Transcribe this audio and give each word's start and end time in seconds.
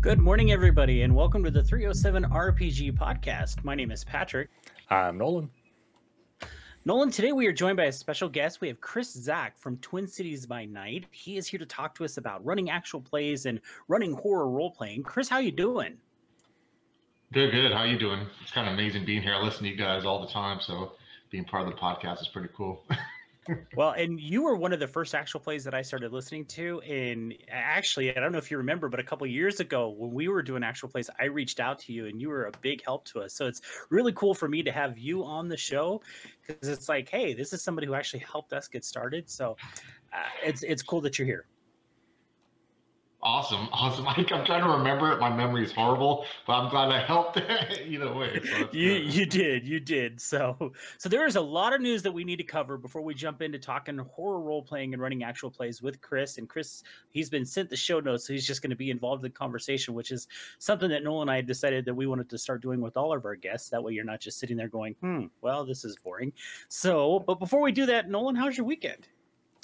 Good 0.00 0.18
morning, 0.20 0.52
everybody, 0.52 1.02
and 1.02 1.16
welcome 1.16 1.42
to 1.42 1.50
the 1.50 1.62
307 1.62 2.24
RPG 2.24 2.92
podcast. 2.92 3.64
My 3.64 3.74
name 3.74 3.90
is 3.90 4.04
Patrick. 4.04 4.50
I'm 4.90 5.18
Nolan. 5.18 5.50
Nolan, 6.84 7.10
today 7.10 7.32
we 7.32 7.46
are 7.46 7.52
joined 7.52 7.78
by 7.78 7.84
a 7.84 7.92
special 7.92 8.28
guest. 8.28 8.60
We 8.60 8.68
have 8.68 8.80
Chris 8.80 9.12
Zach 9.12 9.58
from 9.58 9.78
Twin 9.78 10.06
Cities 10.06 10.46
by 10.46 10.66
Night. 10.66 11.06
He 11.10 11.38
is 11.38 11.48
here 11.48 11.58
to 11.58 11.66
talk 11.66 11.94
to 11.96 12.04
us 12.04 12.18
about 12.18 12.44
running 12.44 12.70
actual 12.70 13.00
plays 13.00 13.46
and 13.46 13.60
running 13.88 14.12
horror 14.12 14.48
role 14.48 14.70
playing. 14.70 15.02
Chris, 15.02 15.28
how 15.28 15.38
you 15.38 15.50
doing? 15.50 15.96
Good, 17.32 17.50
good. 17.50 17.72
How 17.72 17.84
you 17.84 17.98
doing? 17.98 18.20
It's 18.42 18.52
kind 18.52 18.68
of 18.68 18.74
amazing 18.74 19.06
being 19.06 19.22
here. 19.22 19.34
I 19.34 19.42
listen 19.42 19.64
to 19.64 19.68
you 19.70 19.76
guys 19.76 20.04
all 20.04 20.20
the 20.20 20.32
time, 20.32 20.60
so 20.60 20.92
being 21.30 21.44
part 21.44 21.66
of 21.66 21.74
the 21.74 21.80
podcast 21.80 22.20
is 22.20 22.28
pretty 22.28 22.50
cool. 22.54 22.84
well, 23.76 23.90
and 23.90 24.20
you 24.20 24.42
were 24.42 24.56
one 24.56 24.72
of 24.72 24.80
the 24.80 24.86
first 24.86 25.14
actual 25.14 25.40
plays 25.40 25.64
that 25.64 25.74
I 25.74 25.82
started 25.82 26.12
listening 26.12 26.44
to. 26.46 26.80
And 26.80 27.34
actually, 27.50 28.16
I 28.16 28.20
don't 28.20 28.32
know 28.32 28.38
if 28.38 28.50
you 28.50 28.56
remember, 28.56 28.88
but 28.88 29.00
a 29.00 29.02
couple 29.02 29.26
years 29.26 29.60
ago 29.60 29.88
when 29.88 30.12
we 30.12 30.28
were 30.28 30.42
doing 30.42 30.62
actual 30.62 30.88
plays, 30.88 31.10
I 31.20 31.24
reached 31.24 31.60
out 31.60 31.78
to 31.80 31.92
you 31.92 32.06
and 32.06 32.20
you 32.20 32.28
were 32.28 32.44
a 32.44 32.52
big 32.60 32.84
help 32.84 33.04
to 33.06 33.20
us. 33.20 33.34
So 33.34 33.46
it's 33.46 33.60
really 33.90 34.12
cool 34.12 34.34
for 34.34 34.48
me 34.48 34.62
to 34.62 34.72
have 34.72 34.98
you 34.98 35.24
on 35.24 35.48
the 35.48 35.56
show 35.56 36.02
because 36.46 36.68
it's 36.68 36.88
like, 36.88 37.08
hey, 37.08 37.34
this 37.34 37.52
is 37.52 37.62
somebody 37.62 37.86
who 37.86 37.94
actually 37.94 38.20
helped 38.20 38.52
us 38.52 38.68
get 38.68 38.84
started. 38.84 39.28
So 39.28 39.56
uh, 40.12 40.18
it's 40.44 40.62
it's 40.62 40.82
cool 40.82 41.00
that 41.02 41.18
you're 41.18 41.26
here. 41.26 41.46
Awesome, 43.26 43.68
awesome. 43.72 44.04
Like 44.04 44.30
I'm 44.30 44.44
trying 44.44 44.62
to 44.62 44.70
remember 44.70 45.10
it. 45.10 45.18
My 45.18 45.34
memory 45.34 45.64
is 45.64 45.72
horrible, 45.72 46.24
but 46.46 46.52
I'm 46.52 46.70
glad 46.70 46.90
I 46.90 47.04
helped 47.04 47.38
either 47.84 48.14
way. 48.14 48.40
So 48.44 48.68
you 48.70 48.92
you 48.92 49.26
did, 49.26 49.66
you 49.66 49.80
did. 49.80 50.20
So 50.20 50.72
so 50.96 51.08
there 51.08 51.26
is 51.26 51.34
a 51.34 51.40
lot 51.40 51.72
of 51.72 51.80
news 51.80 52.02
that 52.02 52.12
we 52.12 52.22
need 52.22 52.36
to 52.36 52.44
cover 52.44 52.78
before 52.78 53.02
we 53.02 53.14
jump 53.14 53.42
into 53.42 53.58
talking 53.58 53.98
horror 53.98 54.40
role 54.40 54.62
playing 54.62 54.92
and 54.94 55.02
running 55.02 55.24
actual 55.24 55.50
plays 55.50 55.82
with 55.82 56.00
Chris. 56.00 56.38
And 56.38 56.48
Chris, 56.48 56.84
he's 57.10 57.28
been 57.28 57.44
sent 57.44 57.68
the 57.68 57.76
show 57.76 57.98
notes, 57.98 58.28
so 58.28 58.32
he's 58.32 58.46
just 58.46 58.62
going 58.62 58.70
to 58.70 58.76
be 58.76 58.90
involved 58.90 59.24
in 59.24 59.32
the 59.32 59.36
conversation, 59.36 59.94
which 59.94 60.12
is 60.12 60.28
something 60.58 60.88
that 60.90 61.02
Noel 61.02 61.22
and 61.22 61.30
I 61.30 61.40
decided 61.40 61.84
that 61.86 61.94
we 61.94 62.06
wanted 62.06 62.30
to 62.30 62.38
start 62.38 62.62
doing 62.62 62.80
with 62.80 62.96
all 62.96 63.12
of 63.12 63.24
our 63.24 63.34
guests. 63.34 63.70
That 63.70 63.82
way, 63.82 63.92
you're 63.92 64.04
not 64.04 64.20
just 64.20 64.38
sitting 64.38 64.56
there 64.56 64.68
going, 64.68 64.94
"Hmm, 65.00 65.24
well, 65.40 65.64
this 65.64 65.84
is 65.84 65.96
boring." 65.96 66.32
So, 66.68 67.18
but 67.26 67.40
before 67.40 67.60
we 67.60 67.72
do 67.72 67.86
that, 67.86 68.08
Nolan, 68.08 68.36
how's 68.36 68.56
your 68.56 68.66
weekend? 68.66 69.08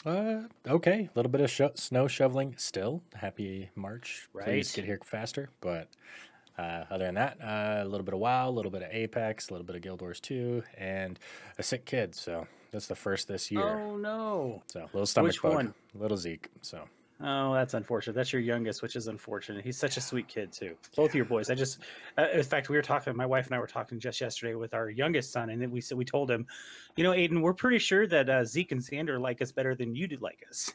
Uh, 0.04 0.42
okay. 0.66 1.08
A 1.08 1.10
little 1.14 1.30
bit 1.30 1.40
of 1.40 1.50
sho- 1.50 1.72
snow 1.74 2.08
shoveling 2.08 2.54
still. 2.56 3.02
Happy 3.14 3.70
March. 3.74 4.28
Right. 4.32 4.44
Please 4.46 4.72
get 4.72 4.84
here 4.84 4.98
faster. 5.04 5.48
But 5.60 5.88
uh, 6.58 6.84
other 6.90 7.04
than 7.06 7.14
that, 7.14 7.38
uh, 7.40 7.82
a 7.84 7.88
little 7.88 8.04
bit 8.04 8.14
of 8.14 8.20
WoW, 8.20 8.48
a 8.48 8.50
little 8.50 8.70
bit 8.70 8.82
of 8.82 8.88
Apex, 8.90 9.48
a 9.48 9.52
little 9.52 9.66
bit 9.66 9.76
of 9.76 9.82
Guild 9.82 10.00
Wars 10.00 10.20
2, 10.20 10.62
and 10.76 11.18
a 11.58 11.62
sick 11.62 11.84
kid. 11.84 12.14
So 12.14 12.46
that's 12.72 12.86
the 12.88 12.96
first 12.96 13.28
this 13.28 13.50
year. 13.50 13.62
Oh, 13.62 13.96
no. 13.96 14.62
So 14.66 14.80
little 14.92 15.06
stomach 15.06 15.30
Which 15.30 15.42
bug. 15.42 15.54
One? 15.54 15.74
Little 15.94 16.16
Zeke. 16.16 16.48
So 16.62 16.88
Oh, 17.24 17.54
that's 17.54 17.74
unfortunate. 17.74 18.14
That's 18.14 18.32
your 18.32 18.42
youngest, 18.42 18.82
which 18.82 18.96
is 18.96 19.06
unfortunate. 19.06 19.64
He's 19.64 19.78
such 19.78 19.96
a 19.96 20.00
sweet 20.00 20.26
kid 20.26 20.50
too. 20.50 20.74
Both 20.96 21.10
of 21.10 21.14
your 21.14 21.24
boys. 21.24 21.50
I 21.50 21.54
just, 21.54 21.78
uh, 22.18 22.26
in 22.34 22.42
fact, 22.42 22.68
we 22.68 22.74
were 22.74 22.82
talking. 22.82 23.16
My 23.16 23.26
wife 23.26 23.46
and 23.46 23.54
I 23.54 23.60
were 23.60 23.68
talking 23.68 24.00
just 24.00 24.20
yesterday 24.20 24.54
with 24.56 24.74
our 24.74 24.90
youngest 24.90 25.30
son, 25.30 25.50
and 25.50 25.62
then 25.62 25.70
we 25.70 25.80
said 25.80 25.96
we 25.96 26.04
told 26.04 26.28
him, 26.28 26.46
you 26.96 27.04
know, 27.04 27.12
Aiden, 27.12 27.40
we're 27.40 27.54
pretty 27.54 27.78
sure 27.78 28.08
that 28.08 28.28
uh, 28.28 28.44
Zeke 28.44 28.72
and 28.72 28.80
Xander 28.80 29.20
like 29.20 29.40
us 29.40 29.52
better 29.52 29.76
than 29.76 29.94
you 29.94 30.08
did 30.08 30.20
like 30.20 30.44
us. 30.50 30.72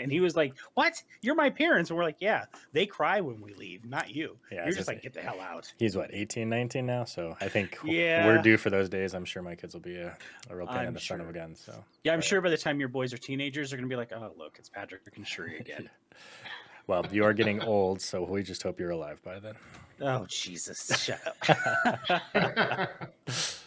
And 0.00 0.12
he 0.12 0.20
was 0.20 0.36
like, 0.36 0.54
"What? 0.74 1.02
You're 1.22 1.34
my 1.34 1.50
parents?" 1.50 1.90
And 1.90 1.96
we're 1.96 2.04
like, 2.04 2.16
"Yeah, 2.20 2.44
they 2.72 2.86
cry 2.86 3.20
when 3.20 3.40
we 3.40 3.54
leave, 3.54 3.84
not 3.84 4.14
you. 4.14 4.36
Yeah, 4.50 4.64
You're 4.64 4.74
just 4.74 4.88
like, 4.88 5.02
get 5.02 5.14
the 5.14 5.20
hell 5.20 5.40
out." 5.40 5.72
He's 5.78 5.96
what 5.96 6.10
18, 6.12 6.48
19 6.48 6.86
now, 6.86 7.04
so 7.04 7.36
I 7.40 7.48
think 7.48 7.78
yeah. 7.84 8.26
we're 8.26 8.42
due 8.42 8.56
for 8.56 8.70
those 8.70 8.88
days. 8.88 9.14
I'm 9.14 9.24
sure 9.24 9.42
my 9.42 9.54
kids 9.54 9.74
will 9.74 9.80
be 9.80 9.96
a, 9.96 10.16
a 10.48 10.56
real 10.56 10.66
pain 10.66 10.86
in 10.86 10.94
the 10.94 11.00
sure. 11.00 11.16
front 11.16 11.28
of 11.28 11.34
again. 11.34 11.54
So 11.54 11.72
yeah, 12.04 12.12
I'm 12.12 12.18
but, 12.18 12.24
sure 12.24 12.40
by 12.40 12.50
the 12.50 12.58
time 12.58 12.80
your 12.80 12.88
boys 12.88 13.12
are 13.12 13.18
teenagers, 13.18 13.70
they're 13.70 13.78
gonna 13.78 13.88
be 13.88 13.96
like, 13.96 14.12
"Oh, 14.12 14.32
look, 14.36 14.56
it's 14.58 14.68
Patrick 14.68 15.02
and 15.16 15.26
Shuri 15.26 15.58
again." 15.60 15.88
well, 16.86 17.06
you 17.10 17.24
are 17.24 17.32
getting 17.32 17.62
old, 17.62 18.00
so 18.00 18.22
we 18.22 18.42
just 18.42 18.62
hope 18.62 18.80
you're 18.80 18.90
alive 18.90 19.22
by 19.22 19.38
then. 19.38 19.54
Oh 20.00 20.26
Jesus! 20.28 21.04
Shut 21.04 21.20
up. 21.26 23.00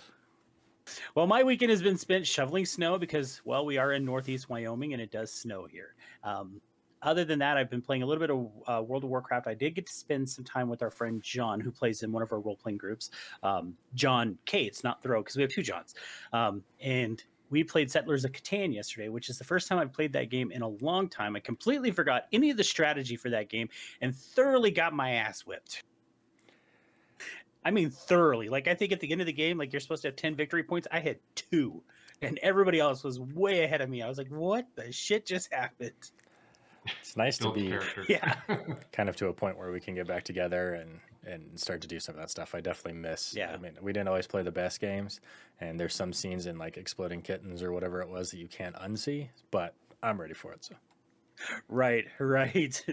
Well, 1.15 1.27
my 1.27 1.43
weekend 1.43 1.69
has 1.69 1.83
been 1.83 1.97
spent 1.97 2.25
shoveling 2.25 2.65
snow 2.65 2.97
because, 2.97 3.39
well, 3.45 3.65
we 3.65 3.77
are 3.77 3.91
in 3.93 4.03
Northeast 4.03 4.49
Wyoming 4.49 4.93
and 4.93 5.01
it 5.01 5.11
does 5.11 5.31
snow 5.31 5.65
here. 5.65 5.93
Um, 6.23 6.59
other 7.03 7.23
than 7.23 7.37
that, 7.37 7.55
I've 7.55 7.69
been 7.69 7.83
playing 7.83 8.01
a 8.01 8.05
little 8.07 8.19
bit 8.19 8.31
of 8.31 8.49
uh, 8.65 8.81
World 8.81 9.03
of 9.03 9.11
Warcraft. 9.11 9.45
I 9.45 9.53
did 9.53 9.75
get 9.75 9.85
to 9.85 9.93
spend 9.93 10.27
some 10.27 10.43
time 10.43 10.69
with 10.69 10.81
our 10.81 10.89
friend 10.89 11.21
John, 11.21 11.59
who 11.59 11.69
plays 11.69 12.01
in 12.01 12.11
one 12.11 12.23
of 12.23 12.31
our 12.31 12.39
role 12.39 12.55
playing 12.55 12.77
groups. 12.77 13.11
Um, 13.43 13.75
John 13.93 14.39
Cates, 14.45 14.83
not 14.83 15.03
Throw, 15.03 15.21
because 15.21 15.35
we 15.35 15.43
have 15.43 15.51
two 15.51 15.61
Johns. 15.61 15.93
Um, 16.31 16.63
and 16.81 17.23
we 17.51 17.63
played 17.63 17.91
Settlers 17.91 18.25
of 18.25 18.31
Catan 18.31 18.73
yesterday, 18.73 19.09
which 19.09 19.29
is 19.29 19.37
the 19.37 19.43
first 19.43 19.67
time 19.67 19.77
I've 19.77 19.93
played 19.93 20.13
that 20.13 20.31
game 20.31 20.51
in 20.51 20.63
a 20.63 20.69
long 20.69 21.09
time. 21.09 21.35
I 21.35 21.41
completely 21.41 21.91
forgot 21.91 22.23
any 22.31 22.49
of 22.49 22.57
the 22.57 22.63
strategy 22.63 23.17
for 23.17 23.29
that 23.29 23.49
game 23.49 23.69
and 24.01 24.15
thoroughly 24.15 24.71
got 24.71 24.93
my 24.93 25.11
ass 25.11 25.41
whipped. 25.41 25.83
I 27.65 27.71
mean, 27.71 27.89
thoroughly. 27.89 28.49
Like, 28.49 28.67
I 28.67 28.75
think 28.75 28.91
at 28.91 28.99
the 28.99 29.11
end 29.11 29.21
of 29.21 29.27
the 29.27 29.33
game, 29.33 29.57
like, 29.57 29.71
you're 29.73 29.79
supposed 29.79 30.01
to 30.03 30.09
have 30.09 30.15
10 30.15 30.35
victory 30.35 30.63
points. 30.63 30.87
I 30.91 30.99
had 30.99 31.17
two, 31.35 31.81
and 32.21 32.39
everybody 32.41 32.79
else 32.79 33.03
was 33.03 33.19
way 33.19 33.63
ahead 33.63 33.81
of 33.81 33.89
me. 33.89 34.01
I 34.01 34.07
was 34.07 34.17
like, 34.17 34.29
what 34.29 34.65
the 34.75 34.91
shit 34.91 35.25
just 35.25 35.53
happened? 35.53 35.91
It's 36.99 37.15
nice 37.15 37.37
to 37.39 37.51
be 37.51 37.77
yeah. 38.09 38.35
kind 38.91 39.07
of 39.07 39.15
to 39.17 39.27
a 39.27 39.33
point 39.33 39.57
where 39.57 39.71
we 39.71 39.79
can 39.79 39.95
get 39.95 40.07
back 40.07 40.23
together 40.23 40.73
and 40.73 40.99
and 41.25 41.57
start 41.57 41.79
to 41.81 41.87
do 41.87 42.01
some 42.01 42.15
of 42.15 42.21
that 42.21 42.29
stuff. 42.29 42.53
I 42.53 42.59
definitely 42.59 42.99
miss. 42.99 43.33
Yeah. 43.33 43.53
I 43.53 43.57
mean, 43.57 43.77
we 43.81 43.93
didn't 43.93 44.09
always 44.09 44.27
play 44.27 44.43
the 44.43 44.51
best 44.51 44.81
games, 44.81 45.21
and 45.61 45.79
there's 45.79 45.95
some 45.95 46.11
scenes 46.11 46.47
in 46.47 46.57
like 46.57 46.77
Exploding 46.77 47.21
Kittens 47.21 47.63
or 47.63 47.71
whatever 47.71 48.01
it 48.01 48.09
was 48.09 48.31
that 48.31 48.37
you 48.37 48.47
can't 48.47 48.75
unsee, 48.75 49.29
but 49.49 49.73
I'm 50.01 50.19
ready 50.19 50.33
for 50.33 50.51
it. 50.51 50.65
So. 50.65 50.75
Right, 51.69 52.05
right. 52.19 52.83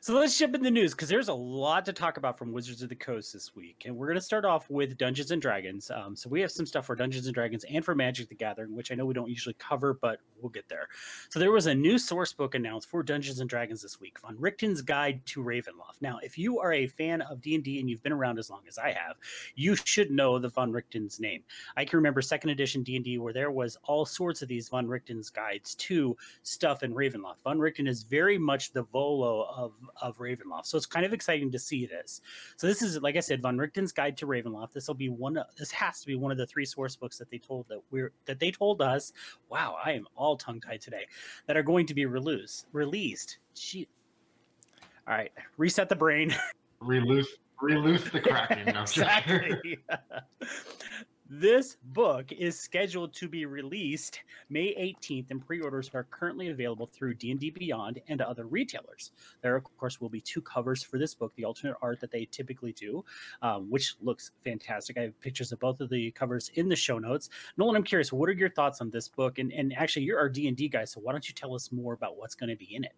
So 0.00 0.14
let's 0.14 0.38
jump 0.38 0.54
in 0.54 0.62
the 0.62 0.70
news 0.70 0.92
because 0.92 1.08
there's 1.08 1.28
a 1.28 1.34
lot 1.34 1.84
to 1.86 1.92
talk 1.92 2.16
about 2.16 2.38
from 2.38 2.52
Wizards 2.52 2.82
of 2.82 2.88
the 2.88 2.94
Coast 2.94 3.32
this 3.32 3.56
week, 3.56 3.82
and 3.86 3.96
we're 3.96 4.06
going 4.06 4.16
to 4.18 4.22
start 4.22 4.44
off 4.44 4.70
with 4.70 4.96
Dungeons 4.96 5.30
and 5.30 5.42
Dragons. 5.42 5.90
Um, 5.90 6.14
so 6.14 6.28
we 6.28 6.40
have 6.40 6.52
some 6.52 6.66
stuff 6.66 6.86
for 6.86 6.94
Dungeons 6.94 7.26
and 7.26 7.34
Dragons 7.34 7.64
and 7.64 7.84
for 7.84 7.94
Magic 7.94 8.28
the 8.28 8.34
Gathering, 8.34 8.76
which 8.76 8.92
I 8.92 8.94
know 8.94 9.04
we 9.04 9.14
don't 9.14 9.28
usually 9.28 9.56
cover, 9.58 9.94
but 9.94 10.20
we'll 10.40 10.50
get 10.50 10.68
there. 10.68 10.88
So 11.28 11.40
there 11.40 11.50
was 11.50 11.66
a 11.66 11.74
new 11.74 11.98
source 11.98 12.32
book 12.32 12.54
announced 12.54 12.88
for 12.88 13.02
Dungeons 13.02 13.40
and 13.40 13.50
Dragons 13.50 13.82
this 13.82 14.00
week, 14.00 14.20
Von 14.20 14.36
Richten's 14.36 14.82
Guide 14.82 15.24
to 15.26 15.42
Ravenloft. 15.42 16.00
Now, 16.00 16.18
if 16.22 16.38
you 16.38 16.60
are 16.60 16.72
a 16.72 16.86
fan 16.86 17.22
of 17.22 17.40
D 17.40 17.54
and 17.54 17.64
D 17.64 17.80
and 17.80 17.90
you've 17.90 18.02
been 18.02 18.12
around 18.12 18.38
as 18.38 18.50
long 18.50 18.62
as 18.68 18.78
I 18.78 18.92
have, 18.92 19.16
you 19.54 19.74
should 19.76 20.10
know 20.10 20.38
the 20.38 20.50
Von 20.50 20.70
Richten's 20.70 21.18
name. 21.18 21.42
I 21.76 21.84
can 21.84 21.96
remember 21.96 22.22
second 22.22 22.50
edition 22.50 22.82
D 22.82 22.96
and 22.96 23.04
D 23.04 23.18
where 23.18 23.32
there 23.32 23.50
was 23.50 23.76
all 23.84 24.06
sorts 24.06 24.42
of 24.42 24.48
these 24.48 24.68
Von 24.68 24.86
Richten's 24.86 25.30
guides 25.30 25.74
to 25.76 26.16
stuff 26.42 26.82
in 26.82 26.94
Ravenloft. 26.94 27.42
Von 27.42 27.58
Richten 27.58 27.88
is 27.88 28.02
very 28.04 28.38
much 28.38 28.72
the 28.72 28.82
Volo 28.84 29.48
of 29.56 29.65
of 29.66 29.72
of 30.00 30.18
Ravenloft. 30.18 30.66
So 30.66 30.76
it's 30.76 30.86
kind 30.86 31.04
of 31.04 31.12
exciting 31.12 31.50
to 31.52 31.58
see 31.58 31.86
this. 31.86 32.20
So 32.56 32.66
this 32.66 32.82
is 32.82 33.00
like 33.02 33.16
I 33.16 33.20
said, 33.20 33.42
Von 33.42 33.56
Richten's 33.56 33.92
Guide 33.92 34.16
to 34.18 34.26
Ravenloft. 34.26 34.72
This 34.72 34.88
will 34.88 34.94
be 34.94 35.08
one. 35.08 35.36
Of, 35.36 35.46
this 35.58 35.70
has 35.72 36.00
to 36.00 36.06
be 36.06 36.14
one 36.14 36.32
of 36.32 36.38
the 36.38 36.46
three 36.46 36.64
source 36.64 36.96
books 36.96 37.18
that 37.18 37.30
they 37.30 37.38
told 37.38 37.66
that 37.68 37.80
we're 37.90 38.12
that 38.26 38.38
they 38.38 38.50
told 38.50 38.80
us. 38.82 39.12
Wow, 39.48 39.76
I 39.84 39.92
am 39.92 40.06
all 40.16 40.36
tongue 40.36 40.60
tied 40.60 40.80
today. 40.80 41.06
That 41.46 41.56
are 41.56 41.62
going 41.62 41.86
to 41.86 41.94
be 41.94 42.06
released. 42.06 42.66
Released. 42.72 43.38
She. 43.54 43.88
All 45.08 45.14
right, 45.14 45.32
reset 45.56 45.88
the 45.88 45.96
brain. 45.96 46.34
Release. 46.80 47.28
Release 47.60 48.04
the 48.10 48.20
kraken. 48.20 48.68
exactly. 48.76 49.78
This 51.28 51.76
book 51.82 52.30
is 52.30 52.58
scheduled 52.58 53.12
to 53.14 53.28
be 53.28 53.46
released 53.46 54.20
May 54.48 54.94
18th, 55.00 55.30
and 55.30 55.44
pre-orders 55.44 55.90
are 55.92 56.04
currently 56.04 56.50
available 56.50 56.86
through 56.86 57.14
D&D 57.14 57.50
Beyond 57.50 58.00
and 58.06 58.20
other 58.20 58.46
retailers. 58.46 59.10
There, 59.42 59.56
of 59.56 59.64
course, 59.76 60.00
will 60.00 60.08
be 60.08 60.20
two 60.20 60.40
covers 60.40 60.84
for 60.84 60.98
this 60.98 61.14
book, 61.14 61.32
the 61.34 61.44
alternate 61.44 61.76
art 61.82 61.98
that 62.00 62.12
they 62.12 62.26
typically 62.26 62.72
do, 62.72 63.04
um, 63.42 63.68
which 63.68 63.96
looks 64.00 64.30
fantastic. 64.44 64.98
I 64.98 65.02
have 65.02 65.20
pictures 65.20 65.50
of 65.50 65.58
both 65.58 65.80
of 65.80 65.88
the 65.88 66.12
covers 66.12 66.52
in 66.54 66.68
the 66.68 66.76
show 66.76 66.98
notes. 66.98 67.28
Nolan, 67.56 67.74
I'm 67.74 67.82
curious, 67.82 68.12
what 68.12 68.28
are 68.28 68.32
your 68.32 68.50
thoughts 68.50 68.80
on 68.80 68.90
this 68.90 69.08
book? 69.08 69.40
And, 69.40 69.52
and 69.52 69.76
actually, 69.76 70.04
you're 70.04 70.20
our 70.20 70.28
D&D 70.28 70.68
guy, 70.68 70.84
so 70.84 71.00
why 71.00 71.10
don't 71.10 71.26
you 71.26 71.34
tell 71.34 71.56
us 71.56 71.72
more 71.72 71.92
about 71.92 72.16
what's 72.16 72.36
going 72.36 72.50
to 72.50 72.56
be 72.56 72.76
in 72.76 72.84
it? 72.84 72.92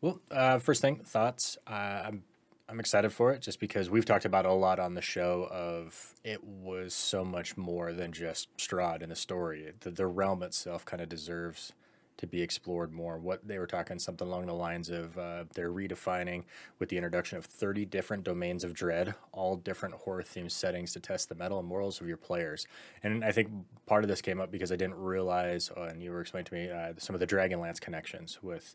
Well, 0.00 0.20
uh, 0.30 0.58
first 0.58 0.82
thing, 0.82 1.02
thoughts. 1.04 1.58
Uh, 1.66 2.02
I'm 2.06 2.22
I'm 2.68 2.80
excited 2.80 3.12
for 3.12 3.32
it 3.32 3.42
just 3.42 3.60
because 3.60 3.90
we've 3.90 4.06
talked 4.06 4.24
about 4.24 4.46
a 4.46 4.52
lot 4.52 4.78
on 4.78 4.94
the 4.94 5.02
show 5.02 5.48
of 5.50 6.14
it 6.24 6.42
was 6.42 6.94
so 6.94 7.22
much 7.22 7.58
more 7.58 7.92
than 7.92 8.10
just 8.10 8.56
Strahd 8.56 9.02
in 9.02 9.10
the 9.10 9.16
story. 9.16 9.72
The, 9.80 9.90
the 9.90 10.06
realm 10.06 10.42
itself 10.42 10.84
kind 10.86 11.02
of 11.02 11.10
deserves 11.10 11.74
to 12.16 12.26
be 12.26 12.40
explored 12.40 12.90
more. 12.90 13.18
What 13.18 13.46
they 13.46 13.58
were 13.58 13.66
talking 13.66 13.98
something 13.98 14.26
along 14.26 14.46
the 14.46 14.54
lines 14.54 14.88
of 14.88 15.18
uh, 15.18 15.44
they're 15.54 15.72
redefining 15.72 16.44
with 16.78 16.88
the 16.88 16.96
introduction 16.96 17.36
of 17.36 17.44
30 17.44 17.84
different 17.84 18.24
domains 18.24 18.64
of 18.64 18.72
dread, 18.72 19.14
all 19.32 19.56
different 19.56 19.94
horror 19.96 20.22
themed 20.22 20.50
settings 20.50 20.92
to 20.94 21.00
test 21.00 21.28
the 21.28 21.34
mettle 21.34 21.58
and 21.58 21.68
morals 21.68 22.00
of 22.00 22.08
your 22.08 22.16
players. 22.16 22.66
And 23.02 23.24
I 23.24 23.32
think 23.32 23.50
part 23.84 24.04
of 24.04 24.08
this 24.08 24.22
came 24.22 24.40
up 24.40 24.50
because 24.50 24.72
I 24.72 24.76
didn't 24.76 24.96
realize, 24.96 25.70
uh, 25.76 25.82
and 25.82 26.02
you 26.02 26.12
were 26.12 26.22
explaining 26.22 26.46
to 26.46 26.54
me 26.54 26.70
uh, 26.70 26.94
some 26.96 27.14
of 27.14 27.20
the 27.20 27.26
Dragonlance 27.26 27.80
connections 27.80 28.38
with 28.42 28.74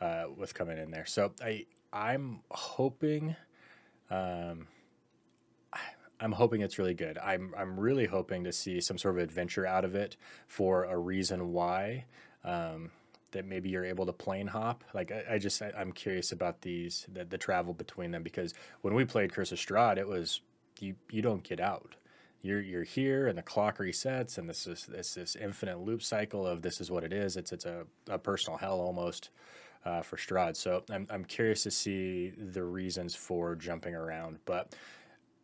uh, 0.00 0.24
with 0.36 0.52
coming 0.52 0.78
in 0.78 0.90
there. 0.90 1.06
So 1.06 1.32
I 1.42 1.64
I'm 1.96 2.40
hoping, 2.50 3.34
um, 4.10 4.66
I'm 6.20 6.32
hoping 6.32 6.60
it's 6.60 6.78
really 6.78 6.92
good. 6.92 7.16
I'm 7.16 7.54
I'm 7.56 7.80
really 7.80 8.04
hoping 8.04 8.44
to 8.44 8.52
see 8.52 8.82
some 8.82 8.98
sort 8.98 9.16
of 9.16 9.22
adventure 9.22 9.66
out 9.66 9.84
of 9.84 9.94
it 9.94 10.16
for 10.46 10.84
a 10.84 10.98
reason 10.98 11.52
why. 11.52 12.04
Um, 12.44 12.90
that 13.32 13.44
maybe 13.44 13.68
you're 13.68 13.84
able 13.84 14.06
to 14.06 14.12
plane 14.12 14.46
hop. 14.46 14.84
Like 14.94 15.10
I, 15.10 15.34
I 15.34 15.38
just 15.38 15.60
I, 15.60 15.72
am 15.76 15.92
curious 15.92 16.32
about 16.32 16.60
these 16.60 17.06
the, 17.12 17.24
the 17.24 17.38
travel 17.38 17.74
between 17.74 18.10
them 18.10 18.22
because 18.22 18.54
when 18.82 18.94
we 18.94 19.04
played 19.04 19.32
Curse 19.32 19.52
of 19.52 19.58
Strahd, 19.58 19.96
it 19.96 20.06
was 20.06 20.42
you 20.80 20.94
you 21.10 21.22
don't 21.22 21.42
get 21.42 21.60
out. 21.60 21.96
You're 22.42 22.60
you're 22.60 22.84
here 22.84 23.26
and 23.26 23.36
the 23.36 23.42
clock 23.42 23.78
resets 23.78 24.38
and 24.38 24.48
this 24.48 24.66
is 24.66 24.86
this 24.86 25.14
this 25.14 25.34
infinite 25.34 25.80
loop 25.80 26.02
cycle 26.02 26.46
of 26.46 26.60
this 26.62 26.80
is 26.80 26.90
what 26.90 27.04
it 27.04 27.12
is. 27.12 27.36
It's 27.36 27.52
it's 27.52 27.64
a, 27.64 27.86
a 28.08 28.18
personal 28.18 28.58
hell 28.58 28.80
almost. 28.80 29.30
Uh, 29.86 30.02
for 30.02 30.16
Strahd. 30.16 30.56
So 30.56 30.82
I'm, 30.90 31.06
I'm 31.10 31.24
curious 31.24 31.62
to 31.62 31.70
see 31.70 32.30
the 32.30 32.64
reasons 32.64 33.14
for 33.14 33.54
jumping 33.54 33.94
around, 33.94 34.40
but 34.44 34.74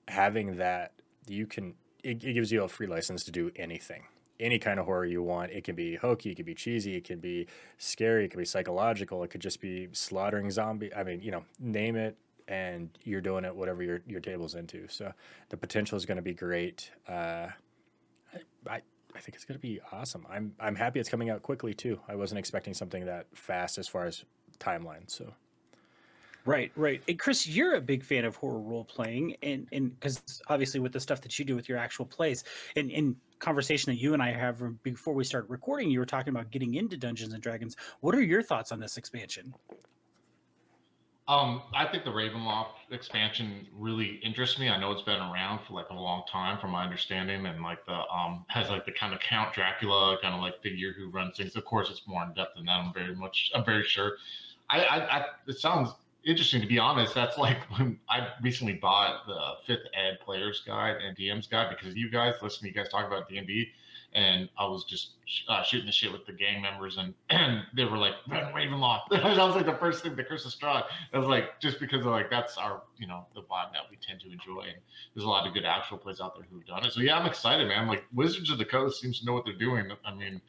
having 0.09 0.57
that, 0.57 0.91
you 1.29 1.47
can, 1.47 1.75
it, 2.03 2.25
it 2.25 2.33
gives 2.33 2.51
you 2.51 2.65
a 2.65 2.69
free 2.69 2.89
license 2.89 3.23
to 3.23 3.31
do 3.31 3.53
anything 3.55 4.03
any 4.41 4.59
kind 4.59 4.81
of 4.81 4.87
horror 4.87 5.05
you 5.05 5.23
want. 5.23 5.53
It 5.53 5.65
can 5.65 5.77
be 5.77 5.95
hokey, 5.95 6.33
it 6.33 6.35
can 6.35 6.45
be 6.45 6.55
cheesy, 6.55 6.97
it 6.97 7.05
can 7.05 7.21
be 7.21 7.47
scary, 7.79 8.25
it 8.25 8.31
can 8.33 8.39
be 8.39 8.45
psychological, 8.45 9.23
it 9.23 9.29
could 9.29 9.41
just 9.41 9.61
be 9.61 9.89
slaughtering 9.93 10.51
zombie. 10.51 10.93
I 10.95 11.05
mean, 11.05 11.21
you 11.23 11.31
know, 11.31 11.45
name 11.61 11.97
it, 11.97 12.17
and 12.49 12.91
you're 13.05 13.21
doing 13.21 13.45
it 13.45 13.55
whatever 13.55 13.83
your 13.83 14.03
your 14.07 14.21
table's 14.21 14.55
into. 14.57 14.89
So 14.89 15.13
the 15.49 15.57
potential 15.57 15.97
is 15.97 16.05
going 16.05 16.17
to 16.17 16.23
be 16.23 16.35
great. 16.35 16.91
Uh, 17.09 17.49
I 18.69 18.83
I 19.15 19.21
think 19.21 19.35
it's 19.35 19.45
going 19.45 19.59
to 19.59 19.63
be 19.63 19.81
awesome. 19.93 20.27
I'm 20.31 20.55
I'm 20.59 20.75
happy 20.75 21.01
it's 21.01 21.09
coming 21.09 21.31
out 21.31 21.43
quickly 21.43 21.75
too. 21.75 22.01
I 22.09 22.15
wasn't 22.15 22.39
expecting 22.39 22.75
something 22.75 23.07
that 23.07 23.27
fast 23.35 23.79
as 23.79 23.89
far 23.89 24.07
as 24.07 24.25
timeline. 24.59 25.11
So 25.11 25.33
Right, 26.45 26.73
right. 26.75 27.01
And 27.07 27.19
Chris, 27.19 27.47
you're 27.47 27.75
a 27.75 27.81
big 27.81 28.05
fan 28.05 28.25
of 28.25 28.35
horror 28.35 28.59
role 28.59 28.85
playing, 28.85 29.37
and 29.43 29.69
and 29.71 29.99
because 29.99 30.43
obviously 30.49 30.81
with 30.81 30.93
the 30.93 30.99
stuff 30.99 31.21
that 31.21 31.39
you 31.39 31.45
do 31.45 31.55
with 31.55 31.69
your 31.69 31.79
actual 31.79 32.05
plays, 32.05 32.43
and 32.75 32.91
in 32.91 33.17
conversation 33.39 33.93
that 33.93 34.01
you 34.01 34.13
and 34.13 34.23
I 34.23 34.33
have 34.33 34.61
before 34.83 35.15
we 35.15 35.23
started 35.23 35.51
recording, 35.51 35.91
you 35.91 36.01
were 36.01 36.07
talking 36.07 36.33
about 36.33 36.51
getting 36.51 36.75
into 36.75 36.97
Dungeons 36.97 37.33
and 37.33 37.43
Dragons. 37.43 37.77
What 38.01 38.15
are 38.15 38.23
your 38.23 38.43
thoughts 38.43 38.73
on 38.73 38.81
this 38.81 38.97
expansion? 38.97 39.55
Um, 41.29 41.63
I 41.73 41.87
think 41.87 42.05
the 42.05 42.11
Ravenloft 42.11 42.91
expansion 42.91 43.69
really 43.73 44.21
interests 44.25 44.59
me. 44.59 44.69
I 44.69 44.79
know 44.79 44.91
it's 44.91 45.03
been 45.03 45.21
around 45.21 45.61
for 45.67 45.75
like 45.75 45.89
a 45.91 45.95
long 45.95 46.25
time, 46.31 46.59
from 46.59 46.73
my 46.73 46.83
understanding, 46.83 47.47
and 47.47 47.63
like 47.63 47.87
the 47.87 48.01
um 48.13 48.45
has 48.49 48.69
like 48.71 48.85
the 48.85 48.93
kind 48.93 49.15
of 49.15 49.21
Count 49.21 49.55
Dracula 49.55 50.19
kind 50.21 50.35
of 50.35 50.41
like 50.41 50.61
figure 50.63 50.93
who 50.93 51.11
runs 51.11 51.37
things. 51.37 51.55
Of 51.55 51.65
course, 51.65 51.91
it's 51.91 52.03
more 52.09 52.25
in 52.25 52.33
depth 52.35 52.57
than 52.57 52.67
that. 52.67 52.81
I'm 52.81 52.93
very 52.93 53.15
much, 53.15 53.53
I'm 53.55 53.65
very 53.65 53.85
sure. 53.85 54.17
I, 54.69 54.81
I, 54.81 55.19
I 55.19 55.27
it 55.47 55.59
sounds 55.59 55.91
interesting 56.25 56.61
to 56.61 56.67
be 56.67 56.81
honest. 56.81 57.15
That's 57.15 57.39
like 57.39 57.59
when 57.79 58.01
I 58.09 58.29
recently 58.43 58.75
bought 58.75 59.27
the 59.29 59.53
Fifth 59.65 59.87
Ed 59.95 60.19
Players 60.25 60.63
Guide 60.67 60.97
and 61.07 61.17
DM's 61.17 61.47
Guide 61.47 61.75
because 61.77 61.95
you 61.95 62.11
guys 62.11 62.35
listen 62.43 62.67
you 62.67 62.73
guys 62.73 62.89
talk 62.89 63.07
about 63.07 63.29
D 63.29 63.39
and 63.39 63.47
D, 63.47 63.69
and 64.15 64.49
I 64.59 64.67
was 64.67 64.85
just 64.85 65.13
uh, 65.49 65.63
shooting 65.63 65.87
the 65.87 65.93
shit 65.93 66.13
with 66.13 66.27
the 66.27 66.33
gang 66.33 66.61
members, 66.63 66.97
and 66.99 67.15
and 67.31 67.63
they 67.75 67.85
were 67.85 67.99
like 67.99 68.15
Run 68.29 68.53
Ravenloft. 68.53 69.03
that 69.11 69.25
was 69.25 69.57
like 69.57 69.67
the 69.67 69.77
first 69.77 70.03
thing, 70.03 70.15
the 70.17 70.25
Curse 70.25 70.45
of 70.45 70.53
Strahd. 70.53 70.85
I 71.13 71.19
was 71.19 71.29
like 71.29 71.61
just 71.61 71.81
because 71.81 72.01
of 72.01 72.07
like 72.07 72.31
that's 72.31 72.57
our 72.57 72.83
you 72.99 73.07
know 73.07 73.27
the 73.35 73.43
vibe 73.43 73.73
that 73.73 73.83
we 73.91 73.97
tend 73.97 74.21
to 74.21 74.31
enjoy, 74.31 74.63
and 74.63 74.79
there's 75.15 75.25
a 75.25 75.29
lot 75.29 75.47
of 75.47 75.55
good 75.55 75.65
actual 75.65 75.99
plays 75.99 76.21
out 76.21 76.35
there 76.37 76.47
who've 76.51 76.67
done 76.67 76.85
it. 76.85 76.93
So 76.93 77.01
yeah, 77.01 77.19
I'm 77.19 77.27
excited, 77.27 77.69
man. 77.69 77.87
Like 77.87 78.05
Wizards 78.13 78.51
of 78.51 78.59
the 78.59 78.65
Coast 78.65 79.01
seems 79.01 79.21
to 79.21 79.27
know 79.27 79.33
what 79.33 79.45
they're 79.45 79.55
doing. 79.55 79.91
I 80.05 80.15
mean 80.15 80.41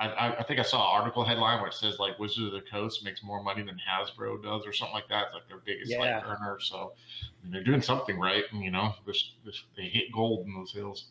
I, 0.00 0.36
I, 0.38 0.42
think 0.44 0.58
I 0.58 0.62
saw 0.62 0.78
an 0.78 1.00
article 1.00 1.24
headline 1.24 1.58
where 1.58 1.68
it 1.68 1.74
says 1.74 1.98
like 1.98 2.18
Wizards 2.18 2.46
of 2.46 2.52
the 2.52 2.62
Coast 2.70 3.04
makes 3.04 3.22
more 3.22 3.42
money 3.42 3.62
than 3.62 3.76
Hasbro 3.76 4.42
does 4.42 4.66
or 4.66 4.72
something 4.72 4.94
like 4.94 5.08
that. 5.10 5.26
It's 5.26 5.34
like 5.34 5.48
their 5.48 5.58
biggest 5.58 5.90
yeah. 5.90 5.98
like 5.98 6.26
earner. 6.26 6.58
So 6.58 6.92
I 7.20 7.44
mean, 7.44 7.52
they're 7.52 7.62
doing 7.62 7.82
something 7.82 8.18
right. 8.18 8.44
And, 8.50 8.64
you 8.64 8.70
know, 8.70 8.94
they 9.76 9.82
hit 9.82 10.10
gold 10.10 10.46
in 10.46 10.54
those 10.54 10.72
hills. 10.72 11.08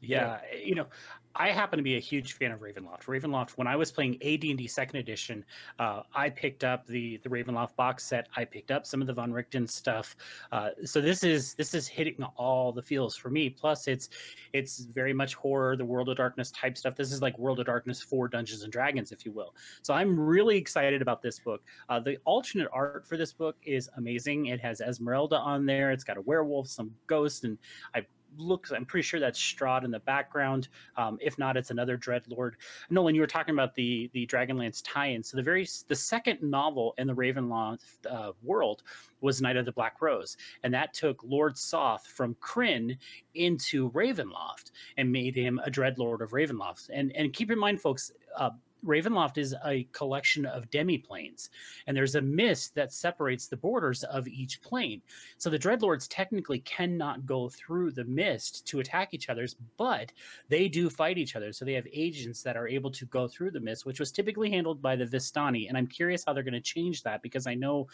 Yeah, 0.00 0.38
you 0.64 0.74
know, 0.74 0.86
I 1.34 1.50
happen 1.50 1.76
to 1.76 1.82
be 1.82 1.96
a 1.96 2.00
huge 2.00 2.32
fan 2.32 2.50
of 2.50 2.60
Ravenloft. 2.60 3.04
Ravenloft, 3.04 3.50
when 3.50 3.68
I 3.68 3.76
was 3.76 3.92
playing 3.92 4.14
AD&D 4.22 4.66
Second 4.66 4.98
Edition, 4.98 5.44
uh, 5.78 6.02
I 6.12 6.30
picked 6.30 6.64
up 6.64 6.86
the 6.86 7.18
the 7.18 7.28
Ravenloft 7.28 7.76
box 7.76 8.04
set. 8.04 8.28
I 8.36 8.44
picked 8.44 8.70
up 8.70 8.86
some 8.86 9.00
of 9.00 9.06
the 9.06 9.12
Von 9.12 9.32
Richten 9.32 9.68
stuff. 9.68 10.16
Uh, 10.50 10.70
so 10.84 11.00
this 11.00 11.22
is 11.22 11.54
this 11.54 11.74
is 11.74 11.86
hitting 11.86 12.22
all 12.36 12.72
the 12.72 12.82
feels 12.82 13.16
for 13.16 13.30
me. 13.30 13.50
Plus, 13.50 13.86
it's 13.86 14.08
it's 14.52 14.80
very 14.80 15.12
much 15.12 15.34
horror, 15.34 15.76
the 15.76 15.84
World 15.84 16.08
of 16.08 16.16
Darkness 16.16 16.50
type 16.50 16.76
stuff. 16.76 16.96
This 16.96 17.12
is 17.12 17.22
like 17.22 17.38
World 17.38 17.60
of 17.60 17.66
Darkness 17.66 18.02
for 18.02 18.26
Dungeons 18.26 18.64
and 18.64 18.72
Dragons, 18.72 19.12
if 19.12 19.24
you 19.24 19.30
will. 19.32 19.54
So 19.82 19.94
I'm 19.94 20.18
really 20.18 20.56
excited 20.56 21.02
about 21.02 21.22
this 21.22 21.38
book. 21.38 21.62
Uh, 21.88 22.00
the 22.00 22.18
alternate 22.24 22.68
art 22.72 23.06
for 23.06 23.16
this 23.16 23.32
book 23.32 23.56
is 23.62 23.88
amazing. 23.96 24.46
It 24.46 24.60
has 24.60 24.80
Esmeralda 24.80 25.36
on 25.36 25.66
there. 25.66 25.92
It's 25.92 26.04
got 26.04 26.16
a 26.16 26.22
werewolf, 26.22 26.68
some 26.68 26.90
ghost, 27.06 27.44
and 27.44 27.58
I 27.94 28.04
looks 28.36 28.70
i'm 28.70 28.84
pretty 28.84 29.02
sure 29.02 29.20
that's 29.20 29.38
strahd 29.38 29.84
in 29.84 29.90
the 29.90 30.00
background. 30.00 30.68
Um, 30.96 31.18
if 31.20 31.38
not 31.38 31.56
it's 31.56 31.70
another 31.70 31.96
dreadlord. 31.96 32.52
Nolan 32.90 33.14
you 33.14 33.20
were 33.20 33.26
talking 33.26 33.54
about 33.54 33.74
the 33.74 34.10
the 34.12 34.26
dragonlance 34.26 34.82
tie-in. 34.84 35.22
So 35.22 35.36
the 35.36 35.42
very 35.42 35.66
the 35.88 35.96
second 35.96 36.42
novel 36.42 36.94
in 36.98 37.06
the 37.06 37.14
ravenloft 37.14 37.78
uh, 38.08 38.32
world 38.42 38.82
was 39.20 39.40
Knight 39.42 39.56
of 39.56 39.64
the 39.64 39.72
Black 39.72 40.00
Rose, 40.00 40.36
and 40.62 40.72
that 40.74 40.94
took 40.94 41.20
Lord 41.24 41.56
Soth 41.56 42.06
from 42.06 42.34
Krynn 42.36 42.96
into 43.34 43.90
Ravenloft 43.90 44.70
and 44.96 45.10
made 45.10 45.34
him 45.34 45.60
a 45.64 45.70
Dreadlord 45.70 46.20
of 46.20 46.30
Ravenloft. 46.30 46.90
And 46.92 47.14
and 47.16 47.32
keep 47.32 47.50
in 47.50 47.58
mind, 47.58 47.80
folks, 47.80 48.12
uh, 48.36 48.50
Ravenloft 48.84 49.38
is 49.38 49.54
a 49.66 49.84
collection 49.92 50.46
of 50.46 50.70
demiplanes, 50.70 51.48
and 51.86 51.96
there's 51.96 52.14
a 52.14 52.20
mist 52.20 52.74
that 52.74 52.92
separates 52.92 53.46
the 53.46 53.56
borders 53.56 54.04
of 54.04 54.28
each 54.28 54.60
plane. 54.62 55.02
So 55.36 55.50
the 55.50 55.58
Dreadlords 55.58 56.06
technically 56.08 56.60
cannot 56.60 57.26
go 57.26 57.48
through 57.48 57.92
the 57.92 58.04
mist 58.04 58.66
to 58.68 58.80
attack 58.80 59.14
each 59.14 59.28
other's, 59.28 59.56
but 59.76 60.12
they 60.48 60.68
do 60.68 60.88
fight 60.90 61.18
each 61.18 61.36
other. 61.36 61.52
So 61.52 61.64
they 61.64 61.72
have 61.74 61.86
agents 61.92 62.42
that 62.42 62.56
are 62.56 62.68
able 62.68 62.90
to 62.92 63.06
go 63.06 63.26
through 63.26 63.50
the 63.50 63.60
mist, 63.60 63.86
which 63.86 64.00
was 64.00 64.12
typically 64.12 64.50
handled 64.50 64.80
by 64.80 64.96
the 64.96 65.06
Vistani. 65.06 65.68
And 65.68 65.76
I'm 65.76 65.86
curious 65.86 66.24
how 66.24 66.32
they're 66.32 66.42
going 66.42 66.54
to 66.54 66.60
change 66.60 67.02
that 67.02 67.22
because 67.22 67.46
I 67.46 67.54
know 67.54 67.88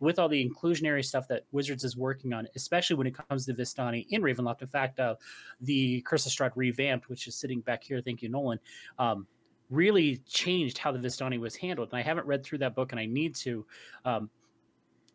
with 0.00 0.18
all 0.18 0.28
the 0.28 0.48
inclusionary 0.48 1.04
stuff 1.04 1.26
that 1.28 1.44
Wizards 1.52 1.84
is 1.84 1.96
working 1.96 2.32
on, 2.32 2.48
especially 2.54 2.96
when 2.96 3.06
it 3.06 3.18
comes 3.28 3.46
to 3.46 3.54
Vistani 3.54 4.06
in 4.10 4.22
Ravenloft. 4.22 4.62
In 4.62 4.68
fact, 4.68 5.00
uh, 5.00 5.16
the 5.60 6.00
Curse 6.02 6.26
of 6.26 6.32
Strahd 6.32 6.52
revamped, 6.54 7.08
which 7.08 7.26
is 7.26 7.34
sitting 7.34 7.60
back 7.60 7.82
here. 7.82 8.00
Thank 8.00 8.22
you, 8.22 8.28
Nolan. 8.28 8.60
Um, 8.98 9.26
really 9.70 10.18
changed 10.26 10.78
how 10.78 10.92
the 10.92 10.98
Vistani 10.98 11.38
was 11.38 11.56
handled. 11.56 11.90
And 11.92 11.98
I 11.98 12.02
haven't 12.02 12.26
read 12.26 12.44
through 12.44 12.58
that 12.58 12.74
book, 12.74 12.92
and 12.92 13.00
I 13.00 13.06
need 13.06 13.34
to. 13.36 13.66
Um, 14.04 14.30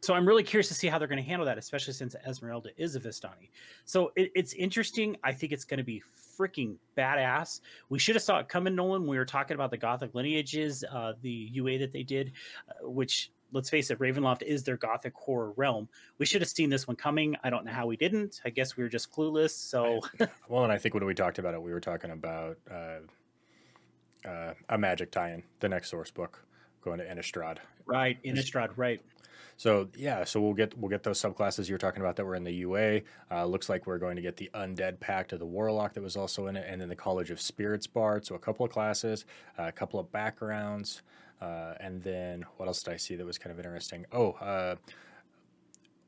so 0.01 0.13
I'm 0.13 0.27
really 0.27 0.44
curious 0.44 0.67
to 0.67 0.73
see 0.73 0.88
how 0.88 1.00
they're 1.00 1.07
going 1.07 1.23
to 1.23 1.27
handle 1.27 1.45
that, 1.45 1.57
especially 1.57 1.94
since 1.94 2.13
Esmeralda 2.27 2.71
is 2.75 2.97
a 2.97 3.00
Vistani. 3.00 3.50
So 3.85 4.11
it, 4.17 4.31
it's 4.35 4.51
interesting. 4.53 5.15
I 5.23 5.31
think 5.31 5.53
it's 5.53 5.63
going 5.63 5.77
to 5.77 5.83
be 5.83 6.03
freaking 6.38 6.75
badass. 6.97 7.61
We 7.88 8.00
should 8.00 8.15
have 8.15 8.21
saw 8.21 8.39
it 8.39 8.50
coming, 8.50 8.75
Nolan. 8.75 9.07
we 9.07 9.17
were 9.17 9.25
talking 9.25 9.55
about 9.55 9.71
the 9.71 9.77
Gothic 9.77 10.13
lineages, 10.13 10.83
uh, 10.91 11.13
the 11.21 11.49
UA 11.53 11.77
that 11.77 11.94
they 11.94 12.03
did, 12.03 12.33
uh, 12.67 12.89
which 12.89 13.31
let's 13.53 13.69
face 13.69 13.91
it, 13.91 13.99
Ravenloft 13.99 14.41
is 14.41 14.63
their 14.63 14.75
Gothic 14.75 15.13
horror 15.13 15.53
realm. 15.56 15.88
We 16.17 16.25
should 16.25 16.41
have 16.41 16.49
seen 16.49 16.69
this 16.69 16.85
one 16.85 16.97
coming. 16.97 17.37
I 17.42 17.49
don't 17.49 17.63
know 17.63 17.71
how 17.71 17.87
we 17.87 17.95
didn't. 17.95 18.42
I 18.44 18.49
guess 18.49 18.75
we 18.75 18.83
were 18.83 18.89
just 18.89 19.09
clueless. 19.09 19.51
So, 19.51 20.01
well, 20.49 20.66
and 20.66 20.73
I 20.73 20.78
think 20.78 20.95
when 20.95 21.06
we 21.06 21.13
talked 21.13 21.39
about 21.39 21.54
it, 21.54 21.61
we 21.61 21.71
were 21.71 21.80
talking 21.80 22.11
about. 22.11 22.57
Uh 22.69 22.99
uh, 24.25 24.53
a 24.69 24.77
magic 24.77 25.11
tie-in, 25.11 25.44
the 25.59 25.69
next 25.69 25.89
source 25.89 26.11
book, 26.11 26.44
going 26.81 26.99
to 26.99 27.06
Innistrad. 27.06 27.57
Right, 27.85 28.21
Innistrad, 28.23 28.71
right. 28.77 29.01
So 29.57 29.87
yeah, 29.95 30.23
so 30.23 30.42
we'll 30.42 30.53
get 30.53 30.77
we'll 30.77 30.89
get 30.89 31.03
those 31.03 31.21
subclasses 31.21 31.69
you're 31.69 31.77
talking 31.77 32.01
about 32.01 32.15
that 32.15 32.25
were 32.25 32.35
in 32.35 32.44
the 32.44 32.53
UA. 32.53 33.01
Uh, 33.31 33.45
looks 33.45 33.69
like 33.69 33.85
we're 33.85 33.99
going 33.99 34.15
to 34.15 34.21
get 34.21 34.37
the 34.37 34.49
Undead 34.56 34.99
Pact 34.99 35.31
of 35.33 35.39
the 35.39 35.45
Warlock 35.45 35.94
that 35.94 36.01
was 36.01 36.18
also 36.18 36.47
in 36.47 36.56
it, 36.56 36.65
and 36.68 36.81
then 36.81 36.89
the 36.89 36.95
College 36.95 37.30
of 37.30 37.39
Spirits 37.39 37.87
Bard. 37.87 38.25
So 38.25 38.35
a 38.35 38.39
couple 38.39 38.65
of 38.65 38.71
classes, 38.71 39.25
uh, 39.59 39.63
a 39.63 39.71
couple 39.71 39.99
of 39.99 40.11
backgrounds, 40.11 41.03
uh, 41.42 41.75
and 41.80 42.01
then 42.01 42.45
what 42.57 42.68
else 42.68 42.81
did 42.81 42.94
I 42.94 42.97
see 42.97 43.15
that 43.15 43.25
was 43.25 43.37
kind 43.37 43.51
of 43.51 43.57
interesting? 43.63 44.06
Oh, 44.11 44.31
uh, 44.33 44.75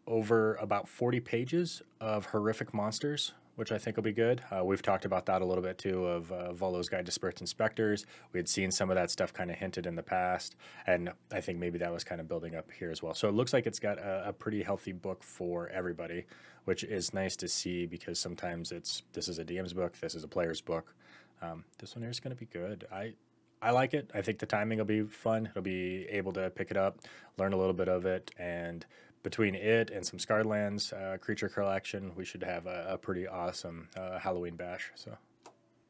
over 0.07 0.55
about 0.55 0.87
40 0.87 1.19
pages 1.19 1.81
of 1.99 2.25
horrific 2.27 2.73
monsters 2.73 3.33
which 3.55 3.71
I 3.71 3.77
think 3.77 3.95
will 3.95 4.03
be 4.03 4.11
good. 4.13 4.41
Uh, 4.51 4.63
we've 4.63 4.81
talked 4.81 5.05
about 5.05 5.25
that 5.27 5.41
a 5.41 5.45
little 5.45 5.63
bit 5.63 5.77
too 5.77 6.05
of 6.05 6.31
uh, 6.31 6.53
Volo's 6.53 6.89
Guide 6.89 7.05
to 7.05 7.11
Spirits 7.11 7.41
and 7.41 7.47
Specters. 7.47 8.05
We 8.33 8.39
had 8.39 8.49
seen 8.49 8.71
some 8.71 8.89
of 8.89 8.95
that 8.95 9.11
stuff 9.11 9.33
kind 9.33 9.49
of 9.49 9.57
hinted 9.57 9.85
in 9.85 9.95
the 9.95 10.03
past, 10.03 10.55
and 10.87 11.11
I 11.31 11.41
think 11.41 11.59
maybe 11.59 11.77
that 11.79 11.91
was 11.91 12.03
kind 12.03 12.19
of 12.19 12.27
building 12.27 12.55
up 12.55 12.71
here 12.71 12.91
as 12.91 13.01
well. 13.01 13.13
So 13.13 13.27
it 13.29 13.33
looks 13.33 13.53
like 13.53 13.65
it's 13.65 13.79
got 13.79 13.97
a, 13.97 14.29
a 14.29 14.33
pretty 14.33 14.63
healthy 14.63 14.91
book 14.91 15.23
for 15.23 15.69
everybody, 15.69 16.25
which 16.65 16.83
is 16.83 17.13
nice 17.13 17.35
to 17.37 17.47
see 17.47 17.85
because 17.85 18.19
sometimes 18.19 18.71
it's 18.71 19.03
this 19.13 19.27
is 19.27 19.39
a 19.39 19.45
DM's 19.45 19.73
book, 19.73 19.97
this 19.99 20.15
is 20.15 20.23
a 20.23 20.27
player's 20.27 20.61
book. 20.61 20.93
Um, 21.41 21.63
this 21.79 21.95
one 21.95 22.01
here 22.01 22.11
is 22.11 22.19
going 22.19 22.35
to 22.35 22.39
be 22.39 22.45
good. 22.45 22.85
I 22.91 23.13
I 23.61 23.71
like 23.71 23.93
it. 23.93 24.11
I 24.13 24.21
think 24.21 24.39
the 24.39 24.45
timing 24.45 24.77
will 24.77 24.85
be 24.85 25.03
fun. 25.03 25.47
It'll 25.47 25.61
be 25.61 26.05
able 26.09 26.33
to 26.33 26.49
pick 26.51 26.71
it 26.71 26.77
up, 26.77 26.99
learn 27.37 27.53
a 27.53 27.57
little 27.57 27.73
bit 27.73 27.87
of 27.87 28.05
it, 28.05 28.31
and 28.37 28.85
between 29.25 29.55
it 29.55 29.89
and 29.89 30.05
some 30.05 30.19
Scarred 30.19 30.45
Lands 30.45 30.93
uh, 30.93 31.17
creature 31.19 31.49
collection, 31.49 32.11
we 32.15 32.23
should 32.23 32.43
have 32.43 32.67
a, 32.67 32.85
a 32.89 32.97
pretty 32.97 33.27
awesome 33.27 33.89
uh, 33.97 34.19
Halloween 34.19 34.55
bash. 34.55 34.91
So, 34.93 35.17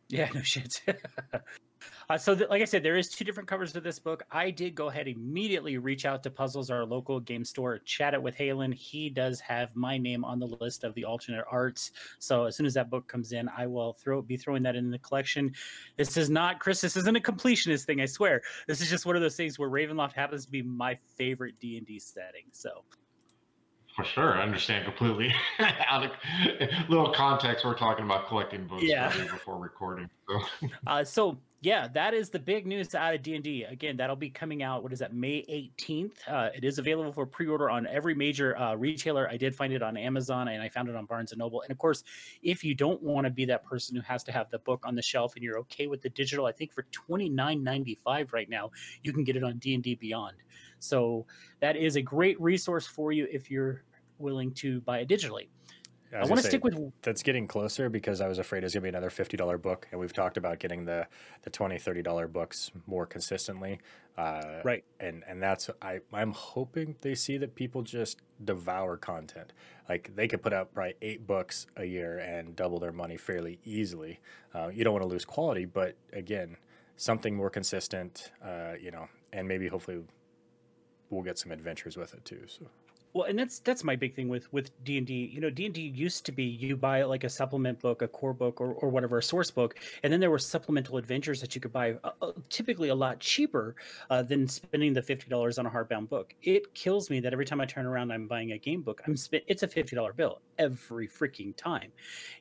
yeah, 0.07 0.29
no 0.33 0.41
shit. 0.41 0.81
Uh, 2.09 2.17
so, 2.17 2.33
th- 2.33 2.49
like 2.49 2.61
I 2.61 2.65
said, 2.65 2.81
there 2.81 2.97
is 2.97 3.09
two 3.09 3.23
different 3.25 3.47
covers 3.49 3.73
to 3.73 3.81
this 3.81 3.99
book. 3.99 4.23
I 4.31 4.49
did 4.49 4.73
go 4.73 4.87
ahead 4.87 5.07
immediately 5.07 5.77
reach 5.77 6.05
out 6.05 6.23
to 6.23 6.31
Puzzles, 6.31 6.71
our 6.71 6.83
local 6.85 7.19
game 7.19 7.43
store, 7.43 7.79
chat 7.79 8.13
it 8.13 8.23
with 8.23 8.35
Halen. 8.35 8.73
He 8.73 9.09
does 9.09 9.39
have 9.41 9.75
my 9.75 9.97
name 9.97 10.23
on 10.23 10.39
the 10.39 10.47
list 10.47 10.83
of 10.83 10.95
the 10.95 11.05
alternate 11.05 11.45
arts. 11.51 11.91
So 12.17 12.45
as 12.45 12.55
soon 12.55 12.65
as 12.65 12.73
that 12.75 12.89
book 12.89 13.07
comes 13.07 13.33
in, 13.33 13.49
I 13.55 13.67
will 13.67 13.93
throw 13.93 14.21
be 14.21 14.37
throwing 14.37 14.63
that 14.63 14.75
in 14.75 14.89
the 14.89 14.97
collection. 14.97 15.53
This 15.97 16.17
is 16.17 16.29
not 16.29 16.59
Chris. 16.59 16.81
This 16.81 16.95
isn't 16.95 17.17
a 17.17 17.19
completionist 17.19 17.85
thing. 17.85 18.01
I 18.01 18.05
swear. 18.05 18.41
This 18.67 18.81
is 18.81 18.89
just 18.89 19.05
one 19.05 19.15
of 19.15 19.21
those 19.21 19.35
things 19.35 19.59
where 19.59 19.69
Ravenloft 19.69 20.13
happens 20.13 20.45
to 20.45 20.51
be 20.51 20.63
my 20.63 20.97
favorite 21.17 21.59
D 21.59 21.77
and 21.77 21.85
D 21.85 21.99
setting. 21.99 22.45
So 22.51 22.83
for 23.95 24.03
sure, 24.03 24.33
I 24.37 24.43
understand 24.43 24.85
completely. 24.85 25.33
Out 25.87 26.03
of 26.05 26.11
little 26.89 27.13
context, 27.13 27.63
we're 27.65 27.77
talking 27.77 28.05
about 28.05 28.27
collecting 28.27 28.67
books 28.67 28.83
Yeah. 28.83 29.09
before 29.31 29.57
recording. 29.57 30.09
So 30.27 30.41
Uh, 30.87 31.03
so 31.03 31.37
yeah, 31.61 31.87
that 31.93 32.13
is 32.13 32.29
the 32.29 32.37
big 32.37 32.67
news 32.67 32.93
out 32.93 33.15
of 33.15 33.23
D 33.23 33.33
and 33.33 33.43
D. 33.43 33.63
Again, 33.63 33.97
that'll 33.97 34.15
be 34.15 34.29
coming 34.29 34.61
out. 34.61 34.83
What 34.83 34.93
is 34.93 34.99
that? 34.99 35.15
May 35.15 35.43
eighteenth. 35.47 36.19
Uh, 36.27 36.49
it 36.53 36.63
is 36.63 36.77
available 36.77 37.11
for 37.11 37.25
pre-order 37.25 37.71
on 37.71 37.87
every 37.87 38.13
major 38.13 38.55
uh, 38.59 38.75
retailer. 38.75 39.27
I 39.29 39.37
did 39.37 39.55
find 39.55 39.73
it 39.73 39.81
on 39.81 39.97
Amazon, 39.97 40.47
and 40.49 40.61
I 40.61 40.69
found 40.69 40.89
it 40.89 40.95
on 40.95 41.05
Barnes 41.05 41.31
and 41.31 41.39
Noble. 41.39 41.61
And 41.63 41.71
of 41.71 41.79
course, 41.79 42.03
if 42.43 42.63
you 42.63 42.75
don't 42.75 43.01
want 43.01 43.25
to 43.25 43.31
be 43.31 43.45
that 43.45 43.63
person 43.63 43.95
who 43.95 44.01
has 44.03 44.23
to 44.25 44.31
have 44.31 44.51
the 44.51 44.59
book 44.59 44.83
on 44.85 44.93
the 44.93 45.01
shelf, 45.01 45.33
and 45.35 45.43
you're 45.43 45.57
okay 45.59 45.87
with 45.87 46.03
the 46.03 46.09
digital, 46.09 46.45
I 46.45 46.51
think 46.51 46.71
for 46.71 46.83
twenty 46.91 47.29
nine 47.29 47.63
ninety 47.63 47.95
five 47.95 48.31
right 48.31 48.49
now, 48.49 48.69
you 49.01 49.11
can 49.11 49.23
get 49.23 49.35
it 49.35 49.43
on 49.43 49.57
D 49.57 49.73
and 49.73 49.81
D 49.81 49.95
Beyond. 49.95 50.35
So 50.79 51.25
that 51.59 51.75
is 51.75 51.95
a 51.95 52.01
great 52.01 52.39
resource 52.39 52.85
for 52.87 53.11
you 53.11 53.27
if 53.31 53.49
you're 53.49 53.83
willing 54.17 54.53
to 54.55 54.81
buy 54.81 54.99
it 54.99 55.09
digitally. 55.09 55.47
I, 56.13 56.19
I 56.19 56.25
want 56.25 56.41
say, 56.41 56.49
stick 56.49 56.63
with 56.63 56.77
that's 57.01 57.23
getting 57.23 57.47
closer 57.47 57.89
because 57.89 58.21
I 58.21 58.27
was 58.27 58.37
afraid 58.39 58.59
it 58.59 58.65
was 58.65 58.73
gonna 58.73 58.83
be 58.83 58.89
another 58.89 59.09
fifty 59.09 59.35
dollar 59.35 59.57
book, 59.57 59.87
and 59.91 59.99
we've 59.99 60.13
talked 60.13 60.37
about 60.37 60.59
getting 60.59 60.85
the 60.85 61.07
the 61.41 61.49
20 61.49 61.77
30 61.77 62.01
dollar 62.01 62.27
books 62.27 62.71
more 62.87 63.05
consistently. 63.05 63.79
Uh, 64.17 64.61
Right. 64.63 64.85
and 64.99 65.23
and 65.27 65.41
that's 65.41 65.69
I 65.81 65.99
I'm 66.13 66.31
hoping 66.31 66.95
they 67.01 67.15
see 67.15 67.37
that 67.37 67.55
people 67.55 67.81
just 67.81 68.21
devour 68.43 68.97
content. 68.97 69.51
Like 69.89 70.15
they 70.15 70.27
could 70.27 70.41
put 70.41 70.53
out 70.53 70.73
probably 70.73 70.93
eight 71.01 71.27
books 71.27 71.67
a 71.75 71.85
year 71.85 72.19
and 72.19 72.55
double 72.55 72.79
their 72.79 72.93
money 72.93 73.17
fairly 73.17 73.59
easily. 73.65 74.19
Uh, 74.53 74.69
you 74.73 74.83
don't 74.83 74.93
want 74.93 75.03
to 75.03 75.09
lose 75.09 75.25
quality, 75.25 75.65
but 75.65 75.97
again, 76.13 76.55
something 76.95 77.35
more 77.35 77.49
consistent. 77.49 78.31
Uh, 78.43 78.73
you 78.79 78.91
know, 78.91 79.07
and 79.33 79.47
maybe 79.47 79.67
hopefully 79.67 80.01
we'll 81.09 81.23
get 81.23 81.37
some 81.37 81.51
adventures 81.51 81.97
with 81.97 82.13
it 82.13 82.23
too. 82.25 82.41
So. 82.47 82.65
Well, 83.15 83.27
and 83.27 83.39
that's 83.39 83.59
that's 83.59 83.85
my 83.85 83.95
big 83.95 84.13
thing 84.13 84.27
with 84.27 84.51
with 84.51 84.71
D 84.83 84.97
and 84.97 85.07
D. 85.07 85.31
You 85.33 85.39
know, 85.39 85.49
D 85.49 85.67
and 85.67 85.73
D 85.73 85.79
used 85.95 86.25
to 86.25 86.33
be 86.33 86.43
you 86.43 86.75
buy 86.75 87.03
like 87.03 87.23
a 87.23 87.29
supplement 87.29 87.79
book, 87.79 88.01
a 88.01 88.09
core 88.09 88.33
book, 88.33 88.59
or 88.59 88.73
or 88.73 88.89
whatever, 88.89 89.19
a 89.19 89.23
source 89.23 89.49
book, 89.49 89.79
and 90.03 90.11
then 90.11 90.19
there 90.19 90.29
were 90.29 90.37
supplemental 90.37 90.97
adventures 90.97 91.39
that 91.39 91.55
you 91.55 91.61
could 91.61 91.71
buy, 91.71 91.93
uh, 92.03 92.11
uh, 92.21 92.33
typically 92.49 92.89
a 92.89 92.95
lot 92.95 93.21
cheaper 93.21 93.77
uh, 94.09 94.21
than 94.21 94.49
spending 94.49 94.91
the 94.91 95.01
fifty 95.01 95.29
dollars 95.29 95.57
on 95.57 95.65
a 95.65 95.69
hardbound 95.69 96.09
book. 96.09 96.35
It 96.43 96.73
kills 96.73 97.09
me 97.09 97.21
that 97.21 97.31
every 97.31 97.45
time 97.45 97.61
I 97.61 97.65
turn 97.65 97.85
around, 97.85 98.11
I'm 98.11 98.27
buying 98.27 98.51
a 98.51 98.57
game 98.57 98.81
book. 98.81 99.01
I'm 99.07 99.15
spent. 99.15 99.45
It's 99.47 99.63
a 99.63 99.67
fifty 99.69 99.95
dollar 99.95 100.11
bill 100.11 100.41
every 100.59 101.07
freaking 101.07 101.55
time, 101.55 101.93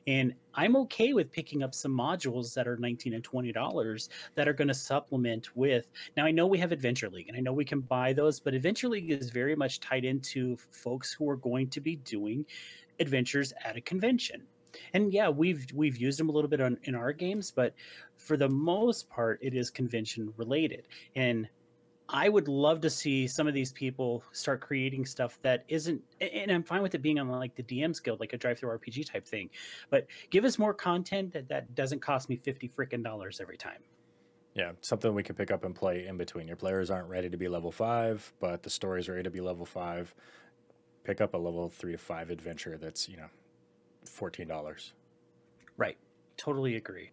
and 0.07 0.33
I'm 0.55 0.75
okay 0.77 1.13
with 1.13 1.31
picking 1.31 1.63
up 1.63 1.75
some 1.75 1.91
modules 1.91 2.53
that 2.53 2.67
are 2.67 2.77
nineteen 2.77 3.13
and 3.13 3.23
twenty 3.23 3.51
dollars 3.51 4.09
that 4.35 4.47
are 4.47 4.53
going 4.53 4.67
to 4.67 4.73
supplement 4.73 5.55
with 5.55 5.87
now, 6.17 6.25
I 6.25 6.31
know 6.31 6.47
we 6.47 6.57
have 6.59 6.71
Adventure 6.71 7.09
League 7.09 7.27
and 7.27 7.37
I 7.37 7.41
know 7.41 7.53
we 7.53 7.65
can 7.65 7.81
buy 7.81 8.13
those, 8.13 8.39
but 8.39 8.53
Adventure 8.53 8.89
League 8.89 9.11
is 9.11 9.29
very 9.29 9.55
much 9.55 9.79
tied 9.79 10.05
into 10.05 10.57
folks 10.71 11.11
who 11.13 11.29
are 11.29 11.35
going 11.35 11.69
to 11.69 11.81
be 11.81 11.97
doing 11.97 12.45
adventures 12.99 13.53
at 13.63 13.75
a 13.75 13.81
convention. 13.81 14.43
And 14.93 15.13
yeah, 15.13 15.29
we've 15.29 15.65
we've 15.73 15.97
used 15.97 16.19
them 16.19 16.29
a 16.29 16.31
little 16.31 16.49
bit 16.49 16.61
on, 16.61 16.77
in 16.83 16.95
our 16.95 17.13
games, 17.13 17.51
but 17.51 17.73
for 18.17 18.37
the 18.37 18.49
most 18.49 19.09
part, 19.09 19.39
it 19.41 19.53
is 19.53 19.69
convention 19.69 20.33
related. 20.37 20.87
And 21.15 21.47
I 22.07 22.29
would 22.29 22.47
love 22.47 22.81
to 22.81 22.89
see 22.89 23.27
some 23.27 23.47
of 23.47 23.53
these 23.53 23.71
people 23.71 24.23
start 24.31 24.61
creating 24.61 25.05
stuff 25.05 25.39
that 25.41 25.63
isn't, 25.67 26.01
and 26.21 26.51
I'm 26.51 26.63
fine 26.63 26.83
with 26.83 26.93
it 26.93 27.01
being 27.01 27.17
on 27.19 27.29
like 27.29 27.55
the 27.55 27.63
DM's 27.63 27.99
Guild, 27.99 28.19
like 28.19 28.33
a 28.33 28.37
DriveThruRPG 28.37 29.11
type 29.11 29.27
thing. 29.27 29.49
But 29.89 30.05
give 30.29 30.45
us 30.45 30.59
more 30.59 30.73
content 30.73 31.33
that 31.33 31.47
that 31.49 31.73
doesn't 31.73 32.01
cost 32.01 32.29
me 32.29 32.35
fifty 32.35 32.69
freaking 32.69 33.03
dollars 33.03 33.41
every 33.41 33.57
time. 33.57 33.79
Yeah, 34.53 34.71
something 34.81 35.13
we 35.13 35.23
can 35.23 35.35
pick 35.35 35.51
up 35.51 35.65
and 35.65 35.75
play 35.75 36.05
in 36.07 36.15
between. 36.15 36.47
Your 36.47 36.55
players 36.55 36.89
aren't 36.89 37.09
ready 37.09 37.29
to 37.29 37.37
be 37.37 37.47
level 37.47 37.71
five, 37.71 38.31
but 38.39 38.63
the 38.63 38.69
story's 38.69 39.09
ready 39.09 39.23
to 39.23 39.31
be 39.31 39.41
level 39.41 39.65
five. 39.65 40.13
Pick 41.03 41.21
up 41.21 41.33
a 41.33 41.37
level 41.37 41.69
three 41.69 41.91
to 41.91 41.97
five 41.97 42.29
adventure 42.29 42.77
that's, 42.77 43.09
you 43.09 43.17
know, 43.17 43.29
fourteen 44.05 44.47
dollars. 44.47 44.93
Right. 45.75 45.97
Totally 46.37 46.75
agree. 46.75 47.11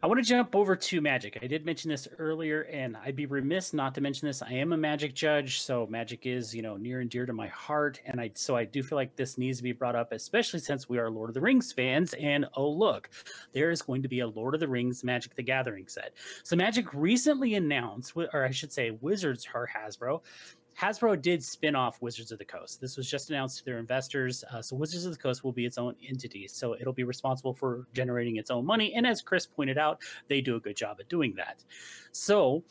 I 0.00 0.06
want 0.06 0.18
to 0.18 0.24
jump 0.24 0.54
over 0.54 0.76
to 0.76 1.00
Magic. 1.00 1.38
I 1.42 1.48
did 1.48 1.66
mention 1.66 1.90
this 1.90 2.06
earlier, 2.18 2.62
and 2.62 2.96
I'd 2.96 3.16
be 3.16 3.26
remiss 3.26 3.72
not 3.72 3.96
to 3.96 4.00
mention 4.00 4.28
this. 4.28 4.42
I 4.42 4.52
am 4.52 4.72
a 4.72 4.76
Magic 4.76 5.12
judge, 5.12 5.60
so 5.60 5.88
Magic 5.90 6.24
is, 6.24 6.54
you 6.54 6.62
know, 6.62 6.76
near 6.76 7.00
and 7.00 7.10
dear 7.10 7.26
to 7.26 7.32
my 7.32 7.48
heart, 7.48 8.00
and 8.06 8.20
I 8.20 8.30
so 8.34 8.54
I 8.54 8.64
do 8.64 8.82
feel 8.84 8.94
like 8.94 9.16
this 9.16 9.38
needs 9.38 9.58
to 9.58 9.64
be 9.64 9.72
brought 9.72 9.96
up, 9.96 10.12
especially 10.12 10.60
since 10.60 10.88
we 10.88 10.98
are 10.98 11.10
Lord 11.10 11.30
of 11.30 11.34
the 11.34 11.40
Rings 11.40 11.72
fans. 11.72 12.14
And 12.14 12.46
oh 12.54 12.70
look, 12.70 13.10
there 13.52 13.72
is 13.72 13.82
going 13.82 14.02
to 14.02 14.08
be 14.08 14.20
a 14.20 14.28
Lord 14.28 14.54
of 14.54 14.60
the 14.60 14.68
Rings 14.68 15.02
Magic 15.02 15.34
the 15.34 15.42
Gathering 15.42 15.88
set. 15.88 16.14
So 16.44 16.54
Magic 16.54 16.94
recently 16.94 17.54
announced, 17.54 18.12
or 18.16 18.44
I 18.44 18.52
should 18.52 18.72
say, 18.72 18.92
Wizards 19.00 19.48
or 19.52 19.68
Hasbro 19.68 20.22
Hasbro 20.80 21.20
did 21.20 21.42
spin 21.42 21.74
off 21.74 22.00
Wizards 22.00 22.30
of 22.30 22.38
the 22.38 22.44
Coast. 22.44 22.80
This 22.80 22.96
was 22.96 23.10
just 23.10 23.30
announced 23.30 23.58
to 23.58 23.64
their 23.64 23.78
investors. 23.78 24.44
Uh, 24.52 24.62
so 24.62 24.76
Wizards 24.76 25.04
of 25.04 25.12
the 25.12 25.18
Coast 25.18 25.42
will 25.42 25.52
be 25.52 25.66
its 25.66 25.76
own 25.76 25.96
entity. 26.08 26.46
So 26.46 26.74
it'll 26.74 26.92
be 26.92 27.04
responsible 27.04 27.52
for 27.52 27.86
generating 27.94 28.36
its 28.36 28.50
own 28.50 28.64
money. 28.64 28.94
And 28.94 29.06
as 29.06 29.20
Chris 29.20 29.44
pointed 29.44 29.76
out, 29.76 30.00
they 30.28 30.40
do 30.40 30.54
a 30.56 30.60
good 30.60 30.76
job 30.76 30.98
at 31.00 31.08
doing 31.08 31.34
that. 31.36 31.64
So 32.12 32.62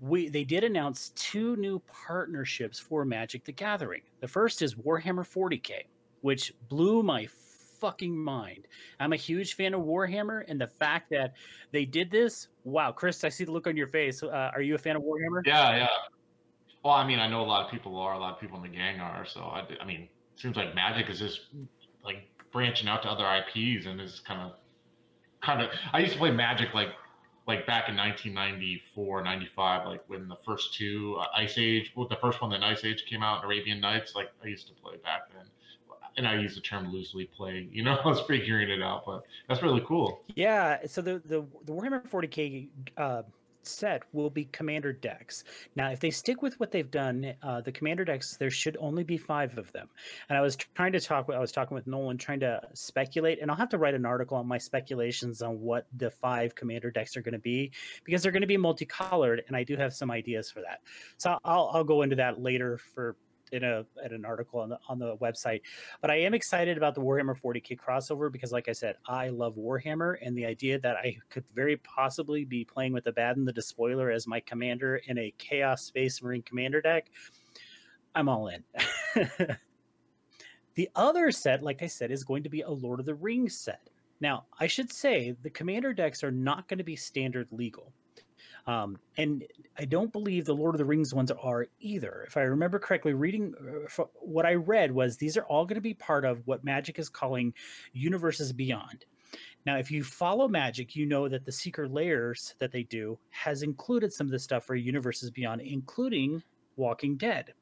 we 0.00 0.28
they 0.28 0.44
did 0.44 0.64
announce 0.64 1.10
two 1.10 1.56
new 1.56 1.80
partnerships 2.06 2.78
for 2.78 3.04
Magic 3.04 3.44
the 3.44 3.52
Gathering. 3.52 4.02
The 4.20 4.28
first 4.28 4.62
is 4.62 4.74
Warhammer 4.74 5.26
40K, 5.26 5.84
which 6.20 6.52
blew 6.68 7.02
my 7.02 7.28
fucking 7.80 8.16
mind. 8.16 8.68
I'm 9.00 9.12
a 9.12 9.16
huge 9.16 9.54
fan 9.54 9.74
of 9.74 9.82
Warhammer, 9.82 10.44
and 10.46 10.60
the 10.60 10.68
fact 10.68 11.10
that 11.10 11.34
they 11.72 11.84
did 11.84 12.10
this, 12.12 12.46
wow, 12.62 12.92
Chris, 12.92 13.24
I 13.24 13.28
see 13.28 13.44
the 13.44 13.50
look 13.50 13.66
on 13.66 13.76
your 13.76 13.88
face. 13.88 14.22
Uh, 14.22 14.50
are 14.54 14.62
you 14.62 14.76
a 14.76 14.78
fan 14.78 14.94
of 14.94 15.02
Warhammer? 15.02 15.42
yeah, 15.44 15.76
yeah. 15.76 15.88
Well, 16.84 16.94
I 16.94 17.06
mean, 17.06 17.18
I 17.18 17.28
know 17.28 17.42
a 17.42 17.46
lot 17.46 17.64
of 17.64 17.70
people 17.70 17.96
are. 17.98 18.14
A 18.14 18.18
lot 18.18 18.34
of 18.34 18.40
people 18.40 18.56
in 18.56 18.62
the 18.62 18.76
gang 18.76 19.00
are. 19.00 19.24
So 19.24 19.40
I, 19.40 19.64
I 19.80 19.84
mean, 19.84 20.02
it 20.34 20.40
seems 20.40 20.56
like 20.56 20.74
Magic 20.74 21.08
is 21.08 21.18
just 21.18 21.40
like 22.04 22.28
branching 22.52 22.88
out 22.88 23.02
to 23.02 23.10
other 23.10 23.24
IPs 23.24 23.86
and 23.86 24.00
is 24.00 24.20
kind 24.20 24.40
of, 24.40 24.52
kind 25.40 25.62
of. 25.62 25.70
I 25.92 26.00
used 26.00 26.12
to 26.14 26.18
play 26.18 26.32
Magic 26.32 26.74
like, 26.74 26.90
like 27.46 27.66
back 27.66 27.88
in 27.88 27.96
1994, 27.96 29.22
95, 29.22 29.86
like 29.86 30.02
when 30.08 30.28
the 30.28 30.36
first 30.44 30.74
two 30.74 31.16
uh, 31.20 31.26
Ice 31.36 31.54
Age, 31.56 31.92
well, 31.94 32.08
the 32.08 32.16
first 32.16 32.40
one, 32.40 32.50
then 32.50 32.62
Ice 32.62 32.84
Age 32.84 33.04
came 33.08 33.22
out, 33.22 33.44
Arabian 33.44 33.80
Nights. 33.80 34.14
Like 34.14 34.30
I 34.44 34.48
used 34.48 34.66
to 34.68 34.74
play 34.74 34.96
back 35.04 35.22
then, 35.32 35.46
and 36.16 36.26
I 36.26 36.40
use 36.40 36.54
the 36.54 36.60
term 36.60 36.92
loosely 36.92 37.26
play. 37.26 37.68
You 37.72 37.84
know, 37.84 37.94
I 38.04 38.08
was 38.08 38.20
figuring 38.22 38.70
it 38.70 38.82
out, 38.82 39.04
but 39.06 39.22
that's 39.48 39.62
really 39.62 39.82
cool. 39.86 40.24
Yeah, 40.34 40.78
so 40.86 41.00
the 41.00 41.22
the, 41.24 41.44
the 41.64 41.72
Warhammer 41.72 42.06
40k 42.08 42.68
uh, 42.96 43.22
set 43.66 44.02
will 44.12 44.30
be 44.30 44.46
commander 44.46 44.92
decks. 44.92 45.44
Now, 45.76 45.90
if 45.90 46.00
they 46.00 46.10
stick 46.10 46.42
with 46.42 46.58
what 46.60 46.70
they've 46.70 46.90
done, 46.90 47.34
uh, 47.42 47.60
the 47.60 47.72
commander 47.72 48.04
decks 48.04 48.36
there 48.36 48.50
should 48.50 48.76
only 48.80 49.04
be 49.04 49.16
five 49.16 49.56
of 49.58 49.70
them. 49.72 49.88
And 50.28 50.38
I 50.38 50.40
was 50.40 50.56
trying 50.56 50.92
to 50.92 51.00
talk. 51.00 51.28
I 51.32 51.38
was 51.38 51.52
talking 51.52 51.74
with 51.74 51.86
Nolan, 51.86 52.18
trying 52.18 52.40
to 52.40 52.60
speculate, 52.74 53.40
and 53.40 53.50
I'll 53.50 53.56
have 53.56 53.70
to 53.70 53.78
write 53.78 53.94
an 53.94 54.06
article 54.06 54.36
on 54.36 54.46
my 54.46 54.58
speculations 54.58 55.42
on 55.42 55.60
what 55.60 55.86
the 55.96 56.10
five 56.10 56.54
commander 56.54 56.90
decks 56.90 57.16
are 57.16 57.22
going 57.22 57.32
to 57.32 57.38
be 57.38 57.72
because 58.04 58.22
they're 58.22 58.32
going 58.32 58.42
to 58.42 58.46
be 58.46 58.56
multicolored, 58.56 59.42
and 59.48 59.56
I 59.56 59.64
do 59.64 59.76
have 59.76 59.92
some 59.94 60.10
ideas 60.10 60.50
for 60.50 60.60
that. 60.60 60.80
So 61.16 61.38
I'll 61.44 61.70
I'll 61.72 61.84
go 61.84 62.02
into 62.02 62.16
that 62.16 62.40
later 62.40 62.78
for 62.78 63.16
in 63.52 63.62
a 63.62 63.84
in 64.04 64.12
an 64.12 64.24
article 64.24 64.60
on 64.60 64.68
the 64.68 64.78
on 64.88 64.98
the 64.98 65.16
website. 65.18 65.60
But 66.00 66.10
I 66.10 66.16
am 66.16 66.34
excited 66.34 66.76
about 66.76 66.94
the 66.94 67.00
Warhammer 67.00 67.38
40k 67.38 67.78
crossover 67.78 68.32
because, 68.32 68.50
like 68.50 68.68
I 68.68 68.72
said, 68.72 68.96
I 69.06 69.28
love 69.28 69.54
Warhammer, 69.56 70.16
and 70.20 70.36
the 70.36 70.46
idea 70.46 70.78
that 70.80 70.96
I 70.96 71.18
could 71.28 71.44
very 71.54 71.76
possibly 71.78 72.44
be 72.44 72.64
playing 72.64 72.92
with 72.92 73.06
Abaddon 73.06 73.44
the 73.44 73.52
Despoiler 73.52 74.10
as 74.10 74.26
my 74.26 74.40
commander 74.40 74.96
in 75.06 75.18
a 75.18 75.32
Chaos 75.38 75.84
Space 75.84 76.22
Marine 76.22 76.42
commander 76.42 76.80
deck, 76.80 77.10
I'm 78.14 78.28
all 78.28 78.48
in. 78.48 78.64
the 80.74 80.88
other 80.96 81.30
set, 81.30 81.62
like 81.62 81.82
I 81.82 81.86
said, 81.86 82.10
is 82.10 82.24
going 82.24 82.42
to 82.42 82.48
be 82.48 82.62
a 82.62 82.70
Lord 82.70 83.00
of 83.00 83.06
the 83.06 83.14
Rings 83.14 83.58
set. 83.58 83.88
Now, 84.20 84.46
I 84.60 84.68
should 84.68 84.92
say 84.92 85.34
the 85.42 85.50
commander 85.50 85.92
decks 85.92 86.22
are 86.22 86.30
not 86.30 86.68
going 86.68 86.78
to 86.78 86.84
be 86.84 86.96
standard 86.96 87.48
legal. 87.50 87.92
Um, 88.66 88.98
and 89.16 89.44
I 89.78 89.84
don't 89.84 90.12
believe 90.12 90.44
the 90.44 90.54
Lord 90.54 90.74
of 90.74 90.78
the 90.78 90.84
Rings 90.84 91.12
ones 91.12 91.30
are 91.32 91.66
either. 91.80 92.24
If 92.26 92.36
I 92.36 92.42
remember 92.42 92.78
correctly, 92.78 93.12
reading 93.12 93.54
uh, 93.98 94.04
what 94.20 94.46
I 94.46 94.54
read 94.54 94.92
was 94.92 95.16
these 95.16 95.36
are 95.36 95.44
all 95.44 95.64
going 95.66 95.76
to 95.76 95.80
be 95.80 95.94
part 95.94 96.24
of 96.24 96.46
what 96.46 96.62
Magic 96.62 96.98
is 96.98 97.08
calling 97.08 97.54
Universes 97.92 98.52
Beyond. 98.52 99.04
Now, 99.64 99.78
if 99.78 99.90
you 99.90 100.04
follow 100.04 100.46
Magic, 100.46 100.94
you 100.94 101.06
know 101.06 101.28
that 101.28 101.44
the 101.44 101.52
Secret 101.52 101.92
Lairs 101.92 102.54
that 102.58 102.72
they 102.72 102.82
do 102.84 103.18
has 103.30 103.62
included 103.62 104.12
some 104.12 104.26
of 104.26 104.30
the 104.30 104.38
stuff 104.38 104.64
for 104.64 104.74
Universes 104.74 105.30
Beyond, 105.30 105.60
including 105.62 106.42
Walking 106.76 107.16
Dead. 107.16 107.54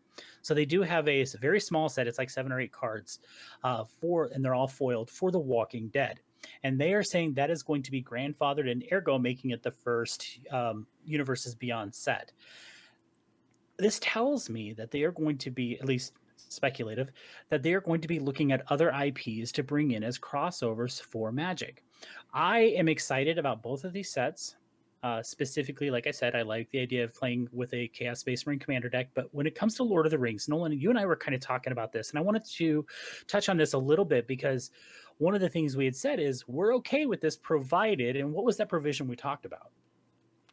So 0.42 0.54
they 0.54 0.64
do 0.64 0.82
have 0.82 1.08
a, 1.08 1.22
a 1.22 1.38
very 1.40 1.60
small 1.60 1.88
set. 1.88 2.06
It's 2.06 2.18
like 2.18 2.30
seven 2.30 2.52
or 2.52 2.60
eight 2.60 2.72
cards 2.72 3.20
uh, 3.64 3.84
for, 4.00 4.30
and 4.32 4.44
they're 4.44 4.54
all 4.54 4.68
foiled 4.68 5.10
for 5.10 5.30
The 5.30 5.38
Walking 5.38 5.88
Dead. 5.88 6.20
And 6.62 6.80
they 6.80 6.94
are 6.94 7.02
saying 7.02 7.34
that 7.34 7.50
is 7.50 7.62
going 7.62 7.82
to 7.82 7.90
be 7.90 8.02
grandfathered 8.02 8.70
and 8.70 8.84
ergo 8.92 9.18
making 9.18 9.50
it 9.50 9.62
the 9.62 9.70
first 9.70 10.38
um, 10.50 10.86
Universes 11.04 11.54
Beyond 11.54 11.94
set. 11.94 12.32
This 13.78 13.98
tells 14.00 14.50
me 14.50 14.72
that 14.74 14.90
they 14.90 15.02
are 15.04 15.12
going 15.12 15.38
to 15.38 15.50
be 15.50 15.78
at 15.78 15.86
least 15.86 16.12
speculative 16.48 17.10
that 17.48 17.62
they 17.62 17.74
are 17.74 17.80
going 17.80 18.00
to 18.00 18.08
be 18.08 18.18
looking 18.18 18.52
at 18.52 18.64
other 18.68 18.90
IPs 18.90 19.52
to 19.52 19.62
bring 19.62 19.92
in 19.92 20.02
as 20.02 20.18
crossovers 20.18 21.00
for 21.00 21.30
Magic. 21.32 21.82
I 22.32 22.60
am 22.60 22.88
excited 22.88 23.38
about 23.38 23.62
both 23.62 23.84
of 23.84 23.92
these 23.92 24.12
sets. 24.12 24.56
Uh, 25.02 25.22
specifically, 25.22 25.90
like 25.90 26.06
I 26.06 26.10
said, 26.10 26.36
I 26.36 26.42
like 26.42 26.70
the 26.70 26.80
idea 26.80 27.02
of 27.04 27.14
playing 27.14 27.48
with 27.52 27.72
a 27.72 27.88
Chaos 27.88 28.20
Space 28.20 28.46
Marine 28.46 28.58
Commander 28.58 28.90
deck. 28.90 29.08
But 29.14 29.34
when 29.34 29.46
it 29.46 29.54
comes 29.54 29.74
to 29.76 29.82
Lord 29.82 30.04
of 30.04 30.10
the 30.10 30.18
Rings, 30.18 30.46
Nolan, 30.46 30.78
you 30.78 30.90
and 30.90 30.98
I 30.98 31.06
were 31.06 31.16
kind 31.16 31.34
of 31.34 31.40
talking 31.40 31.72
about 31.72 31.90
this, 31.90 32.10
and 32.10 32.18
I 32.18 32.22
wanted 32.22 32.44
to 32.44 32.84
touch 33.26 33.48
on 33.48 33.56
this 33.56 33.72
a 33.72 33.78
little 33.78 34.04
bit 34.04 34.26
because 34.26 34.70
one 35.20 35.34
of 35.34 35.42
the 35.42 35.48
things 35.50 35.76
we 35.76 35.84
had 35.84 35.94
said 35.94 36.18
is 36.18 36.48
we're 36.48 36.74
okay 36.76 37.04
with 37.04 37.20
this 37.20 37.36
provided. 37.36 38.16
And 38.16 38.32
what 38.32 38.44
was 38.44 38.56
that 38.56 38.70
provision 38.70 39.06
we 39.06 39.16
talked 39.16 39.44
about? 39.44 39.70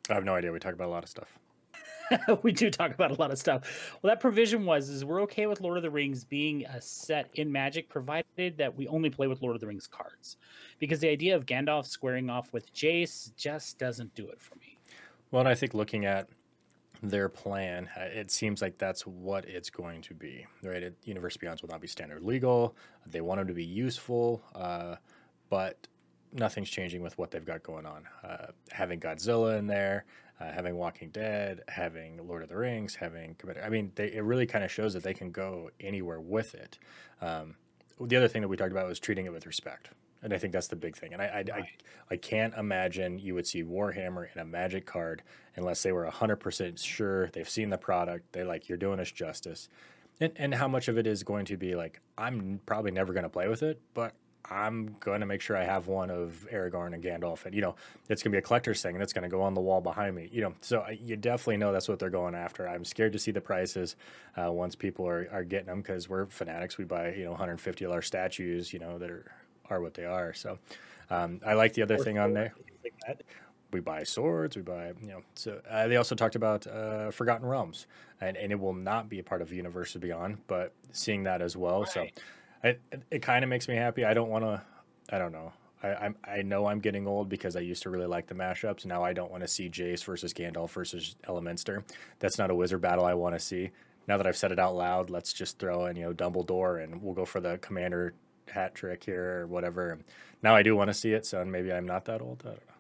I 0.09 0.13
have 0.13 0.25
no 0.25 0.35
idea. 0.35 0.51
We 0.51 0.59
talked 0.59 0.75
about 0.75 0.89
a 0.89 0.91
lot 0.91 1.03
of 1.03 1.09
stuff. 1.09 1.39
we 2.43 2.51
do 2.51 2.69
talk 2.69 2.93
about 2.93 3.11
a 3.11 3.13
lot 3.15 3.31
of 3.31 3.37
stuff. 3.37 3.97
Well, 4.01 4.11
that 4.11 4.19
provision 4.19 4.65
was 4.65 4.89
is 4.89 5.05
we're 5.05 5.21
okay 5.21 5.47
with 5.47 5.61
Lord 5.61 5.77
of 5.77 5.83
the 5.83 5.89
Rings 5.89 6.25
being 6.25 6.65
a 6.65 6.81
set 6.81 7.29
in 7.35 7.49
Magic, 7.49 7.87
provided 7.87 8.57
that 8.57 8.75
we 8.75 8.87
only 8.89 9.09
play 9.09 9.27
with 9.27 9.41
Lord 9.41 9.55
of 9.55 9.61
the 9.61 9.67
Rings 9.67 9.87
cards, 9.87 10.35
because 10.79 10.99
the 10.99 11.09
idea 11.09 11.35
of 11.35 11.45
Gandalf 11.45 11.85
squaring 11.85 12.29
off 12.29 12.51
with 12.51 12.73
Jace 12.73 13.33
just 13.35 13.77
doesn't 13.77 14.13
do 14.15 14.27
it 14.29 14.41
for 14.41 14.55
me. 14.55 14.77
Well, 15.31 15.41
and 15.41 15.49
I 15.49 15.55
think 15.55 15.73
looking 15.73 16.05
at 16.05 16.27
their 17.01 17.29
plan, 17.29 17.89
uh, 17.97 18.01
it 18.03 18.31
seems 18.31 18.61
like 18.61 18.77
that's 18.77 19.05
what 19.05 19.45
it's 19.45 19.69
going 19.69 20.01
to 20.03 20.13
be. 20.13 20.45
Right? 20.63 20.83
It, 20.83 20.97
Universe 21.03 21.37
Beyond 21.37 21.61
will 21.61 21.69
not 21.69 21.81
be 21.81 21.87
standard 21.87 22.23
legal. 22.23 22.75
They 23.05 23.21
want 23.21 23.39
them 23.39 23.47
to 23.47 23.53
be 23.53 23.65
useful, 23.65 24.41
uh, 24.55 24.95
but 25.49 25.87
nothing's 26.33 26.69
changing 26.69 27.01
with 27.01 27.17
what 27.17 27.31
they've 27.31 27.45
got 27.45 27.63
going 27.63 27.85
on. 27.85 28.05
Uh, 28.23 28.47
having 28.71 28.99
Godzilla 28.99 29.57
in 29.57 29.67
there, 29.67 30.05
uh, 30.39 30.51
having 30.51 30.75
Walking 30.75 31.09
Dead, 31.09 31.61
having 31.67 32.25
Lord 32.27 32.43
of 32.43 32.49
the 32.49 32.57
Rings, 32.57 32.95
having 32.95 33.35
I 33.63 33.69
mean, 33.69 33.91
they, 33.95 34.13
it 34.13 34.23
really 34.23 34.45
kind 34.45 34.63
of 34.63 34.71
shows 34.71 34.93
that 34.93 35.03
they 35.03 35.13
can 35.13 35.31
go 35.31 35.71
anywhere 35.79 36.21
with 36.21 36.53
it. 36.53 36.77
Um, 37.21 37.55
the 37.99 38.15
other 38.15 38.27
thing 38.27 38.41
that 38.41 38.47
we 38.47 38.57
talked 38.57 38.71
about 38.71 38.87
was 38.87 38.99
treating 38.99 39.25
it 39.25 39.33
with 39.33 39.47
respect, 39.47 39.89
and 40.21 40.33
I 40.33 40.37
think 40.37 40.53
that's 40.53 40.67
the 40.67 40.75
big 40.75 40.95
thing. 40.95 41.13
And 41.13 41.21
I, 41.21 41.25
I, 41.25 41.35
right. 41.37 41.51
I, 41.51 41.69
I, 42.11 42.17
can't 42.17 42.53
imagine 42.55 43.19
you 43.19 43.35
would 43.35 43.47
see 43.47 43.63
Warhammer 43.63 44.27
in 44.33 44.41
a 44.41 44.45
Magic 44.45 44.85
card 44.85 45.23
unless 45.55 45.83
they 45.83 45.91
were 45.91 46.05
hundred 46.05 46.37
percent 46.37 46.79
sure 46.79 47.27
they've 47.27 47.49
seen 47.49 47.69
the 47.69 47.77
product. 47.77 48.33
They 48.33 48.43
like 48.43 48.69
you're 48.69 48.77
doing 48.77 48.99
us 48.99 49.11
justice. 49.11 49.69
And, 50.19 50.33
and 50.35 50.53
how 50.55 50.67
much 50.67 50.87
of 50.87 50.97
it 50.97 51.05
is 51.05 51.23
going 51.23 51.45
to 51.45 51.57
be 51.57 51.75
like 51.75 52.01
I'm 52.17 52.59
probably 52.65 52.91
never 52.91 53.13
going 53.13 53.23
to 53.23 53.29
play 53.29 53.47
with 53.47 53.63
it, 53.63 53.79
but 53.93 54.13
I'm 54.49 54.95
going 54.99 55.19
to 55.19 55.25
make 55.25 55.41
sure 55.41 55.57
I 55.57 55.63
have 55.63 55.87
one 55.87 56.09
of 56.09 56.47
Aragorn 56.51 56.93
and 56.93 57.03
Gandalf, 57.03 57.45
and 57.45 57.53
you 57.53 57.61
know, 57.61 57.75
it's 58.07 58.23
going 58.23 58.31
to 58.31 58.35
be 58.35 58.37
a 58.37 58.41
collector's 58.41 58.81
thing, 58.81 58.95
and 58.95 59.03
it's 59.03 59.11
going 59.11 59.23
to 59.23 59.29
go 59.29 59.41
on 59.41 59.53
the 59.53 59.61
wall 59.61 59.81
behind 59.81 60.15
me. 60.15 60.29
You 60.31 60.41
know, 60.41 60.53
so 60.61 60.79
I, 60.81 60.91
you 60.91 61.17
definitely 61.17 61.57
know 61.57 61.73
that's 61.73 61.89
what 61.89 61.99
they're 61.99 62.09
going 62.09 62.33
after. 62.33 62.67
I'm 62.67 62.85
scared 62.85 63.13
to 63.13 63.19
see 63.19 63.31
the 63.31 63.41
prices 63.41 63.97
uh, 64.37 64.51
once 64.51 64.75
people 64.75 65.07
are, 65.07 65.27
are 65.31 65.43
getting 65.43 65.67
them 65.67 65.81
because 65.81 66.07
we're 66.07 66.27
fanatics. 66.27 66.77
We 66.77 66.85
buy 66.85 67.13
you 67.13 67.25
know 67.25 67.31
150 67.31 67.83
dollar 67.83 68.01
statues, 68.01 68.71
you 68.71 68.79
know, 68.79 68.97
that 68.97 69.11
are 69.11 69.31
are 69.69 69.81
what 69.81 69.93
they 69.93 70.05
are. 70.05 70.33
So 70.33 70.59
um, 71.09 71.39
I 71.45 71.53
like 71.53 71.73
the 71.73 71.81
other 71.81 71.95
or 71.95 72.03
thing 72.03 72.17
on 72.17 72.33
there. 72.33 72.53
Like 73.07 73.25
we 73.71 73.79
buy 73.79 74.03
swords. 74.03 74.55
We 74.55 74.61
buy 74.61 74.93
you 75.01 75.07
know. 75.07 75.21
So 75.35 75.61
uh, 75.69 75.87
they 75.87 75.97
also 75.97 76.15
talked 76.15 76.35
about 76.35 76.65
uh, 76.67 77.11
Forgotten 77.11 77.45
Realms, 77.45 77.87
and 78.21 78.37
and 78.37 78.51
it 78.51 78.59
will 78.59 78.73
not 78.73 79.09
be 79.09 79.19
a 79.19 79.23
part 79.23 79.41
of 79.41 79.51
Universe 79.51 79.93
Beyond, 79.95 80.37
but 80.47 80.73
seeing 80.91 81.23
that 81.23 81.41
as 81.41 81.57
well. 81.57 81.81
Right. 81.81 81.91
So 81.91 82.07
it, 82.63 82.81
it 83.11 83.21
kind 83.21 83.43
of 83.43 83.49
makes 83.49 83.67
me 83.67 83.75
happy. 83.75 84.05
I 84.05 84.13
don't 84.13 84.29
want 84.29 84.45
to. 84.45 84.61
I 85.09 85.17
don't 85.17 85.31
know. 85.31 85.53
I, 85.83 85.93
I'm, 85.93 86.15
I 86.23 86.41
know 86.41 86.65
I'm 86.65 86.79
getting 86.79 87.07
old 87.07 87.29
because 87.29 87.55
I 87.55 87.59
used 87.59 87.83
to 87.83 87.89
really 87.89 88.07
like 88.07 88.27
the 88.27 88.33
mashups. 88.35 88.85
Now 88.85 89.03
I 89.03 89.13
don't 89.13 89.31
want 89.31 89.43
to 89.43 89.47
see 89.47 89.69
Jace 89.69 90.03
versus 90.03 90.33
Gandalf 90.33 90.71
versus 90.71 91.15
Elminster. 91.27 91.83
That's 92.19 92.37
not 92.37 92.49
a 92.49 92.55
wizard 92.55 92.81
battle 92.81 93.05
I 93.05 93.13
want 93.13 93.35
to 93.35 93.39
see. 93.39 93.69
Now 94.07 94.17
that 94.17 94.25
I've 94.25 94.37
said 94.37 94.51
it 94.51 94.59
out 94.59 94.75
loud, 94.75 95.09
let's 95.09 95.33
just 95.33 95.59
throw 95.59 95.85
in 95.85 95.95
you 95.95 96.05
know 96.05 96.13
Dumbledore 96.13 96.83
and 96.83 97.01
we'll 97.01 97.13
go 97.13 97.25
for 97.25 97.39
the 97.39 97.57
commander 97.59 98.13
hat 98.49 98.75
trick 98.75 99.03
here 99.03 99.41
or 99.41 99.47
whatever. 99.47 99.99
Now 100.43 100.55
I 100.55 100.63
do 100.63 100.75
want 100.75 100.89
to 100.89 100.93
see 100.93 101.13
it, 101.13 101.25
so 101.25 101.43
maybe 101.45 101.71
I'm 101.71 101.85
not 101.85 102.05
that 102.05 102.21
old. 102.21 102.43
I 102.45 102.49
don't 102.49 102.55
know. 102.55 102.73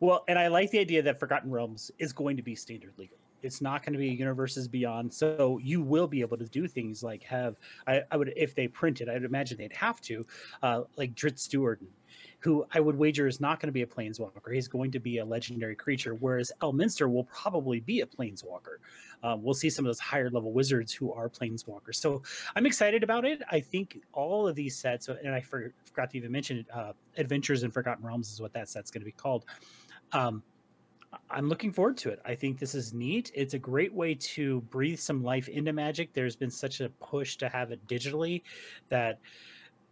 Well, 0.00 0.24
and 0.28 0.38
I 0.38 0.48
like 0.48 0.70
the 0.70 0.78
idea 0.78 1.02
that 1.02 1.18
Forgotten 1.18 1.50
Realms 1.50 1.90
is 1.98 2.12
going 2.12 2.36
to 2.36 2.42
be 2.42 2.54
standard 2.54 2.92
legal. 2.98 3.16
It's 3.42 3.60
not 3.60 3.82
going 3.82 3.92
to 3.92 3.98
be 3.98 4.08
universes 4.08 4.66
beyond. 4.66 5.12
So 5.12 5.58
you 5.62 5.80
will 5.80 6.06
be 6.06 6.20
able 6.20 6.36
to 6.38 6.46
do 6.46 6.66
things 6.66 7.02
like 7.02 7.22
have 7.24 7.56
I, 7.86 8.02
I 8.10 8.16
would 8.16 8.32
if 8.36 8.54
they 8.54 8.66
print 8.66 9.00
it, 9.00 9.08
I'd 9.08 9.24
imagine 9.24 9.58
they'd 9.58 9.72
have 9.72 10.00
to, 10.02 10.26
uh, 10.62 10.82
like 10.96 11.14
Drizzt 11.14 11.48
Do'Urden, 11.50 11.86
who 12.46 12.64
I 12.72 12.78
would 12.78 12.96
wager 12.96 13.26
is 13.26 13.40
not 13.40 13.58
going 13.58 13.66
to 13.66 13.72
be 13.72 13.82
a 13.82 13.86
planeswalker. 13.86 14.54
He's 14.54 14.68
going 14.68 14.92
to 14.92 15.00
be 15.00 15.18
a 15.18 15.24
legendary 15.24 15.74
creature, 15.74 16.14
whereas 16.14 16.52
Elminster 16.62 17.12
will 17.12 17.24
probably 17.24 17.80
be 17.80 18.02
a 18.02 18.06
planeswalker. 18.06 18.76
Um, 19.24 19.42
we'll 19.42 19.52
see 19.52 19.68
some 19.68 19.84
of 19.84 19.88
those 19.88 19.98
higher 19.98 20.30
level 20.30 20.52
wizards 20.52 20.92
who 20.92 21.12
are 21.12 21.28
planeswalkers. 21.28 21.96
So 21.96 22.22
I'm 22.54 22.64
excited 22.64 23.02
about 23.02 23.24
it. 23.24 23.42
I 23.50 23.58
think 23.58 23.98
all 24.12 24.46
of 24.46 24.54
these 24.54 24.76
sets, 24.76 25.08
and 25.08 25.34
I 25.34 25.40
forgot 25.40 26.10
to 26.10 26.16
even 26.16 26.30
mention 26.30 26.58
it, 26.58 26.66
uh, 26.72 26.92
Adventures 27.16 27.64
in 27.64 27.72
Forgotten 27.72 28.06
Realms 28.06 28.32
is 28.32 28.40
what 28.40 28.52
that 28.52 28.68
set's 28.68 28.92
going 28.92 29.00
to 29.00 29.06
be 29.06 29.10
called. 29.10 29.44
Um, 30.12 30.44
I'm 31.28 31.48
looking 31.48 31.72
forward 31.72 31.96
to 31.98 32.10
it. 32.10 32.20
I 32.24 32.36
think 32.36 32.60
this 32.60 32.76
is 32.76 32.94
neat. 32.94 33.32
It's 33.34 33.54
a 33.54 33.58
great 33.58 33.92
way 33.92 34.14
to 34.14 34.60
breathe 34.70 35.00
some 35.00 35.24
life 35.24 35.48
into 35.48 35.72
Magic. 35.72 36.12
There's 36.12 36.36
been 36.36 36.52
such 36.52 36.80
a 36.80 36.90
push 37.00 37.34
to 37.38 37.48
have 37.48 37.72
it 37.72 37.84
digitally 37.88 38.42
that 38.88 39.18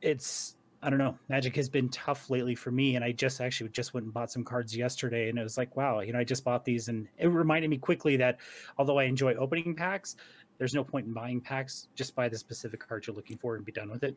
it's 0.02 0.54
I 0.84 0.90
don't 0.90 0.98
know. 0.98 1.18
Magic 1.30 1.56
has 1.56 1.70
been 1.70 1.88
tough 1.88 2.28
lately 2.28 2.54
for 2.54 2.70
me, 2.70 2.94
and 2.94 3.04
I 3.04 3.12
just 3.12 3.40
actually 3.40 3.70
just 3.70 3.94
went 3.94 4.04
and 4.04 4.12
bought 4.12 4.30
some 4.30 4.44
cards 4.44 4.76
yesterday, 4.76 5.30
and 5.30 5.38
it 5.38 5.42
was 5.42 5.56
like, 5.56 5.74
wow, 5.76 6.00
you 6.00 6.12
know, 6.12 6.18
I 6.18 6.24
just 6.24 6.44
bought 6.44 6.62
these, 6.62 6.88
and 6.88 7.08
it 7.16 7.26
reminded 7.28 7.70
me 7.70 7.78
quickly 7.78 8.18
that 8.18 8.38
although 8.76 8.98
I 8.98 9.04
enjoy 9.04 9.32
opening 9.34 9.74
packs, 9.74 10.16
there's 10.58 10.74
no 10.74 10.84
point 10.84 11.06
in 11.06 11.14
buying 11.14 11.40
packs. 11.40 11.88
Just 11.94 12.14
buy 12.14 12.28
the 12.28 12.36
specific 12.36 12.86
card 12.86 13.06
you're 13.06 13.16
looking 13.16 13.38
for 13.38 13.56
and 13.56 13.64
be 13.64 13.72
done 13.72 13.90
with 13.90 14.04
it. 14.04 14.16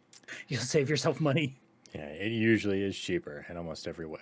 You'll 0.48 0.60
save 0.60 0.90
yourself 0.90 1.20
money. 1.20 1.56
Yeah, 1.94 2.06
it 2.06 2.32
usually 2.32 2.82
is 2.82 2.98
cheaper 2.98 3.46
in 3.48 3.56
almost 3.56 3.86
every 3.86 4.06
way. 4.06 4.20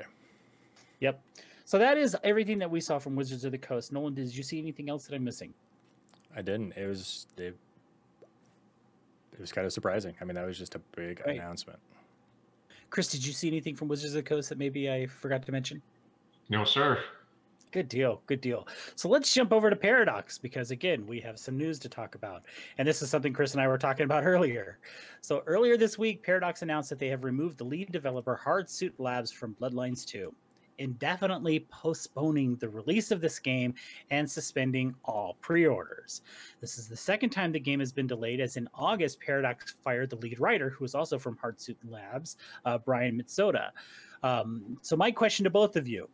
Yep. 1.00 1.20
So 1.64 1.78
that 1.78 1.98
is 1.98 2.16
everything 2.22 2.59
that 2.59 2.70
we 2.70 2.80
saw 2.80 2.98
from 2.98 3.16
Wizards 3.16 3.44
of 3.44 3.52
the 3.52 3.59
Coast. 3.59 3.92
Nolan, 3.92 4.14
did 4.14 4.37
you 4.37 4.42
see 4.42 4.59
anything 4.59 4.88
else 4.88 5.06
that 5.06 5.16
I'm 5.16 5.24
missing? 5.24 5.52
I 6.37 6.42
didn't. 6.42 6.74
It 6.76 6.87
was 6.87 7.26
it, 7.38 7.56
it 9.37 9.40
was 9.40 9.53
kind 9.53 9.66
of 9.66 9.72
surprising. 9.72 10.14
I 10.20 10.25
mean, 10.25 10.35
that 10.35 10.46
was 10.46 10.59
just 10.59 10.75
a 10.75 10.81
big 10.96 11.22
right. 11.27 11.37
announcement. 11.37 11.79
Chris, 12.90 13.09
did 13.09 13.25
you 13.25 13.33
see 13.33 13.49
anything 13.49 13.77
from 13.77 13.88
Wizards 13.88 14.14
of 14.14 14.25
the 14.25 14.29
Coast 14.29 14.49
that 14.49 14.59
maybe 14.59 14.90
I 14.90 15.07
forgot 15.07 15.44
to 15.44 15.53
mention? 15.53 15.83
No, 16.49 16.64
sir. 16.64 17.01
Good 17.72 17.88
deal. 17.88 18.22
Good 18.27 18.40
deal. 18.40 18.66
So 18.94 19.09
let's 19.09 19.35
jump 19.35 19.53
over 19.53 19.68
to 19.68 19.77
Paradox 19.77 20.38
because, 20.38 20.70
again, 20.70 21.07
we 21.07 21.20
have 21.20 21.38
some 21.38 21.59
news 21.59 21.79
to 21.81 21.88
talk 21.88 22.14
about. 22.14 22.44
And 22.79 22.88
this 22.88 23.03
is 23.03 23.11
something 23.11 23.33
Chris 23.33 23.53
and 23.53 23.61
I 23.61 23.68
were 23.68 23.77
talking 23.77 24.05
about 24.05 24.25
earlier. 24.27 24.79
So, 25.20 25.42
earlier 25.46 25.77
this 25.77 25.99
week, 25.99 26.22
Paradox 26.22 26.62
announced 26.62 26.88
that 26.90 26.99
they 26.99 27.09
have 27.09 27.25
removed 27.25 27.59
the 27.59 27.64
lead 27.64 27.92
developer 27.92 28.40
Hardsuit 28.42 28.92
Labs 28.99 29.31
from 29.31 29.55
Bloodlines 29.61 30.07
2 30.07 30.33
indefinitely 30.78 31.66
postponing 31.70 32.56
the 32.56 32.68
release 32.68 33.10
of 33.10 33.20
this 33.20 33.38
game 33.38 33.74
and 34.10 34.30
suspending 34.30 34.94
all 35.04 35.36
pre 35.40 35.66
orders. 35.66 36.22
This 36.60 36.78
is 36.78 36.88
the 36.88 36.96
second 36.96 37.30
time 37.30 37.52
the 37.52 37.60
game 37.60 37.80
has 37.80 37.92
been 37.92 38.06
delayed, 38.06 38.40
as 38.40 38.56
in 38.56 38.68
August, 38.74 39.20
Paradox 39.20 39.74
fired 39.82 40.10
the 40.10 40.16
lead 40.16 40.40
writer, 40.40 40.70
who 40.70 40.84
is 40.84 40.94
also 40.94 41.18
from 41.18 41.36
Hardsuit 41.36 41.76
Labs, 41.88 42.36
uh, 42.64 42.78
Brian 42.78 43.20
Mitsoda. 43.20 43.70
Um, 44.22 44.78
so, 44.82 44.96
my 44.96 45.10
question 45.10 45.44
to 45.44 45.50
both 45.50 45.76
of 45.76 45.86
you 45.88 46.08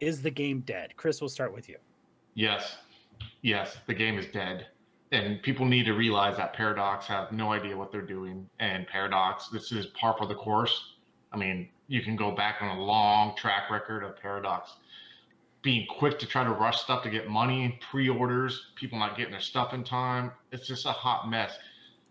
is 0.00 0.22
the 0.22 0.30
game 0.30 0.60
dead? 0.60 0.96
Chris, 0.96 1.20
we'll 1.20 1.28
start 1.28 1.54
with 1.54 1.68
you. 1.68 1.76
Yes. 2.34 2.76
Yes, 3.42 3.78
the 3.86 3.94
game 3.94 4.18
is 4.18 4.26
dead. 4.26 4.66
And 5.12 5.40
people 5.42 5.64
need 5.64 5.84
to 5.84 5.92
realize 5.92 6.36
that 6.36 6.52
Paradox 6.52 7.06
have 7.06 7.32
no 7.32 7.52
idea 7.52 7.76
what 7.76 7.92
they're 7.92 8.02
doing. 8.02 8.48
And 8.58 8.86
Paradox, 8.86 9.48
this 9.48 9.72
is 9.72 9.86
par 9.86 10.16
for 10.18 10.26
the 10.26 10.34
course. 10.34 10.94
I 11.32 11.36
mean, 11.36 11.68
you 11.88 12.02
can 12.02 12.16
go 12.16 12.30
back 12.30 12.56
on 12.60 12.76
a 12.76 12.80
long 12.80 13.36
track 13.36 13.70
record 13.70 14.02
of 14.02 14.16
Paradox 14.20 14.76
being 15.62 15.86
quick 15.86 16.16
to 16.16 16.26
try 16.26 16.44
to 16.44 16.50
rush 16.50 16.80
stuff 16.80 17.02
to 17.02 17.10
get 17.10 17.28
money, 17.28 17.76
pre-orders, 17.90 18.68
people 18.76 18.98
not 18.98 19.16
getting 19.16 19.32
their 19.32 19.40
stuff 19.40 19.74
in 19.74 19.82
time. 19.82 20.30
It's 20.52 20.66
just 20.66 20.86
a 20.86 20.92
hot 20.92 21.28
mess. 21.28 21.58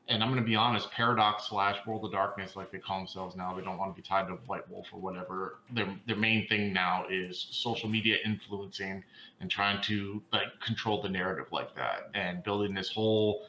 And 0.09 0.21
I'm 0.21 0.29
going 0.29 0.41
to 0.41 0.45
be 0.45 0.57
honest, 0.57 0.91
Paradox 0.91 1.47
slash 1.47 1.77
World 1.87 2.03
of 2.03 2.11
Darkness, 2.11 2.57
like 2.57 2.69
they 2.69 2.77
call 2.79 2.97
themselves 2.97 3.35
now, 3.35 3.55
they 3.55 3.63
don't 3.63 3.77
want 3.77 3.95
to 3.95 3.99
be 3.99 4.05
tied 4.05 4.27
to 4.27 4.33
White 4.45 4.69
Wolf 4.69 4.87
or 4.91 4.99
whatever. 4.99 5.59
Their 5.71 5.87
their 6.05 6.17
main 6.17 6.47
thing 6.47 6.73
now 6.73 7.05
is 7.09 7.47
social 7.49 7.89
media 7.89 8.17
influencing 8.25 9.03
and 9.39 9.49
trying 9.49 9.81
to 9.83 10.21
like 10.31 10.47
control 10.63 11.01
the 11.01 11.09
narrative 11.09 11.47
like 11.51 11.73
that 11.75 12.09
and 12.13 12.43
building 12.43 12.73
this 12.75 12.89
whole. 12.89 13.47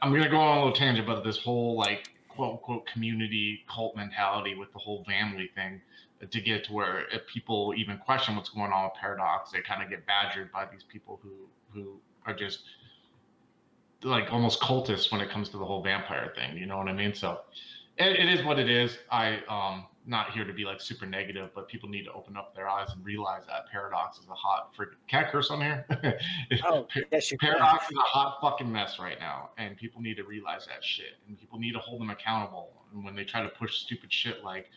I'm 0.00 0.10
going 0.10 0.22
to 0.22 0.30
go 0.30 0.38
on 0.38 0.56
a 0.56 0.60
little 0.60 0.72
tangent, 0.72 1.06
but 1.06 1.24
this 1.24 1.36
whole 1.36 1.76
like 1.76 2.15
quote 2.36 2.52
unquote 2.52 2.86
community 2.86 3.64
cult 3.68 3.96
mentality 3.96 4.54
with 4.54 4.72
the 4.72 4.78
whole 4.78 5.04
family 5.04 5.50
thing 5.54 5.80
to 6.30 6.40
get 6.40 6.64
to 6.64 6.72
where 6.72 7.06
if 7.12 7.26
people 7.26 7.74
even 7.76 7.98
question 7.98 8.36
what's 8.36 8.48
going 8.48 8.72
on 8.72 8.84
with 8.84 8.94
paradox 8.94 9.50
they 9.50 9.60
kind 9.60 9.82
of 9.82 9.90
get 9.90 10.06
badgered 10.06 10.50
by 10.52 10.66
these 10.70 10.84
people 10.84 11.20
who 11.22 11.48
who 11.72 11.98
are 12.26 12.34
just 12.34 12.60
like 14.02 14.32
almost 14.32 14.60
cultists 14.60 15.10
when 15.10 15.20
it 15.20 15.30
comes 15.30 15.48
to 15.48 15.58
the 15.58 15.64
whole 15.64 15.82
vampire 15.82 16.32
thing 16.36 16.56
you 16.56 16.66
know 16.66 16.78
what 16.78 16.88
i 16.88 16.92
mean 16.92 17.14
so 17.14 17.40
it, 17.98 18.18
it 18.18 18.28
is 18.28 18.44
what 18.44 18.58
it 18.58 18.68
is. 18.68 18.98
I 19.10 19.40
um 19.48 19.86
not 20.06 20.30
here 20.30 20.44
to 20.44 20.52
be 20.52 20.64
like 20.64 20.80
super 20.80 21.04
negative, 21.04 21.50
but 21.54 21.68
people 21.68 21.88
need 21.88 22.04
to 22.04 22.12
open 22.12 22.36
up 22.36 22.54
their 22.54 22.68
eyes 22.68 22.88
and 22.94 23.04
realize 23.04 23.42
that 23.48 23.68
Paradox 23.70 24.18
is 24.18 24.26
a 24.28 24.34
hot 24.34 24.72
freaking 24.76 24.94
can 25.08 25.24
I 25.24 25.30
curse 25.30 25.50
on 25.50 25.60
here? 25.60 25.84
oh, 26.64 26.86
yes, 27.10 27.30
you 27.30 27.38
Paradox 27.38 27.86
can. 27.86 27.96
is 27.96 27.98
a 27.98 28.06
hot 28.06 28.38
fucking 28.40 28.70
mess 28.70 28.98
right 28.98 29.18
now, 29.18 29.50
and 29.58 29.76
people 29.76 30.00
need 30.00 30.16
to 30.16 30.24
realize 30.24 30.66
that 30.66 30.84
shit, 30.84 31.14
and 31.26 31.38
people 31.38 31.58
need 31.58 31.72
to 31.72 31.80
hold 31.80 32.00
them 32.00 32.10
accountable. 32.10 32.72
And 32.94 33.04
when 33.04 33.16
they 33.16 33.24
try 33.24 33.42
to 33.42 33.48
push 33.48 33.78
stupid 33.78 34.12
shit 34.12 34.44
like, 34.44 34.70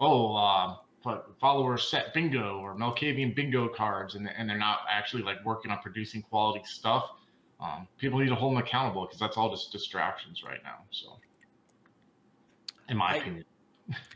oh, 0.00 0.34
uh, 0.34 0.76
but 1.04 1.30
followers 1.40 1.88
set 1.88 2.12
bingo 2.12 2.58
or 2.58 2.74
Malkavian 2.74 3.34
bingo 3.34 3.68
cards, 3.68 4.16
and 4.16 4.28
and 4.36 4.48
they're 4.48 4.58
not 4.58 4.80
actually 4.90 5.22
like 5.22 5.44
working 5.44 5.70
on 5.70 5.78
producing 5.78 6.22
quality 6.22 6.64
stuff. 6.64 7.10
Um, 7.60 7.86
people 7.98 8.18
need 8.18 8.28
to 8.28 8.34
hold 8.34 8.56
them 8.56 8.62
accountable 8.62 9.02
because 9.06 9.20
that's 9.20 9.36
all 9.36 9.50
just 9.50 9.70
distractions 9.70 10.42
right 10.44 10.60
now. 10.64 10.78
So, 10.90 11.18
in 12.88 12.96
my 12.96 13.12
I, 13.12 13.16
opinion 13.16 13.44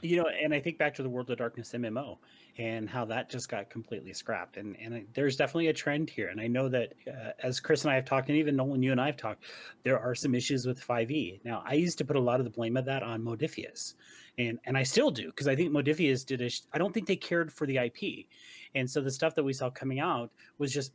you 0.02 0.16
know, 0.16 0.26
and 0.42 0.54
I 0.54 0.61
think 0.61 0.78
back 0.78 0.94
to 0.94 1.02
the 1.02 1.09
World 1.09 1.31
of 1.31 1.38
Darkness 1.38 1.72
MMO 1.72 2.18
and 2.59 2.88
how 2.88 3.04
that 3.04 3.31
just 3.31 3.48
got 3.48 3.70
completely 3.70 4.12
scrapped. 4.12 4.57
And 4.57 4.76
and 4.81 5.07
there's 5.14 5.37
definitely 5.37 5.68
a 5.68 5.72
trend 5.72 6.11
here. 6.11 6.28
And 6.28 6.40
I 6.40 6.46
know 6.46 6.68
that 6.68 6.94
uh, 7.07 7.31
as 7.42 7.61
Chris 7.61 7.83
and 7.85 7.92
I 7.92 7.94
have 7.94 8.04
talked, 8.04 8.28
and 8.28 8.38
even 8.38 8.57
Nolan, 8.57 8.83
you 8.83 8.92
and 8.92 9.00
I 9.00 9.07
have 9.07 9.16
talked, 9.16 9.44
there 9.85 9.98
are 9.98 10.14
some 10.14 10.35
issues 10.35 10.66
with 10.66 10.85
5e. 10.85 11.40
Now, 11.44 11.62
I 11.66 11.74
used 11.74 11.98
to 11.98 12.04
put 12.04 12.16
a 12.16 12.20
lot 12.20 12.40
of 12.40 12.44
the 12.44 12.50
blame 12.50 12.76
of 12.76 12.85
that 12.87 13.02
on 13.02 13.22
Modiphius, 13.22 13.94
and 14.38 14.59
and 14.64 14.76
I 14.76 14.83
still 14.83 15.11
do 15.11 15.26
because 15.26 15.48
I 15.48 15.54
think 15.54 15.72
Modiphius 15.72 16.24
did 16.24 16.42
a. 16.42 16.50
I 16.72 16.78
don't 16.78 16.92
think 16.92 17.07
they 17.07 17.16
cared 17.16 17.52
for 17.52 17.66
the 17.66 17.76
IP, 17.76 18.26
and 18.74 18.90
so 18.90 19.00
the 19.00 19.11
stuff 19.11 19.35
that 19.35 19.44
we 19.44 19.52
saw 19.52 19.70
coming 19.70 20.00
out 20.00 20.31
was 20.59 20.72
just 20.72 20.92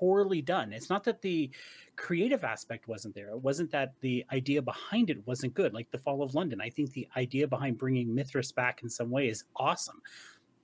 poorly 0.00 0.40
done. 0.40 0.72
It's 0.72 0.88
not 0.88 1.04
that 1.04 1.20
the 1.20 1.50
creative 1.96 2.42
aspect 2.42 2.88
wasn't 2.88 3.14
there. 3.14 3.28
It 3.28 3.42
wasn't 3.42 3.70
that 3.72 3.92
the 4.00 4.24
idea 4.32 4.62
behind 4.62 5.10
it 5.10 5.26
wasn't 5.26 5.54
good, 5.54 5.74
like 5.74 5.90
the 5.90 5.98
Fall 5.98 6.22
of 6.22 6.34
London. 6.34 6.60
I 6.60 6.70
think 6.70 6.92
the 6.92 7.06
idea 7.16 7.46
behind 7.46 7.78
bringing 7.78 8.14
Mithras 8.14 8.50
back 8.50 8.82
in 8.82 8.88
some 8.88 9.10
way 9.10 9.28
is 9.28 9.44
awesome. 9.56 10.00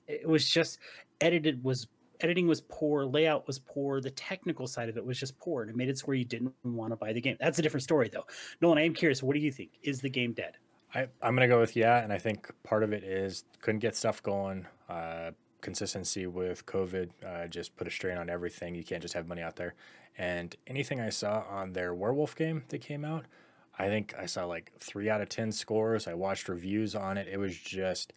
It 0.08 0.26
was 0.26 0.48
just 0.48 0.78
edited 1.20 1.62
was 1.62 1.86
editing 2.20 2.46
was 2.46 2.62
poor, 2.62 3.04
layout 3.04 3.46
was 3.46 3.58
poor, 3.58 4.00
the 4.00 4.10
technical 4.10 4.66
side 4.66 4.88
of 4.88 4.96
it 4.96 5.04
was 5.04 5.18
just 5.18 5.38
poor, 5.38 5.62
and 5.62 5.70
it 5.70 5.76
made 5.76 5.90
it 5.90 6.00
where 6.00 6.16
you 6.16 6.24
didn't 6.24 6.54
want 6.64 6.92
to 6.92 6.96
buy 6.96 7.12
the 7.12 7.20
game. 7.20 7.36
That's 7.38 7.58
a 7.58 7.62
different 7.62 7.84
story, 7.84 8.08
though. 8.10 8.24
Nolan, 8.62 8.78
I 8.78 8.84
am 8.86 8.94
curious. 8.94 9.22
What 9.22 9.34
do 9.34 9.40
you 9.40 9.52
think? 9.52 9.72
Is 9.82 10.00
the 10.00 10.08
game 10.08 10.32
dead? 10.32 10.54
I, 10.94 11.08
I'm 11.20 11.36
going 11.36 11.48
to 11.48 11.54
go 11.54 11.60
with 11.60 11.76
yeah, 11.76 12.02
and 12.02 12.12
I 12.12 12.18
think 12.18 12.50
part 12.62 12.82
of 12.82 12.92
it 12.92 13.04
is 13.04 13.44
couldn't 13.60 13.80
get 13.80 13.96
stuff 13.96 14.22
going. 14.22 14.66
Uh, 14.88 15.32
consistency 15.66 16.28
with 16.28 16.64
COVID 16.64 17.10
uh, 17.26 17.48
just 17.48 17.76
put 17.76 17.88
a 17.88 17.90
strain 17.90 18.18
on 18.18 18.30
everything. 18.30 18.76
You 18.76 18.84
can't 18.84 19.02
just 19.02 19.14
have 19.14 19.26
money 19.26 19.42
out 19.42 19.56
there. 19.56 19.74
And 20.16 20.54
anything 20.68 21.00
I 21.00 21.10
saw 21.10 21.42
on 21.50 21.72
their 21.72 21.92
werewolf 21.92 22.36
game 22.36 22.62
that 22.68 22.78
came 22.78 23.04
out, 23.04 23.24
I 23.76 23.88
think 23.88 24.14
I 24.16 24.26
saw 24.26 24.44
like 24.44 24.70
three 24.78 25.10
out 25.10 25.20
of 25.20 25.28
10 25.28 25.50
scores. 25.50 26.06
I 26.06 26.14
watched 26.14 26.48
reviews 26.48 26.94
on 26.94 27.18
it. 27.18 27.26
It 27.26 27.38
was 27.38 27.58
just 27.58 28.12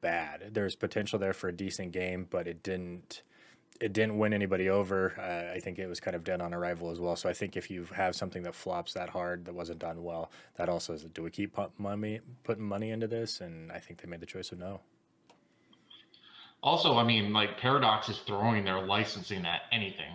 bad. 0.00 0.54
There's 0.54 0.74
potential 0.74 1.18
there 1.18 1.34
for 1.34 1.48
a 1.48 1.52
decent 1.52 1.92
game, 1.92 2.26
but 2.30 2.48
it 2.48 2.62
didn't. 2.62 3.22
It 3.78 3.92
didn't 3.94 4.18
win 4.18 4.32
anybody 4.32 4.68
over. 4.68 5.14
Uh, 5.18 5.54
I 5.56 5.60
think 5.60 5.78
it 5.78 5.86
was 5.86 6.00
kind 6.00 6.14
of 6.14 6.22
dead 6.22 6.42
on 6.42 6.52
arrival 6.52 6.90
as 6.90 7.00
well. 7.00 7.16
So 7.16 7.30
I 7.30 7.32
think 7.34 7.56
if 7.56 7.70
you 7.70 7.84
have 7.94 8.14
something 8.14 8.42
that 8.42 8.54
flops 8.54 8.92
that 8.92 9.08
hard 9.08 9.46
that 9.46 9.54
wasn't 9.54 9.78
done 9.78 10.02
well, 10.02 10.30
that 10.56 10.68
also 10.68 10.92
is 10.94 11.04
do 11.04 11.22
we 11.22 11.30
keep 11.30 11.58
money 11.78 12.20
putting 12.44 12.64
money 12.64 12.90
into 12.90 13.06
this? 13.06 13.40
And 13.40 13.72
I 13.72 13.78
think 13.78 14.00
they 14.00 14.08
made 14.08 14.20
the 14.20 14.26
choice 14.26 14.52
of 14.52 14.58
no. 14.58 14.80
Also, 16.62 16.96
I 16.96 17.04
mean, 17.04 17.32
like 17.32 17.58
Paradox 17.58 18.08
is 18.08 18.18
throwing 18.18 18.64
their 18.64 18.80
licensing 18.80 19.46
at 19.46 19.62
anything, 19.72 20.12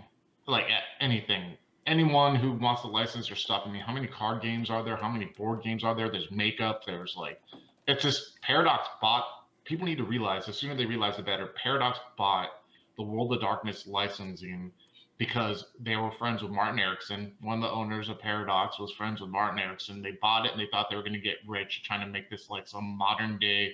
like 0.48 0.66
at 0.66 0.84
anything. 1.00 1.58
Anyone 1.88 2.36
who 2.36 2.52
wants 2.54 2.82
to 2.82 2.88
license 2.88 3.28
their 3.28 3.36
stuff. 3.36 3.64
I 3.66 3.72
mean, 3.72 3.82
how 3.82 3.94
many 3.94 4.08
card 4.08 4.42
games 4.42 4.70
are 4.70 4.84
there? 4.84 4.96
How 4.96 5.10
many 5.10 5.26
board 5.38 5.64
games 5.64 5.84
are 5.84 5.96
there? 5.96 6.10
There's 6.10 6.32
makeup. 6.32 6.82
There's 6.86 7.16
like, 7.18 7.40
it's 7.88 8.02
just 8.02 8.42
Paradox 8.42 8.88
bought. 9.02 9.26
People 9.66 9.86
need 9.86 9.98
to 9.98 10.04
realize 10.04 10.46
the 10.46 10.54
sooner 10.54 10.76
they 10.76 10.86
realize 10.86 11.18
the 11.18 11.24
better. 11.24 11.48
Paradox 11.62 12.00
bought 12.18 12.50
the 12.98 13.04
World 13.04 13.34
of 13.34 13.42
Darkness 13.42 13.88
licensing 13.88 14.72
because 15.18 15.66
they 15.80 15.96
were 15.96 16.12
friends 16.12 16.42
with 16.42 16.52
Martin 16.52 16.80
Ericsson. 16.80 17.34
One 17.42 17.60
of 17.60 17.64
the 17.64 17.72
owners 17.72 18.10
of 18.10 18.20
Paradox 18.20 18.80
was 18.80 18.92
friends 18.92 19.22
with 19.22 19.30
Martin 19.30 19.60
Ericsson. 19.60 20.02
They 20.02 20.18
bought 20.22 20.46
it 20.46 20.52
and 20.52 20.60
they 20.60 20.68
thought 20.72 20.90
they 20.90 20.96
were 20.96 21.04
going 21.04 21.14
to 21.14 21.20
get 21.20 21.38
rich, 21.48 21.84
trying 21.84 22.02
to 22.02 22.08
make 22.08 22.30
this 22.30 22.50
like 22.50 22.68
some 22.68 22.98
modern 22.98 23.40
day 23.40 23.74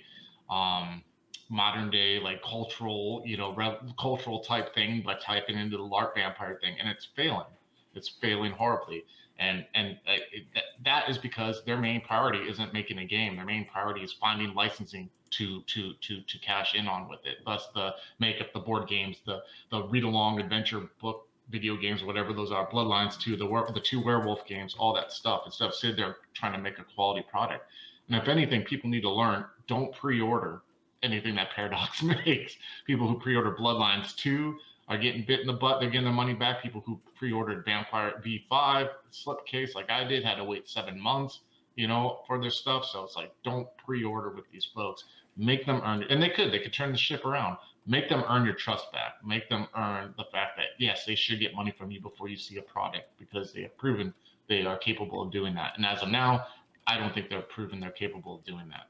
um, 0.49 1.03
modern 1.51 1.91
day 1.91 2.17
like 2.17 2.41
cultural 2.41 3.21
you 3.25 3.35
know 3.35 3.53
re- 3.53 3.77
cultural 3.99 4.39
type 4.39 4.73
thing 4.73 5.03
by 5.05 5.13
typing 5.15 5.57
into 5.57 5.77
the 5.77 5.83
LARP 5.83 6.15
vampire 6.15 6.57
thing, 6.61 6.75
and 6.79 6.89
it's 6.89 7.07
failing. 7.15 7.51
It's 7.93 8.07
failing 8.07 8.53
horribly, 8.53 9.03
and 9.37 9.65
and 9.75 9.97
uh, 10.07 10.13
it, 10.31 10.45
that 10.85 11.09
is 11.09 11.17
because 11.17 11.63
their 11.65 11.77
main 11.77 12.01
priority 12.01 12.49
isn't 12.49 12.73
making 12.73 12.99
a 12.99 13.05
game. 13.05 13.35
Their 13.35 13.45
main 13.45 13.65
priority 13.65 14.01
is 14.01 14.13
finding 14.13 14.55
licensing 14.55 15.09
to 15.31 15.61
to 15.63 15.93
to 15.99 16.21
to 16.21 16.39
cash 16.39 16.73
in 16.73 16.87
on 16.87 17.09
with 17.09 17.19
it. 17.25 17.39
Thus, 17.45 17.67
the 17.75 17.95
makeup, 18.19 18.53
the 18.53 18.61
board 18.61 18.87
games, 18.87 19.17
the 19.25 19.41
the 19.71 19.83
read 19.83 20.03
along 20.03 20.39
adventure 20.39 20.89
book 21.01 21.27
video 21.49 21.75
games, 21.75 22.01
whatever 22.01 22.31
those 22.31 22.49
are, 22.49 22.65
Bloodlines 22.71 23.19
2, 23.19 23.35
the 23.35 23.71
the 23.73 23.81
two 23.81 24.01
werewolf 24.01 24.45
games, 24.47 24.73
all 24.79 24.93
that 24.93 25.11
stuff. 25.11 25.41
Instead 25.45 25.67
of 25.67 25.75
sitting 25.75 25.97
there 25.97 26.15
trying 26.33 26.53
to 26.53 26.59
make 26.59 26.79
a 26.79 26.85
quality 26.95 27.25
product. 27.29 27.65
And 28.07 28.15
if 28.15 28.29
anything, 28.29 28.63
people 28.63 28.89
need 28.89 29.01
to 29.01 29.11
learn: 29.11 29.43
don't 29.67 29.93
pre-order 29.93 30.61
anything 31.03 31.35
that 31.35 31.51
Paradox 31.51 32.01
makes. 32.25 32.55
People 32.85 33.07
who 33.07 33.19
pre-order 33.19 33.55
Bloodlines 33.59 34.15
2 34.15 34.57
are 34.87 34.97
getting 34.97 35.23
bit 35.25 35.39
in 35.39 35.47
the 35.47 35.53
butt. 35.53 35.79
They're 35.79 35.89
getting 35.89 36.05
their 36.05 36.13
money 36.13 36.33
back. 36.33 36.61
People 36.61 36.83
who 36.85 36.99
pre-ordered 37.17 37.63
Vampire 37.65 38.21
V5 38.25 38.89
slipcase 39.11 39.75
like 39.75 39.89
I 39.89 40.03
did 40.03 40.23
had 40.23 40.35
to 40.35 40.43
wait 40.43 40.67
seven 40.67 40.99
months, 40.99 41.39
you 41.75 41.87
know, 41.87 42.19
for 42.27 42.39
their 42.39 42.49
stuff. 42.49 42.85
So 42.85 43.03
it's 43.03 43.15
like, 43.15 43.33
don't 43.43 43.67
pre-order 43.85 44.31
with 44.31 44.45
these 44.51 44.65
folks. 44.65 45.05
Make 45.37 45.65
them 45.65 45.81
earn. 45.85 46.03
And 46.09 46.21
they 46.21 46.29
could. 46.29 46.51
They 46.51 46.59
could 46.59 46.73
turn 46.73 46.91
the 46.91 46.97
ship 46.97 47.25
around. 47.25 47.57
Make 47.87 48.09
them 48.09 48.23
earn 48.29 48.45
your 48.45 48.53
trust 48.53 48.91
back. 48.91 49.13
Make 49.25 49.49
them 49.49 49.67
earn 49.75 50.13
the 50.17 50.25
fact 50.31 50.57
that, 50.57 50.67
yes, 50.77 51.05
they 51.05 51.15
should 51.15 51.39
get 51.39 51.55
money 51.55 51.73
from 51.75 51.89
you 51.89 52.01
before 52.01 52.27
you 52.27 52.37
see 52.37 52.57
a 52.57 52.61
product 52.61 53.05
because 53.17 53.53
they 53.53 53.61
have 53.61 53.77
proven 53.77 54.13
they 54.51 54.65
are 54.65 54.77
capable 54.77 55.21
of 55.21 55.31
doing 55.31 55.55
that. 55.55 55.73
And 55.77 55.85
as 55.85 56.03
of 56.03 56.09
now, 56.09 56.45
I 56.85 56.97
don't 56.97 57.13
think 57.13 57.29
they're 57.29 57.41
proven 57.41 57.79
they're 57.79 57.91
capable 57.91 58.35
of 58.35 58.43
doing 58.43 58.67
that. 58.69 58.87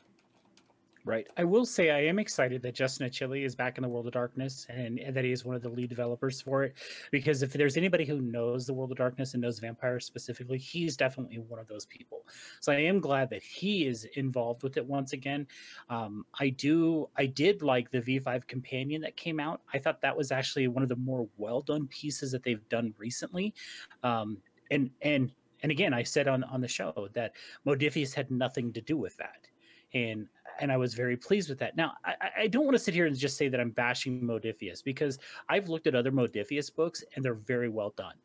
Right. 1.03 1.27
I 1.35 1.43
will 1.43 1.65
say 1.65 1.89
I 1.89 2.01
am 2.01 2.19
excited 2.19 2.61
that 2.61 2.75
Justin 2.75 3.09
Achilli 3.09 3.43
is 3.43 3.55
back 3.55 3.79
in 3.79 3.81
the 3.81 3.89
World 3.89 4.05
of 4.05 4.13
Darkness 4.13 4.67
and, 4.69 4.99
and, 4.99 5.15
that 5.15 5.25
he 5.25 5.31
is 5.31 5.43
one 5.43 5.55
of 5.55 5.63
the 5.63 5.69
lead 5.69 5.89
developers 5.89 6.41
for 6.41 6.63
it. 6.63 6.75
Because 7.09 7.41
if 7.41 7.53
there's 7.53 7.75
anybody 7.75 8.05
who 8.05 8.21
knows 8.21 8.67
the 8.67 8.73
World 8.73 8.91
of 8.91 8.97
Darkness 8.97 9.33
and 9.33 9.41
knows 9.41 9.57
vampires 9.57 10.05
specifically, 10.05 10.59
he's 10.59 10.95
definitely 10.95 11.39
one 11.39 11.59
of 11.59 11.67
those 11.67 11.87
people. 11.87 12.27
So 12.59 12.71
I 12.71 12.75
am 12.75 12.99
glad 12.99 13.31
that 13.31 13.41
he 13.41 13.87
is 13.87 14.05
involved 14.15 14.61
with 14.61 14.77
it 14.77 14.85
once 14.85 15.13
again. 15.13 15.47
Um, 15.89 16.23
I 16.39 16.49
do. 16.49 17.09
I 17.17 17.25
did 17.25 17.63
like 17.63 17.89
the 17.89 18.01
V5 18.01 18.45
companion 18.45 19.01
that 19.01 19.15
came 19.17 19.39
out. 19.39 19.61
I 19.73 19.79
thought 19.79 20.01
that 20.01 20.15
was 20.15 20.31
actually 20.31 20.67
one 20.67 20.83
of 20.83 20.89
the 20.89 20.95
more 20.97 21.27
well 21.37 21.61
done 21.61 21.87
pieces 21.87 22.31
that 22.31 22.43
they've 22.43 22.67
done 22.69 22.93
recently. 22.99 23.55
Um, 24.03 24.37
and 24.69 24.91
and 25.01 25.31
and 25.63 25.71
again, 25.71 25.95
I 25.95 26.03
said 26.03 26.27
on 26.27 26.43
on 26.43 26.61
the 26.61 26.67
show 26.67 27.07
that 27.13 27.33
Modiphius 27.65 28.13
had 28.13 28.29
nothing 28.29 28.71
to 28.73 28.81
do 28.81 28.97
with 28.97 29.17
that 29.17 29.47
and 29.93 30.27
and 30.59 30.71
I 30.71 30.77
was 30.77 30.93
very 30.93 31.17
pleased 31.17 31.49
with 31.49 31.59
that. 31.59 31.75
Now, 31.75 31.93
I, 32.03 32.15
I 32.41 32.47
don't 32.47 32.65
want 32.65 32.75
to 32.75 32.83
sit 32.83 32.93
here 32.93 33.05
and 33.05 33.17
just 33.17 33.37
say 33.37 33.47
that 33.47 33.59
I'm 33.59 33.71
bashing 33.71 34.21
Modiphius 34.21 34.83
because 34.83 35.19
I've 35.49 35.69
looked 35.69 35.87
at 35.87 35.95
other 35.95 36.11
Modiphius 36.11 36.73
books 36.73 37.03
and 37.15 37.23
they're 37.23 37.33
very 37.33 37.69
well 37.69 37.93
done. 37.97 38.15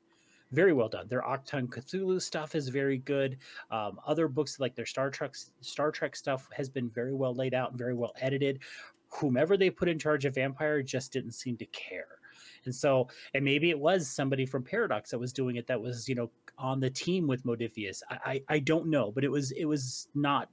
Very 0.53 0.73
well 0.73 0.89
done. 0.89 1.09
Their 1.09 1.23
Achtung 1.23 1.69
Cthulhu 1.69 2.23
stuff 2.23 2.55
is 2.55 2.69
very 2.69 2.99
good. 2.99 3.39
Um, 3.71 3.99
other 4.07 4.29
books 4.29 4.61
like 4.61 4.77
their 4.77 4.87
Star 4.87 5.11
Trek 5.11 5.35
Star 5.61 5.91
Trek 5.91 6.15
stuff 6.15 6.49
has 6.53 6.69
been 6.69 6.89
very 6.89 7.15
well 7.15 7.35
laid 7.35 7.53
out 7.53 7.71
and 7.71 7.79
very 7.79 7.95
well 7.95 8.13
edited. 8.21 8.61
Whomever 9.09 9.57
they 9.57 9.71
put 9.71 9.89
in 9.89 9.99
charge 9.99 10.25
of 10.25 10.35
Vampire 10.35 10.83
just 10.83 11.13
didn't 11.13 11.33
seem 11.33 11.57
to 11.57 11.67
care. 11.67 12.19
And 12.65 12.75
so, 12.75 13.09
and 13.35 13.45
maybe 13.45 13.71
it 13.71 13.79
was 13.79 14.09
somebody 14.09 14.47
from 14.47 14.63
Paradox 14.63 15.11
that 15.11 15.19
was 15.19 15.33
doing 15.33 15.57
it 15.57 15.67
that 15.67 15.81
was, 15.81 16.09
you 16.09 16.15
know, 16.15 16.31
on 16.59 16.81
the 16.81 16.91
team 16.91 17.27
with 17.27 17.45
Modiphius. 17.45 18.03
I, 18.11 18.19
I, 18.25 18.43
I 18.49 18.59
don't 18.59 18.87
know, 18.87 19.11
but 19.11 19.25
it 19.25 19.31
was 19.31 19.51
it 19.53 19.65
was 19.65 20.09
not 20.15 20.49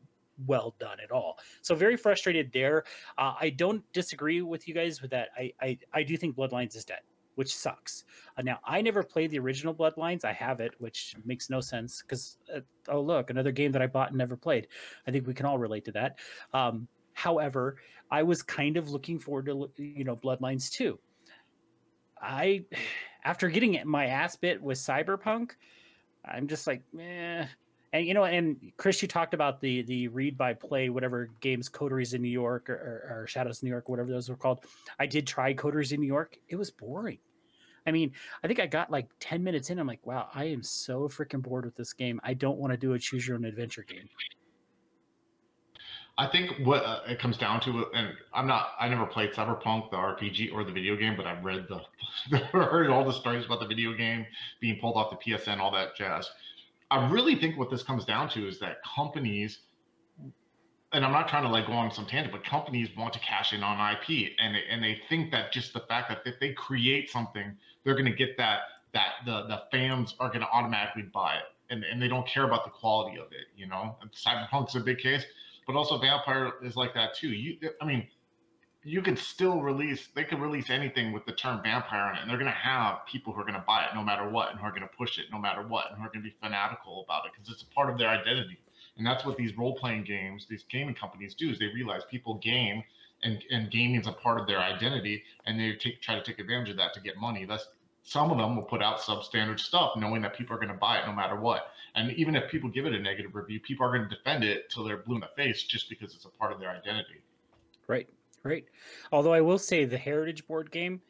well 0.46 0.76
done 0.80 1.00
at 1.04 1.12
all. 1.12 1.38
So 1.62 1.76
very 1.76 1.98
frustrated 1.98 2.52
there. 2.52 2.84
Uh, 3.17 3.34
I 3.39 3.50
don't 3.50 3.84
disagree 3.93 4.41
with 4.41 4.67
you 4.67 4.74
guys 4.74 5.02
with 5.02 5.12
that. 5.12 5.30
I 5.38 5.54
I, 5.62 5.80
I 5.93 6.04
do 6.04 6.17
think 6.17 6.36
Bloodlines 6.36 6.76
is 6.76 6.86
dead, 6.86 7.02
which 7.36 7.56
sucks. 7.56 8.06
Uh, 8.38 8.41
now 8.41 8.60
I 8.65 8.82
never 8.82 9.04
played 9.04 9.32
the 9.32 9.39
original 9.39 9.74
Bloodlines. 9.74 10.26
I 10.26 10.34
have 10.34 10.60
it, 10.60 10.74
which 10.80 11.15
makes 11.26 11.50
no 11.50 11.62
sense 11.62 12.02
because 12.02 12.38
uh, 12.54 12.62
oh 12.89 13.02
look, 13.02 13.30
another 13.30 13.52
game 13.52 13.72
that 13.72 13.82
I 13.82 13.88
bought 13.88 14.10
and 14.10 14.17
never 14.17 14.38
played. 14.38 14.67
I 15.08 15.12
think 15.12 15.28
we 15.28 15.34
can 15.34 15.46
all 15.46 15.58
relate 15.58 15.86
to 15.86 15.91
that. 15.93 16.19
Um, 16.54 16.88
however, 17.13 17.78
I 18.12 18.24
was 18.24 18.41
kind 18.41 18.78
of 18.78 18.89
looking 18.89 19.19
forward 19.19 19.46
to 19.46 19.69
you 19.78 20.04
know 20.04 20.15
Bloodlines 20.15 20.72
2. 20.72 21.00
I 22.22 22.65
after 23.26 23.50
getting 23.50 23.80
my 23.86 24.08
ass 24.08 24.36
bit 24.36 24.62
with 24.62 24.78
Cyberpunk, 24.78 25.52
I'm 26.26 26.48
just 26.48 26.67
like, 26.67 26.82
eh, 27.00 27.46
and 27.94 28.08
you 28.08 28.16
know, 28.16 28.26
and 28.26 28.58
Chris, 28.78 29.02
you 29.02 29.08
talked 29.08 29.36
about 29.36 29.62
the 29.62 29.84
the 29.84 30.08
read 30.08 30.38
by 30.38 30.54
play, 30.54 30.90
whatever 30.90 31.30
games, 31.40 31.70
Coteries 31.70 32.14
in 32.14 32.22
New 32.22 32.28
York 32.28 32.70
or, 32.70 32.74
or, 32.74 33.22
or 33.22 33.28
Shadows 33.28 33.62
in 33.62 33.68
New 33.68 33.72
York, 33.72 33.88
whatever 33.88 34.10
those 34.10 34.30
were 34.30 34.36
called. 34.36 34.66
I 35.00 35.06
did 35.06 35.28
try 35.28 35.54
Coteries 35.54 35.92
in 35.92 36.02
New 36.02 36.08
York. 36.08 36.38
It 36.50 36.56
was 36.56 36.72
boring. 36.72 37.20
I 37.86 37.92
mean, 37.92 38.14
I 38.44 38.48
think 38.48 38.60
I 38.60 38.66
got 38.66 38.90
like 38.90 39.10
10 39.20 39.44
minutes 39.44 39.70
in. 39.70 39.78
I'm 39.78 39.88
like, 39.88 40.06
wow, 40.06 40.30
I 40.34 40.46
am 40.46 40.64
so 40.64 41.08
freaking 41.08 41.42
bored 41.42 41.66
with 41.66 41.76
this 41.76 41.94
game. 41.94 42.20
I 42.24 42.34
don't 42.34 42.58
want 42.58 42.72
to 42.72 42.78
do 42.78 42.94
a 42.94 43.00
choose 43.00 43.28
your 43.28 43.38
own 43.38 43.46
adventure 43.46 43.84
game. 43.84 44.08
I 46.18 46.28
think 46.28 46.52
what 46.64 46.86
uh, 46.86 47.00
it 47.08 47.20
comes 47.20 47.38
down 47.38 47.60
to, 47.62 47.88
and 47.94 48.14
I'm 48.34 48.46
not, 48.46 48.70
I 48.80 48.88
never 48.88 49.06
played 49.06 49.34
Cyberpunk, 49.34 49.90
the 49.90 49.98
RPG 49.98 50.54
or 50.54 50.64
the 50.64 50.72
video 50.72 50.96
game, 50.96 51.16
but 51.18 51.26
I've 51.26 51.44
read 51.44 51.68
the, 51.68 52.38
heard 52.48 52.90
all 52.90 53.04
the 53.04 53.12
stories 53.12 53.46
about 53.46 53.60
the 53.60 53.66
video 53.66 53.94
game 53.94 54.26
being 54.62 54.80
pulled 54.80 54.96
off 54.96 55.10
the 55.10 55.32
PSN, 55.32 55.60
all 55.60 55.72
that 55.72 55.96
jazz. 55.96 56.30
I 56.94 57.10
really 57.10 57.36
think 57.36 57.58
what 57.58 57.72
this 57.72 57.82
comes 57.82 58.06
down 58.06 58.30
to 58.30 58.48
is 58.48 58.60
that 58.60 58.78
companies, 58.84 59.60
and 60.92 61.04
I'm 61.04 61.12
not 61.12 61.28
trying 61.28 61.44
to 61.44 61.50
like 61.50 61.66
go 61.66 61.74
on 61.74 61.92
some 61.92 62.06
tangent, 62.06 62.32
but 62.32 62.46
companies 62.46 62.90
want 62.96 63.14
to 63.14 63.20
cash 63.20 63.52
in 63.52 63.64
on 63.64 63.94
IP, 63.94 64.34
and 64.40 64.54
they, 64.54 64.64
and 64.70 64.84
they 64.84 65.02
think 65.10 65.32
that 65.32 65.52
just 65.52 65.74
the 65.74 65.80
fact 65.82 66.10
that 66.10 66.20
if 66.26 66.40
they 66.40 66.54
create 66.54 67.10
something, 67.10 67.58
they're 67.84 67.96
going 67.96 68.06
to 68.06 68.16
get 68.16 68.38
that 68.38 68.60
that 68.94 69.14
the 69.26 69.48
the 69.48 69.64
fans 69.72 70.14
are 70.20 70.28
going 70.28 70.42
to 70.42 70.50
automatically 70.50 71.04
buy 71.12 71.36
it, 71.36 71.74
and 71.74 71.84
and 71.84 72.00
they 72.00 72.08
don't 72.08 72.28
care 72.28 72.44
about 72.44 72.64
the 72.64 72.70
quality 72.70 73.18
of 73.18 73.32
it. 73.32 73.48
You 73.56 73.66
know, 73.66 73.98
and 74.02 74.12
Cyberpunk's 74.12 74.76
a 74.76 74.80
big 74.80 75.00
case 75.00 75.26
but 75.66 75.76
also 75.76 75.98
Vampire 75.98 76.54
is 76.64 76.76
like 76.76 76.94
that 76.94 77.16
too. 77.16 77.30
You, 77.30 77.58
I 77.82 77.86
mean, 77.86 78.08
you 78.84 79.02
could 79.02 79.17
still 79.17 79.62
release. 79.62 80.08
They 80.13 80.24
could 80.24 80.39
release 80.39 80.69
anything 80.69 81.12
with 81.12 81.26
the 81.26 81.32
term 81.32 81.62
vampire 81.63 82.02
on 82.02 82.15
it, 82.15 82.22
and 82.22 82.30
they're 82.30 82.38
gonna 82.38 82.52
have 82.52 83.06
people 83.06 83.34
who 83.34 83.41
are 83.41 83.46
gonna 83.46 83.63
buy 83.65 83.86
it 83.86 83.96
no 83.96 84.04
matter 84.04 84.28
what, 84.28 84.52
and 84.52 84.60
who 84.60 84.65
are 84.65 84.72
gonna 84.72 84.89
push 84.98 85.19
it 85.19 85.26
no 85.32 85.39
matter 85.39 85.65
what, 85.67 85.89
and 85.89 85.98
who 85.98 86.06
are 86.06 86.10
gonna 86.10 86.24
be 86.24 86.36
fanatical 86.41 87.04
about 87.04 87.26
it 87.26 87.32
because 87.34 87.50
it's 87.52 87.63
a 87.63 87.74
part 87.74 87.89
of 87.89 87.98
their 87.98 88.10
identity. 88.10 88.60
And 88.98 89.06
that's 89.06 89.26
what 89.26 89.38
these 89.38 89.58
role 89.58 89.76
playing 89.76 90.04
games, 90.04 90.46
these 90.50 90.63
gaming 90.69 90.96
companies 90.96 91.34
do, 91.34 91.50
is 91.50 91.60
they 91.60 91.67
realize 91.67 92.04
people 92.10 92.36
game. 92.36 92.84
And, 93.26 93.41
and 93.52 93.72
gaming 93.72 94.02
is 94.02 94.06
a 94.06 94.12
part 94.12 94.38
of 94.41 94.48
their 94.48 94.60
identity, 94.60 95.24
and 95.46 95.58
they 95.58 95.76
take, 95.76 96.02
try 96.02 96.15
to 96.15 96.22
take 96.22 96.39
advantage 96.39 96.72
of 96.72 96.78
that 96.78 96.93
to 96.96 97.00
get 97.00 97.15
money. 97.15 97.46
That's 97.46 97.69
some 98.04 98.32
of 98.32 98.38
them 98.38 98.56
will 98.56 98.63
put 98.63 98.84
out 98.84 99.00
substandard 99.00 99.60
stuff 99.60 99.93
knowing 99.96 100.22
that 100.22 100.38
people 100.38 100.56
are 100.56 100.60
going 100.60 100.72
to 100.72 100.78
buy 100.78 101.00
it 101.00 101.08
no 101.08 101.13
matter 101.13 101.38
what. 101.38 101.67
And 101.96 102.12
even 102.13 102.36
if 102.36 102.52
people 102.52 102.69
give 102.69 102.86
it 102.86 102.93
a 102.93 103.00
negative 103.00 103.34
review, 103.34 103.60
people 103.62 103.86
are 103.86 103.98
going 103.98 104.10
to 104.10 104.15
defend 104.15 104.43
it 104.43 104.69
till 104.69 104.84
they're 104.84 104.98
blue 104.98 105.15
in 105.15 105.22
the 105.22 105.30
face 105.38 105.63
just 105.63 105.89
because 105.89 106.13
it's 106.13 106.26
a 106.26 106.30
part 106.30 106.52
of 106.52 106.60
their 106.60 106.69
identity. 106.69 107.22
Right, 107.88 108.08
right. 108.44 108.66
Although 109.12 109.34
I 109.34 109.42
will 109.42 109.60
say 109.60 109.86
the 109.86 109.98
Heritage 109.98 110.48
board 110.48 110.72
game, 110.72 111.02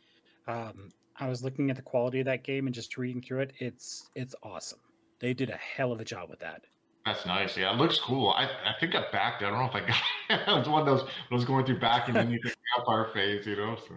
um, 0.48 0.92
I 1.18 1.28
was 1.28 1.44
looking 1.44 1.70
at 1.70 1.76
the 1.76 1.82
quality 1.82 2.20
of 2.20 2.26
that 2.26 2.44
game 2.44 2.68
and 2.68 2.74
just 2.74 2.98
reading 2.98 3.22
through 3.22 3.42
it. 3.42 3.54
It's 3.60 4.10
it's 4.16 4.36
awesome. 4.44 4.80
They 5.20 5.34
did 5.34 5.50
a 5.50 5.56
hell 5.58 5.92
of 5.92 6.00
a 6.00 6.06
job 6.06 6.30
with 6.30 6.40
that. 6.40 6.64
That's 7.06 7.26
nice. 7.26 7.58
Yeah, 7.58 7.74
it 7.74 7.78
looks 7.78 8.00
cool. 8.00 8.30
I, 8.30 8.44
I 8.46 8.76
think 8.80 8.96
I 8.96 9.04
backed 9.12 9.42
it. 9.42 9.46
I 9.46 9.50
don't 9.50 9.60
know 9.60 9.66
if 9.66 9.76
I 9.76 9.86
got 9.86 9.98
it. 10.48 10.58
was 10.58 10.70
one 10.70 10.82
of 10.82 10.88
those 10.88 11.08
I 11.30 11.34
was 11.34 11.44
going 11.46 11.66
through 11.66 11.80
back 11.80 12.08
and 12.08 12.16
then 12.16 12.32
you 12.32 12.40
the 12.42 12.54
vampire 12.78 13.10
phase, 13.14 13.46
you 13.46 13.58
know. 13.58 13.76
So. 13.76 13.94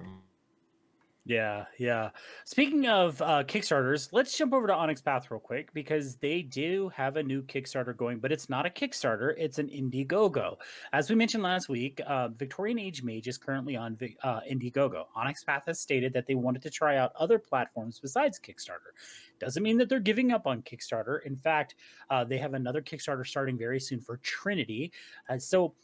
Yeah, 1.27 1.65
yeah. 1.77 2.11
Speaking 2.45 2.87
of 2.87 3.21
uh, 3.21 3.43
Kickstarters, 3.43 4.11
let's 4.13 4.39
jump 4.39 4.53
over 4.53 4.69
to 4.69 4.75
Onyx 4.75 5.03
Path 5.03 5.29
real 5.29 5.41
quick 5.41 5.75
because 5.75 6.15
they 6.17 6.41
do 6.41 6.89
have 6.95 7.17
a 7.17 7.23
new 7.23 7.43
Kickstarter 7.43 7.97
going, 7.97 8.21
but 8.21 8.31
it's 8.31 8.49
not 8.49 8.65
a 8.65 8.71
Kickstarter; 8.71 9.35
it's 9.37 9.59
an 9.59 9.69
Indiegogo. 9.69 10.55
As 10.93 11.11
we 11.11 11.17
mentioned 11.17 11.43
last 11.43 11.69
week, 11.69 12.01
uh, 12.07 12.29
Victorian 12.29 12.79
Age 12.79 13.03
Mage 13.03 13.27
is 13.27 13.39
currently 13.39 13.75
on 13.75 13.99
uh, 14.23 14.41
Indiegogo. 14.49 15.07
Onyx 15.17 15.43
Path 15.43 15.65
has 15.67 15.81
stated 15.81 16.13
that 16.13 16.29
they 16.29 16.37
wanted 16.37 16.63
to 16.63 16.71
try 16.71 16.97
out 16.97 17.11
other 17.19 17.41
platforms 17.41 17.99
besides 17.99 18.39
Kickstarter. 18.39 18.95
Doesn't 19.41 19.65
mean 19.65 19.79
that 19.79 19.89
they're 19.89 19.99
giving 19.99 20.31
up 20.31 20.47
on 20.47 20.63
Kickstarter. 20.63 21.27
In 21.27 21.37
fact, 21.37 21.75
uh, 22.09 22.23
they 22.23 22.39
have 22.39 22.55
another 22.55 22.81
Kickstarter 22.81 23.27
starting 23.27 23.59
very 23.59 23.81
soon 23.81 24.01
for 24.01 24.19
Trinity. 24.19 24.93
Uh, 25.29 25.39
so 25.39 25.75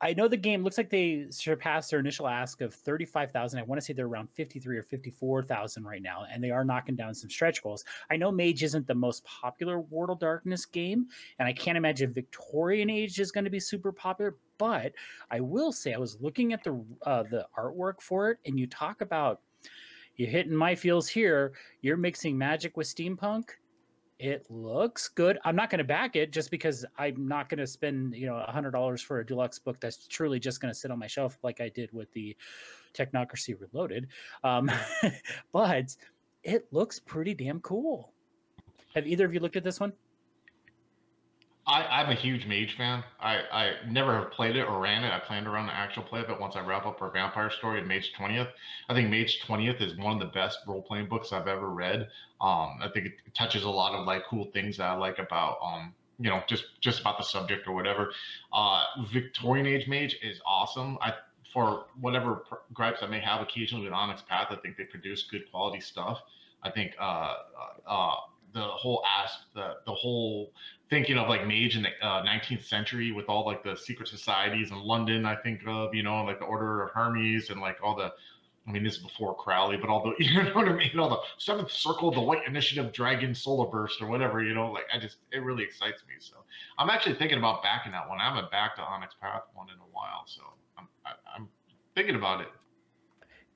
I 0.00 0.14
know 0.14 0.28
the 0.28 0.36
game 0.36 0.62
looks 0.62 0.78
like 0.78 0.90
they 0.90 1.26
surpassed 1.30 1.90
their 1.90 1.98
initial 1.98 2.28
ask 2.28 2.60
of 2.60 2.72
35,000. 2.72 3.58
I 3.58 3.62
want 3.62 3.80
to 3.80 3.84
say 3.84 3.92
they're 3.92 4.06
around 4.06 4.30
53 4.30 4.76
or 4.76 4.82
54,000 4.84 5.84
right 5.84 6.02
now, 6.02 6.24
and 6.32 6.42
they 6.42 6.50
are 6.50 6.64
knocking 6.64 6.94
down 6.94 7.14
some 7.14 7.30
stretch 7.30 7.62
goals. 7.62 7.84
I 8.10 8.16
know 8.16 8.30
Mage 8.30 8.62
isn't 8.62 8.86
the 8.86 8.94
most 8.94 9.24
popular 9.24 9.80
World 9.80 10.10
of 10.10 10.20
Darkness 10.20 10.66
game, 10.66 11.06
and 11.38 11.48
I 11.48 11.52
can't 11.52 11.76
imagine 11.76 12.12
Victorian 12.12 12.90
Age 12.90 13.18
is 13.18 13.32
going 13.32 13.44
to 13.44 13.50
be 13.50 13.60
super 13.60 13.90
popular, 13.90 14.36
but 14.56 14.92
I 15.30 15.40
will 15.40 15.72
say 15.72 15.94
I 15.94 15.98
was 15.98 16.20
looking 16.20 16.52
at 16.52 16.62
the 16.62 16.80
uh, 17.02 17.24
the 17.24 17.46
artwork 17.56 18.00
for 18.00 18.30
it, 18.30 18.38
and 18.46 18.58
you 18.58 18.66
talk 18.68 19.00
about 19.00 19.40
you're 20.14 20.28
hitting 20.28 20.54
my 20.54 20.74
feels 20.74 21.08
here. 21.08 21.52
You're 21.80 21.96
mixing 21.96 22.36
magic 22.36 22.76
with 22.76 22.86
steampunk 22.86 23.50
it 24.18 24.46
looks 24.50 25.08
good. 25.08 25.38
I'm 25.44 25.54
not 25.54 25.70
going 25.70 25.78
to 25.78 25.84
back 25.84 26.16
it 26.16 26.32
just 26.32 26.50
because 26.50 26.84
I'm 26.98 27.28
not 27.28 27.48
going 27.48 27.58
to 27.58 27.66
spend, 27.66 28.14
you 28.14 28.26
know, 28.26 28.36
a 28.36 28.50
hundred 28.50 28.72
dollars 28.72 29.00
for 29.00 29.20
a 29.20 29.26
deluxe 29.26 29.58
book 29.58 29.78
that's 29.80 30.08
truly 30.08 30.40
just 30.40 30.60
going 30.60 30.72
to 30.72 30.78
sit 30.78 30.90
on 30.90 30.98
my 30.98 31.06
shelf 31.06 31.38
like 31.42 31.60
I 31.60 31.68
did 31.68 31.92
with 31.92 32.12
the 32.12 32.36
Technocracy 32.94 33.54
Reloaded. 33.58 34.08
Um, 34.42 34.70
but 35.52 35.94
it 36.42 36.66
looks 36.72 36.98
pretty 36.98 37.34
damn 37.34 37.60
cool. 37.60 38.12
Have 38.94 39.06
either 39.06 39.24
of 39.24 39.34
you 39.34 39.40
looked 39.40 39.56
at 39.56 39.64
this 39.64 39.78
one? 39.78 39.92
I, 41.68 42.02
am 42.02 42.10
a 42.10 42.14
huge 42.14 42.46
Mage 42.46 42.76
fan. 42.76 43.04
I, 43.20 43.40
I 43.52 43.72
never 43.86 44.14
have 44.14 44.30
played 44.30 44.56
it 44.56 44.62
or 44.66 44.80
ran 44.80 45.04
it. 45.04 45.12
I 45.12 45.18
plan 45.18 45.44
to 45.44 45.50
run 45.50 45.66
the 45.66 45.74
actual 45.74 46.02
play 46.02 46.20
of 46.20 46.30
it 46.30 46.40
once 46.40 46.56
I 46.56 46.60
wrap 46.60 46.86
up 46.86 47.02
our 47.02 47.10
Vampire 47.10 47.50
story 47.50 47.80
in 47.80 47.86
Mage 47.86 48.12
20th. 48.18 48.48
I 48.88 48.94
think 48.94 49.10
Mage 49.10 49.42
20th 49.46 49.82
is 49.82 49.94
one 49.98 50.14
of 50.14 50.18
the 50.20 50.32
best 50.32 50.60
role 50.66 50.80
playing 50.80 51.08
books 51.08 51.30
I've 51.30 51.46
ever 51.46 51.68
read. 51.68 52.08
Um, 52.40 52.78
I 52.80 52.88
think 52.94 53.06
it 53.06 53.12
touches 53.34 53.64
a 53.64 53.70
lot 53.70 53.94
of 53.94 54.06
like 54.06 54.22
cool 54.30 54.46
things 54.54 54.78
that 54.78 54.88
I 54.88 54.94
like 54.94 55.18
about 55.18 55.58
um, 55.62 55.92
you 56.18 56.30
know 56.30 56.42
just 56.48 56.64
just 56.80 57.00
about 57.00 57.18
the 57.18 57.24
subject 57.24 57.68
or 57.68 57.74
whatever. 57.74 58.12
Uh, 58.52 58.84
Victorian 59.12 59.66
Age 59.66 59.86
Mage 59.86 60.18
is 60.22 60.40
awesome. 60.46 60.96
I 61.02 61.12
for 61.52 61.86
whatever 62.00 62.44
gripes 62.72 63.02
I 63.02 63.06
may 63.06 63.20
have 63.20 63.42
occasionally 63.42 63.84
with 63.84 63.92
Onyx 63.92 64.22
Path, 64.22 64.48
I 64.50 64.56
think 64.56 64.76
they 64.76 64.84
produce 64.84 65.24
good 65.30 65.50
quality 65.50 65.80
stuff. 65.80 66.20
I 66.62 66.70
think 66.70 66.92
uh, 66.98 67.02
uh, 67.04 67.90
uh 67.90 68.14
the 68.54 68.62
whole 68.62 69.02
ask 69.06 69.40
the 69.54 69.74
the 69.86 69.92
whole 69.92 70.52
thinking 70.90 71.18
of 71.18 71.28
like 71.28 71.46
mage 71.46 71.76
in 71.76 71.82
the 71.82 72.06
uh, 72.06 72.22
19th 72.22 72.64
century 72.64 73.12
with 73.12 73.26
all 73.28 73.44
like 73.44 73.62
the 73.62 73.76
secret 73.76 74.08
societies 74.08 74.70
in 74.70 74.78
London. 74.78 75.26
I 75.26 75.36
think 75.36 75.60
of 75.66 75.94
you 75.94 76.02
know 76.02 76.24
like 76.24 76.38
the 76.38 76.46
Order 76.46 76.82
of 76.82 76.90
Hermes 76.90 77.50
and 77.50 77.60
like 77.60 77.76
all 77.82 77.96
the. 77.96 78.12
I 78.66 78.70
mean, 78.70 78.84
this 78.84 78.96
is 78.96 79.02
before 79.02 79.34
Crowley, 79.34 79.78
but 79.78 79.88
all 79.88 80.02
the 80.04 80.12
you 80.24 80.42
know 80.42 80.50
what 80.50 80.68
I 80.68 80.72
mean, 80.72 80.98
all 80.98 81.08
the 81.08 81.20
Seventh 81.38 81.72
Circle, 81.72 82.10
the 82.10 82.20
White 82.20 82.46
Initiative, 82.46 82.92
Dragon, 82.92 83.34
Solar 83.34 83.66
Burst, 83.66 84.02
or 84.02 84.08
whatever. 84.08 84.42
You 84.42 84.52
know, 84.52 84.70
like 84.70 84.84
I 84.92 84.98
just 84.98 85.16
it 85.32 85.38
really 85.38 85.64
excites 85.64 86.02
me. 86.06 86.14
So 86.18 86.36
I'm 86.78 86.90
actually 86.90 87.14
thinking 87.14 87.38
about 87.38 87.62
backing 87.62 87.92
that 87.92 88.06
one. 88.06 88.20
I 88.20 88.28
haven't 88.28 88.50
backed 88.50 88.76
the 88.76 88.82
Onyx 88.82 89.14
Path 89.22 89.42
one 89.54 89.68
in 89.70 89.76
a 89.76 89.88
while, 89.90 90.24
so 90.26 90.42
I'm 90.76 90.86
I, 91.06 91.10
am 91.10 91.16
i 91.34 91.36
am 91.36 91.48
thinking 91.94 92.16
about 92.16 92.42
it. 92.42 92.48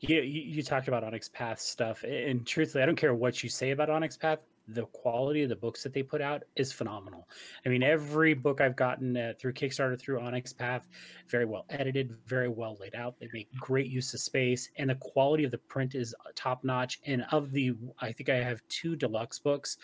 Yeah, 0.01 0.21
you, 0.21 0.41
you 0.41 0.63
talked 0.63 0.89
about 0.89 1.05
Onyx 1.05 1.29
Path 1.29 1.61
stuff, 1.61 2.03
and 2.05 2.47
truthfully, 2.47 2.83
I 2.83 2.87
don't 2.87 2.97
care 2.97 3.15
what 3.15 3.43
you 3.43 3.51
say 3.51 3.71
about 3.71 3.91
Onyx 3.91 4.17
Path 4.17 4.39
the 4.69 4.87
quality 4.87 5.43
of 5.43 5.49
the 5.49 5.57
books 5.57 5.83
that 5.83 5.93
they 5.93 6.03
put 6.03 6.21
out 6.21 6.43
is 6.57 6.73
phenomenal. 6.73 7.29
I 7.67 7.69
mean, 7.69 7.83
every 7.83 8.35
book 8.35 8.61
I've 8.61 8.77
gotten 8.77 9.17
uh, 9.17 9.33
through 9.39 9.55
Kickstarter, 9.55 9.99
through 9.99 10.21
Onyx 10.21 10.53
Path, 10.53 10.89
very 11.29 11.45
well 11.45 11.65
edited, 11.71 12.17
very 12.27 12.49
well 12.49 12.77
laid 12.81 12.95
out. 12.95 13.19
They 13.19 13.29
make 13.33 13.53
great 13.55 13.89
use 13.89 14.15
of 14.15 14.21
space, 14.21 14.71
and 14.77 14.91
the 14.91 14.95
quality 14.97 15.45
of 15.45 15.51
the 15.51 15.59
print 15.59 15.95
is 15.95 16.15
uh, 16.21 16.31
top 16.35 16.65
notch. 16.65 17.01
And 17.07 17.25
of 17.31 17.53
the, 17.53 17.75
I 18.01 18.13
think 18.13 18.29
I 18.29 18.37
have 18.37 18.63
two 18.69 18.97
deluxe 18.97 19.39
books. 19.39 19.79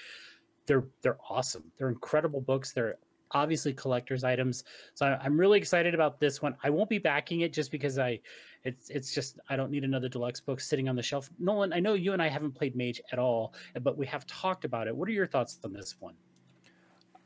They're 0.66 0.84
they're 1.02 1.18
awesome. 1.28 1.64
They're 1.76 1.88
incredible 1.88 2.40
books. 2.40 2.72
They're 2.72 2.98
obviously 3.32 3.72
collector's 3.74 4.24
items. 4.24 4.64
So 4.94 5.06
I'm 5.20 5.38
really 5.38 5.58
excited 5.58 5.94
about 5.94 6.20
this 6.20 6.40
one. 6.40 6.56
I 6.62 6.70
won't 6.70 6.88
be 6.88 6.98
backing 6.98 7.40
it 7.42 7.52
just 7.52 7.70
because 7.70 7.98
I 7.98 8.20
it's 8.64 8.90
it's 8.90 9.14
just 9.14 9.38
I 9.48 9.56
don't 9.56 9.70
need 9.70 9.84
another 9.84 10.08
deluxe 10.08 10.40
book 10.40 10.60
sitting 10.60 10.88
on 10.88 10.96
the 10.96 11.02
shelf. 11.02 11.30
Nolan, 11.38 11.72
I 11.72 11.80
know 11.80 11.94
you 11.94 12.12
and 12.12 12.22
I 12.22 12.28
haven't 12.28 12.52
played 12.52 12.76
Mage 12.76 13.00
at 13.12 13.18
all, 13.18 13.54
but 13.82 13.96
we 13.96 14.06
have 14.06 14.26
talked 14.26 14.64
about 14.64 14.88
it. 14.88 14.96
What 14.96 15.08
are 15.08 15.12
your 15.12 15.26
thoughts 15.26 15.58
on 15.64 15.72
this 15.72 15.96
one? 16.00 16.14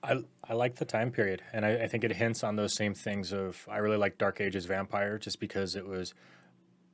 I, 0.05 0.25
I 0.49 0.55
like 0.55 0.75
the 0.75 0.85
time 0.85 1.13
period, 1.13 1.43
and 1.53 1.65
I, 1.65 1.85
I 1.85 1.87
think 1.87 2.03
it 2.03 2.13
hints 2.13 2.43
on 2.43 2.57
those 2.57 2.75
same 2.75 2.95
things. 2.95 3.33
Of 3.33 3.67
I 3.71 3.79
really 3.79 3.97
like 3.97 4.19
Dark 4.19 4.41
Ages 4.41 4.67
Vampire 4.67 5.19
just 5.19 5.39
because 5.39 5.77
it 5.77 5.87
was 5.87 6.13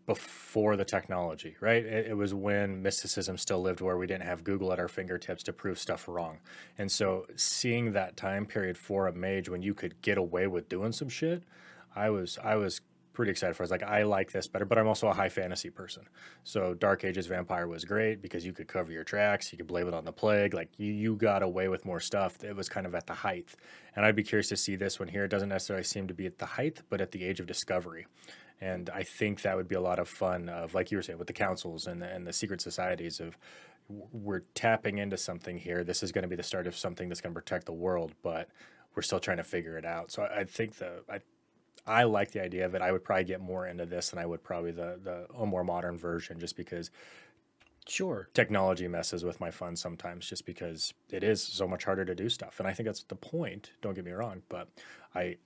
before 0.08 0.74
the 0.74 0.84
technology, 0.86 1.54
right? 1.60 1.84
It, 1.84 2.06
it, 2.08 2.16
was 2.16 2.32
when 2.32 2.82
mysticism 2.82 3.36
still 3.36 3.60
lived 3.60 3.82
where 3.82 3.98
we 3.98 4.06
didn't 4.06 4.24
have 4.24 4.42
Google 4.42 4.72
at 4.72 4.78
our 4.78 4.88
fingertips 4.88 5.42
to 5.42 5.52
prove 5.52 5.78
stuff 5.78 6.08
wrong. 6.08 6.38
And 6.78 6.90
so 6.90 7.26
seeing 7.36 7.92
that 7.92 8.16
time 8.16 8.46
period 8.46 8.78
for 8.78 9.06
a 9.06 9.12
mage 9.12 9.50
when 9.50 9.60
you 9.60 9.74
could 9.74 10.00
get 10.00 10.16
away 10.16 10.46
with 10.46 10.66
doing 10.66 10.92
some 10.92 11.10
shit, 11.10 11.42
I 11.94 12.08
was 12.08 12.38
I 12.42 12.56
was 12.56 12.80
pretty 13.18 13.32
excited 13.32 13.56
for. 13.56 13.64
I 13.64 13.64
was 13.64 13.72
like, 13.72 13.82
I 13.82 14.04
like 14.04 14.30
this 14.30 14.46
better, 14.46 14.64
but 14.64 14.78
I'm 14.78 14.86
also 14.86 15.08
a 15.08 15.12
high 15.12 15.28
fantasy 15.28 15.70
person. 15.70 16.04
So 16.44 16.72
Dark 16.72 17.02
Ages 17.02 17.26
Vampire 17.26 17.66
was 17.66 17.84
great 17.84 18.22
because 18.22 18.46
you 18.46 18.52
could 18.52 18.68
cover 18.68 18.92
your 18.92 19.02
tracks, 19.02 19.50
you 19.50 19.58
could 19.58 19.66
blame 19.66 19.88
it 19.88 19.92
on 19.92 20.04
the 20.04 20.12
plague, 20.12 20.54
like 20.54 20.68
you 20.76 20.92
you 20.92 21.16
got 21.16 21.42
away 21.42 21.66
with 21.66 21.84
more 21.84 21.98
stuff. 21.98 22.44
It 22.44 22.54
was 22.54 22.68
kind 22.68 22.86
of 22.86 22.94
at 22.94 23.08
the 23.08 23.14
height. 23.14 23.56
And 23.96 24.06
I'd 24.06 24.14
be 24.14 24.22
curious 24.22 24.48
to 24.50 24.56
see 24.56 24.76
this 24.76 25.00
one 25.00 25.08
here. 25.08 25.24
It 25.24 25.30
doesn't 25.30 25.48
necessarily 25.48 25.82
seem 25.82 26.06
to 26.06 26.14
be 26.14 26.26
at 26.26 26.38
the 26.38 26.46
height, 26.46 26.82
but 26.90 27.00
at 27.00 27.10
the 27.10 27.24
age 27.24 27.40
of 27.40 27.48
discovery. 27.48 28.06
And 28.60 28.88
I 28.90 29.02
think 29.02 29.42
that 29.42 29.56
would 29.56 29.66
be 29.66 29.74
a 29.74 29.80
lot 29.80 29.98
of 29.98 30.08
fun 30.08 30.48
of 30.48 30.72
like 30.72 30.92
you 30.92 30.98
were 30.98 31.02
saying 31.02 31.18
with 31.18 31.26
the 31.26 31.32
councils 31.32 31.88
and 31.88 32.00
the, 32.00 32.06
and 32.06 32.24
the 32.24 32.32
secret 32.32 32.60
societies 32.60 33.18
of 33.18 33.36
we're 33.88 34.44
tapping 34.54 34.98
into 34.98 35.16
something 35.16 35.58
here. 35.58 35.82
This 35.82 36.04
is 36.04 36.12
going 36.12 36.22
to 36.22 36.28
be 36.28 36.36
the 36.36 36.44
start 36.44 36.68
of 36.68 36.76
something 36.76 37.08
that's 37.08 37.20
going 37.20 37.34
to 37.34 37.40
protect 37.40 37.66
the 37.66 37.72
world, 37.72 38.12
but 38.22 38.48
we're 38.94 39.02
still 39.02 39.18
trying 39.18 39.38
to 39.38 39.44
figure 39.44 39.76
it 39.76 39.84
out. 39.84 40.12
So 40.12 40.22
I, 40.22 40.40
I 40.40 40.44
think 40.44 40.76
the 40.76 41.02
I 41.10 41.18
I 41.88 42.04
like 42.04 42.30
the 42.32 42.42
idea 42.42 42.66
of 42.66 42.74
it. 42.74 42.82
I 42.82 42.92
would 42.92 43.02
probably 43.02 43.24
get 43.24 43.40
more 43.40 43.66
into 43.66 43.86
this 43.86 44.10
than 44.10 44.18
I 44.18 44.26
would 44.26 44.42
probably 44.44 44.72
the 44.72 44.98
the 45.02 45.26
a 45.34 45.46
more 45.46 45.64
modern 45.64 45.96
version, 45.98 46.38
just 46.38 46.56
because. 46.56 46.90
Sure. 47.86 48.28
Technology 48.34 48.86
messes 48.86 49.24
with 49.24 49.40
my 49.40 49.50
fun 49.50 49.74
sometimes, 49.74 50.28
just 50.28 50.44
because 50.44 50.92
it 51.08 51.24
is 51.24 51.42
so 51.42 51.66
much 51.66 51.84
harder 51.84 52.04
to 52.04 52.14
do 52.14 52.28
stuff, 52.28 52.60
and 52.60 52.68
I 52.68 52.74
think 52.74 52.86
that's 52.86 53.02
the 53.04 53.16
point. 53.16 53.70
Don't 53.80 53.94
get 53.94 54.04
me 54.04 54.10
wrong, 54.12 54.42
but 54.50 54.68
I 55.14 55.38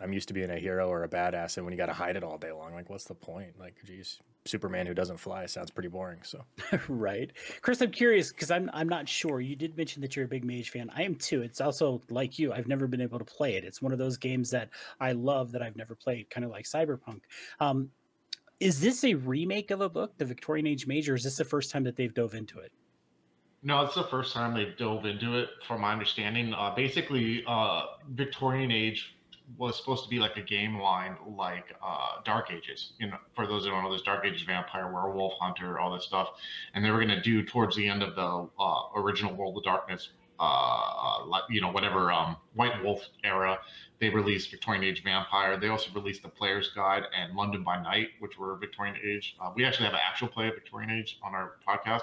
I'm 0.00 0.12
used 0.12 0.28
to 0.28 0.34
being 0.34 0.50
a 0.50 0.58
hero 0.58 0.88
or 0.88 1.04
a 1.04 1.08
badass, 1.08 1.56
and 1.56 1.64
when 1.64 1.72
you 1.72 1.78
got 1.78 1.86
to 1.86 1.92
hide 1.92 2.16
it 2.16 2.24
all 2.24 2.38
day 2.38 2.52
long, 2.52 2.74
like 2.74 2.90
what's 2.90 3.04
the 3.04 3.14
point? 3.14 3.58
Like, 3.58 3.76
geez, 3.84 4.18
Superman 4.48 4.86
who 4.86 4.94
doesn't 4.94 5.18
fly 5.18 5.46
sounds 5.46 5.70
pretty 5.70 5.88
boring. 5.88 6.20
So, 6.22 6.44
right, 6.88 7.30
Chris, 7.62 7.80
I'm 7.80 7.90
curious 7.90 8.32
because 8.32 8.50
I'm 8.50 8.70
I'm 8.72 8.88
not 8.88 9.08
sure. 9.08 9.40
You 9.40 9.56
did 9.56 9.76
mention 9.76 10.02
that 10.02 10.16
you're 10.16 10.24
a 10.24 10.28
big 10.28 10.44
Mage 10.44 10.70
fan. 10.70 10.90
I 10.94 11.02
am 11.02 11.14
too. 11.14 11.42
It's 11.42 11.60
also 11.60 12.02
like 12.10 12.38
you. 12.38 12.52
I've 12.52 12.68
never 12.68 12.86
been 12.86 13.00
able 13.00 13.18
to 13.18 13.24
play 13.24 13.56
it. 13.56 13.64
It's 13.64 13.82
one 13.82 13.92
of 13.92 13.98
those 13.98 14.16
games 14.16 14.50
that 14.50 14.70
I 15.00 15.12
love 15.12 15.52
that 15.52 15.62
I've 15.62 15.76
never 15.76 15.94
played, 15.94 16.30
kind 16.30 16.44
of 16.44 16.50
like 16.50 16.64
Cyberpunk. 16.64 17.20
Um, 17.60 17.90
is 18.60 18.80
this 18.80 19.04
a 19.04 19.14
remake 19.14 19.70
of 19.70 19.80
a 19.80 19.88
book, 19.88 20.16
the 20.18 20.24
Victorian 20.24 20.66
Age 20.66 20.86
Mage, 20.86 21.08
or 21.08 21.14
is 21.14 21.24
this 21.24 21.36
the 21.36 21.44
first 21.44 21.70
time 21.70 21.84
that 21.84 21.96
they've 21.96 22.12
dove 22.12 22.34
into 22.34 22.58
it? 22.58 22.72
No, 23.62 23.84
it's 23.84 23.94
the 23.94 24.04
first 24.04 24.32
time 24.32 24.54
they 24.54 24.74
dove 24.78 25.04
into 25.04 25.36
it, 25.36 25.48
from 25.66 25.80
my 25.80 25.92
understanding. 25.92 26.54
Uh, 26.54 26.72
basically, 26.74 27.44
uh, 27.46 27.82
Victorian 28.10 28.70
Age 28.70 29.16
was 29.56 29.76
supposed 29.76 30.04
to 30.04 30.10
be 30.10 30.18
like 30.18 30.36
a 30.36 30.42
game 30.42 30.78
line, 30.78 31.16
like 31.36 31.74
uh, 31.82 32.20
Dark 32.24 32.50
Ages. 32.50 32.92
You 32.98 33.08
know, 33.08 33.16
for 33.34 33.46
those 33.46 33.64
who 33.64 33.70
don't 33.70 33.82
know, 33.82 33.90
there's 33.90 34.02
Dark 34.02 34.24
Ages, 34.24 34.42
Vampire, 34.42 34.92
Werewolf, 34.92 35.34
Hunter, 35.40 35.78
all 35.78 35.94
this 35.94 36.04
stuff, 36.04 36.28
and 36.74 36.84
they 36.84 36.90
were 36.90 36.98
going 36.98 37.16
to 37.16 37.20
do 37.20 37.42
towards 37.42 37.76
the 37.76 37.88
end 37.88 38.02
of 38.02 38.14
the 38.14 38.48
uh, 38.62 38.82
original 38.96 39.34
World 39.34 39.56
of 39.56 39.64
Darkness, 39.64 40.10
uh, 40.38 40.42
uh 40.42 41.40
you 41.48 41.60
know, 41.60 41.70
whatever 41.70 42.12
um, 42.12 42.36
White 42.54 42.82
Wolf 42.84 43.00
era. 43.24 43.58
They 44.00 44.10
released 44.10 44.52
Victorian 44.52 44.84
Age 44.84 45.02
Vampire. 45.02 45.58
They 45.58 45.68
also 45.68 45.90
released 45.92 46.22
the 46.22 46.28
Player's 46.28 46.70
Guide 46.70 47.02
and 47.18 47.34
London 47.34 47.64
by 47.64 47.82
Night, 47.82 48.10
which 48.20 48.38
were 48.38 48.54
Victorian 48.56 48.96
Age. 49.04 49.34
Uh, 49.40 49.50
we 49.56 49.64
actually 49.64 49.86
have 49.86 49.94
an 49.94 50.00
actual 50.08 50.28
play 50.28 50.46
of 50.46 50.54
Victorian 50.54 50.90
Age 50.90 51.18
on 51.22 51.34
our 51.34 51.56
podcast, 51.66 52.02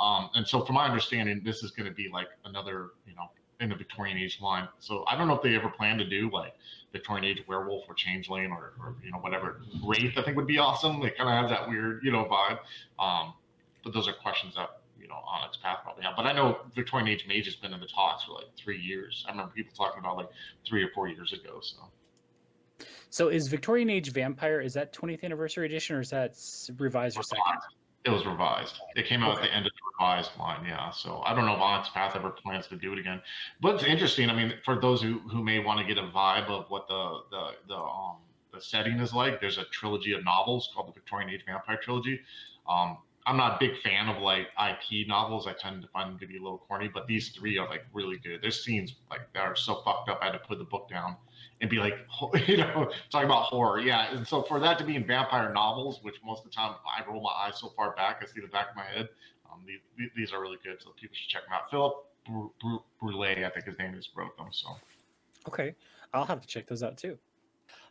um, 0.00 0.30
and 0.34 0.46
so 0.46 0.64
from 0.64 0.74
my 0.74 0.86
understanding, 0.86 1.42
this 1.44 1.62
is 1.62 1.70
going 1.70 1.88
to 1.88 1.94
be 1.94 2.08
like 2.12 2.28
another, 2.44 2.90
you 3.06 3.14
know, 3.14 3.30
in 3.60 3.68
the 3.68 3.74
Victorian 3.74 4.18
Age 4.18 4.38
line. 4.40 4.68
So 4.80 5.04
I 5.06 5.16
don't 5.16 5.28
know 5.28 5.34
if 5.34 5.42
they 5.42 5.54
ever 5.54 5.68
plan 5.68 5.98
to 5.98 6.04
do 6.04 6.30
like 6.30 6.54
Victorian 6.92 7.24
Age 7.24 7.42
werewolf 7.46 7.84
or 7.88 7.94
changeling 7.94 8.50
or, 8.50 8.74
or 8.80 8.96
you 9.02 9.10
know 9.10 9.18
whatever 9.18 9.62
wraith. 9.84 10.16
I 10.16 10.22
think 10.22 10.36
would 10.36 10.46
be 10.46 10.58
awesome. 10.58 11.02
It 11.02 11.16
kind 11.16 11.28
of 11.30 11.42
has 11.42 11.50
that 11.50 11.68
weird 11.68 12.02
you 12.02 12.12
know 12.12 12.24
vibe. 12.24 12.58
Um, 12.98 13.34
but 13.82 13.92
those 13.92 14.08
are 14.08 14.12
questions 14.12 14.54
that 14.56 14.80
you 15.00 15.08
know 15.08 15.16
Onyx 15.26 15.58
Path 15.58 15.78
probably 15.82 16.04
have. 16.04 16.16
But 16.16 16.26
I 16.26 16.32
know 16.32 16.58
Victorian 16.74 17.08
Age 17.08 17.26
Mage 17.26 17.46
has 17.46 17.56
been 17.56 17.72
in 17.72 17.80
the 17.80 17.86
talks 17.86 18.24
for 18.24 18.32
like 18.32 18.46
three 18.56 18.80
years. 18.80 19.24
I 19.26 19.30
remember 19.30 19.52
people 19.52 19.72
talking 19.76 20.00
about 20.00 20.16
like 20.16 20.30
three 20.66 20.82
or 20.82 20.88
four 20.94 21.08
years 21.08 21.32
ago. 21.32 21.60
So. 21.60 21.76
So 23.08 23.28
is 23.28 23.48
Victorian 23.48 23.88
Age 23.88 24.12
Vampire 24.12 24.60
is 24.60 24.74
that 24.74 24.92
20th 24.92 25.22
anniversary 25.22 25.64
edition 25.64 25.96
or 25.96 26.00
is 26.00 26.10
that 26.10 26.36
revised 26.76 27.16
or 27.16 27.22
second? 27.22 27.60
It 28.06 28.10
was 28.10 28.24
revised. 28.24 28.78
It 28.94 29.06
came 29.06 29.24
out 29.24 29.32
okay. 29.32 29.40
at 29.40 29.50
the 29.50 29.56
end 29.56 29.66
of 29.66 29.72
the 29.72 29.80
revised 29.98 30.30
line, 30.38 30.64
yeah. 30.64 30.90
So 30.90 31.22
I 31.26 31.34
don't 31.34 31.44
know 31.44 31.54
if 31.54 31.60
Onyx 31.60 31.88
Path 31.88 32.14
ever 32.14 32.30
plans 32.30 32.68
to 32.68 32.76
do 32.76 32.92
it 32.92 33.00
again. 33.00 33.20
But 33.60 33.74
it's 33.74 33.84
interesting. 33.84 34.30
I 34.30 34.34
mean, 34.34 34.54
for 34.64 34.80
those 34.80 35.02
who, 35.02 35.18
who 35.28 35.42
may 35.42 35.58
want 35.58 35.80
to 35.80 35.86
get 35.86 35.98
a 35.98 36.06
vibe 36.06 36.48
of 36.48 36.70
what 36.70 36.86
the 36.86 37.20
the 37.32 37.50
the 37.66 37.76
um 37.76 38.18
the 38.54 38.60
setting 38.60 39.00
is 39.00 39.12
like, 39.12 39.40
there's 39.40 39.58
a 39.58 39.64
trilogy 39.64 40.12
of 40.12 40.24
novels 40.24 40.70
called 40.72 40.88
the 40.88 40.92
Victorian 40.92 41.30
Age 41.30 41.42
Vampire 41.44 41.78
Trilogy. 41.82 42.20
Um, 42.68 42.98
I'm 43.26 43.36
not 43.36 43.56
a 43.56 43.58
big 43.58 43.76
fan 43.82 44.08
of 44.08 44.22
like 44.22 44.46
IP 44.56 45.08
novels. 45.08 45.48
I 45.48 45.52
tend 45.52 45.82
to 45.82 45.88
find 45.88 46.10
them 46.10 46.18
to 46.20 46.28
be 46.28 46.36
a 46.36 46.40
little 46.40 46.58
corny, 46.58 46.88
but 46.88 47.08
these 47.08 47.30
three 47.30 47.58
are 47.58 47.68
like 47.68 47.84
really 47.92 48.18
good. 48.18 48.40
There's 48.40 48.64
scenes 48.64 48.94
like 49.10 49.32
that 49.34 49.42
are 49.42 49.56
so 49.56 49.82
fucked 49.84 50.08
up. 50.08 50.20
I 50.22 50.26
had 50.26 50.32
to 50.32 50.38
put 50.38 50.58
the 50.58 50.64
book 50.64 50.88
down 50.88 51.16
and 51.60 51.70
be 51.70 51.76
like, 51.76 51.94
you 52.46 52.58
know, 52.58 52.90
talking 53.10 53.26
about 53.26 53.44
horror. 53.44 53.80
Yeah. 53.80 54.14
And 54.14 54.26
so 54.26 54.42
for 54.42 54.60
that 54.60 54.78
to 54.78 54.84
be 54.84 54.96
in 54.96 55.06
vampire 55.06 55.52
novels, 55.52 56.00
which 56.02 56.16
most 56.24 56.44
of 56.44 56.50
the 56.50 56.54
time 56.54 56.74
I 56.86 57.08
roll 57.08 57.22
my 57.22 57.30
eyes 57.30 57.58
so 57.58 57.72
far 57.76 57.94
back, 57.94 58.22
I 58.22 58.26
see 58.26 58.40
the 58.40 58.48
back 58.48 58.70
of 58.70 58.76
my 58.76 58.84
head. 58.84 59.08
Um, 59.50 59.60
these, 59.66 60.10
these 60.16 60.32
are 60.32 60.40
really 60.40 60.58
good. 60.62 60.76
So 60.82 60.90
people 61.00 61.16
should 61.16 61.28
check 61.28 61.44
them 61.44 61.54
out. 61.54 61.70
Philip 61.70 62.04
Brule, 63.00 63.22
I 63.22 63.50
think 63.50 63.66
his 63.66 63.78
name 63.78 63.94
is, 63.94 64.08
wrote 64.14 64.36
them. 64.36 64.48
So, 64.50 64.68
okay. 65.48 65.74
I'll 66.12 66.24
have 66.24 66.40
to 66.40 66.46
check 66.46 66.66
those 66.66 66.82
out 66.82 66.96
too. 66.96 67.18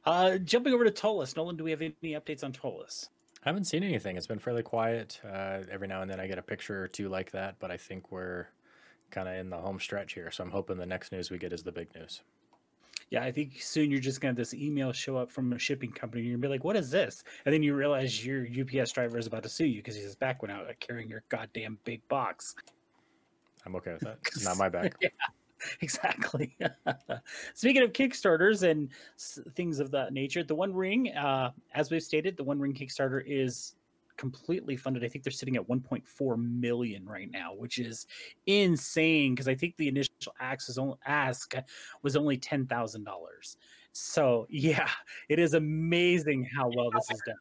Uh, 0.05 0.37
jumping 0.37 0.73
over 0.73 0.83
to 0.83 0.91
Ptolus. 0.91 1.35
Nolan, 1.35 1.57
do 1.57 1.63
we 1.63 1.71
have 1.71 1.81
any 1.81 1.95
updates 2.03 2.43
on 2.43 2.53
Ptolus? 2.53 3.09
I 3.43 3.49
haven't 3.49 3.65
seen 3.65 3.83
anything. 3.83 4.17
It's 4.17 4.27
been 4.27 4.39
fairly 4.39 4.63
quiet. 4.63 5.19
Uh, 5.23 5.61
every 5.71 5.87
now 5.87 6.01
and 6.01 6.09
then 6.09 6.19
I 6.19 6.27
get 6.27 6.37
a 6.37 6.43
picture 6.43 6.83
or 6.83 6.87
two 6.87 7.09
like 7.09 7.31
that, 7.31 7.55
but 7.59 7.71
I 7.71 7.77
think 7.77 8.11
we're 8.11 8.47
kind 9.11 9.27
of 9.27 9.35
in 9.35 9.49
the 9.49 9.57
home 9.57 9.79
stretch 9.79 10.13
here. 10.13 10.31
So 10.31 10.43
I'm 10.43 10.51
hoping 10.51 10.77
the 10.77 10.85
next 10.85 11.11
news 11.11 11.29
we 11.29 11.37
get 11.37 11.53
is 11.53 11.63
the 11.63 11.71
big 11.71 11.93
news 11.95 12.21
yeah, 13.09 13.23
I 13.23 13.31
think 13.31 13.61
soon 13.61 13.91
you're 13.91 13.99
just 13.99 14.19
gonna 14.19 14.31
have 14.31 14.37
this 14.37 14.53
email 14.53 14.91
show 14.91 15.17
up 15.17 15.31
from 15.31 15.53
a 15.53 15.59
shipping 15.59 15.91
company. 15.91 16.21
And 16.21 16.29
you're 16.29 16.37
gonna 16.37 16.47
be 16.47 16.51
like, 16.51 16.63
what 16.63 16.75
is 16.75 16.89
this? 16.89 17.23
And 17.45 17.53
then 17.53 17.61
you 17.63 17.75
realize 17.75 18.25
your 18.25 18.45
UPS 18.45 18.91
driver 18.91 19.17
is 19.17 19.27
about 19.27 19.43
to 19.43 19.49
sue 19.49 19.65
you 19.65 19.77
because 19.77 19.95
his 19.95 20.15
back 20.15 20.41
went 20.41 20.51
out 20.51 20.67
carrying 20.79 21.09
your 21.09 21.23
goddamn 21.29 21.77
big 21.83 22.07
box. 22.07 22.55
I'm 23.65 23.75
okay 23.75 23.93
with 23.93 24.01
that. 24.01 24.17
It's 24.27 24.45
not 24.45 24.57
my 24.57 24.69
back. 24.69 24.95
yeah, 25.01 25.09
exactly. 25.81 26.55
Speaking 27.53 27.83
of 27.83 27.93
Kickstarters 27.93 28.69
and 28.69 28.89
things 29.55 29.79
of 29.79 29.91
that 29.91 30.13
nature, 30.13 30.43
the 30.43 30.55
One 30.55 30.73
Ring, 30.73 31.09
uh, 31.09 31.51
as 31.73 31.91
we've 31.91 32.03
stated, 32.03 32.37
the 32.37 32.43
One 32.43 32.59
Ring 32.59 32.73
Kickstarter 32.73 33.23
is 33.25 33.75
completely 34.17 34.77
funded. 34.77 35.03
I 35.03 35.07
think 35.07 35.23
they're 35.23 35.31
sitting 35.31 35.55
at 35.55 35.67
1.4 35.67 36.37
million 36.37 37.05
right 37.05 37.29
now, 37.31 37.53
which 37.53 37.79
is 37.79 38.07
insane 38.45 39.33
because 39.35 39.47
I 39.47 39.55
think 39.55 39.75
the 39.77 39.87
initial 39.87 40.33
ask 40.39 40.67
was 42.03 42.15
only, 42.15 42.37
ten 42.37 42.65
thousand 42.65 43.03
dollars. 43.03 43.57
So 43.91 44.45
yeah, 44.49 44.89
it 45.29 45.39
is 45.39 45.53
amazing 45.53 46.47
how 46.55 46.69
well 46.75 46.91
this 46.91 47.09
is 47.11 47.21
done 47.25 47.35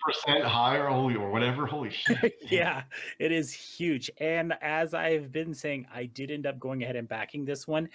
percent 0.00 0.44
higher, 0.44 0.86
holy 0.86 1.16
or 1.16 1.30
whatever. 1.30 1.66
Holy 1.66 1.90
shit! 1.90 2.36
yeah, 2.50 2.82
it 3.18 3.32
is 3.32 3.52
huge. 3.52 4.10
And 4.18 4.54
as 4.60 4.94
I've 4.94 5.32
been 5.32 5.54
saying, 5.54 5.86
I 5.92 6.06
did 6.06 6.30
end 6.30 6.46
up 6.46 6.58
going 6.58 6.82
ahead 6.82 6.96
and 6.96 7.08
backing 7.08 7.44
this 7.44 7.66
one. 7.66 7.88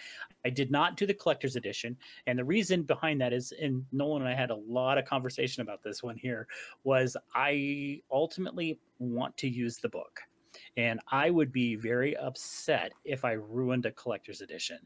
I 0.46 0.50
did 0.50 0.72
not 0.72 0.98
do 0.98 1.06
the 1.06 1.14
collector's 1.14 1.56
edition, 1.56 1.98
and 2.28 2.38
the 2.38 2.46
reason 2.46 2.84
behind 2.84 3.22
that 3.22 3.34
is, 3.34 3.54
and 3.60 3.86
Nolan 3.92 4.24
and 4.24 4.32
I 4.32 4.36
had 4.36 4.52
a 4.52 4.56
lot 4.56 4.98
of 4.98 5.06
conversation 5.06 5.62
about 5.62 5.84
this 5.84 6.04
one 6.04 6.18
here. 6.18 6.48
Was 6.84 7.18
I 7.36 8.02
ultimately 8.12 8.80
want 9.00 9.36
to 9.38 9.48
use 9.48 9.78
the 9.78 9.90
book. 9.90 10.20
And 10.78 11.00
I 11.12 11.30
would 11.30 11.52
be 11.52 11.76
very 11.76 12.16
upset 12.18 12.94
if 13.06 13.26
I 13.26 13.34
ruined 13.34 13.86
a 13.86 13.92
collector's 13.92 14.42
edition. 14.42 14.80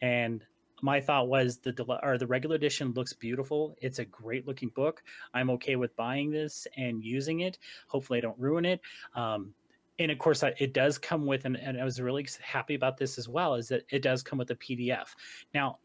And 0.00 0.44
my 0.82 1.00
thought 1.00 1.28
was 1.28 1.58
the 1.58 1.72
or 2.02 2.18
the 2.18 2.26
regular 2.26 2.56
edition 2.56 2.92
looks 2.92 3.12
beautiful. 3.12 3.76
It's 3.80 4.00
a 4.00 4.04
great 4.04 4.46
looking 4.46 4.68
book. 4.70 5.02
I'm 5.32 5.48
okay 5.50 5.76
with 5.76 5.96
buying 5.96 6.30
this 6.30 6.66
and 6.76 7.02
using 7.02 7.40
it. 7.40 7.58
Hopefully, 7.86 8.18
I 8.18 8.22
don't 8.22 8.38
ruin 8.38 8.64
it. 8.64 8.80
Um, 9.14 9.54
and 9.98 10.10
of 10.10 10.18
course, 10.18 10.42
it 10.42 10.74
does 10.74 10.98
come 10.98 11.26
with, 11.26 11.44
and, 11.44 11.56
and 11.56 11.80
I 11.80 11.84
was 11.84 12.00
really 12.00 12.26
happy 12.40 12.74
about 12.74 12.96
this 12.96 13.18
as 13.18 13.28
well, 13.28 13.54
is 13.54 13.68
that 13.68 13.84
it 13.90 14.02
does 14.02 14.22
come 14.22 14.38
with 14.38 14.50
a 14.50 14.56
PDF. 14.56 15.08
Now, 15.54 15.78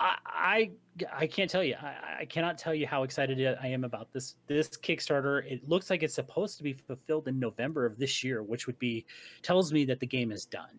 I, 0.00 0.70
I 1.12 1.26
can't 1.26 1.50
tell 1.50 1.62
you. 1.62 1.74
I, 1.74 2.20
I, 2.20 2.24
cannot 2.24 2.56
tell 2.56 2.74
you 2.74 2.86
how 2.86 3.02
excited 3.02 3.58
I 3.62 3.66
am 3.66 3.84
about 3.84 4.10
this 4.12 4.36
this 4.46 4.68
Kickstarter. 4.68 5.44
It 5.50 5.68
looks 5.68 5.90
like 5.90 6.02
it's 6.02 6.14
supposed 6.14 6.56
to 6.56 6.62
be 6.62 6.72
fulfilled 6.72 7.28
in 7.28 7.38
November 7.38 7.84
of 7.84 7.98
this 7.98 8.24
year, 8.24 8.42
which 8.42 8.66
would 8.66 8.78
be 8.78 9.04
tells 9.42 9.74
me 9.74 9.84
that 9.84 10.00
the 10.00 10.06
game 10.06 10.32
is 10.32 10.46
done. 10.46 10.78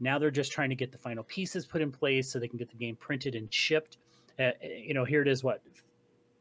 Now 0.00 0.18
they're 0.18 0.30
just 0.30 0.52
trying 0.52 0.70
to 0.70 0.74
get 0.74 0.92
the 0.92 0.98
final 0.98 1.24
pieces 1.24 1.66
put 1.66 1.80
in 1.80 1.92
place 1.92 2.30
so 2.30 2.38
they 2.38 2.48
can 2.48 2.58
get 2.58 2.70
the 2.70 2.76
game 2.76 2.96
printed 2.96 3.34
and 3.34 3.52
shipped. 3.52 3.98
Uh, 4.38 4.50
you 4.62 4.94
know, 4.94 5.04
here 5.04 5.22
it 5.22 5.28
is. 5.28 5.44
What 5.44 5.62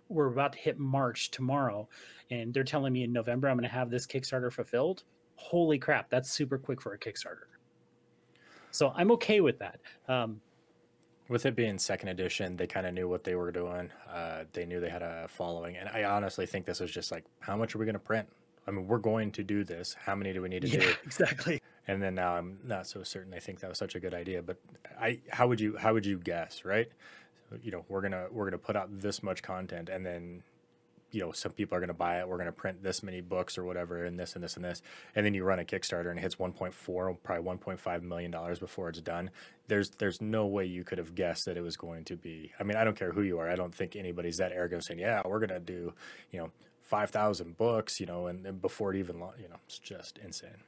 we're 0.09 0.27
about 0.27 0.53
to 0.53 0.59
hit 0.59 0.79
March 0.79 1.31
tomorrow, 1.31 1.87
and 2.31 2.53
they're 2.53 2.63
telling 2.63 2.93
me 2.93 3.03
in 3.03 3.13
November 3.13 3.49
I'm 3.49 3.57
going 3.57 3.69
to 3.69 3.73
have 3.73 3.89
this 3.89 4.07
Kickstarter 4.07 4.51
fulfilled. 4.51 5.03
Holy 5.35 5.77
crap, 5.77 6.09
that's 6.09 6.31
super 6.31 6.57
quick 6.57 6.81
for 6.81 6.93
a 6.93 6.97
Kickstarter. 6.97 7.47
So 8.71 8.91
I'm 8.95 9.11
okay 9.11 9.41
with 9.41 9.59
that. 9.59 9.79
Um, 10.07 10.41
with 11.29 11.45
it 11.45 11.55
being 11.55 11.77
second 11.77 12.09
edition, 12.09 12.57
they 12.57 12.67
kind 12.67 12.85
of 12.85 12.93
knew 12.93 13.07
what 13.07 13.23
they 13.23 13.35
were 13.35 13.51
doing. 13.51 13.89
Uh, 14.11 14.43
they 14.51 14.65
knew 14.65 14.79
they 14.79 14.89
had 14.89 15.01
a 15.01 15.27
following, 15.29 15.77
and 15.77 15.89
I 15.89 16.03
honestly 16.03 16.45
think 16.45 16.65
this 16.65 16.79
was 16.79 16.91
just 16.91 17.11
like, 17.11 17.23
how 17.39 17.55
much 17.55 17.75
are 17.75 17.77
we 17.77 17.85
going 17.85 17.93
to 17.93 17.99
print? 17.99 18.27
I 18.67 18.71
mean, 18.71 18.87
we're 18.87 18.97
going 18.97 19.31
to 19.33 19.43
do 19.43 19.63
this. 19.63 19.95
How 19.99 20.15
many 20.15 20.33
do 20.33 20.41
we 20.41 20.49
need 20.49 20.63
to 20.63 20.67
yeah, 20.67 20.79
do? 20.79 20.93
Exactly. 21.05 21.61
And 21.87 22.01
then 22.01 22.15
now 22.15 22.35
I'm 22.35 22.59
not 22.63 22.87
so 22.87 23.03
certain. 23.03 23.33
I 23.33 23.39
think 23.39 23.59
that 23.59 23.69
was 23.69 23.77
such 23.77 23.95
a 23.95 23.99
good 23.99 24.13
idea. 24.13 24.41
But 24.41 24.57
I, 24.99 25.19
how 25.29 25.47
would 25.47 25.59
you, 25.59 25.77
how 25.77 25.93
would 25.93 26.05
you 26.05 26.17
guess, 26.17 26.63
right? 26.63 26.87
You 27.61 27.71
know, 27.71 27.85
we're 27.87 28.01
gonna 28.01 28.27
we're 28.31 28.45
gonna 28.45 28.57
put 28.57 28.75
out 28.75 28.89
this 28.99 29.21
much 29.21 29.43
content, 29.43 29.87
and 29.89 30.03
then, 30.03 30.41
you 31.11 31.21
know, 31.21 31.31
some 31.33 31.51
people 31.51 31.77
are 31.77 31.79
gonna 31.79 31.93
buy 31.93 32.19
it. 32.19 32.27
We're 32.27 32.39
gonna 32.39 32.51
print 32.51 32.81
this 32.81 33.03
many 33.03 33.21
books 33.21 33.59
or 33.59 33.63
whatever, 33.63 34.05
and 34.05 34.19
this 34.19 34.33
and 34.33 34.43
this 34.43 34.55
and 34.55 34.65
this, 34.65 34.81
and 35.15 35.23
then 35.23 35.35
you 35.35 35.43
run 35.43 35.59
a 35.59 35.63
Kickstarter 35.63 36.09
and 36.09 36.17
it 36.17 36.23
hits 36.23 36.35
1.4, 36.37 37.17
probably 37.21 37.45
1.5 37.45 38.01
million 38.01 38.31
dollars 38.31 38.57
before 38.57 38.89
it's 38.89 39.01
done. 39.01 39.29
There's 39.67 39.91
there's 39.99 40.19
no 40.19 40.47
way 40.47 40.65
you 40.65 40.83
could 40.83 40.97
have 40.97 41.13
guessed 41.13 41.45
that 41.45 41.57
it 41.57 41.61
was 41.61 41.77
going 41.77 42.05
to 42.05 42.15
be. 42.15 42.51
I 42.59 42.63
mean, 42.63 42.75
I 42.77 42.83
don't 42.83 42.97
care 42.97 43.11
who 43.11 43.21
you 43.21 43.37
are. 43.37 43.49
I 43.49 43.55
don't 43.55 43.75
think 43.75 43.95
anybody's 43.95 44.37
that 44.37 44.51
arrogant 44.51 44.85
saying, 44.85 44.99
yeah, 44.99 45.21
we're 45.23 45.39
gonna 45.39 45.59
do, 45.59 45.93
you 46.31 46.39
know, 46.39 46.49
5,000 46.93 47.57
books, 47.57 47.99
you 47.99 48.05
know, 48.05 48.27
and, 48.27 48.45
and, 48.45 48.61
before 48.61 48.93
it 48.93 48.97
even, 48.97 49.17
you 49.17 49.49
know, 49.49 49.57
it's 49.65 49.79
just 49.79 50.19
insane. 50.23 50.61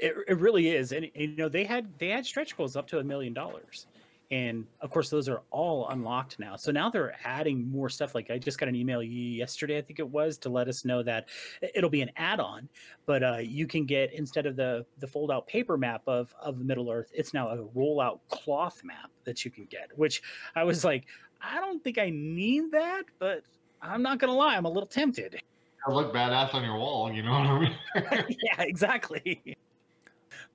It, 0.00 0.14
it 0.28 0.38
really 0.38 0.68
is. 0.68 0.92
And, 0.92 1.10
you 1.14 1.36
know, 1.36 1.48
they 1.48 1.64
had, 1.64 1.86
they 1.98 2.08
had 2.08 2.24
stretch 2.24 2.56
goals 2.56 2.76
up 2.76 2.86
to 2.88 2.98
a 2.98 3.04
million 3.04 3.32
dollars. 3.34 3.86
And 4.32 4.64
of 4.80 4.90
course, 4.90 5.10
those 5.10 5.28
are 5.28 5.42
all 5.50 5.88
unlocked 5.88 6.38
now. 6.38 6.54
So 6.54 6.70
now 6.70 6.88
they're 6.88 7.16
adding 7.24 7.68
more 7.68 7.88
stuff. 7.88 8.14
Like 8.14 8.30
I 8.30 8.38
just 8.38 8.60
got 8.60 8.68
an 8.68 8.76
email 8.76 9.02
yesterday, 9.02 9.76
I 9.76 9.82
think 9.82 9.98
it 9.98 10.08
was, 10.08 10.38
to 10.38 10.48
let 10.48 10.68
us 10.68 10.84
know 10.84 11.02
that 11.02 11.28
it'll 11.74 11.90
be 11.90 12.02
an 12.02 12.12
add-on, 12.16 12.68
but 13.06 13.24
uh, 13.24 13.38
you 13.38 13.66
can 13.66 13.86
get 13.86 14.12
instead 14.12 14.46
of 14.46 14.54
the 14.54 14.86
the 15.00 15.06
fold-out 15.06 15.48
paper 15.48 15.76
map 15.76 16.02
of 16.06 16.32
of 16.40 16.58
Middle 16.58 16.92
Earth, 16.92 17.10
it's 17.12 17.34
now 17.34 17.48
a 17.48 17.64
roll-out 17.74 18.20
cloth 18.28 18.82
map 18.84 19.10
that 19.24 19.44
you 19.44 19.50
can 19.50 19.64
get. 19.64 19.90
Which 19.96 20.22
I 20.54 20.62
was 20.62 20.84
like, 20.84 21.06
I 21.40 21.58
don't 21.58 21.82
think 21.82 21.98
I 21.98 22.10
need 22.10 22.70
that, 22.70 23.02
but 23.18 23.42
I'm 23.82 24.02
not 24.02 24.20
gonna 24.20 24.34
lie, 24.34 24.56
I'm 24.56 24.64
a 24.64 24.70
little 24.70 24.86
tempted. 24.86 25.42
I 25.88 25.90
look 25.90 26.14
badass 26.14 26.54
on 26.54 26.62
your 26.62 26.78
wall, 26.78 27.10
you 27.10 27.24
know 27.24 27.32
what 27.32 27.46
I 27.46 27.58
mean? 27.58 27.76
yeah, 28.44 28.62
exactly. 28.62 29.56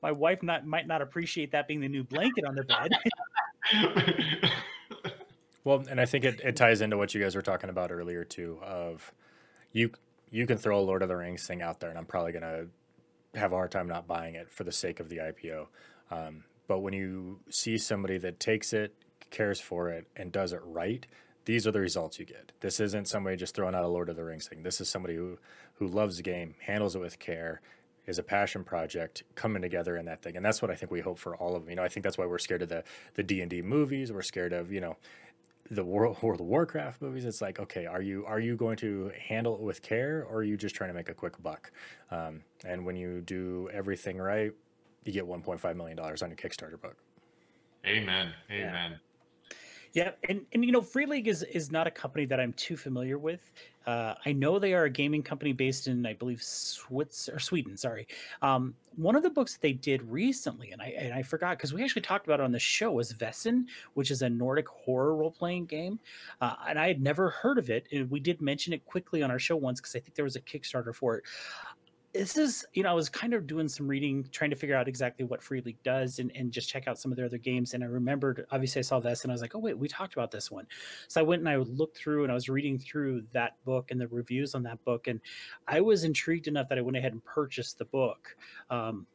My 0.05 0.11
wife 0.11 0.43
not 0.43 0.67
might 0.67 0.85
not 0.85 1.01
appreciate 1.01 1.53
that 1.53 1.67
being 1.67 1.81
the 1.81 1.87
new 1.87 2.03
blanket 2.03 2.45
on 2.45 2.53
the 2.53 2.63
bed. 2.63 2.91
well, 5.63 5.83
and 5.89 5.99
I 5.99 6.05
think 6.05 6.25
it, 6.25 6.41
it 6.41 6.55
ties 6.55 6.81
into 6.81 6.95
what 6.95 7.15
you 7.15 7.23
guys 7.23 7.35
were 7.35 7.41
talking 7.41 7.71
about 7.71 7.91
earlier 7.91 8.23
too. 8.23 8.59
Of 8.61 9.11
you 9.71 9.89
you 10.29 10.45
can 10.45 10.59
throw 10.59 10.79
a 10.79 10.85
Lord 10.85 11.01
of 11.01 11.09
the 11.09 11.15
Rings 11.15 11.47
thing 11.47 11.63
out 11.63 11.79
there, 11.79 11.89
and 11.89 11.97
I'm 11.97 12.05
probably 12.05 12.33
gonna 12.33 12.65
have 13.33 13.51
a 13.51 13.55
hard 13.55 13.71
time 13.71 13.87
not 13.87 14.05
buying 14.05 14.35
it 14.35 14.51
for 14.51 14.63
the 14.63 14.71
sake 14.71 14.99
of 14.99 15.09
the 15.09 15.17
IPO. 15.17 15.65
Um, 16.11 16.43
but 16.67 16.81
when 16.81 16.93
you 16.93 17.39
see 17.49 17.79
somebody 17.79 18.19
that 18.19 18.39
takes 18.39 18.73
it, 18.73 18.93
cares 19.31 19.59
for 19.59 19.89
it, 19.89 20.05
and 20.15 20.31
does 20.31 20.53
it 20.53 20.61
right, 20.63 21.03
these 21.45 21.65
are 21.65 21.71
the 21.71 21.79
results 21.79 22.19
you 22.19 22.27
get. 22.27 22.51
This 22.59 22.79
isn't 22.79 23.07
somebody 23.07 23.37
just 23.37 23.55
throwing 23.55 23.73
out 23.73 23.83
a 23.83 23.87
Lord 23.87 24.09
of 24.09 24.17
the 24.17 24.23
Rings 24.23 24.47
thing. 24.47 24.61
This 24.61 24.79
is 24.79 24.87
somebody 24.87 25.15
who 25.15 25.39
who 25.79 25.87
loves 25.87 26.17
the 26.17 26.23
game, 26.23 26.53
handles 26.59 26.95
it 26.95 26.99
with 26.99 27.17
care, 27.17 27.59
is 28.07 28.19
a 28.19 28.23
passion 28.23 28.63
project 28.63 29.23
coming 29.35 29.61
together 29.61 29.97
in 29.97 30.05
that 30.05 30.21
thing. 30.21 30.35
And 30.35 30.45
that's 30.45 30.61
what 30.61 30.71
I 30.71 30.75
think 30.75 30.91
we 30.91 31.01
hope 31.01 31.17
for 31.17 31.35
all 31.35 31.55
of 31.55 31.63
them. 31.63 31.69
You 31.69 31.75
know, 31.77 31.83
I 31.83 31.87
think 31.87 32.03
that's 32.03 32.17
why 32.17 32.25
we're 32.25 32.39
scared 32.39 32.61
of 32.61 32.69
the 32.69 32.83
the 33.15 33.23
D 33.23 33.41
and 33.41 33.49
D 33.49 33.61
movies. 33.61 34.11
We're 34.11 34.21
scared 34.21 34.53
of 34.53 34.71
you 34.71 34.81
know 34.81 34.97
the 35.71 35.83
World, 35.83 36.21
World 36.21 36.39
of 36.39 36.45
Warcraft 36.45 37.01
movies. 37.01 37.25
It's 37.25 37.41
like, 37.41 37.59
okay, 37.59 37.85
are 37.85 38.01
you 38.01 38.25
are 38.25 38.39
you 38.39 38.55
going 38.55 38.77
to 38.77 39.11
handle 39.17 39.55
it 39.55 39.61
with 39.61 39.81
care, 39.81 40.25
or 40.29 40.37
are 40.37 40.43
you 40.43 40.57
just 40.57 40.75
trying 40.75 40.89
to 40.89 40.93
make 40.93 41.09
a 41.09 41.13
quick 41.13 41.41
buck? 41.41 41.71
Um, 42.11 42.41
and 42.63 42.85
when 42.85 42.95
you 42.95 43.21
do 43.21 43.69
everything 43.73 44.17
right, 44.17 44.51
you 45.03 45.11
get 45.11 45.25
1.5 45.25 45.75
million 45.75 45.97
dollars 45.97 46.21
on 46.21 46.29
your 46.29 46.37
Kickstarter 46.37 46.79
book. 46.79 46.97
Amen. 47.85 48.33
Amen. 48.51 48.99
Yeah. 49.95 50.11
And, 50.27 50.45
and 50.51 50.63
you 50.63 50.73
know, 50.73 50.81
Free 50.81 51.05
League 51.05 51.29
is 51.29 51.41
is 51.43 51.71
not 51.71 51.87
a 51.87 51.91
company 51.91 52.25
that 52.25 52.37
I'm 52.37 52.51
too 52.53 52.75
familiar 52.75 53.17
with. 53.17 53.53
Uh, 53.87 54.15
I 54.25 54.33
know 54.33 54.59
they 54.59 54.73
are 54.73 54.85
a 54.85 54.89
gaming 54.89 55.23
company 55.23 55.53
based 55.53 55.87
in, 55.87 56.05
I 56.05 56.13
believe, 56.13 56.43
Swiss 56.43 57.29
or 57.29 57.39
Sweden. 57.39 57.77
Sorry. 57.77 58.07
Um, 58.41 58.73
one 58.97 59.15
of 59.15 59.23
the 59.23 59.29
books 59.29 59.53
that 59.53 59.61
they 59.61 59.71
did 59.71 60.01
recently, 60.03 60.71
and 60.71 60.81
I 60.81 60.87
and 60.97 61.13
I 61.13 61.23
forgot 61.23 61.57
because 61.57 61.73
we 61.73 61.81
actually 61.81 62.01
talked 62.01 62.27
about 62.27 62.41
it 62.41 62.43
on 62.43 62.51
the 62.51 62.59
show, 62.59 62.91
was 62.91 63.13
Vaesen, 63.13 63.67
which 63.93 64.11
is 64.11 64.21
a 64.21 64.29
Nordic 64.29 64.67
horror 64.67 65.15
role 65.15 65.31
playing 65.31 65.67
game, 65.67 65.97
uh, 66.41 66.55
and 66.67 66.77
I 66.77 66.89
had 66.89 67.01
never 67.01 67.29
heard 67.29 67.57
of 67.57 67.69
it. 67.69 67.87
And 67.93 68.11
we 68.11 68.19
did 68.19 68.41
mention 68.41 68.73
it 68.73 68.83
quickly 68.83 69.23
on 69.23 69.31
our 69.31 69.39
show 69.39 69.55
once 69.55 69.79
because 69.79 69.95
I 69.95 69.99
think 69.99 70.15
there 70.15 70.25
was 70.25 70.35
a 70.35 70.41
Kickstarter 70.41 70.93
for 70.93 71.15
it 71.15 71.23
this 72.15 72.37
is 72.37 72.65
you 72.73 72.81
know 72.81 72.89
i 72.89 72.93
was 72.93 73.09
kind 73.09 73.33
of 73.33 73.45
doing 73.45 73.67
some 73.67 73.87
reading 73.87 74.25
trying 74.31 74.49
to 74.49 74.55
figure 74.55 74.75
out 74.75 74.87
exactly 74.87 75.25
what 75.25 75.43
free 75.43 75.61
league 75.61 75.81
does 75.83 76.19
and, 76.19 76.31
and 76.33 76.51
just 76.51 76.69
check 76.69 76.87
out 76.87 76.97
some 76.97 77.11
of 77.11 77.17
their 77.17 77.25
other 77.25 77.37
games 77.37 77.73
and 77.73 77.83
i 77.83 77.87
remembered 77.87 78.45
obviously 78.51 78.79
i 78.79 78.81
saw 78.81 78.99
this 78.99 79.23
and 79.23 79.31
i 79.31 79.33
was 79.33 79.41
like 79.41 79.53
oh 79.53 79.59
wait 79.59 79.77
we 79.77 79.87
talked 79.87 80.13
about 80.13 80.31
this 80.31 80.49
one. 80.49 80.65
So 81.09 81.19
i 81.19 81.23
went 81.23 81.41
and 81.41 81.49
i 81.49 81.57
looked 81.57 81.97
through 81.97 82.23
and 82.23 82.31
i 82.31 82.35
was 82.35 82.47
reading 82.47 82.79
through 82.79 83.23
that 83.33 83.53
book 83.65 83.91
and 83.91 83.99
the 83.99 84.07
reviews 84.07 84.55
on 84.55 84.63
that 84.63 84.83
book 84.85 85.07
and 85.07 85.19
i 85.67 85.81
was 85.81 86.03
intrigued 86.05 86.47
enough 86.47 86.69
that 86.69 86.77
i 86.77 86.81
went 86.81 86.95
ahead 86.95 87.11
and 87.11 87.23
purchased 87.25 87.77
the 87.77 87.85
book 87.85 88.35
um, 88.69 89.05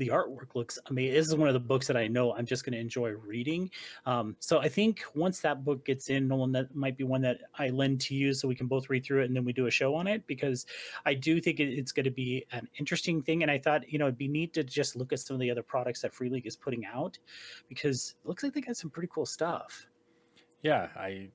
the 0.00 0.08
artwork 0.08 0.54
looks 0.54 0.78
amazing. 0.86 1.14
This 1.14 1.28
is 1.28 1.36
one 1.36 1.46
of 1.46 1.54
the 1.54 1.60
books 1.60 1.86
that 1.86 1.96
I 1.96 2.08
know 2.08 2.32
I'm 2.32 2.46
just 2.46 2.64
going 2.64 2.72
to 2.72 2.78
enjoy 2.78 3.10
reading. 3.10 3.70
Um, 4.06 4.34
so 4.40 4.58
I 4.58 4.68
think 4.68 5.04
once 5.14 5.40
that 5.40 5.62
book 5.62 5.84
gets 5.84 6.08
in, 6.08 6.26
Nolan, 6.26 6.52
that 6.52 6.74
might 6.74 6.96
be 6.96 7.04
one 7.04 7.20
that 7.20 7.42
I 7.58 7.68
lend 7.68 8.00
to 8.02 8.14
you 8.14 8.32
so 8.32 8.48
we 8.48 8.54
can 8.54 8.66
both 8.66 8.88
read 8.88 9.04
through 9.04 9.22
it 9.22 9.26
and 9.26 9.36
then 9.36 9.44
we 9.44 9.52
do 9.52 9.66
a 9.66 9.70
show 9.70 9.94
on 9.94 10.06
it 10.06 10.26
because 10.26 10.64
I 11.04 11.12
do 11.12 11.38
think 11.38 11.60
it's 11.60 11.92
going 11.92 12.04
to 12.04 12.10
be 12.10 12.46
an 12.50 12.66
interesting 12.78 13.22
thing. 13.22 13.42
And 13.42 13.50
I 13.50 13.58
thought, 13.58 13.90
you 13.92 13.98
know, 13.98 14.06
it'd 14.06 14.16
be 14.16 14.26
neat 14.26 14.54
to 14.54 14.64
just 14.64 14.96
look 14.96 15.12
at 15.12 15.20
some 15.20 15.34
of 15.34 15.40
the 15.40 15.50
other 15.50 15.62
products 15.62 16.00
that 16.00 16.14
Free 16.14 16.30
League 16.30 16.46
is 16.46 16.56
putting 16.56 16.86
out 16.86 17.18
because 17.68 18.14
it 18.24 18.28
looks 18.28 18.42
like 18.42 18.54
they 18.54 18.62
got 18.62 18.76
some 18.76 18.90
pretty 18.90 19.08
cool 19.12 19.26
stuff. 19.26 19.86
Yeah, 20.62 20.88
I 20.96 21.28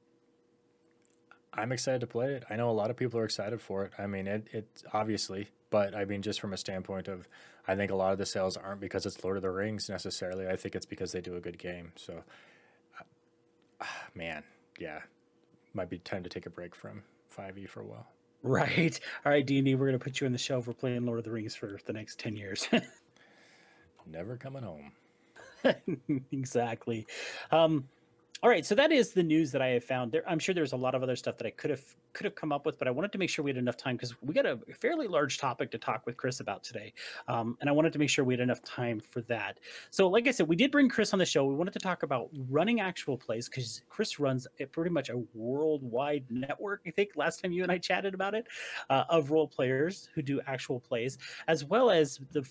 I'm 1.53 1.71
excited 1.71 2.01
to 2.01 2.07
play 2.07 2.33
it. 2.33 2.43
I 2.49 2.55
know 2.55 2.69
a 2.69 2.71
lot 2.71 2.89
of 2.89 2.97
people 2.97 3.19
are 3.19 3.25
excited 3.25 3.61
for 3.61 3.85
it. 3.85 3.93
I 3.97 4.07
mean, 4.07 4.27
it 4.27 4.47
it 4.51 4.83
obviously, 4.91 5.49
but 5.69 5.95
I 5.95 6.05
mean, 6.05 6.21
just 6.21 6.41
from 6.41 6.53
a 6.53 6.57
standpoint 6.57 7.07
of 7.07 7.27
I 7.67 7.75
think 7.75 7.91
a 7.91 7.95
lot 7.95 8.11
of 8.11 8.17
the 8.17 8.25
sales 8.25 8.57
aren't 8.57 8.81
because 8.81 9.05
it's 9.05 9.23
Lord 9.23 9.37
of 9.37 9.43
the 9.43 9.49
Rings 9.49 9.89
necessarily. 9.89 10.47
I 10.47 10.55
think 10.55 10.75
it's 10.75 10.85
because 10.85 11.11
they 11.11 11.21
do 11.21 11.35
a 11.35 11.41
good 11.41 11.57
game. 11.57 11.91
So, 11.95 12.23
uh, 13.79 13.85
man, 14.13 14.43
yeah, 14.79 14.99
might 15.73 15.89
be 15.89 15.97
time 15.99 16.23
to 16.23 16.29
take 16.29 16.45
a 16.45 16.49
break 16.49 16.75
from 16.75 17.03
5e 17.35 17.67
for 17.67 17.81
a 17.81 17.85
while. 17.85 18.07
Right. 18.43 18.99
All 19.25 19.31
right, 19.31 19.45
D&D, 19.45 19.73
we're 19.75 19.87
going 19.87 19.97
to 19.97 20.03
put 20.03 20.21
you 20.21 20.27
on 20.27 20.33
the 20.33 20.37
shelf 20.37 20.67
We're 20.67 20.73
playing 20.73 21.05
Lord 21.05 21.17
of 21.17 21.25
the 21.25 21.31
Rings 21.31 21.55
for 21.55 21.79
the 21.85 21.93
next 21.93 22.19
10 22.19 22.35
years. 22.35 22.67
Never 24.05 24.37
coming 24.37 24.61
home. 24.61 24.91
exactly. 26.31 27.07
Um, 27.51 27.89
all 28.43 28.49
right, 28.49 28.65
so 28.65 28.75
that 28.75 28.91
is 28.91 29.11
the 29.13 29.23
news 29.23 29.51
that 29.53 29.61
I 29.61 29.69
have 29.69 29.83
found. 29.85 30.11
There, 30.11 30.29
I'm 30.29 30.39
sure 30.39 30.53
there's 30.53 30.73
a 30.73 30.77
lot 30.77 30.93
of 30.93 31.01
other 31.01 31.15
stuff 31.15 31.37
that 31.37 31.47
I 31.47 31.51
could 31.51 31.69
have 31.69 31.81
could 32.11 32.25
have 32.25 32.35
come 32.35 32.51
up 32.51 32.65
with, 32.65 32.77
but 32.77 32.87
I 32.87 32.91
wanted 32.91 33.11
to 33.13 33.17
make 33.17 33.29
sure 33.29 33.43
we 33.43 33.51
had 33.51 33.57
enough 33.57 33.77
time 33.77 33.95
because 33.95 34.13
we 34.21 34.33
got 34.33 34.45
a 34.45 34.59
fairly 34.73 35.07
large 35.07 35.37
topic 35.37 35.71
to 35.71 35.77
talk 35.77 36.05
with 36.05 36.17
Chris 36.17 36.41
about 36.41 36.61
today, 36.61 36.93
um, 37.29 37.57
and 37.61 37.69
I 37.69 37.73
wanted 37.73 37.93
to 37.93 37.99
make 37.99 38.09
sure 38.09 38.25
we 38.25 38.33
had 38.33 38.41
enough 38.41 38.61
time 38.63 38.99
for 38.99 39.21
that. 39.21 39.61
So, 39.89 40.09
like 40.09 40.27
I 40.27 40.31
said, 40.31 40.49
we 40.49 40.57
did 40.57 40.69
bring 40.69 40.89
Chris 40.89 41.13
on 41.13 41.19
the 41.19 41.25
show. 41.25 41.45
We 41.45 41.55
wanted 41.55 41.73
to 41.73 41.79
talk 41.79 42.03
about 42.03 42.29
running 42.49 42.81
actual 42.81 43.17
plays 43.17 43.47
because 43.47 43.81
Chris 43.89 44.19
runs 44.19 44.47
a, 44.59 44.65
pretty 44.65 44.91
much 44.91 45.09
a 45.09 45.23
worldwide 45.33 46.25
network. 46.29 46.81
I 46.85 46.91
think 46.91 47.11
last 47.15 47.41
time 47.41 47.53
you 47.53 47.63
and 47.63 47.71
I 47.71 47.77
chatted 47.77 48.13
about 48.13 48.35
it 48.35 48.47
uh, 48.89 49.05
of 49.09 49.31
role 49.31 49.47
players 49.47 50.09
who 50.13 50.21
do 50.21 50.41
actual 50.45 50.81
plays, 50.81 51.17
as 51.47 51.63
well 51.63 51.89
as 51.89 52.19
the 52.31 52.45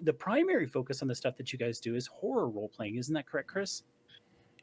the 0.00 0.12
primary 0.12 0.66
focus 0.66 1.02
on 1.02 1.08
the 1.08 1.14
stuff 1.14 1.36
that 1.36 1.52
you 1.52 1.58
guys 1.58 1.80
do 1.80 1.94
is 1.96 2.06
horror 2.06 2.48
role 2.48 2.70
playing. 2.70 2.96
Isn't 2.96 3.14
that 3.14 3.26
correct, 3.26 3.48
Chris? 3.48 3.82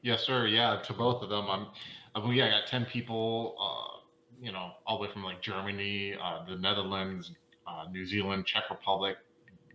Yes, 0.01 0.23
sir. 0.23 0.47
Yeah, 0.47 0.81
to 0.83 0.93
both 0.93 1.21
of 1.23 1.29
them. 1.29 1.47
I'm. 1.49 1.67
I 2.15 2.25
mean, 2.25 2.33
yeah, 2.33 2.47
I 2.47 2.49
got 2.49 2.67
ten 2.67 2.85
people. 2.85 3.55
Uh, 3.59 3.99
you 4.41 4.51
know, 4.51 4.71
all 4.87 4.97
the 4.97 5.05
way 5.05 5.11
from 5.11 5.23
like 5.23 5.41
Germany, 5.41 6.15
uh, 6.15 6.45
the 6.45 6.55
Netherlands, 6.55 7.31
uh, 7.67 7.85
New 7.91 8.05
Zealand, 8.05 8.45
Czech 8.45 8.69
Republic, 8.69 9.17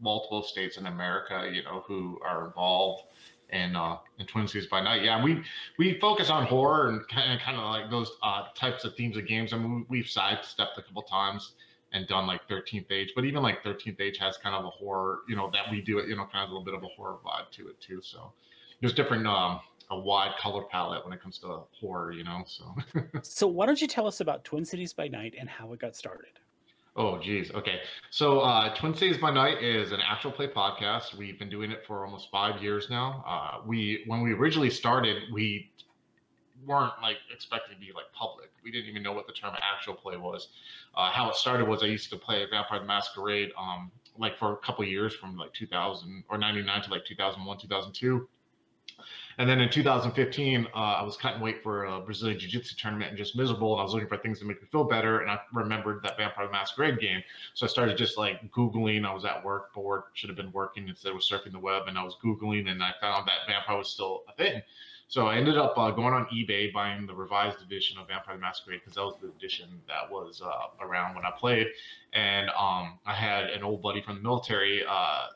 multiple 0.00 0.42
states 0.42 0.78
in 0.78 0.86
America. 0.86 1.50
You 1.52 1.62
know, 1.62 1.84
who 1.86 2.18
are 2.24 2.46
involved 2.46 3.04
in 3.50 3.76
uh, 3.76 3.98
in 4.18 4.26
Twin 4.26 4.48
Cities 4.48 4.68
by 4.68 4.80
Night. 4.80 5.02
Yeah, 5.02 5.22
we 5.22 5.42
we 5.78 5.98
focus 6.00 6.30
on 6.30 6.46
horror 6.46 6.88
and 6.88 7.06
kind 7.08 7.32
of 7.32 7.40
kind 7.40 7.58
of 7.58 7.64
like 7.64 7.90
those 7.90 8.10
uh, 8.22 8.44
types 8.54 8.84
of 8.84 8.94
themes 8.96 9.16
of 9.16 9.26
games. 9.26 9.52
I 9.52 9.58
mean, 9.58 9.84
we've 9.88 10.08
sidestepped 10.08 10.78
a 10.78 10.82
couple 10.82 11.02
times 11.02 11.54
and 11.92 12.08
done 12.08 12.26
like 12.26 12.46
13th 12.48 12.90
age 12.90 13.12
but 13.14 13.24
even 13.24 13.40
like 13.40 13.62
13th 13.62 14.00
age 14.00 14.18
has 14.18 14.36
kind 14.36 14.54
of 14.54 14.64
a 14.64 14.70
horror 14.70 15.20
you 15.28 15.36
know 15.36 15.48
that 15.52 15.70
we 15.70 15.80
do 15.80 15.98
it 15.98 16.08
you 16.08 16.16
know 16.16 16.26
kind 16.30 16.42
of 16.44 16.50
a 16.50 16.52
little 16.52 16.64
bit 16.64 16.74
of 16.74 16.82
a 16.82 16.88
horror 16.88 17.18
vibe 17.24 17.48
to 17.52 17.68
it 17.68 17.80
too 17.80 18.00
so 18.02 18.32
there's 18.80 18.92
different 18.92 19.26
um 19.26 19.60
a 19.94 19.98
wide 19.98 20.34
color 20.40 20.62
palette 20.64 21.04
when 21.04 21.12
it 21.12 21.22
comes 21.22 21.38
to 21.38 21.60
horror, 21.72 22.12
you 22.12 22.24
know. 22.24 22.42
So 22.46 22.74
So 23.22 23.46
why 23.46 23.66
don't 23.66 23.80
you 23.80 23.88
tell 23.88 24.06
us 24.06 24.20
about 24.20 24.44
Twin 24.44 24.64
Cities 24.64 24.92
by 24.92 25.08
Night 25.08 25.34
and 25.38 25.48
how 25.48 25.72
it 25.72 25.80
got 25.80 25.96
started? 25.96 26.32
Oh 26.96 27.18
geez. 27.18 27.50
Okay. 27.52 27.80
So 28.10 28.40
uh, 28.40 28.74
Twin 28.74 28.94
Cities 28.94 29.18
by 29.18 29.32
Night 29.32 29.62
is 29.62 29.92
an 29.92 30.00
actual 30.00 30.32
play 30.32 30.48
podcast. 30.48 31.14
We've 31.14 31.38
been 31.38 31.48
doing 31.48 31.70
it 31.70 31.84
for 31.86 32.04
almost 32.04 32.30
five 32.30 32.62
years 32.62 32.88
now. 32.90 33.24
Uh, 33.26 33.66
we 33.66 34.04
when 34.06 34.20
we 34.22 34.32
originally 34.32 34.70
started, 34.70 35.22
we 35.32 35.70
weren't 36.66 36.94
like 37.02 37.16
expected 37.32 37.74
to 37.74 37.80
be 37.80 37.92
like 37.94 38.06
public. 38.14 38.50
We 38.62 38.70
didn't 38.70 38.88
even 38.90 39.02
know 39.02 39.12
what 39.12 39.26
the 39.26 39.32
term 39.32 39.54
actual 39.60 39.94
play 39.94 40.16
was. 40.16 40.48
Uh, 40.96 41.10
how 41.10 41.28
it 41.30 41.36
started 41.36 41.68
was 41.68 41.82
I 41.82 41.86
used 41.86 42.10
to 42.10 42.16
play 42.16 42.44
Vampire 42.50 42.80
the 42.80 42.86
Masquerade 42.86 43.50
um, 43.58 43.90
like 44.16 44.38
for 44.38 44.52
a 44.52 44.56
couple 44.58 44.84
years 44.84 45.14
from 45.14 45.36
like 45.36 45.52
2000 45.52 46.24
or 46.28 46.38
99 46.38 46.82
to 46.82 46.90
like 46.90 47.04
2001, 47.04 47.58
2002 47.58 48.28
and 49.38 49.48
then 49.48 49.60
in 49.60 49.68
2015, 49.68 50.66
uh, 50.66 50.76
I 50.76 51.02
was 51.02 51.16
cutting 51.16 51.40
weight 51.40 51.62
for 51.62 51.84
a 51.84 52.00
Brazilian 52.00 52.38
Jiu 52.38 52.48
Jitsu 52.48 52.76
tournament 52.76 53.10
and 53.10 53.18
just 53.18 53.36
miserable. 53.36 53.72
And 53.72 53.80
I 53.80 53.84
was 53.84 53.92
looking 53.92 54.08
for 54.08 54.16
things 54.16 54.38
to 54.40 54.44
make 54.44 54.62
me 54.62 54.68
feel 54.70 54.84
better. 54.84 55.20
And 55.20 55.30
I 55.30 55.40
remembered 55.52 56.02
that 56.04 56.16
Vampire 56.16 56.48
Masquerade 56.50 57.00
game. 57.00 57.22
So 57.54 57.66
I 57.66 57.68
started 57.68 57.96
just 57.96 58.16
like 58.16 58.50
Googling. 58.52 59.04
I 59.04 59.12
was 59.12 59.24
at 59.24 59.44
work, 59.44 59.74
bored, 59.74 60.02
should 60.14 60.30
have 60.30 60.36
been 60.36 60.52
working 60.52 60.88
instead 60.88 61.12
of 61.12 61.18
surfing 61.18 61.52
the 61.52 61.58
web. 61.58 61.84
And 61.88 61.98
I 61.98 62.04
was 62.04 62.16
Googling 62.24 62.68
and 62.68 62.82
I 62.82 62.92
found 63.00 63.26
that 63.26 63.46
Vampire 63.46 63.78
was 63.78 63.88
still 63.88 64.22
a 64.28 64.34
thing. 64.34 64.62
So 65.08 65.26
I 65.26 65.36
ended 65.36 65.58
up 65.58 65.76
uh, 65.76 65.90
going 65.90 66.14
on 66.14 66.26
eBay, 66.26 66.72
buying 66.72 67.06
the 67.06 67.14
revised 67.14 67.60
edition 67.62 67.98
of 67.98 68.08
Vampire 68.08 68.38
Masquerade 68.38 68.80
because 68.80 68.94
that 68.94 69.04
was 69.04 69.16
the 69.20 69.28
edition 69.28 69.68
that 69.86 70.10
was 70.10 70.42
uh, 70.44 70.84
around 70.84 71.14
when 71.14 71.24
I 71.24 71.30
played. 71.38 71.68
And 72.12 72.48
um, 72.50 72.98
I 73.06 73.14
had 73.14 73.44
an 73.44 73.62
old 73.62 73.82
buddy 73.82 74.00
from 74.00 74.16
the 74.16 74.22
military 74.22 74.82
uh, 74.88 75.26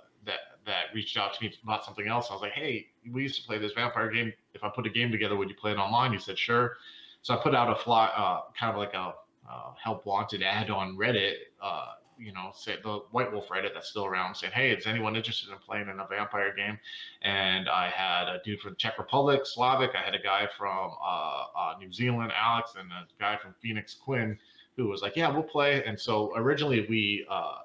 that 0.68 0.94
reached 0.94 1.16
out 1.16 1.34
to 1.34 1.42
me 1.42 1.52
about 1.64 1.84
something 1.84 2.06
else. 2.06 2.28
I 2.30 2.34
was 2.34 2.42
like, 2.42 2.52
hey, 2.52 2.88
we 3.10 3.22
used 3.22 3.40
to 3.40 3.46
play 3.46 3.58
this 3.58 3.72
vampire 3.72 4.10
game. 4.10 4.32
If 4.54 4.62
I 4.62 4.68
put 4.68 4.86
a 4.86 4.90
game 4.90 5.10
together, 5.10 5.36
would 5.36 5.48
you 5.48 5.56
play 5.56 5.72
it 5.72 5.78
online? 5.78 6.12
He 6.12 6.18
said, 6.18 6.38
sure. 6.38 6.76
So 7.22 7.34
I 7.34 7.38
put 7.38 7.54
out 7.54 7.70
a 7.70 7.82
fly, 7.82 8.06
uh, 8.16 8.42
kind 8.58 8.72
of 8.72 8.78
like 8.78 8.94
a 8.94 9.14
uh, 9.50 9.72
help 9.82 10.06
wanted 10.06 10.42
ad 10.42 10.70
on 10.70 10.96
Reddit. 10.96 11.34
Uh, 11.60 11.92
you 12.18 12.32
know, 12.32 12.50
say 12.54 12.76
the 12.82 13.00
White 13.12 13.32
Wolf 13.32 13.48
Reddit 13.48 13.74
that's 13.74 13.88
still 13.88 14.04
around, 14.04 14.34
saying, 14.34 14.52
"Hey, 14.52 14.70
is 14.72 14.86
anyone 14.86 15.14
interested 15.14 15.50
in 15.50 15.58
playing 15.58 15.88
in 15.88 16.00
a 16.00 16.06
vampire 16.06 16.54
game?" 16.54 16.78
And 17.22 17.68
I 17.68 17.88
had 17.88 18.28
a 18.28 18.40
dude 18.44 18.60
from 18.60 18.72
the 18.72 18.76
Czech 18.76 18.98
Republic, 18.98 19.42
Slavic. 19.44 19.92
I 19.94 20.02
had 20.02 20.14
a 20.14 20.22
guy 20.22 20.48
from 20.58 20.90
uh, 21.00 21.44
uh, 21.56 21.74
New 21.78 21.92
Zealand, 21.92 22.32
Alex, 22.34 22.74
and 22.78 22.90
a 22.90 23.06
guy 23.20 23.36
from 23.36 23.54
Phoenix, 23.62 23.94
Quinn, 23.94 24.36
who 24.76 24.88
was 24.88 25.00
like, 25.00 25.14
"Yeah, 25.16 25.30
we'll 25.30 25.44
play." 25.44 25.84
And 25.84 25.98
so 25.98 26.32
originally 26.36 26.86
we 26.88 27.24
uh, 27.30 27.58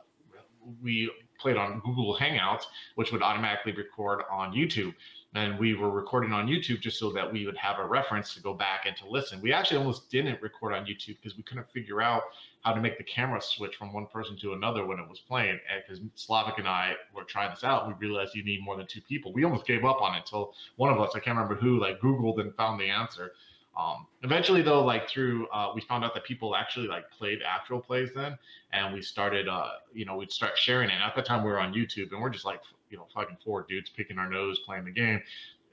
we 0.84 1.10
played 1.44 1.58
on 1.58 1.82
Google 1.82 2.18
Hangouts, 2.18 2.64
which 2.96 3.12
would 3.12 3.22
automatically 3.22 3.74
record 3.74 4.22
on 4.32 4.54
YouTube. 4.54 4.96
and 5.36 5.58
we 5.58 5.74
were 5.74 5.90
recording 5.90 6.32
on 6.32 6.48
YouTube 6.48 6.80
just 6.80 7.00
so 7.00 7.12
that 7.12 7.32
we 7.32 7.46
would 7.46 7.58
have 7.58 7.80
a 7.80 7.86
reference 7.86 8.36
to 8.36 8.40
go 8.40 8.54
back 8.54 8.86
and 8.86 8.96
to 8.96 9.08
listen. 9.08 9.42
We 9.42 9.52
actually 9.52 9.78
almost 9.78 10.10
didn't 10.12 10.42
record 10.42 10.74
on 10.74 10.86
YouTube 10.86 11.18
because 11.22 11.36
we 11.36 11.44
couldn't 11.44 11.70
figure 11.72 12.02
out 12.02 12.22
how 12.62 12.72
to 12.72 12.80
make 12.80 12.98
the 13.00 13.04
camera 13.04 13.42
switch 13.42 13.76
from 13.76 13.92
one 13.92 14.06
person 14.06 14.38
to 14.38 14.54
another 14.54 14.86
when 14.86 15.00
it 15.00 15.10
was 15.10 15.20
playing. 15.20 15.60
And 15.72 15.84
because 15.86 16.02
Slavic 16.16 16.60
and 16.60 16.68
I 16.68 16.94
were 17.16 17.24
trying 17.24 17.50
this 17.50 17.64
out, 17.64 17.88
we 17.88 17.94
realized 17.96 18.36
you 18.36 18.44
need 18.44 18.64
more 18.64 18.78
than 18.78 18.88
two 18.88 19.02
people. 19.02 19.34
We 19.34 19.44
almost 19.44 19.66
gave 19.66 19.84
up 19.84 20.02
on 20.02 20.14
it 20.16 20.20
until 20.20 20.54
one 20.78 20.94
of 20.94 21.02
us, 21.02 21.12
I 21.16 21.20
can't 21.20 21.36
remember 21.36 21.56
who, 21.56 21.80
like 21.80 22.00
Googled 22.00 22.40
and 22.40 22.56
found 22.56 22.80
the 22.80 22.90
answer. 22.90 23.34
Um, 23.76 24.08
eventually, 24.22 24.62
though, 24.62 24.84
like 24.84 25.10
through, 25.10 25.48
uh, 25.48 25.72
we 25.74 25.82
found 25.82 26.04
out 26.04 26.14
that 26.14 26.24
people 26.24 26.56
actually 26.56 26.88
like 26.88 27.10
played 27.10 27.40
actual 27.48 27.80
plays 27.80 28.10
then, 28.14 28.38
and 28.72 28.94
we 28.94 29.02
started, 29.02 29.48
uh, 29.48 29.70
you 29.94 30.06
know, 30.06 30.16
we'd 30.16 30.32
start 30.32 30.58
sharing 30.58 30.90
it. 30.90 31.00
At 31.02 31.16
the 31.16 31.24
time, 31.24 31.44
we 31.44 31.50
were 31.50 31.60
on 31.60 31.74
YouTube, 31.74 32.12
and 32.12 32.22
we're 32.22 32.30
just 32.30 32.46
like, 32.46 32.62
you 32.90 32.98
know, 32.98 33.08
fucking 33.14 33.38
four 33.44 33.66
dudes 33.68 33.90
picking 33.90 34.20
our 34.20 34.30
nose 34.30 34.60
playing 34.60 34.86
the 34.86 34.92
game, 34.92 35.22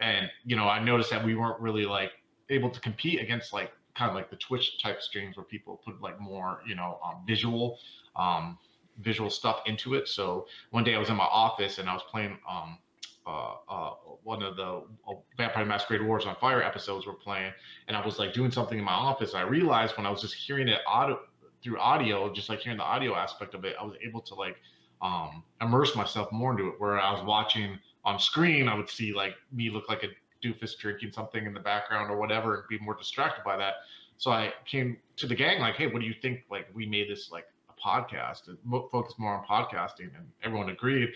and 0.00 0.30
you 0.44 0.56
know, 0.56 0.68
I 0.68 0.82
noticed 0.82 1.10
that 1.10 1.24
we 1.24 1.34
weren't 1.34 1.60
really 1.60 1.84
like 1.84 2.12
able 2.48 2.70
to 2.70 2.80
compete 2.80 3.20
against 3.20 3.52
like 3.52 3.72
kind 3.96 4.08
of 4.08 4.14
like 4.14 4.30
the 4.30 4.36
Twitch 4.36 4.82
type 4.82 5.02
streams 5.02 5.36
where 5.36 5.44
people 5.44 5.80
put 5.84 6.00
like 6.00 6.20
more, 6.20 6.62
you 6.66 6.74
know, 6.74 6.98
um, 7.04 7.22
visual, 7.26 7.78
um, 8.16 8.58
visual 9.00 9.30
stuff 9.30 9.60
into 9.66 9.94
it. 9.94 10.08
So 10.08 10.46
one 10.70 10.84
day 10.84 10.94
I 10.94 10.98
was 10.98 11.10
in 11.10 11.16
my 11.16 11.24
office 11.24 11.78
and 11.78 11.88
I 11.88 11.94
was 11.94 12.02
playing 12.10 12.38
um, 12.48 12.78
uh, 13.26 13.54
uh, 13.68 13.90
one 14.22 14.42
of 14.42 14.56
the 14.56 14.82
uh, 15.08 15.14
Vampire 15.36 15.64
Masquerade 15.64 16.02
Wars 16.02 16.26
on 16.26 16.36
Fire 16.36 16.62
episodes 16.62 17.06
were 17.06 17.14
playing, 17.14 17.52
and 17.88 17.96
I 17.96 18.04
was 18.04 18.18
like 18.18 18.32
doing 18.32 18.50
something 18.50 18.78
in 18.78 18.84
my 18.84 18.92
office. 18.92 19.34
I 19.34 19.42
realized 19.42 19.96
when 19.96 20.06
I 20.06 20.10
was 20.10 20.20
just 20.20 20.34
hearing 20.34 20.68
it 20.68 20.80
audio 20.86 21.20
through 21.62 21.78
audio, 21.78 22.32
just 22.32 22.48
like 22.48 22.60
hearing 22.60 22.78
the 22.78 22.84
audio 22.84 23.14
aspect 23.14 23.54
of 23.54 23.64
it, 23.64 23.76
I 23.78 23.84
was 23.84 23.94
able 24.02 24.22
to 24.22 24.34
like 24.34 24.56
um, 25.02 25.44
immerse 25.60 25.94
myself 25.94 26.32
more 26.32 26.52
into 26.52 26.68
it. 26.68 26.74
Where 26.78 26.98
I 26.98 27.12
was 27.12 27.22
watching 27.24 27.78
on 28.04 28.18
screen, 28.18 28.68
I 28.68 28.74
would 28.74 28.88
see 28.88 29.12
like 29.12 29.34
me 29.52 29.70
look 29.70 29.88
like 29.88 30.02
a 30.02 30.08
doofus 30.46 30.76
drinking 30.78 31.12
something 31.12 31.44
in 31.44 31.52
the 31.52 31.60
background 31.60 32.10
or 32.10 32.18
whatever, 32.18 32.54
and 32.54 32.64
be 32.68 32.78
more 32.78 32.94
distracted 32.94 33.44
by 33.44 33.56
that. 33.58 33.74
So 34.16 34.30
I 34.30 34.52
came 34.66 34.98
to 35.16 35.26
the 35.26 35.34
gang 35.34 35.60
like, 35.60 35.76
hey, 35.76 35.86
what 35.86 36.00
do 36.00 36.06
you 36.06 36.14
think? 36.20 36.40
Like 36.50 36.68
we 36.74 36.86
made 36.86 37.10
this 37.10 37.30
like 37.30 37.44
podcast, 37.84 38.42
focus 38.90 39.14
more 39.18 39.34
on 39.34 39.44
podcasting, 39.44 40.10
and 40.16 40.26
everyone 40.42 40.70
agreed. 40.70 41.10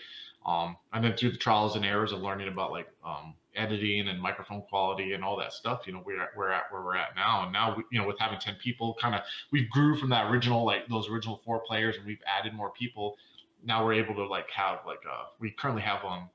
Um, 0.45 0.77
and 0.93 1.03
then 1.03 1.15
through 1.17 1.31
the 1.31 1.37
trials 1.37 1.75
and 1.75 1.83
errors 1.83 2.11
of 2.11 2.21
learning 2.21 2.47
about 2.47 2.71
like 2.71 2.87
um, 3.03 3.33
editing 3.55 4.07
and 4.07 4.21
microphone 4.21 4.61
quality 4.61 5.13
and 5.13 5.23
all 5.23 5.37
that 5.37 5.53
stuff, 5.53 5.81
you 5.87 5.93
know, 5.93 6.03
we're 6.05 6.21
at, 6.21 6.29
we're 6.37 6.51
at 6.51 6.71
where 6.71 6.83
we're 6.83 6.95
at 6.95 7.15
now. 7.15 7.43
And 7.43 7.51
now, 7.51 7.75
we, 7.75 7.83
you 7.91 7.99
know, 7.99 8.07
with 8.07 8.19
having 8.19 8.39
10 8.39 8.55
people, 8.61 8.95
kind 9.01 9.15
of, 9.15 9.21
we 9.51 9.65
grew 9.65 9.97
from 9.97 10.09
that 10.09 10.29
original, 10.29 10.63
like 10.63 10.87
those 10.87 11.09
original 11.09 11.41
four 11.43 11.61
players 11.61 11.97
and 11.97 12.05
we've 12.05 12.21
added 12.27 12.53
more 12.53 12.71
people. 12.71 13.17
Now 13.63 13.83
we're 13.83 13.93
able 13.93 14.13
to 14.15 14.27
like 14.27 14.49
have 14.51 14.79
like, 14.85 15.01
uh, 15.09 15.25
we 15.39 15.51
currently 15.51 15.81
have 15.81 16.05
um, 16.05 16.29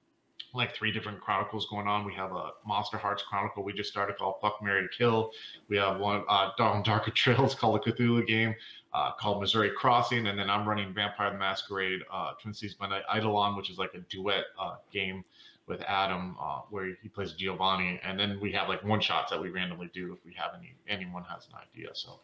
like 0.55 0.75
three 0.75 0.91
different 0.91 1.21
chronicles 1.21 1.67
going 1.71 1.87
on. 1.87 2.05
We 2.05 2.15
have 2.15 2.33
a 2.33 2.51
Monsterhearts 2.69 3.23
Chronicle 3.29 3.63
we 3.63 3.73
just 3.73 3.91
started 3.91 4.17
called 4.17 4.37
Fuck 4.41 4.63
Mary 4.63 4.83
to 4.83 4.89
Kill. 4.89 5.31
We 5.69 5.77
have 5.77 6.01
one 6.01 6.25
uh, 6.29 6.51
Dawn 6.57 6.83
Darker 6.83 7.11
Trails 7.15 7.55
called 7.55 7.81
a 7.87 7.91
Cthulhu 7.91 8.27
game 8.27 8.55
uh, 8.93 9.13
called 9.13 9.41
Missouri 9.41 9.71
Crossing, 9.71 10.27
and 10.27 10.39
then 10.39 10.51
I'm 10.51 10.69
running 10.69 10.93
Vampire 10.93 11.31
the 11.31 11.39
Masquerade 11.39 12.01
uh, 12.13 12.33
Twin 12.41 12.55
Cities 12.55 12.75
by 12.75 12.89
Night 12.89 13.03
Eidolon, 13.15 13.57
which 13.57 13.71
is 13.71 13.79
like 13.79 13.95
a 13.95 14.01
duet 14.11 14.45
uh, 14.59 14.77
game 14.93 15.25
with 15.71 15.81
Adam 15.83 16.37
uh, 16.43 16.61
where 16.69 16.95
he 17.01 17.09
plays 17.09 17.33
Giovanni, 17.33 18.01
and 18.03 18.19
then 18.19 18.39
we 18.41 18.53
have 18.53 18.69
like 18.69 18.83
one 18.85 19.01
shots 19.01 19.31
that 19.31 19.41
we 19.41 19.49
randomly 19.49 19.89
do 19.95 20.13
if 20.13 20.19
we 20.27 20.35
have 20.35 20.51
any 20.59 20.75
anyone 20.89 21.23
has 21.25 21.47
an 21.47 21.55
idea. 21.55 21.91
So, 21.95 22.21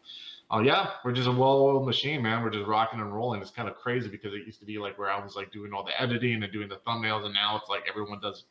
uh, 0.51 0.59
yeah, 0.59 0.91
we're 1.03 1.13
just 1.13 1.27
a 1.27 1.31
well-oiled 1.31 1.85
machine, 1.85 2.21
man. 2.21 2.43
We're 2.43 2.51
just 2.51 2.67
rocking 2.67 2.99
and 2.99 3.11
rolling. 3.13 3.41
It's 3.41 3.49
kind 3.49 3.69
of 3.69 3.75
crazy 3.75 4.09
because 4.09 4.33
it 4.33 4.45
used 4.45 4.59
to 4.59 4.65
be 4.65 4.77
like 4.77 4.99
where 4.99 5.09
I 5.09 5.23
was 5.23 5.35
like 5.35 5.51
doing 5.51 5.73
all 5.73 5.83
the 5.83 5.99
editing 5.99 6.43
and 6.43 6.51
doing 6.51 6.67
the 6.67 6.79
thumbnails, 6.85 7.25
and 7.25 7.33
now 7.33 7.57
it's 7.57 7.69
like 7.69 7.83
everyone 7.89 8.19
does 8.19 8.43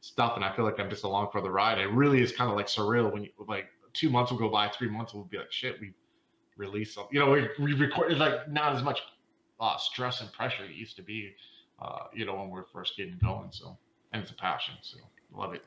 stuff, 0.00 0.32
and 0.34 0.44
I 0.44 0.54
feel 0.56 0.64
like 0.64 0.80
I'm 0.80 0.90
just 0.90 1.04
along 1.04 1.28
for 1.30 1.40
the 1.40 1.50
ride. 1.50 1.78
It 1.78 1.90
really 1.90 2.22
is 2.22 2.32
kind 2.32 2.50
of 2.50 2.56
like 2.56 2.66
surreal 2.66 3.12
when 3.12 3.24
you 3.24 3.30
like 3.46 3.66
two 3.92 4.10
months 4.10 4.32
will 4.32 4.38
go 4.38 4.48
by, 4.48 4.68
three 4.68 4.88
months 4.88 5.12
will 5.12 5.24
be 5.24 5.38
like 5.38 5.52
shit. 5.52 5.80
We 5.80 5.92
release 6.56 6.94
something. 6.94 7.14
You 7.14 7.20
know, 7.20 7.30
we, 7.30 7.48
we 7.58 7.74
record 7.74 8.10
it's 8.10 8.20
like 8.20 8.48
not 8.50 8.74
as 8.74 8.82
much 8.82 9.00
uh, 9.60 9.76
stress 9.76 10.20
and 10.20 10.32
pressure 10.32 10.64
it 10.64 10.74
used 10.74 10.96
to 10.96 11.02
be, 11.02 11.34
uh, 11.80 12.04
you 12.14 12.24
know, 12.24 12.34
when 12.34 12.50
we 12.50 12.58
are 12.58 12.66
first 12.72 12.96
getting 12.96 13.18
going. 13.22 13.50
So, 13.52 13.78
and 14.12 14.22
it's 14.22 14.30
a 14.30 14.34
passion. 14.34 14.74
So, 14.82 14.98
love 15.34 15.54
it. 15.54 15.62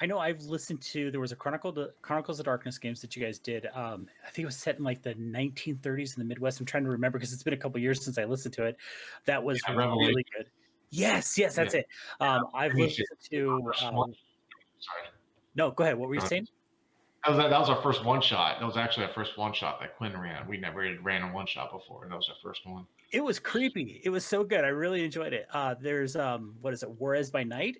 I 0.00 0.06
know 0.06 0.18
I've 0.18 0.42
listened 0.42 0.82
to 0.82 1.10
there 1.12 1.20
was 1.20 1.30
a 1.30 1.36
Chronicle 1.36 1.70
the 1.70 1.92
Chronicles 2.02 2.40
of 2.40 2.46
Darkness 2.46 2.78
games 2.78 3.00
that 3.00 3.14
you 3.14 3.24
guys 3.24 3.38
did. 3.38 3.66
Um, 3.74 4.08
I 4.26 4.30
think 4.30 4.42
it 4.42 4.46
was 4.46 4.56
set 4.56 4.76
in 4.78 4.84
like 4.84 5.02
the 5.02 5.14
1930s 5.14 6.16
in 6.16 6.20
the 6.20 6.24
Midwest. 6.24 6.58
I'm 6.58 6.66
trying 6.66 6.84
to 6.84 6.90
remember 6.90 7.18
because 7.18 7.32
it's 7.32 7.44
been 7.44 7.54
a 7.54 7.58
couple 7.58 7.80
years 7.80 8.04
since 8.04 8.18
I 8.18 8.24
listened 8.24 8.54
to 8.54 8.64
it. 8.64 8.76
That 9.26 9.42
was 9.42 9.60
yeah, 9.68 9.74
really 9.74 10.24
good. 10.36 10.46
Yes, 10.90 11.38
yes, 11.38 11.54
that's 11.54 11.74
yeah. 11.74 11.80
it. 11.80 11.86
Um, 12.20 12.46
I've 12.54 12.74
listened 12.74 13.06
to. 13.30 13.72
Um, 13.82 14.14
Sorry. 14.80 15.06
No, 15.54 15.70
go 15.70 15.84
ahead. 15.84 15.96
What 15.96 16.08
were 16.08 16.16
you 16.16 16.20
saying? 16.22 16.48
That 17.24 17.36
was, 17.36 17.38
that 17.38 17.58
was 17.58 17.70
our 17.70 17.80
first 17.80 18.04
one 18.04 18.20
shot. 18.20 18.60
That 18.60 18.66
was 18.66 18.76
actually 18.76 19.06
our 19.06 19.12
first 19.12 19.38
one 19.38 19.54
shot 19.54 19.80
that 19.80 19.96
Quinn 19.96 20.18
ran. 20.18 20.46
We 20.46 20.58
never 20.58 20.94
ran 21.02 21.22
a 21.22 21.32
one 21.32 21.46
shot 21.46 21.72
before, 21.72 22.02
and 22.02 22.12
that 22.12 22.16
was 22.16 22.28
our 22.28 22.36
first 22.42 22.66
one. 22.66 22.86
It 23.12 23.24
was 23.24 23.38
creepy. 23.38 24.02
It 24.04 24.10
was 24.10 24.26
so 24.26 24.44
good. 24.44 24.64
I 24.64 24.68
really 24.68 25.04
enjoyed 25.04 25.32
it. 25.32 25.46
Uh, 25.52 25.74
there's 25.80 26.16
um, 26.16 26.54
what 26.60 26.74
is 26.74 26.82
it? 26.82 26.90
Juarez 26.90 27.30
by 27.30 27.42
Night. 27.42 27.78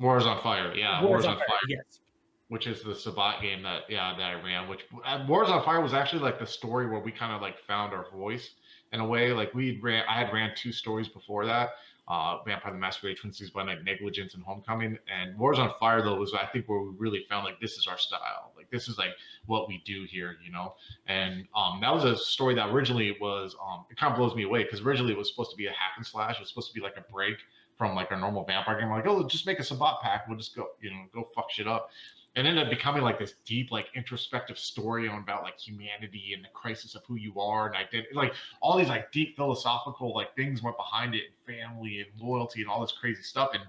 Wars 0.00 0.24
on 0.24 0.40
Fire. 0.42 0.72
Yeah, 0.74 1.02
Wars, 1.02 1.10
Wars 1.10 1.24
on, 1.26 1.32
on, 1.32 1.38
Fire. 1.38 1.46
Fire. 1.46 1.58
Yes. 1.68 2.00
Which 2.48 2.66
is 2.66 2.82
the 2.82 2.94
Sabbat 2.94 3.42
game 3.42 3.62
that 3.64 3.82
yeah 3.90 4.14
that 4.16 4.30
I 4.30 4.42
ran. 4.42 4.66
Which 4.68 4.86
uh, 5.04 5.26
Wars 5.28 5.50
on 5.50 5.62
Fire 5.64 5.82
was 5.82 5.92
actually 5.92 6.22
like 6.22 6.38
the 6.38 6.46
story 6.46 6.88
where 6.88 7.00
we 7.00 7.12
kind 7.12 7.34
of 7.34 7.42
like 7.42 7.58
found 7.66 7.92
our 7.92 8.10
voice 8.10 8.50
in 8.92 9.00
a 9.00 9.06
way. 9.06 9.32
Like 9.32 9.52
we 9.52 9.78
ran, 9.82 10.04
I 10.08 10.20
had 10.20 10.32
ran 10.32 10.52
two 10.56 10.72
stories 10.72 11.08
before 11.08 11.44
that 11.44 11.70
uh, 12.08 12.42
Vampire 12.42 12.72
the 12.72 12.78
Masquerade, 12.78 13.18
Twin 13.18 13.32
Cities 13.32 13.52
by 13.52 13.62
Night, 13.62 13.84
Negligence, 13.84 14.34
and 14.34 14.42
Homecoming. 14.42 14.98
And 15.08 15.38
Wars 15.38 15.58
on 15.58 15.72
Fire 15.78 16.02
though 16.02 16.16
was 16.16 16.32
I 16.34 16.46
think 16.46 16.68
where 16.68 16.80
we 16.80 16.90
really 16.96 17.26
found 17.28 17.44
like 17.44 17.60
this 17.60 17.76
is 17.76 17.86
our 17.86 17.98
style, 17.98 18.52
like 18.56 18.70
this 18.70 18.88
is 18.88 18.96
like 18.96 19.10
what 19.46 19.68
we 19.68 19.82
do 19.84 20.06
here, 20.08 20.36
you 20.44 20.50
know. 20.50 20.74
And 21.06 21.46
um, 21.54 21.80
that 21.82 21.92
was 21.92 22.04
a 22.04 22.16
story 22.16 22.54
that 22.54 22.70
originally 22.70 23.16
was 23.20 23.54
um, 23.62 23.84
it 23.90 23.98
kind 23.98 24.12
of 24.12 24.18
blows 24.18 24.34
me 24.34 24.44
away 24.44 24.64
because 24.64 24.80
originally 24.80 25.12
it 25.12 25.18
was 25.18 25.28
supposed 25.28 25.50
to 25.50 25.56
be 25.56 25.66
a 25.66 25.70
hack 25.70 25.92
and 25.96 26.06
slash. 26.06 26.36
It 26.36 26.40
was 26.40 26.48
supposed 26.48 26.68
to 26.68 26.74
be 26.74 26.80
like 26.80 26.96
a 26.96 27.12
break 27.12 27.36
from 27.76 27.94
like 27.94 28.10
our 28.10 28.18
normal 28.18 28.44
vampire 28.44 28.80
game. 28.80 28.88
Like, 28.88 29.06
oh, 29.06 29.26
just 29.28 29.46
make 29.46 29.60
a 29.60 29.64
Sabbat 29.64 30.00
pack. 30.02 30.26
We'll 30.28 30.38
just 30.38 30.56
go, 30.56 30.68
you 30.80 30.90
know, 30.90 31.04
go 31.12 31.28
fuck 31.34 31.50
shit 31.50 31.68
up 31.68 31.90
and 32.38 32.46
ended 32.46 32.64
up 32.64 32.70
becoming 32.70 33.02
like 33.02 33.18
this 33.18 33.34
deep, 33.44 33.72
like 33.72 33.88
introspective 33.96 34.56
story 34.56 35.08
on 35.08 35.18
about 35.18 35.42
like 35.42 35.58
humanity 35.58 36.34
and 36.34 36.44
the 36.44 36.48
crisis 36.54 36.94
of 36.94 37.02
who 37.04 37.16
you 37.16 37.38
are 37.40 37.66
and 37.66 37.74
identity. 37.74 38.14
Like 38.14 38.32
all 38.60 38.78
these 38.78 38.88
like 38.88 39.10
deep 39.10 39.34
philosophical 39.34 40.14
like 40.14 40.36
things 40.36 40.62
went 40.62 40.76
behind 40.76 41.16
it, 41.16 41.24
and 41.26 41.58
family 41.58 41.98
and 41.98 42.08
loyalty 42.20 42.60
and 42.60 42.70
all 42.70 42.80
this 42.80 42.92
crazy 42.92 43.22
stuff. 43.22 43.50
And 43.54 43.62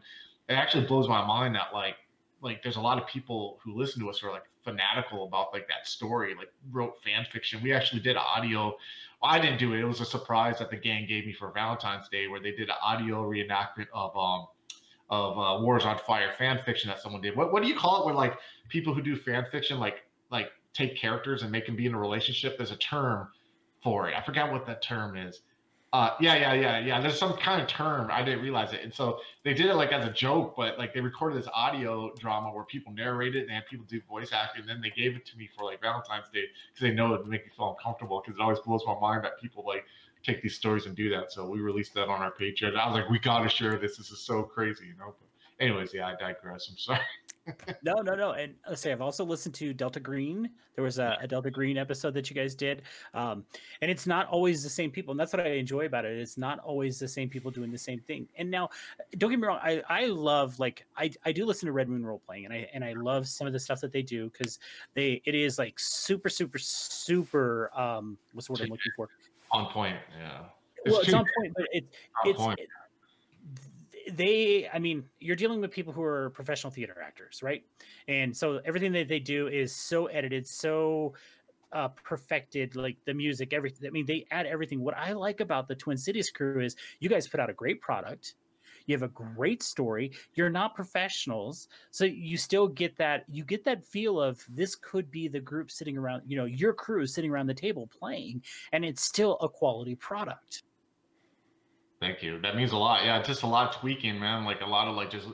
it 0.50 0.54
actually 0.54 0.86
blows 0.86 1.08
my 1.08 1.26
mind 1.26 1.56
that 1.56 1.74
like 1.74 1.96
like 2.42 2.62
there's 2.62 2.76
a 2.76 2.82
lot 2.82 3.02
of 3.02 3.08
people 3.08 3.60
who 3.64 3.76
listen 3.76 4.02
to 4.04 4.10
us 4.10 4.20
who 4.20 4.28
are 4.28 4.32
like 4.32 4.46
fanatical 4.64 5.26
about 5.26 5.52
like 5.52 5.68
that 5.68 5.88
story, 5.88 6.36
like 6.36 6.52
wrote 6.72 6.94
fan 7.04 7.26
fiction. 7.32 7.64
We 7.64 7.74
actually 7.74 8.02
did 8.02 8.18
audio. 8.18 8.76
Well, 9.20 9.32
I 9.32 9.40
didn't 9.40 9.58
do 9.58 9.74
it. 9.74 9.80
It 9.80 9.86
was 9.86 10.00
a 10.00 10.06
surprise 10.06 10.60
that 10.60 10.70
the 10.70 10.78
gang 10.78 11.08
gave 11.08 11.26
me 11.26 11.34
for 11.34 11.52
Valentine's 11.52 12.08
Day, 12.08 12.28
where 12.28 12.40
they 12.40 12.52
did 12.52 12.70
an 12.70 12.76
audio 12.84 13.24
reenactment 13.28 13.88
of 13.96 14.16
um 14.16 14.46
of 15.10 15.38
uh, 15.38 15.64
Wars 15.64 15.86
on 15.86 15.98
Fire 16.00 16.34
fan 16.38 16.60
fiction 16.66 16.90
that 16.90 17.02
someone 17.02 17.22
did. 17.22 17.36
What 17.36 17.52
what 17.52 17.64
do 17.64 17.70
you 17.70 17.76
call 17.76 18.02
it 18.02 18.06
when 18.06 18.16
like 18.16 18.38
people 18.70 18.94
who 18.94 19.02
do 19.02 19.16
fan 19.16 19.46
fiction 19.52 19.80
like 19.80 20.04
like 20.32 20.52
take 20.74 20.96
characters 20.96 21.42
and 21.42 21.52
make 21.52 21.66
them 21.66 21.76
be 21.76 21.86
in 21.86 21.94
a 21.94 22.00
relationship? 22.00 22.58
There's 22.58 22.72
a 22.72 22.78
term 22.78 23.30
for 23.84 24.10
it. 24.10 24.16
I 24.16 24.22
forgot 24.22 24.52
what 24.52 24.66
that 24.68 24.82
term 24.82 25.18
is. 25.18 25.42
Uh, 25.92 26.12
yeah, 26.20 26.36
yeah, 26.36 26.54
yeah, 26.54 26.80
yeah. 26.80 27.02
There's 27.02 27.18
some 27.18 27.34
kind 27.38 27.60
of 27.60 27.68
term. 27.68 28.10
I 28.12 28.22
didn't 28.22 28.44
realize 28.44 28.74
it, 28.74 28.82
and 28.84 28.94
so 28.94 29.20
they 29.44 29.56
did 29.56 29.66
it 29.66 29.74
like 29.74 29.92
as 29.92 30.06
a 30.06 30.12
joke, 30.12 30.54
but 30.56 30.78
like 30.78 30.94
they 30.94 31.02
recorded 31.02 31.42
this 31.42 31.50
audio 31.52 32.14
drama 32.20 32.54
where 32.54 32.64
people 32.64 32.94
narrated 32.94 33.42
and 33.42 33.50
they 33.50 33.56
had 33.56 33.66
people 33.66 33.88
do 33.90 34.00
voice 34.08 34.32
acting. 34.32 34.62
And 34.62 34.70
then 34.70 34.82
they 34.82 34.92
gave 34.92 35.16
it 35.16 35.26
to 35.26 35.38
me 35.38 35.50
for 35.58 35.66
like 35.66 35.82
Valentine's 35.82 36.30
Day 36.32 36.44
because 36.72 36.82
they 36.82 36.92
know 36.92 37.16
it 37.16 37.22
would 37.22 37.28
make 37.28 37.44
me 37.44 37.52
feel 37.58 37.76
uncomfortable. 37.76 38.22
Because 38.24 38.40
it 38.40 38.44
always 38.44 38.60
blows 38.60 38.84
my 38.86 39.00
mind 39.00 39.24
that 39.24 39.42
people 39.42 39.66
like 39.66 39.84
take 40.24 40.42
these 40.42 40.56
stories 40.56 40.86
and 40.86 40.96
do 40.96 41.10
that. 41.10 41.32
So 41.32 41.48
we 41.48 41.60
released 41.60 41.94
that 41.96 42.08
on 42.10 42.22
our 42.22 42.32
Patreon. 42.32 42.76
I 42.76 42.88
was 42.88 42.96
like, 42.96 43.10
we 43.10 43.20
got 43.20 43.44
to 43.44 43.50
share 43.50 43.78
this. 43.78 43.98
This 43.98 44.12
is 44.12 44.20
so 44.20 44.44
crazy, 44.44 44.86
you 44.88 44.98
know. 44.98 45.16
But 45.20 45.64
anyways, 45.64 45.94
yeah, 45.94 46.08
I 46.08 46.16
digress. 46.16 46.70
I'm 46.70 46.78
sorry. 46.78 47.00
no, 47.84 47.96
no, 47.96 48.16
no. 48.16 48.32
And 48.32 48.54
let's 48.68 48.82
say 48.82 48.92
I've 48.92 49.02
also 49.02 49.24
listened 49.24 49.56
to 49.56 49.74
Delta 49.74 50.00
Green. 50.00 50.50
There 50.76 50.84
was 50.84 51.00
a, 51.00 51.18
a 51.22 51.28
Delta 51.28 51.50
Green 51.50 51.78
episode 51.78 52.14
that 52.14 52.30
you 52.30 52.36
guys 52.36 52.56
did, 52.56 52.84
um, 53.14 53.44
and 53.82 53.90
it's 53.92 54.08
not 54.08 54.28
always 54.28 54.64
the 54.64 54.70
same 54.70 54.92
people, 54.92 55.12
and 55.12 55.20
that's 55.20 55.34
what 55.34 55.46
I 55.46 55.52
enjoy 55.52 55.86
about 55.86 56.06
it. 56.06 56.18
It's 56.18 56.38
not 56.38 56.60
always 56.60 57.00
the 57.00 57.08
same 57.08 57.28
people 57.28 57.52
doing 57.52 57.72
the 57.72 57.78
same 57.78 58.00
thing. 58.00 58.28
And 58.38 58.50
now, 58.50 58.70
don't 59.18 59.30
get 59.30 59.40
me 59.40 59.48
wrong, 59.48 59.60
I, 59.62 59.82
I 59.90 60.06
love 60.06 60.58
like 60.60 60.86
I, 60.96 61.12
I 61.26 61.32
do 61.32 61.46
listen 61.46 61.66
to 61.66 61.74
Red 61.74 61.90
Moon 61.90 62.06
role 62.06 62.22
playing, 62.26 62.46
and 62.46 62.54
I 62.54 62.70
and 62.74 62.84
I 62.84 62.94
love 62.94 63.28
some 63.28 63.48
of 63.48 63.54
the 63.54 63.60
stuff 63.60 63.82
that 63.82 63.92
they 63.92 64.02
do 64.02 64.30
because 64.30 64.60
they 64.94 65.22
it 65.26 65.36
is 65.36 65.58
like 65.58 65.80
super 65.80 66.30
super 66.30 66.60
super 66.60 67.72
um 67.78 68.18
what's 68.34 68.48
the 68.48 68.54
word 68.54 68.62
I'm 68.62 68.70
looking 68.70 68.92
for 68.96 69.10
on 69.52 69.72
point. 69.72 69.98
Yeah. 70.20 70.42
It's 70.86 70.94
well, 70.94 71.02
it's 71.02 71.14
on 71.14 71.26
point, 71.38 71.54
but 71.56 71.66
it, 71.72 71.86
it's 72.26 72.38
point. 72.38 72.60
It, 72.60 74.18
they. 74.18 74.70
I 74.74 74.80
mean, 74.80 75.04
you're 75.20 75.36
dealing 75.36 75.62
with 75.62 75.72
people 75.72 75.94
who 75.94 76.04
are 76.04 76.30
professional 76.32 76.72
theater 76.72 76.98
actors, 77.04 77.42
right? 77.44 77.64
And 78.08 78.36
so 78.36 78.60
everything 78.66 78.92
that 78.94 79.08
they 79.08 79.20
do 79.20 79.48
is 79.48 79.76
so 79.76 80.08
edited, 80.08 80.48
so 80.48 81.14
uh, 81.72 81.90
perfected, 81.90 82.76
like 82.76 82.98
the 83.06 83.14
music, 83.14 83.54
everything. 83.54 83.88
I 83.88 83.92
mean, 83.92 84.06
they 84.06 84.26
add 84.32 84.46
everything. 84.46 84.82
What 84.82 84.98
I 84.98 85.14
like 85.14 85.40
about 85.42 85.68
the 85.68 85.76
Twin 85.76 85.98
Cities 85.98 86.30
crew 86.30 86.62
is 86.62 86.76
you 87.00 87.10
guys 87.10 87.28
put 87.28 87.40
out 87.40 87.50
a 87.50 87.54
great 87.54 87.82
product 87.82 88.36
You 88.90 88.96
have 88.96 89.04
a 89.04 89.08
great 89.10 89.62
story. 89.62 90.12
You're 90.34 90.50
not 90.50 90.74
professionals, 90.74 91.68
so 91.92 92.06
you 92.06 92.38
still 92.38 92.68
get 92.68 92.98
that. 92.98 93.24
You 93.30 93.44
get 93.44 93.64
that 93.66 93.86
feel 93.86 94.20
of 94.20 94.44
this 94.50 94.76
could 94.76 95.12
be 95.12 95.28
the 95.28 95.40
group 95.40 95.70
sitting 95.70 95.96
around. 95.96 96.24
You 96.26 96.38
know, 96.38 96.46
your 96.46 96.74
crew 96.74 97.06
sitting 97.06 97.30
around 97.30 97.46
the 97.46 97.54
table 97.54 97.88
playing, 97.88 98.42
and 98.72 98.84
it's 98.84 99.04
still 99.04 99.38
a 99.42 99.48
quality 99.48 99.94
product. 99.94 100.64
Thank 102.00 102.24
you. 102.24 102.42
That 102.42 102.56
means 102.56 102.72
a 102.72 102.78
lot. 102.78 103.06
Yeah, 103.06 103.22
just 103.22 103.44
a 103.44 103.48
lot 103.48 103.70
of 103.70 103.80
tweaking, 103.80 104.20
man. 104.20 104.44
Like 104.44 104.62
a 104.62 104.66
lot 104.66 104.88
of 104.88 104.96
like 104.96 105.12
just 105.12 105.28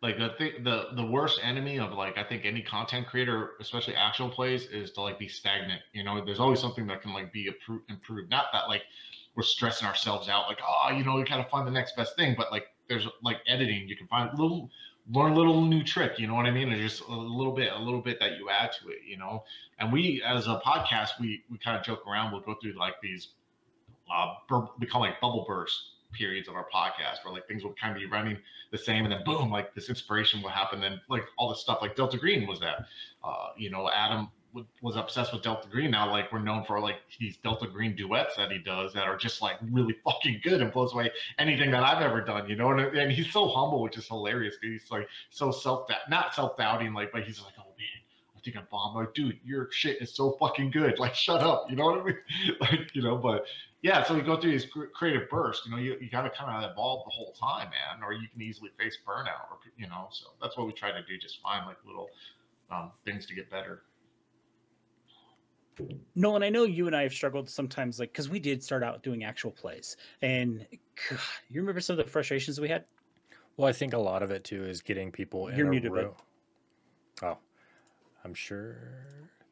like 0.00 0.16
the 0.16 0.30
thing, 0.38 0.64
the 0.64 0.86
the 0.96 1.04
worst 1.04 1.38
enemy 1.42 1.78
of 1.78 1.92
like 1.92 2.16
I 2.16 2.24
think 2.24 2.46
any 2.46 2.62
content 2.62 3.06
creator, 3.06 3.50
especially 3.60 3.94
actual 3.94 4.30
plays, 4.30 4.64
is 4.68 4.90
to 4.92 5.02
like 5.02 5.18
be 5.18 5.28
stagnant. 5.28 5.82
You 5.92 6.02
know, 6.02 6.24
there's 6.24 6.40
always 6.40 6.60
something 6.60 6.86
that 6.86 7.02
can 7.02 7.12
like 7.12 7.30
be 7.30 7.50
improved. 7.90 8.30
Not 8.30 8.46
that 8.54 8.68
like 8.68 8.84
we're 9.34 9.42
stressing 9.42 9.86
ourselves 9.86 10.30
out, 10.30 10.48
like 10.48 10.60
oh, 10.66 10.96
you 10.96 11.04
know, 11.04 11.16
we 11.16 11.24
gotta 11.24 11.46
find 11.50 11.66
the 11.66 11.72
next 11.72 11.94
best 11.94 12.16
thing. 12.16 12.34
But 12.38 12.50
like 12.50 12.68
there's 12.88 13.06
like 13.22 13.38
editing, 13.46 13.88
you 13.88 13.96
can 13.96 14.06
find 14.06 14.30
a 14.30 14.40
little 14.40 14.70
learn 15.10 15.32
a 15.32 15.36
little 15.36 15.64
new 15.64 15.82
trick. 15.82 16.18
You 16.18 16.26
know 16.26 16.34
what 16.34 16.46
I 16.46 16.50
mean? 16.50 16.72
And 16.72 16.80
just 16.80 17.02
a 17.02 17.12
little 17.12 17.52
bit, 17.52 17.72
a 17.72 17.78
little 17.78 18.00
bit 18.00 18.20
that 18.20 18.38
you 18.38 18.50
add 18.50 18.72
to 18.80 18.88
it. 18.88 18.98
You 19.06 19.18
know, 19.18 19.44
and 19.78 19.92
we 19.92 20.22
as 20.26 20.46
a 20.46 20.60
podcast, 20.64 21.10
we 21.20 21.42
we 21.50 21.58
kind 21.58 21.76
of 21.76 21.84
joke 21.84 22.06
around. 22.06 22.32
We'll 22.32 22.42
go 22.42 22.54
through 22.60 22.74
like 22.78 22.94
these 23.02 23.28
uh, 24.12 24.34
we 24.78 24.86
call 24.86 25.00
like 25.00 25.20
bubble 25.20 25.44
bursts 25.46 25.90
periods 26.12 26.46
of 26.48 26.54
our 26.54 26.66
podcast 26.72 27.24
where 27.24 27.32
like 27.32 27.48
things 27.48 27.64
will 27.64 27.74
kind 27.80 27.94
of 27.94 27.98
be 27.98 28.06
running 28.06 28.36
the 28.70 28.78
same 28.78 29.04
and 29.04 29.12
then 29.12 29.22
boom 29.24 29.50
like 29.50 29.74
this 29.74 29.88
inspiration 29.88 30.42
will 30.42 30.50
happen 30.50 30.78
then 30.80 31.00
like 31.08 31.24
all 31.38 31.48
this 31.48 31.60
stuff 31.60 31.78
like 31.80 31.96
delta 31.96 32.18
green 32.18 32.46
was 32.46 32.60
that 32.60 32.84
uh 33.24 33.48
you 33.56 33.70
know 33.70 33.88
adam 33.90 34.28
was 34.82 34.96
obsessed 34.96 35.32
with 35.32 35.42
delta 35.42 35.68
green 35.68 35.90
now 35.90 36.10
like 36.10 36.30
we're 36.32 36.38
known 36.38 36.64
for 36.64 36.78
like 36.80 36.96
these 37.18 37.36
delta 37.38 37.66
green 37.66 37.96
duets 37.96 38.36
that 38.36 38.50
he 38.50 38.58
does 38.58 38.92
that 38.92 39.04
are 39.04 39.16
just 39.16 39.40
like 39.40 39.56
really 39.70 39.94
fucking 40.04 40.40
good 40.42 40.60
and 40.60 40.72
blows 40.72 40.92
away 40.92 41.10
anything 41.38 41.70
that 41.70 41.82
i've 41.82 42.02
ever 42.02 42.20
done 42.20 42.48
you 42.48 42.56
know 42.56 42.70
and, 42.70 42.80
and 42.96 43.12
he's 43.12 43.32
so 43.32 43.48
humble 43.48 43.82
which 43.82 43.96
is 43.96 44.06
hilarious 44.06 44.56
he's 44.62 44.90
like 44.90 45.08
so 45.30 45.50
self 45.50 45.88
that 45.88 46.08
not 46.10 46.34
self-doubting 46.34 46.92
like 46.92 47.10
but 47.12 47.22
he's 47.22 47.40
like 47.40 47.54
oh 47.58 47.72
man 47.78 48.02
I 48.36 48.44
think 48.44 48.56
I'm 48.56 48.66
bomb. 48.72 48.96
Like, 48.96 49.14
dude, 49.14 49.38
your 49.44 49.68
shit 49.70 50.02
is 50.02 50.12
so 50.12 50.32
fucking 50.40 50.72
good. 50.72 50.98
Like, 50.98 51.14
shut 51.14 51.42
up. 51.42 51.66
You 51.70 51.76
know 51.76 51.84
what 51.84 52.00
I 52.00 52.04
mean? 52.04 52.16
Like, 52.60 52.92
you 52.92 53.00
know, 53.00 53.16
but 53.16 53.46
yeah, 53.82 54.02
so 54.04 54.14
we 54.14 54.20
go 54.20 54.40
through 54.40 54.52
these 54.52 54.66
creative 54.94 55.28
bursts. 55.28 55.66
You 55.66 55.72
know, 55.72 55.78
you, 55.78 55.96
you 56.00 56.08
got 56.08 56.22
to 56.22 56.30
kind 56.30 56.64
of 56.64 56.70
evolve 56.70 57.04
the 57.04 57.10
whole 57.10 57.32
time, 57.32 57.70
man, 57.70 58.02
or 58.04 58.12
you 58.12 58.28
can 58.32 58.40
easily 58.40 58.70
face 58.78 58.98
burnout, 59.06 59.50
or 59.50 59.58
you 59.76 59.88
know. 59.88 60.08
So 60.10 60.26
that's 60.40 60.56
what 60.56 60.66
we 60.66 60.72
try 60.72 60.92
to 60.92 61.02
do. 61.02 61.18
Just 61.18 61.40
find 61.40 61.66
like 61.66 61.76
little 61.84 62.08
um, 62.70 62.92
things 63.04 63.26
to 63.26 63.34
get 63.34 63.50
better. 63.50 63.82
Nolan, 66.14 66.42
I 66.42 66.50
know 66.50 66.64
you 66.64 66.86
and 66.86 66.94
I 66.94 67.02
have 67.02 67.12
struggled 67.12 67.48
sometimes, 67.48 67.98
like 67.98 68.12
because 68.12 68.28
we 68.28 68.38
did 68.38 68.62
start 68.62 68.82
out 68.82 69.02
doing 69.02 69.24
actual 69.24 69.50
plays, 69.50 69.96
and 70.20 70.66
God, 71.08 71.18
you 71.50 71.60
remember 71.60 71.80
some 71.80 71.98
of 71.98 72.04
the 72.04 72.10
frustrations 72.10 72.60
we 72.60 72.68
had. 72.68 72.84
Well, 73.56 73.68
I 73.68 73.72
think 73.72 73.92
a 73.92 73.98
lot 73.98 74.22
of 74.22 74.30
it 74.30 74.44
too 74.44 74.64
is 74.64 74.80
getting 74.80 75.10
people 75.10 75.48
in 75.48 75.58
You're 75.58 75.68
a 75.68 75.70
muted, 75.70 75.92
room. 75.92 76.14
Oh, 77.22 77.38
I'm 78.24 78.34
sure. 78.34 78.76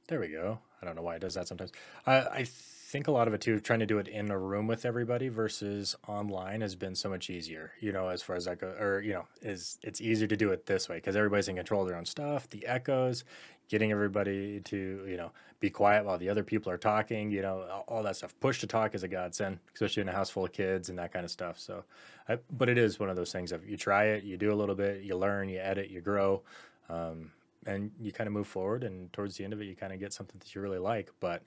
There 0.08 0.20
we 0.20 0.28
go. 0.28 0.58
I 0.80 0.86
don't 0.86 0.96
know 0.96 1.02
why 1.02 1.16
it 1.16 1.20
does 1.20 1.34
that 1.34 1.48
sometimes. 1.48 1.72
I, 2.06 2.16
I 2.20 2.46
think 2.90 3.06
a 3.06 3.12
lot 3.12 3.28
of 3.28 3.34
it 3.34 3.40
too, 3.40 3.60
trying 3.60 3.78
to 3.78 3.86
do 3.86 3.98
it 3.98 4.08
in 4.08 4.32
a 4.32 4.38
room 4.38 4.66
with 4.66 4.84
everybody 4.84 5.28
versus 5.28 5.94
online 6.08 6.60
has 6.60 6.74
been 6.74 6.96
so 6.96 7.08
much 7.08 7.30
easier. 7.30 7.70
You 7.78 7.92
know, 7.92 8.08
as 8.08 8.20
far 8.20 8.34
as 8.34 8.46
that 8.46 8.60
goes, 8.60 8.76
or 8.80 9.00
you 9.00 9.12
know, 9.12 9.26
is 9.42 9.78
it's 9.82 10.00
easier 10.00 10.26
to 10.26 10.36
do 10.36 10.50
it 10.50 10.66
this 10.66 10.88
way 10.88 10.96
because 10.96 11.14
everybody's 11.14 11.46
in 11.46 11.54
control 11.54 11.82
of 11.82 11.88
their 11.88 11.96
own 11.96 12.04
stuff. 12.04 12.50
The 12.50 12.66
echoes, 12.66 13.24
getting 13.68 13.92
everybody 13.92 14.60
to 14.60 15.04
you 15.06 15.16
know 15.16 15.30
be 15.60 15.70
quiet 15.70 16.04
while 16.04 16.18
the 16.18 16.28
other 16.28 16.42
people 16.42 16.72
are 16.72 16.78
talking. 16.78 17.30
You 17.30 17.42
know, 17.42 17.84
all 17.86 18.02
that 18.02 18.16
stuff. 18.16 18.34
Push 18.40 18.58
to 18.60 18.66
talk 18.66 18.96
is 18.96 19.04
a 19.04 19.08
godsend, 19.08 19.60
especially 19.72 20.00
in 20.00 20.08
a 20.08 20.12
house 20.12 20.28
full 20.28 20.44
of 20.44 20.52
kids 20.52 20.88
and 20.88 20.98
that 20.98 21.12
kind 21.12 21.24
of 21.24 21.30
stuff. 21.30 21.60
So, 21.60 21.84
I, 22.28 22.38
but 22.50 22.68
it 22.68 22.76
is 22.76 22.98
one 22.98 23.08
of 23.08 23.14
those 23.14 23.30
things 23.30 23.52
of 23.52 23.68
you 23.68 23.76
try 23.76 24.06
it, 24.06 24.24
you 24.24 24.36
do 24.36 24.52
a 24.52 24.58
little 24.58 24.74
bit, 24.74 25.04
you 25.04 25.16
learn, 25.16 25.48
you 25.48 25.60
edit, 25.60 25.90
you 25.90 26.00
grow. 26.00 26.42
Um, 26.88 27.30
and 27.66 27.90
you 28.00 28.10
kind 28.10 28.26
of 28.26 28.32
move 28.32 28.46
forward 28.46 28.84
and 28.84 29.12
towards 29.12 29.36
the 29.36 29.44
end 29.44 29.52
of 29.52 29.60
it 29.60 29.66
you 29.66 29.76
kind 29.76 29.92
of 29.92 30.00
get 30.00 30.14
something 30.14 30.36
that 30.38 30.54
you 30.54 30.62
really 30.62 30.78
like 30.78 31.10
but 31.20 31.42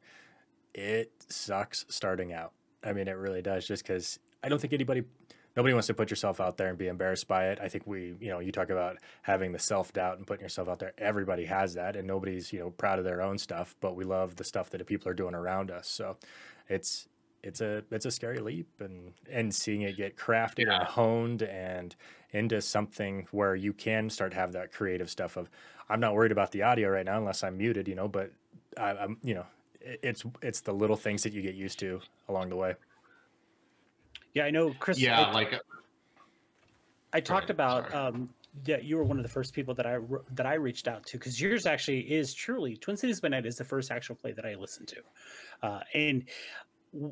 it 0.74 1.12
sucks 1.30 1.86
starting 1.90 2.34
out. 2.34 2.54
I 2.84 2.94
mean, 2.94 3.08
it 3.08 3.18
really 3.18 3.42
does, 3.42 3.66
just 3.66 3.84
because 3.84 4.20
I 4.44 4.50
don't 4.50 4.60
think 4.60 4.74
anybody, 4.74 5.04
nobody 5.56 5.74
wants 5.74 5.88
to 5.88 5.94
put 5.94 6.10
yourself 6.10 6.42
out 6.42 6.58
there 6.58 6.68
and 6.68 6.78
be 6.78 6.88
embarrassed 6.88 7.28
by 7.28 7.50
it. 7.50 7.60
I 7.62 7.70
think 7.70 7.88
we, 7.88 8.16
you 8.20 8.30
know, 8.30 8.40
you 8.40 8.52
talk 8.52 8.70
about 8.70 8.98
having 9.22 9.52
the 9.52 9.60
self 9.60 9.94
doubt 9.94 10.18
and 10.18 10.28
putting 10.28 10.44
yourself 10.44 10.68
out 10.68 10.80
there. 10.80 10.94
Everybody 10.98 11.46
has 11.46 11.76
that, 11.76 11.96
and 11.96 12.08
nobody's, 12.08 12.52
you 12.52 12.60
know, 12.60 12.72
proud 12.72 13.00
of 13.00 13.06
their 13.06 13.22
own 13.22 13.38
stuff, 13.38 13.76
but 13.80 13.96
we 13.96 14.04
love 14.04 14.36
the 14.36 14.44
stuff 14.44 14.70
that 14.72 14.86
people 14.86 15.10
are 15.10 15.14
doing 15.14 15.36
around 15.36 15.72
us. 15.72 15.88
So 15.88 16.18
it's, 16.68 17.08
it's 17.44 17.60
a 17.60 17.84
it's 17.92 18.06
a 18.06 18.12
scary 18.12 18.40
leap 18.40 18.68
and 18.80 19.14
and 19.30 19.54
seeing 19.54 19.82
it 19.82 19.98
get 19.98 20.16
crafted 20.16 20.66
yeah. 20.66 20.80
and 20.80 20.84
honed 20.86 21.44
and 21.44 21.96
into 22.32 22.62
something 22.62 23.28
where 23.32 23.54
you 23.54 23.74
can 23.74 24.10
start 24.10 24.32
to 24.32 24.38
have 24.38 24.54
that 24.54 24.72
creative 24.72 25.10
stuff 25.10 25.36
of 25.36 25.50
I'm 25.90 26.00
not 26.00 26.14
worried 26.14 26.32
about 26.32 26.52
the 26.52 26.64
audio 26.64 26.90
right 26.90 27.06
now 27.06 27.18
unless 27.18 27.44
I'm 27.44 27.58
muted, 27.58 27.88
you 27.88 27.96
know, 27.96 28.08
but 28.08 28.32
I, 28.78 28.92
am 28.92 29.18
you 29.24 29.36
know 29.36 29.46
it's 29.84 30.24
it's 30.42 30.62
the 30.62 30.74
little 30.74 30.96
things 30.96 31.24
that 31.24 31.34
you 31.34 31.42
get 31.42 31.56
used 31.56 31.80
to 31.80 32.02
along 32.30 32.50
the 32.50 32.56
way. 32.56 32.76
Yeah, 34.34 34.46
I 34.46 34.52
know, 34.52 34.74
Chris. 34.80 35.00
Yeah, 35.00 35.22
I, 35.22 35.32
like 35.32 35.60
I 37.14 37.20
talked 37.20 37.50
about 37.50 37.94
um, 37.94 38.30
yeah, 38.66 38.78
you 38.78 38.98
were 38.98 39.04
one 39.04 39.18
of 39.18 39.24
the 39.24 39.30
first 39.30 39.54
people 39.54 39.74
that 39.76 39.86
I 39.86 40.00
that 40.36 40.46
I 40.46 40.56
reached 40.56 40.88
out 40.88 41.06
to 41.08 41.18
because 41.18 41.40
yours 41.42 41.66
actually 41.66 42.00
is 42.00 42.34
truly 42.34 42.78
Twin 42.78 42.98
Cities 42.98 43.20
by 43.20 43.30
Night 43.30 43.46
is 43.46 43.58
the 43.58 43.64
first 43.64 43.92
actual 43.92 44.16
play 44.16 44.32
that 44.32 44.46
I 44.46 44.56
listened 44.56 44.88
to, 44.90 45.02
uh, 45.62 45.80
and 45.94 46.26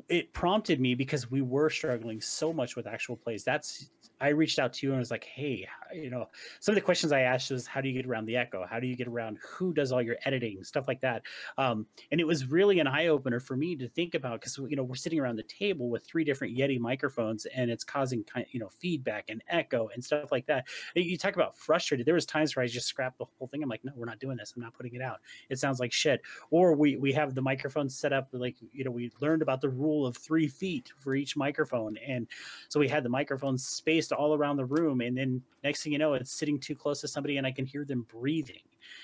it 0.08 0.32
prompted 0.32 0.80
me 0.80 0.94
because 0.94 1.30
we 1.30 1.42
were 1.42 1.68
struggling 1.68 2.20
so 2.20 2.52
much 2.52 2.76
with 2.76 2.86
actual 2.86 3.16
plays. 3.16 3.44
That's 3.44 3.90
I 4.22 4.28
reached 4.28 4.58
out 4.58 4.72
to 4.74 4.86
you 4.86 4.92
and 4.92 5.00
was 5.00 5.10
like, 5.10 5.24
hey, 5.24 5.66
you 5.92 6.08
know, 6.08 6.28
some 6.60 6.72
of 6.72 6.76
the 6.76 6.80
questions 6.80 7.10
I 7.12 7.22
asked 7.22 7.50
was, 7.50 7.66
how 7.66 7.80
do 7.80 7.88
you 7.88 7.94
get 7.94 8.08
around 8.08 8.26
the 8.26 8.36
echo? 8.36 8.64
How 8.64 8.78
do 8.78 8.86
you 8.86 8.94
get 8.96 9.08
around 9.08 9.38
who 9.42 9.74
does 9.74 9.90
all 9.90 10.00
your 10.00 10.16
editing, 10.24 10.62
stuff 10.64 10.86
like 10.88 11.00
that. 11.00 11.22
Um, 11.58 11.86
and 12.10 12.20
it 12.20 12.26
was 12.26 12.46
really 12.46 12.78
an 12.80 12.86
eye 12.86 13.08
opener 13.08 13.40
for 13.40 13.56
me 13.56 13.76
to 13.76 13.88
think 13.88 14.14
about 14.14 14.40
because 14.40 14.58
you 14.58 14.76
know 14.76 14.84
we're 14.84 14.94
sitting 14.94 15.18
around 15.18 15.36
the 15.36 15.42
table 15.42 15.90
with 15.90 16.06
three 16.06 16.24
different 16.24 16.56
Yeti 16.56 16.78
microphones 16.78 17.46
and 17.46 17.70
it's 17.70 17.84
causing 17.84 18.24
you 18.50 18.60
know 18.60 18.68
feedback 18.68 19.24
and 19.28 19.42
echo 19.48 19.88
and 19.92 20.04
stuff 20.04 20.30
like 20.30 20.46
that. 20.46 20.66
You 20.94 21.18
talk 21.18 21.34
about 21.34 21.56
frustrated. 21.56 22.06
There 22.06 22.14
was 22.14 22.26
times 22.26 22.54
where 22.54 22.64
I 22.64 22.68
just 22.68 22.86
scrapped 22.86 23.18
the 23.18 23.26
whole 23.38 23.48
thing. 23.48 23.62
I'm 23.62 23.68
like, 23.68 23.84
no, 23.84 23.92
we're 23.96 24.06
not 24.06 24.20
doing 24.20 24.36
this. 24.36 24.52
I'm 24.56 24.62
not 24.62 24.74
putting 24.74 24.94
it 24.94 25.02
out. 25.02 25.18
It 25.50 25.58
sounds 25.58 25.80
like 25.80 25.92
shit. 25.92 26.22
Or 26.50 26.74
we 26.74 26.96
we 26.96 27.12
have 27.12 27.34
the 27.34 27.42
microphones 27.42 27.98
set 27.98 28.12
up 28.12 28.28
like 28.32 28.56
you 28.72 28.84
know 28.84 28.90
we 28.90 29.10
learned 29.20 29.42
about 29.42 29.60
the 29.60 29.68
rule 29.68 30.06
of 30.06 30.16
three 30.16 30.48
feet 30.48 30.92
for 30.98 31.14
each 31.14 31.36
microphone, 31.36 31.96
and 31.96 32.28
so 32.68 32.78
we 32.78 32.88
had 32.88 33.02
the 33.02 33.08
microphones 33.08 33.66
spaced 33.66 34.11
all 34.12 34.34
around 34.34 34.56
the 34.56 34.64
room 34.64 35.00
and 35.00 35.16
then 35.16 35.42
next 35.64 35.82
thing 35.82 35.92
you 35.92 35.98
know 35.98 36.14
it's 36.14 36.32
sitting 36.32 36.58
too 36.58 36.74
close 36.74 37.00
to 37.00 37.08
somebody 37.08 37.36
and 37.36 37.46
i 37.46 37.52
can 37.52 37.66
hear 37.66 37.84
them 37.84 38.06
breathing. 38.08 38.60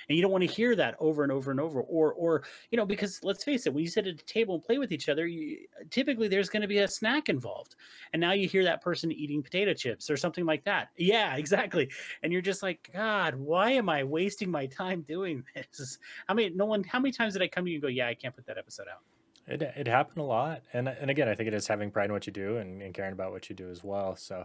And 0.09 0.17
you 0.17 0.23
don't 0.23 0.33
want 0.33 0.43
to 0.43 0.53
hear 0.53 0.75
that 0.77 0.97
over 0.99 1.23
and 1.23 1.33
over 1.33 1.51
and 1.51 1.61
over 1.61 1.81
or 1.81 2.13
or 2.15 2.43
you 2.71 2.77
know 2.77 2.87
because 2.87 3.21
let's 3.23 3.45
face 3.45 3.67
it 3.67 3.73
when 3.73 3.85
you 3.85 3.91
sit 3.91 4.07
at 4.07 4.15
a 4.15 4.25
table 4.25 4.57
and 4.57 4.65
play 4.65 4.79
with 4.79 4.93
each 4.93 5.09
other 5.09 5.27
you, 5.27 5.59
typically 5.91 6.29
there's 6.29 6.49
going 6.49 6.63
to 6.63 6.69
be 6.69 6.79
a 6.79 6.89
snack 6.89 7.29
involved. 7.29 7.77
And 8.13 8.21
now 8.21 8.33
you 8.33 8.49
hear 8.49 8.65
that 8.65 8.83
person 8.83 9.13
eating 9.13 9.43
potato 9.43 9.75
chips 9.75 10.11
or 10.11 10.17
something 10.17 10.45
like 10.45 10.65
that. 10.65 10.89
Yeah 10.97 11.37
exactly. 11.37 11.91
And 12.23 12.33
you're 12.33 12.43
just 12.43 12.63
like 12.63 12.91
god 12.93 13.35
why 13.35 13.71
am 13.73 13.89
i 13.89 14.05
wasting 14.05 14.51
my 14.51 14.67
time 14.67 15.03
doing 15.03 15.45
this? 15.55 15.99
How 16.27 16.35
many 16.35 16.51
no 16.51 16.65
one 16.65 16.85
how 16.85 16.99
many 16.99 17.13
times 17.13 17.35
did 17.35 17.43
i 17.43 17.49
come 17.49 17.65
to 17.65 17.71
you 17.71 17.77
and 17.77 17.83
go 17.83 17.89
yeah 17.89 18.09
i 18.09 18.15
can't 18.15 18.35
put 18.35 18.47
that 18.47 18.59
episode 18.59 18.87
out? 18.93 19.03
It, 19.47 19.63
it 19.63 19.89
happened 19.89 20.19
a 20.19 20.25
lot. 20.25 20.63
And 20.73 20.89
and 20.89 21.11
again 21.11 21.29
i 21.29 21.35
think 21.35 21.47
it 21.49 21.55
is 21.55 21.67
having 21.67 21.91
pride 21.91 22.07
in 22.07 22.13
what 22.13 22.27
you 22.27 22.33
do 22.33 22.57
and, 22.57 22.83
and 22.83 22.93
caring 22.93 23.13
about 23.13 23.33
what 23.33 23.49
you 23.49 23.55
do 23.55 23.71
as 23.71 23.85
well. 23.85 24.17
So 24.17 24.45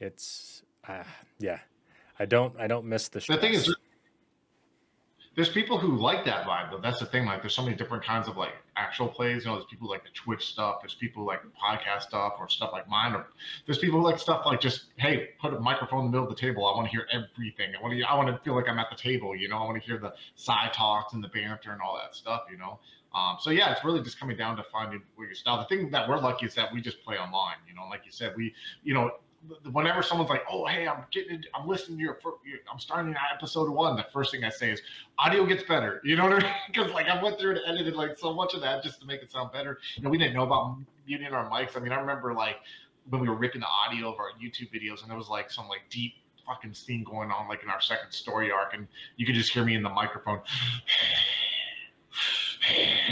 it's 0.00 0.62
uh, 0.86 1.04
yeah. 1.38 1.58
I 2.18 2.24
don't 2.24 2.58
I 2.58 2.66
don't 2.66 2.86
miss 2.86 3.08
the. 3.08 3.20
Stress. 3.20 3.36
The 3.36 3.40
thing 3.40 3.54
is, 3.54 3.74
there's 5.36 5.48
people 5.48 5.78
who 5.78 5.96
like 5.96 6.24
that 6.24 6.44
vibe 6.44 6.72
though. 6.72 6.80
That's 6.80 6.98
the 6.98 7.06
thing. 7.06 7.24
Like, 7.24 7.42
there's 7.42 7.54
so 7.54 7.62
many 7.62 7.76
different 7.76 8.04
kinds 8.04 8.26
of 8.26 8.36
like 8.36 8.54
actual 8.76 9.06
plays. 9.06 9.44
You 9.44 9.50
know, 9.50 9.56
there's 9.56 9.66
people 9.70 9.88
like 9.88 10.02
the 10.02 10.10
Twitch 10.10 10.46
stuff. 10.46 10.78
There's 10.82 10.94
people 10.94 11.24
like 11.24 11.42
the 11.42 11.50
podcast 11.50 12.02
stuff 12.02 12.34
or 12.40 12.48
stuff 12.48 12.70
like 12.72 12.88
mine. 12.88 13.14
Or 13.14 13.26
there's 13.66 13.78
people 13.78 14.00
who 14.00 14.04
like 14.04 14.18
stuff 14.18 14.44
like 14.46 14.60
just 14.60 14.86
hey, 14.96 15.28
put 15.40 15.54
a 15.54 15.60
microphone 15.60 16.00
in 16.00 16.06
the 16.06 16.10
middle 16.10 16.28
of 16.28 16.34
the 16.34 16.40
table. 16.40 16.66
I 16.66 16.74
want 16.74 16.86
to 16.86 16.90
hear 16.90 17.06
everything. 17.12 17.72
I 17.78 17.80
want 17.80 17.94
to 17.94 18.02
I 18.02 18.14
want 18.16 18.28
to 18.28 18.38
feel 18.42 18.56
like 18.56 18.68
I'm 18.68 18.80
at 18.80 18.90
the 18.90 18.96
table. 18.96 19.36
You 19.36 19.48
know, 19.48 19.58
I 19.58 19.64
want 19.64 19.80
to 19.80 19.86
hear 19.86 19.98
the 19.98 20.12
side 20.34 20.72
talks 20.72 21.12
and 21.12 21.22
the 21.22 21.28
banter 21.28 21.70
and 21.70 21.80
all 21.80 21.96
that 22.02 22.16
stuff. 22.16 22.42
You 22.50 22.58
know. 22.58 22.80
Um, 23.14 23.36
so 23.40 23.50
yeah, 23.50 23.72
it's 23.72 23.84
really 23.84 24.02
just 24.02 24.18
coming 24.20 24.36
down 24.36 24.56
to 24.56 24.64
finding 24.64 25.02
what 25.14 25.24
your 25.24 25.34
style. 25.34 25.58
The 25.58 25.64
thing 25.64 25.90
that 25.90 26.08
we're 26.08 26.18
lucky 26.18 26.46
is 26.46 26.54
that 26.56 26.72
we 26.72 26.80
just 26.80 27.02
play 27.04 27.16
online. 27.16 27.56
You 27.68 27.74
know, 27.74 27.86
like 27.88 28.04
you 28.04 28.12
said, 28.12 28.34
we 28.36 28.52
you 28.82 28.92
know 28.92 29.12
whenever 29.72 30.02
someone's 30.02 30.30
like, 30.30 30.42
"Oh, 30.50 30.66
hey, 30.66 30.86
I'm 30.86 31.04
getting, 31.10 31.42
I'm 31.54 31.66
listening 31.66 31.98
to 31.98 32.04
your, 32.04 32.18
I'm 32.70 32.78
starting 32.78 33.14
episode 33.34 33.70
one," 33.70 33.96
the 33.96 34.06
first 34.12 34.30
thing 34.32 34.44
I 34.44 34.48
say 34.50 34.72
is, 34.72 34.82
"Audio 35.18 35.46
gets 35.46 35.62
better." 35.62 36.00
You 36.04 36.16
know 36.16 36.24
what 36.24 36.32
I 36.32 36.46
mean? 36.46 36.52
Because 36.72 36.92
like 36.92 37.06
I 37.06 37.22
went 37.22 37.38
through 37.38 37.52
and 37.52 37.60
edited 37.66 37.94
like 37.94 38.18
so 38.18 38.34
much 38.34 38.54
of 38.54 38.60
that 38.62 38.82
just 38.82 39.00
to 39.00 39.06
make 39.06 39.22
it 39.22 39.30
sound 39.30 39.52
better. 39.52 39.78
You 39.96 40.02
know, 40.02 40.10
we 40.10 40.18
didn't 40.18 40.34
know 40.34 40.42
about 40.44 40.78
muting 41.06 41.28
our 41.28 41.48
mics. 41.48 41.76
I 41.76 41.80
mean, 41.80 41.92
I 41.92 42.00
remember 42.00 42.34
like 42.34 42.56
when 43.10 43.20
we 43.20 43.28
were 43.28 43.36
ripping 43.36 43.60
the 43.60 43.66
audio 43.66 44.12
of 44.12 44.18
our 44.18 44.30
YouTube 44.42 44.72
videos, 44.72 45.02
and 45.02 45.10
there 45.10 45.16
was 45.16 45.28
like 45.28 45.50
some 45.50 45.68
like 45.68 45.82
deep 45.90 46.14
fucking 46.46 46.74
scene 46.74 47.04
going 47.04 47.30
on 47.30 47.48
like 47.48 47.62
in 47.62 47.68
our 47.68 47.80
second 47.80 48.10
story 48.10 48.50
arc, 48.50 48.74
and 48.74 48.86
you 49.16 49.26
could 49.26 49.34
just 49.34 49.52
hear 49.52 49.64
me 49.64 49.74
in 49.74 49.82
the 49.82 49.90
microphone. 49.90 50.40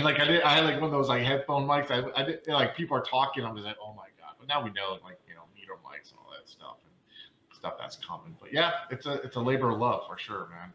Like 0.02 0.20
I 0.20 0.26
did, 0.26 0.42
I 0.42 0.56
had 0.56 0.64
like 0.64 0.74
one 0.74 0.84
of 0.84 0.90
those 0.90 1.08
like 1.08 1.22
headphone 1.22 1.66
mics. 1.66 1.90
I, 1.90 2.02
I 2.14 2.24
did 2.24 2.46
like 2.46 2.76
people 2.76 2.94
are 2.94 3.02
talking. 3.02 3.42
I'm 3.42 3.54
just 3.54 3.64
like, 3.64 3.78
oh 3.82 3.94
my 3.94 4.08
god. 4.20 4.34
But 4.38 4.48
now 4.48 4.62
we 4.62 4.70
know 4.72 4.98
like 5.02 5.18
stuff 6.46 6.76
and 6.84 7.56
stuff 7.56 7.74
that's 7.78 7.96
common. 7.96 8.36
But 8.40 8.52
yeah, 8.52 8.70
it's 8.90 9.06
a 9.06 9.14
it's 9.22 9.36
a 9.36 9.40
labor 9.40 9.70
of 9.70 9.78
love 9.78 10.02
for 10.08 10.18
sure, 10.18 10.48
man. 10.50 10.72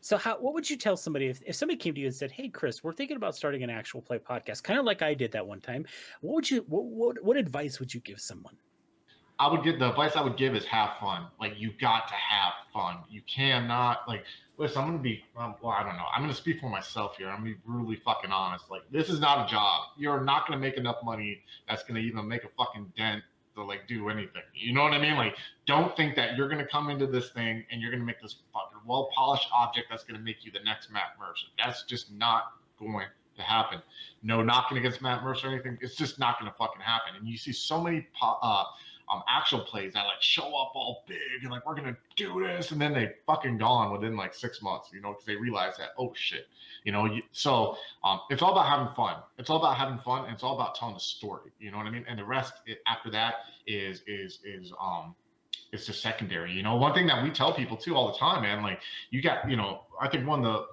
So 0.00 0.16
how 0.16 0.36
what 0.38 0.54
would 0.54 0.68
you 0.68 0.76
tell 0.76 0.96
somebody 0.96 1.26
if, 1.26 1.40
if 1.44 1.56
somebody 1.56 1.76
came 1.76 1.94
to 1.94 2.00
you 2.00 2.06
and 2.06 2.14
said, 2.14 2.30
"Hey 2.30 2.48
Chris, 2.48 2.84
we're 2.84 2.92
thinking 2.92 3.16
about 3.16 3.34
starting 3.34 3.62
an 3.62 3.70
actual 3.70 4.00
play 4.00 4.18
podcast," 4.18 4.62
kind 4.62 4.78
of 4.78 4.84
like 4.84 5.02
I 5.02 5.14
did 5.14 5.32
that 5.32 5.46
one 5.46 5.60
time. 5.60 5.86
What 6.20 6.34
would 6.34 6.50
you 6.50 6.64
what 6.68 6.84
what, 6.84 7.24
what 7.24 7.36
advice 7.36 7.80
would 7.80 7.92
you 7.92 8.00
give 8.00 8.20
someone? 8.20 8.56
I 9.40 9.48
would 9.48 9.62
give 9.62 9.78
the 9.78 9.90
advice 9.90 10.16
I 10.16 10.22
would 10.22 10.36
give 10.36 10.56
is 10.56 10.64
have 10.64 10.90
fun. 11.00 11.26
Like 11.40 11.54
you 11.56 11.70
got 11.80 12.08
to 12.08 12.14
have 12.14 12.54
fun. 12.72 12.98
You 13.08 13.22
cannot 13.32 14.00
like 14.08 14.24
listen. 14.56 14.82
I'm 14.82 14.88
gonna 14.88 14.98
be 14.98 15.22
um, 15.36 15.54
well. 15.62 15.72
I 15.72 15.82
don't 15.82 15.96
know. 15.96 16.06
I'm 16.14 16.22
gonna 16.22 16.34
speak 16.34 16.60
for 16.60 16.68
myself 16.68 17.16
here. 17.16 17.28
I'm 17.28 17.38
gonna 17.38 17.50
be 17.50 17.56
brutally 17.64 17.96
fucking 18.04 18.32
honest. 18.32 18.70
Like 18.70 18.82
this 18.90 19.08
is 19.08 19.20
not 19.20 19.46
a 19.46 19.50
job. 19.50 19.88
You're 19.96 20.22
not 20.22 20.48
gonna 20.48 20.60
make 20.60 20.76
enough 20.76 20.96
money 21.04 21.42
that's 21.68 21.84
gonna 21.84 22.00
even 22.00 22.26
make 22.26 22.44
a 22.44 22.48
fucking 22.56 22.92
dent 22.96 23.22
to 23.58 23.64
like 23.64 23.86
do 23.86 24.08
anything. 24.08 24.42
You 24.54 24.72
know 24.72 24.82
what 24.82 24.92
I 24.92 24.98
mean? 24.98 25.16
Like 25.16 25.36
don't 25.66 25.96
think 25.96 26.16
that 26.16 26.36
you're 26.36 26.48
gonna 26.48 26.66
come 26.66 26.90
into 26.90 27.06
this 27.06 27.30
thing 27.30 27.64
and 27.70 27.80
you're 27.80 27.90
gonna 27.90 28.04
make 28.04 28.20
this 28.20 28.36
fucking 28.52 28.78
well 28.86 29.10
polished 29.14 29.48
object 29.52 29.88
that's 29.90 30.04
gonna 30.04 30.18
make 30.18 30.44
you 30.44 30.52
the 30.52 30.60
next 30.64 30.90
Matt 30.90 31.16
Mercer. 31.18 31.46
That's 31.58 31.84
just 31.84 32.12
not 32.12 32.52
going 32.78 33.06
to 33.36 33.42
happen. 33.42 33.80
No 34.22 34.42
knocking 34.42 34.78
against 34.78 35.02
Matt 35.02 35.22
Mercer 35.22 35.48
or 35.48 35.52
anything. 35.52 35.78
It's 35.80 35.96
just 35.96 36.18
not 36.18 36.38
gonna 36.38 36.54
fucking 36.58 36.80
happen. 36.80 37.14
And 37.16 37.28
you 37.28 37.36
see 37.36 37.52
so 37.52 37.80
many. 37.80 38.06
Uh, 38.20 38.64
um, 39.10 39.22
actual 39.28 39.60
plays 39.60 39.94
that 39.94 40.04
like 40.04 40.20
show 40.20 40.44
up 40.44 40.72
all 40.74 41.04
big 41.06 41.18
and 41.42 41.50
like 41.50 41.66
we're 41.66 41.74
gonna 41.74 41.96
do 42.16 42.42
this, 42.44 42.70
and 42.70 42.80
then 42.80 42.92
they 42.92 43.12
fucking 43.26 43.58
gone 43.58 43.92
within 43.92 44.16
like 44.16 44.34
six 44.34 44.62
months, 44.62 44.90
you 44.92 45.00
know, 45.00 45.10
because 45.10 45.24
they 45.24 45.36
realize 45.36 45.76
that 45.78 45.90
oh 45.98 46.12
shit, 46.14 46.46
you 46.84 46.92
know. 46.92 47.06
You, 47.06 47.22
so 47.32 47.76
um, 48.04 48.20
it's 48.30 48.42
all 48.42 48.52
about 48.52 48.66
having 48.66 48.94
fun. 48.94 49.16
It's 49.38 49.50
all 49.50 49.58
about 49.58 49.76
having 49.76 49.98
fun, 49.98 50.24
and 50.24 50.34
it's 50.34 50.42
all 50.42 50.54
about 50.54 50.74
telling 50.74 50.94
the 50.94 51.00
story. 51.00 51.50
You 51.58 51.70
know 51.70 51.78
what 51.78 51.86
I 51.86 51.90
mean? 51.90 52.04
And 52.08 52.18
the 52.18 52.24
rest 52.24 52.54
it, 52.66 52.78
after 52.86 53.10
that 53.10 53.34
is 53.66 54.02
is 54.06 54.40
is 54.44 54.72
um 54.80 55.14
it's 55.72 55.86
just 55.86 56.02
secondary. 56.02 56.52
You 56.52 56.62
know, 56.62 56.76
one 56.76 56.94
thing 56.94 57.06
that 57.08 57.22
we 57.22 57.30
tell 57.30 57.52
people 57.52 57.76
too 57.76 57.94
all 57.94 58.12
the 58.12 58.18
time, 58.18 58.42
man, 58.42 58.62
like 58.62 58.80
you 59.10 59.22
got, 59.22 59.48
you 59.48 59.56
know, 59.56 59.82
I 60.00 60.08
think 60.08 60.26
one 60.26 60.44
of 60.44 60.52
the 60.52 60.66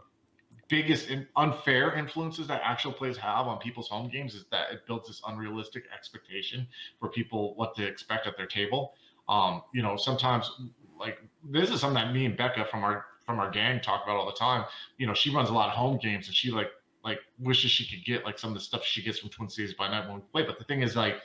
biggest 0.67 1.09
unfair 1.35 1.95
influences 1.95 2.47
that 2.47 2.61
actual 2.63 2.91
plays 2.91 3.17
have 3.17 3.47
on 3.47 3.59
people's 3.59 3.87
home 3.87 4.09
games 4.09 4.33
is 4.33 4.45
that 4.51 4.71
it 4.71 4.85
builds 4.87 5.07
this 5.07 5.21
unrealistic 5.27 5.83
expectation 5.93 6.67
for 6.99 7.09
people 7.09 7.55
what 7.55 7.75
to 7.75 7.85
expect 7.85 8.25
at 8.27 8.35
their 8.37 8.47
table. 8.47 8.93
Um, 9.29 9.61
you 9.73 9.81
know, 9.83 9.95
sometimes 9.97 10.51
like 10.99 11.19
this 11.43 11.69
is 11.69 11.81
something 11.81 12.03
that 12.03 12.13
me 12.13 12.25
and 12.25 12.37
Becca 12.37 12.65
from 12.65 12.83
our 12.83 13.05
from 13.25 13.39
our 13.39 13.49
gang 13.49 13.81
talk 13.81 14.03
about 14.03 14.17
all 14.17 14.25
the 14.25 14.37
time. 14.37 14.65
You 14.97 15.07
know, 15.07 15.13
she 15.13 15.33
runs 15.33 15.49
a 15.49 15.53
lot 15.53 15.69
of 15.69 15.75
home 15.75 15.97
games 16.01 16.27
and 16.27 16.35
she 16.35 16.51
like 16.51 16.69
like 17.03 17.19
wishes 17.39 17.71
she 17.71 17.85
could 17.85 18.05
get 18.05 18.25
like 18.25 18.39
some 18.39 18.49
of 18.49 18.55
the 18.55 18.61
stuff 18.61 18.83
she 18.83 19.03
gets 19.03 19.19
from 19.19 19.29
Twin 19.29 19.49
Cities 19.49 19.73
by 19.73 19.87
night 19.87 20.07
when 20.07 20.15
we 20.17 20.21
play. 20.31 20.43
But 20.43 20.57
the 20.57 20.65
thing 20.65 20.81
is 20.81 20.95
like, 20.95 21.17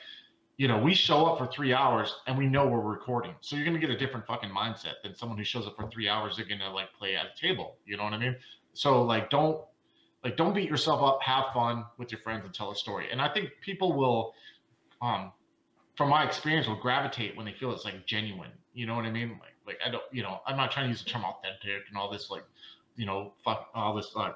you 0.57 0.67
know, 0.67 0.77
we 0.77 0.93
show 0.93 1.25
up 1.25 1.39
for 1.39 1.51
three 1.51 1.73
hours 1.73 2.13
and 2.27 2.37
we 2.37 2.45
know 2.45 2.67
we're 2.67 2.81
recording. 2.81 3.33
So 3.41 3.55
you're 3.55 3.65
gonna 3.65 3.79
get 3.79 3.89
a 3.89 3.97
different 3.97 4.27
fucking 4.27 4.49
mindset 4.49 5.01
than 5.03 5.15
someone 5.15 5.37
who 5.37 5.43
shows 5.43 5.65
up 5.65 5.75
for 5.75 5.89
three 5.89 6.07
hours, 6.07 6.37
they're 6.37 6.45
gonna 6.45 6.71
like 6.71 6.93
play 6.93 7.15
at 7.15 7.25
a 7.25 7.39
table. 7.39 7.77
You 7.85 7.97
know 7.97 8.03
what 8.03 8.13
I 8.13 8.19
mean? 8.19 8.35
So 8.73 9.03
like 9.03 9.29
don't 9.29 9.61
like 10.23 10.37
don't 10.37 10.53
beat 10.53 10.69
yourself 10.69 11.01
up. 11.01 11.19
Have 11.21 11.45
fun 11.53 11.85
with 11.97 12.11
your 12.11 12.21
friends 12.21 12.45
and 12.45 12.53
tell 12.53 12.71
a 12.71 12.75
story. 12.75 13.07
And 13.11 13.21
I 13.21 13.33
think 13.33 13.49
people 13.61 13.93
will, 13.93 14.33
um, 15.01 15.31
from 15.97 16.09
my 16.09 16.23
experience, 16.23 16.67
will 16.67 16.79
gravitate 16.79 17.35
when 17.35 17.45
they 17.45 17.53
feel 17.53 17.71
it's 17.71 17.85
like 17.85 18.05
genuine. 18.05 18.51
You 18.73 18.85
know 18.85 18.95
what 18.95 19.05
I 19.05 19.11
mean? 19.11 19.31
Like 19.39 19.51
like 19.65 19.79
I 19.85 19.89
don't 19.89 20.03
you 20.11 20.23
know 20.23 20.39
I'm 20.45 20.57
not 20.57 20.71
trying 20.71 20.85
to 20.85 20.89
use 20.89 21.03
the 21.03 21.09
term 21.09 21.23
authentic 21.23 21.83
and 21.89 21.97
all 21.97 22.11
this 22.11 22.29
like 22.29 22.43
you 22.95 23.05
know 23.05 23.33
fuck 23.43 23.69
all 23.73 23.95
this 23.95 24.11
like 24.15 24.35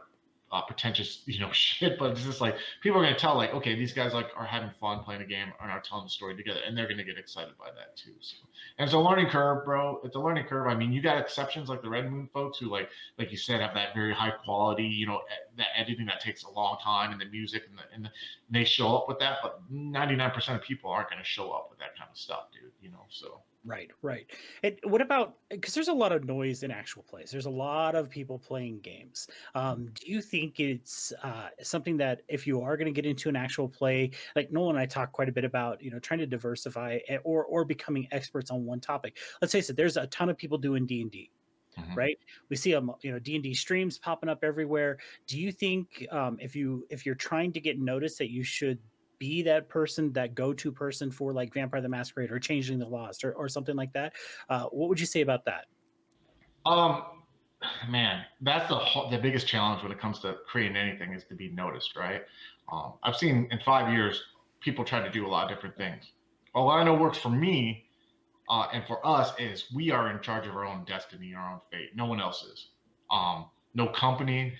uh, 0.52 0.62
pretentious, 0.62 1.24
you 1.26 1.40
know, 1.40 1.50
shit. 1.54 1.98
But 1.98 2.12
it's 2.12 2.24
just 2.24 2.42
like 2.42 2.56
people 2.82 3.00
are 3.00 3.04
gonna 3.04 3.18
tell, 3.18 3.36
like, 3.36 3.54
okay, 3.54 3.76
these 3.76 3.94
guys 3.94 4.14
like 4.14 4.28
are 4.36 4.46
having 4.46 4.70
fun 4.80 5.04
playing 5.04 5.22
a 5.22 5.26
game 5.26 5.52
and 5.62 5.72
are 5.72 5.82
telling 5.82 6.06
the 6.06 6.10
story 6.10 6.36
together, 6.36 6.60
and 6.66 6.78
they're 6.78 6.88
gonna 6.88 7.04
get 7.04 7.18
excited 7.18 7.54
by 7.58 7.68
that 7.76 7.96
too. 7.98 8.14
So, 8.20 8.38
and 8.78 8.86
it's 8.86 8.94
a 8.94 9.00
learning 9.00 9.28
curve, 9.28 9.66
bro. 9.66 10.00
It's 10.04 10.16
a 10.16 10.20
learning 10.20 10.46
curve. 10.46 10.68
I 10.68 10.76
mean, 10.76 10.92
you 10.92 11.02
got 11.02 11.18
exceptions 11.18 11.70
like 11.70 11.82
the 11.82 11.90
Red 11.90 12.12
Moon 12.12 12.30
folks 12.34 12.58
who, 12.60 12.70
like, 12.70 12.90
like 13.18 13.32
you 13.32 13.38
said, 13.38 13.62
have 13.62 13.74
that 13.74 13.94
very 13.94 14.14
high 14.14 14.32
quality, 14.32 14.84
you 14.84 15.08
know, 15.08 15.22
that 15.58 15.68
editing 15.76 16.06
that 16.08 16.20
takes 16.20 16.44
a 16.44 16.50
long 16.52 16.78
time, 16.84 17.12
and 17.12 17.20
the 17.20 17.26
music, 17.26 17.64
and 17.70 17.78
the, 17.78 17.84
and, 17.94 18.06
the, 18.06 18.10
they 18.50 18.64
show 18.64 18.96
up 18.96 19.08
with 19.08 19.20
that. 19.20 19.38
But 19.42 19.60
ninety 19.70 20.16
nine 20.16 20.32
percent 20.32 20.58
of 20.58 20.64
people 20.64 20.90
aren't 20.92 21.10
gonna 21.10 21.24
show 21.24 21.52
up 21.52 21.68
with 21.70 21.80
that 21.80 21.98
kind 21.98 22.10
of 22.12 22.18
stuff, 22.18 22.46
dude. 22.54 22.72
You 22.82 22.92
know, 22.92 23.06
so. 23.10 23.42
Right, 23.66 23.90
right. 24.04 24.28
And 24.62 24.78
what 24.84 25.02
about 25.02 25.38
because 25.50 25.74
there's 25.74 25.88
a 25.88 25.94
lot 25.94 26.12
of 26.12 26.24
noise 26.24 26.62
in 26.62 26.70
actual 26.70 27.02
plays. 27.02 27.32
There's 27.32 27.48
a 27.48 27.52
lot 27.52 27.96
of 27.96 28.12
people 28.12 28.38
playing 28.38 28.82
games. 28.82 29.28
Um, 29.56 29.90
do 29.96 30.12
you 30.12 30.22
think 30.22 30.60
it's 30.60 31.12
uh, 31.24 31.50
something 31.64 31.98
that 31.98 32.22
if 32.28 32.46
you 32.46 32.62
are 32.62 32.78
going 32.78 32.86
to 32.86 32.92
get 32.92 33.10
into 33.10 33.28
an 33.28 33.36
actual 33.36 33.68
play, 33.68 34.12
like 34.36 34.52
Nolan 34.52 34.76
and 34.76 34.80
I 34.80 34.86
talk 34.86 35.12
quite 35.12 35.30
a 35.30 35.32
bit 35.32 35.46
about, 35.46 35.82
you 35.82 35.90
know, 35.90 35.98
trying 35.98 36.20
to 36.20 36.28
diversify 36.28 37.00
eh, 37.08 37.18
or 37.24 37.46
or 37.46 37.66
becoming 37.66 38.08
experts 38.12 38.52
on 38.52 38.66
one 38.66 38.80
topic. 38.80 39.18
Let's 39.42 39.54
face 39.54 39.70
it, 39.70 39.76
there's 39.76 39.98
a 39.98 40.06
ton 40.08 40.30
of 40.30 40.38
people 40.38 40.60
doing 40.60 40.86
D 40.86 41.02
and 41.02 41.12
D. 41.12 41.32
Mm-hmm. 41.78 41.94
right 41.94 42.18
we 42.48 42.56
see 42.56 42.72
them 42.72 42.90
you 43.02 43.12
know 43.12 43.20
d&d 43.20 43.54
streams 43.54 43.98
popping 43.98 44.30
up 44.30 44.46
everywhere 44.46 44.98
do 45.28 45.38
you 45.38 45.52
think 45.52 46.08
um, 46.10 46.38
if 46.40 46.56
you 46.56 46.88
if 46.90 47.06
you're 47.06 47.16
trying 47.16 47.52
to 47.52 47.60
get 47.60 47.78
noticed 47.78 48.18
that 48.20 48.32
you 48.32 48.46
should 48.46 48.80
be 49.20 49.42
that 49.44 49.70
person, 49.70 50.12
that 50.14 50.36
go-to 50.36 50.72
person 50.72 51.12
for 51.12 51.34
like 51.34 51.54
Vampire 51.54 51.82
the 51.82 51.90
Masquerade 51.90 52.32
or 52.32 52.40
Changeling 52.40 52.80
the 52.80 52.88
Lost 52.88 53.24
or, 53.24 53.34
or 53.34 53.48
something 53.50 53.76
like 53.76 53.94
that. 53.94 54.14
Uh, 54.50 54.64
what 54.66 54.90
would 54.90 55.00
you 55.00 55.06
say 55.06 55.22
about 55.22 55.46
that? 55.46 55.66
Um, 56.66 57.04
man, 57.90 58.24
that's 58.42 58.68
the 58.70 58.80
the 59.12 59.18
biggest 59.18 59.48
challenge 59.48 59.84
when 59.84 59.92
it 59.92 60.00
comes 60.00 60.20
to 60.20 60.38
creating 60.48 60.76
anything 60.76 61.14
is 61.14 61.24
to 61.26 61.36
be 61.36 61.50
noticed, 61.50 61.96
right? 61.96 62.24
Um, 62.72 62.94
I've 63.04 63.16
seen 63.16 63.48
in 63.52 63.60
five 63.66 63.94
years 63.94 64.22
people 64.62 64.84
try 64.84 65.02
to 65.02 65.12
do 65.12 65.28
a 65.28 65.30
lot 65.30 65.44
of 65.44 65.56
different 65.56 65.78
things. 65.78 66.12
Well, 66.54 66.66
what 66.66 66.80
I 66.80 66.84
know 66.84 66.96
works 66.96 67.18
for 67.18 67.30
me 67.30 67.86
uh, 68.50 68.68
and 68.74 68.84
for 68.86 69.06
us 69.06 69.34
is 69.40 69.66
we 69.74 69.92
are 69.92 70.10
in 70.12 70.22
charge 70.22 70.48
of 70.48 70.56
our 70.56 70.66
own 70.66 70.84
destiny, 70.86 71.34
our 71.36 71.54
own 71.54 71.60
fate. 71.72 71.96
No 71.96 72.06
one 72.06 72.20
else 72.20 72.44
is. 72.44 72.70
Um, 73.12 73.46
no 73.74 73.88
company, 73.88 74.54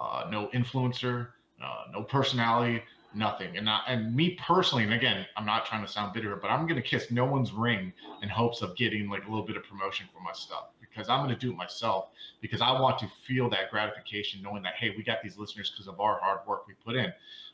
uh, 0.00 0.24
no 0.30 0.48
influencer, 0.54 1.28
uh, 1.62 1.84
no 1.92 2.02
personality, 2.02 2.82
nothing. 3.14 3.56
And 3.56 3.64
not, 3.64 3.84
and 3.86 4.14
me 4.14 4.38
personally, 4.46 4.84
and 4.84 4.92
again, 4.92 5.26
I'm 5.36 5.46
not 5.46 5.66
trying 5.66 5.84
to 5.84 5.90
sound 5.90 6.12
bitter, 6.12 6.34
but 6.36 6.48
I'm 6.48 6.66
gonna 6.66 6.82
kiss 6.82 7.10
no 7.10 7.24
one's 7.24 7.52
ring 7.52 7.92
in 8.22 8.28
hopes 8.28 8.62
of 8.62 8.76
getting 8.76 9.08
like 9.08 9.24
a 9.26 9.28
little 9.28 9.44
bit 9.44 9.56
of 9.56 9.64
promotion 9.64 10.06
for 10.12 10.20
my 10.20 10.32
stuff 10.32 10.66
because 10.80 11.08
I'm 11.08 11.20
gonna 11.20 11.36
do 11.36 11.50
it 11.50 11.56
myself 11.56 12.08
because 12.40 12.60
I 12.60 12.72
want 12.72 12.98
to 13.00 13.10
feel 13.26 13.48
that 13.50 13.70
gratification 13.70 14.42
knowing 14.42 14.62
that 14.62 14.74
hey, 14.74 14.94
we 14.96 15.02
got 15.02 15.22
these 15.22 15.38
listeners 15.38 15.70
because 15.70 15.88
of 15.88 16.00
our 16.00 16.18
hard 16.20 16.40
work 16.46 16.66
we 16.66 16.74
put 16.84 16.96
in. 16.96 17.12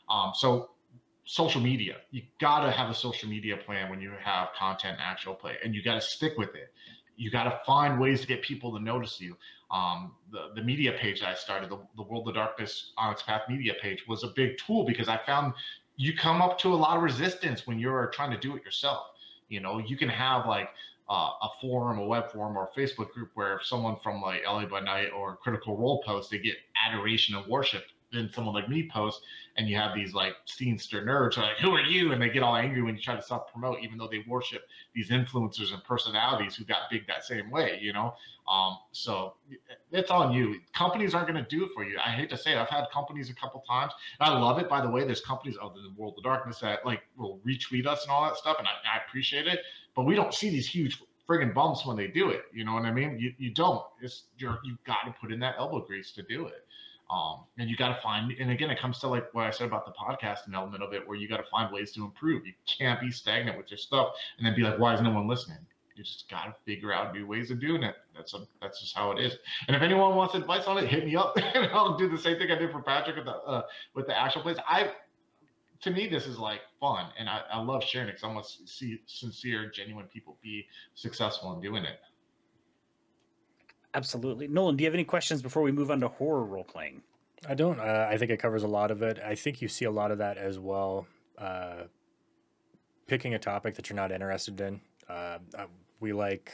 Um, 0.09 0.31
so 0.35 0.71
social 1.25 1.61
media, 1.61 1.97
you 2.11 2.23
gotta 2.39 2.71
have 2.71 2.89
a 2.89 2.95
social 2.95 3.29
media 3.29 3.57
plan 3.57 3.89
when 3.89 4.01
you 4.01 4.11
have 4.23 4.49
content 4.57 4.97
actual 4.99 5.35
play, 5.35 5.57
and 5.63 5.75
you 5.75 5.83
gotta 5.83 6.01
stick 6.01 6.37
with 6.37 6.55
it. 6.55 6.73
You 7.17 7.29
gotta 7.29 7.59
find 7.65 7.99
ways 7.99 8.21
to 8.21 8.27
get 8.27 8.41
people 8.41 8.71
to 8.77 8.83
notice 8.83 9.19
you 9.19 9.35
um, 9.71 10.13
the, 10.31 10.51
the 10.55 10.61
media 10.61 10.93
page 10.93 11.21
that 11.21 11.29
I 11.29 11.33
started, 11.35 11.69
the, 11.69 11.79
the 11.95 12.03
World 12.03 12.27
of 12.27 12.35
Darkness 12.35 12.91
Onyx 12.97 13.23
Path 13.23 13.43
media 13.49 13.73
page, 13.81 14.05
was 14.07 14.23
a 14.23 14.29
big 14.35 14.57
tool 14.57 14.85
because 14.85 15.07
I 15.07 15.17
found 15.25 15.53
you 15.95 16.15
come 16.15 16.41
up 16.41 16.57
to 16.59 16.73
a 16.73 16.75
lot 16.75 16.97
of 16.97 17.03
resistance 17.03 17.67
when 17.67 17.77
you're 17.77 18.07
trying 18.07 18.31
to 18.31 18.37
do 18.37 18.55
it 18.55 18.63
yourself. 18.63 19.07
You 19.49 19.59
know, 19.59 19.79
you 19.79 19.97
can 19.97 20.09
have 20.09 20.45
like 20.47 20.69
uh, 21.09 21.31
a 21.41 21.49
forum, 21.59 21.99
a 21.99 22.05
web 22.05 22.31
forum, 22.31 22.57
or 22.57 22.69
a 22.73 22.79
Facebook 22.79 23.11
group 23.11 23.31
where 23.33 23.59
someone 23.63 23.97
from 24.01 24.21
like 24.21 24.41
LA 24.45 24.65
by 24.65 24.79
Night 24.79 25.09
or 25.15 25.35
Critical 25.37 25.75
Role 25.77 26.01
posts, 26.03 26.31
they 26.31 26.39
get 26.39 26.55
adoration 26.87 27.35
and 27.35 27.45
worship 27.47 27.83
then 28.11 28.29
someone 28.33 28.55
like 28.55 28.69
me 28.69 28.89
posts 28.91 29.21
and 29.57 29.67
you 29.67 29.75
have 29.75 29.93
these 29.93 30.13
like 30.13 30.33
scenester 30.47 31.03
nerds 31.03 31.37
are 31.37 31.41
like, 31.41 31.57
who 31.57 31.71
are 31.71 31.81
you? 31.81 32.11
And 32.11 32.21
they 32.21 32.29
get 32.29 32.43
all 32.43 32.55
angry 32.55 32.81
when 32.81 32.95
you 32.95 33.01
try 33.01 33.15
to 33.15 33.21
self 33.21 33.51
promote, 33.51 33.79
even 33.81 33.97
though 33.97 34.07
they 34.07 34.23
worship 34.27 34.63
these 34.95 35.09
influencers 35.09 35.73
and 35.73 35.83
personalities 35.83 36.55
who 36.55 36.63
got 36.63 36.89
big 36.89 37.05
that 37.07 37.23
same 37.23 37.51
way, 37.51 37.79
you 37.81 37.93
know? 37.93 38.13
Um, 38.49 38.77
so 38.91 39.35
it's 39.91 40.09
on 40.09 40.33
you. 40.33 40.59
Companies 40.73 41.13
aren't 41.13 41.27
going 41.27 41.43
to 41.43 41.49
do 41.49 41.65
it 41.65 41.71
for 41.75 41.83
you. 41.83 41.97
I 42.03 42.09
hate 42.09 42.29
to 42.31 42.37
say 42.37 42.53
it. 42.53 42.57
I've 42.57 42.69
had 42.69 42.85
companies 42.91 43.29
a 43.29 43.35
couple 43.35 43.61
times. 43.67 43.93
And 44.19 44.29
I 44.29 44.39
love 44.39 44.57
it, 44.57 44.67
by 44.67 44.81
the 44.81 44.89
way. 44.89 45.03
There's 45.03 45.21
companies 45.21 45.57
of 45.61 45.75
the 45.75 45.91
World 45.95 46.15
of 46.17 46.23
Darkness 46.23 46.59
that 46.59 46.85
like 46.85 47.01
will 47.17 47.39
retweet 47.45 47.85
us 47.85 48.03
and 48.03 48.11
all 48.11 48.23
that 48.23 48.37
stuff. 48.37 48.57
And 48.57 48.67
I, 48.67 48.71
I 48.71 49.01
appreciate 49.07 49.47
it. 49.47 49.59
But 49.95 50.05
we 50.05 50.15
don't 50.15 50.33
see 50.33 50.49
these 50.49 50.67
huge 50.67 50.99
friggin' 51.29 51.53
bumps 51.53 51.85
when 51.85 51.95
they 51.95 52.07
do 52.07 52.29
it. 52.31 52.45
You 52.51 52.65
know 52.65 52.73
what 52.73 52.85
I 52.85 52.91
mean? 52.91 53.19
You, 53.19 53.33
you 53.37 53.53
don't. 53.53 53.83
It's 54.01 54.23
you're 54.37 54.59
you've 54.63 54.83
got 54.83 55.03
to 55.05 55.13
put 55.21 55.31
in 55.31 55.39
that 55.41 55.55
elbow 55.59 55.81
grease 55.85 56.11
to 56.13 56.23
do 56.23 56.47
it. 56.47 56.65
Um, 57.09 57.45
and 57.57 57.69
you 57.69 57.75
got 57.75 57.95
to 57.95 58.01
find, 58.01 58.31
and 58.39 58.51
again, 58.51 58.69
it 58.69 58.79
comes 58.79 58.99
to 58.99 59.07
like 59.07 59.33
what 59.33 59.47
I 59.47 59.49
said 59.49 59.67
about 59.67 59.85
the 59.85 59.91
podcasting 59.93 60.53
element 60.53 60.83
of 60.83 60.93
it, 60.93 61.07
where 61.07 61.17
you 61.17 61.27
got 61.27 61.37
to 61.37 61.49
find 61.49 61.73
ways 61.73 61.91
to 61.93 62.05
improve. 62.05 62.45
You 62.45 62.53
can't 62.67 63.01
be 63.01 63.11
stagnant 63.11 63.57
with 63.57 63.71
your 63.71 63.79
stuff 63.79 64.13
and 64.37 64.45
then 64.45 64.55
be 64.55 64.61
like, 64.61 64.77
why 64.77 64.93
is 64.93 65.01
no 65.01 65.09
one 65.11 65.27
listening? 65.27 65.57
You 65.95 66.03
just 66.03 66.29
got 66.29 66.45
to 66.45 66.55
figure 66.65 66.93
out 66.93 67.13
new 67.13 67.25
ways 67.25 67.49
of 67.49 67.59
doing 67.59 67.83
it. 67.83 67.95
That's 68.15 68.33
a, 68.35 68.45
that's 68.61 68.79
just 68.79 68.95
how 68.95 69.11
it 69.11 69.19
is. 69.19 69.37
And 69.67 69.75
if 69.75 69.81
anyone 69.81 70.15
wants 70.15 70.35
advice 70.35 70.65
on 70.65 70.77
it, 70.77 70.87
hit 70.87 71.05
me 71.05 71.15
up, 71.15 71.35
and 71.55 71.65
I'll 71.73 71.97
do 71.97 72.07
the 72.07 72.17
same 72.17 72.37
thing 72.37 72.51
I 72.51 72.55
did 72.55 72.71
for 72.71 72.81
Patrick 72.81 73.15
with 73.15 73.25
the 73.25 73.35
uh, 73.35 73.63
with 73.95 74.05
the 74.05 74.17
actual 74.17 74.43
place. 74.43 74.57
I, 74.67 74.91
to 75.81 75.91
me, 75.91 76.07
this 76.07 76.27
is 76.27 76.37
like 76.37 76.61
fun, 76.79 77.07
and 77.17 77.27
I, 77.27 77.41
I 77.51 77.61
love 77.61 77.83
sharing 77.83 78.07
it 78.07 78.11
because 78.11 78.23
I 78.23 78.33
want 78.33 78.45
to 78.45 78.67
see 78.67 79.01
sincere, 79.07 79.69
genuine 79.69 80.05
people 80.05 80.37
be 80.41 80.67
successful 80.93 81.53
in 81.53 81.61
doing 81.61 81.83
it. 81.85 81.99
Absolutely. 83.93 84.47
Nolan, 84.47 84.75
do 84.75 84.83
you 84.83 84.87
have 84.87 84.93
any 84.93 85.03
questions 85.03 85.41
before 85.41 85.63
we 85.63 85.71
move 85.71 85.89
on 85.89 85.99
to 86.01 86.07
horror 86.07 86.43
role 86.43 86.63
playing? 86.63 87.01
I 87.47 87.55
don't. 87.55 87.79
Uh, 87.79 88.07
I 88.09 88.17
think 88.17 88.31
it 88.31 88.37
covers 88.37 88.63
a 88.63 88.67
lot 88.67 88.91
of 88.91 89.01
it. 89.01 89.19
I 89.19 89.35
think 89.35 89.61
you 89.61 89.67
see 89.67 89.85
a 89.85 89.91
lot 89.91 90.11
of 90.11 90.17
that 90.17 90.37
as 90.37 90.59
well. 90.59 91.07
Uh, 91.37 91.83
picking 93.07 93.33
a 93.33 93.39
topic 93.39 93.75
that 93.75 93.89
you're 93.89 93.95
not 93.95 94.11
interested 94.11 94.59
in. 94.61 94.81
Uh, 95.07 95.39
we 95.99 96.13
like 96.13 96.51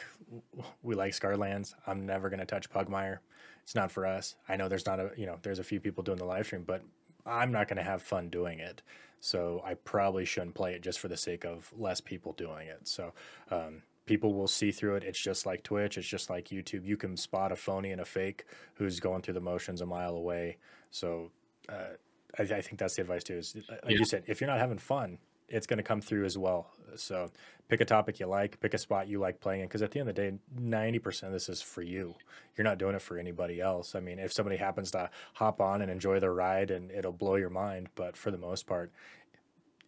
we 0.81 0.95
like 0.95 1.13
Scarred 1.13 1.37
Lands. 1.37 1.75
I'm 1.85 2.05
never 2.05 2.29
gonna 2.29 2.45
touch 2.45 2.69
Pugmire. 2.69 3.19
It's 3.63 3.75
not 3.75 3.91
for 3.91 4.05
us. 4.05 4.35
I 4.47 4.55
know 4.55 4.67
there's 4.67 4.85
not 4.85 4.99
a 4.99 5.11
you 5.17 5.25
know 5.25 5.37
there's 5.41 5.59
a 5.59 5.63
few 5.63 5.79
people 5.79 6.03
doing 6.03 6.17
the 6.17 6.25
live 6.25 6.45
stream, 6.45 6.63
but 6.65 6.83
I'm 7.25 7.51
not 7.51 7.67
gonna 7.67 7.83
have 7.83 8.01
fun 8.01 8.29
doing 8.29 8.59
it. 8.59 8.81
So 9.19 9.61
I 9.65 9.73
probably 9.73 10.25
shouldn't 10.25 10.55
play 10.55 10.73
it 10.73 10.81
just 10.81 10.99
for 10.99 11.07
the 11.07 11.17
sake 11.17 11.45
of 11.45 11.71
less 11.75 11.99
people 11.99 12.33
doing 12.33 12.67
it. 12.67 12.87
So 12.87 13.13
um, 13.49 13.81
people 14.05 14.33
will 14.33 14.47
see 14.47 14.71
through 14.71 14.95
it. 14.95 15.03
It's 15.03 15.19
just 15.19 15.45
like 15.45 15.63
Twitch. 15.63 15.97
It's 15.97 16.07
just 16.07 16.29
like 16.29 16.49
YouTube. 16.49 16.85
You 16.85 16.97
can 16.97 17.17
spot 17.17 17.51
a 17.51 17.55
phony 17.55 17.91
and 17.91 18.01
a 18.01 18.05
fake 18.05 18.45
who's 18.75 18.99
going 18.99 19.21
through 19.21 19.33
the 19.33 19.41
motions 19.41 19.81
a 19.81 19.85
mile 19.85 20.15
away. 20.15 20.57
So 20.91 21.31
uh, 21.69 21.95
I, 22.37 22.43
I, 22.43 22.61
think 22.61 22.77
that's 22.77 22.95
the 22.95 23.01
advice 23.01 23.23
too. 23.23 23.37
Is 23.37 23.55
like 23.69 23.79
yeah. 23.87 23.97
you 23.97 24.05
said, 24.05 24.23
if 24.27 24.41
you're 24.41 24.49
not 24.49 24.59
having 24.59 24.77
fun, 24.77 25.17
it's 25.47 25.67
going 25.67 25.77
to 25.77 25.83
come 25.83 26.01
through 26.01 26.25
as 26.25 26.37
well. 26.37 26.71
So 26.95 27.31
pick 27.67 27.81
a 27.81 27.85
topic 27.85 28.19
you 28.19 28.27
like, 28.27 28.59
pick 28.59 28.73
a 28.73 28.77
spot 28.77 29.07
you 29.07 29.19
like 29.19 29.39
playing 29.39 29.61
in, 29.61 29.67
because 29.67 29.81
at 29.81 29.91
the 29.91 29.99
end 29.99 30.09
of 30.09 30.15
the 30.15 30.21
day, 30.21 30.37
ninety 30.57 30.99
percent 30.99 31.27
of 31.29 31.33
this 31.33 31.49
is 31.49 31.61
for 31.61 31.81
you. 31.81 32.15
You're 32.57 32.65
not 32.65 32.77
doing 32.77 32.95
it 32.95 33.01
for 33.01 33.17
anybody 33.17 33.59
else. 33.59 33.95
I 33.95 33.99
mean, 33.99 34.19
if 34.19 34.33
somebody 34.33 34.57
happens 34.57 34.91
to 34.91 35.09
hop 35.33 35.61
on 35.61 35.81
and 35.81 35.91
enjoy 35.91 36.19
the 36.19 36.29
ride, 36.29 36.71
and 36.71 36.91
it'll 36.91 37.11
blow 37.11 37.35
your 37.35 37.49
mind, 37.49 37.89
but 37.95 38.15
for 38.15 38.31
the 38.31 38.37
most 38.37 38.65
part, 38.65 38.91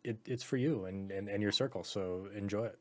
it, 0.03 0.18
it's 0.26 0.43
for 0.43 0.57
you 0.57 0.86
and, 0.86 1.11
and 1.11 1.28
and 1.30 1.41
your 1.41 1.51
circle. 1.51 1.84
So 1.84 2.28
enjoy 2.36 2.65
it. 2.65 2.80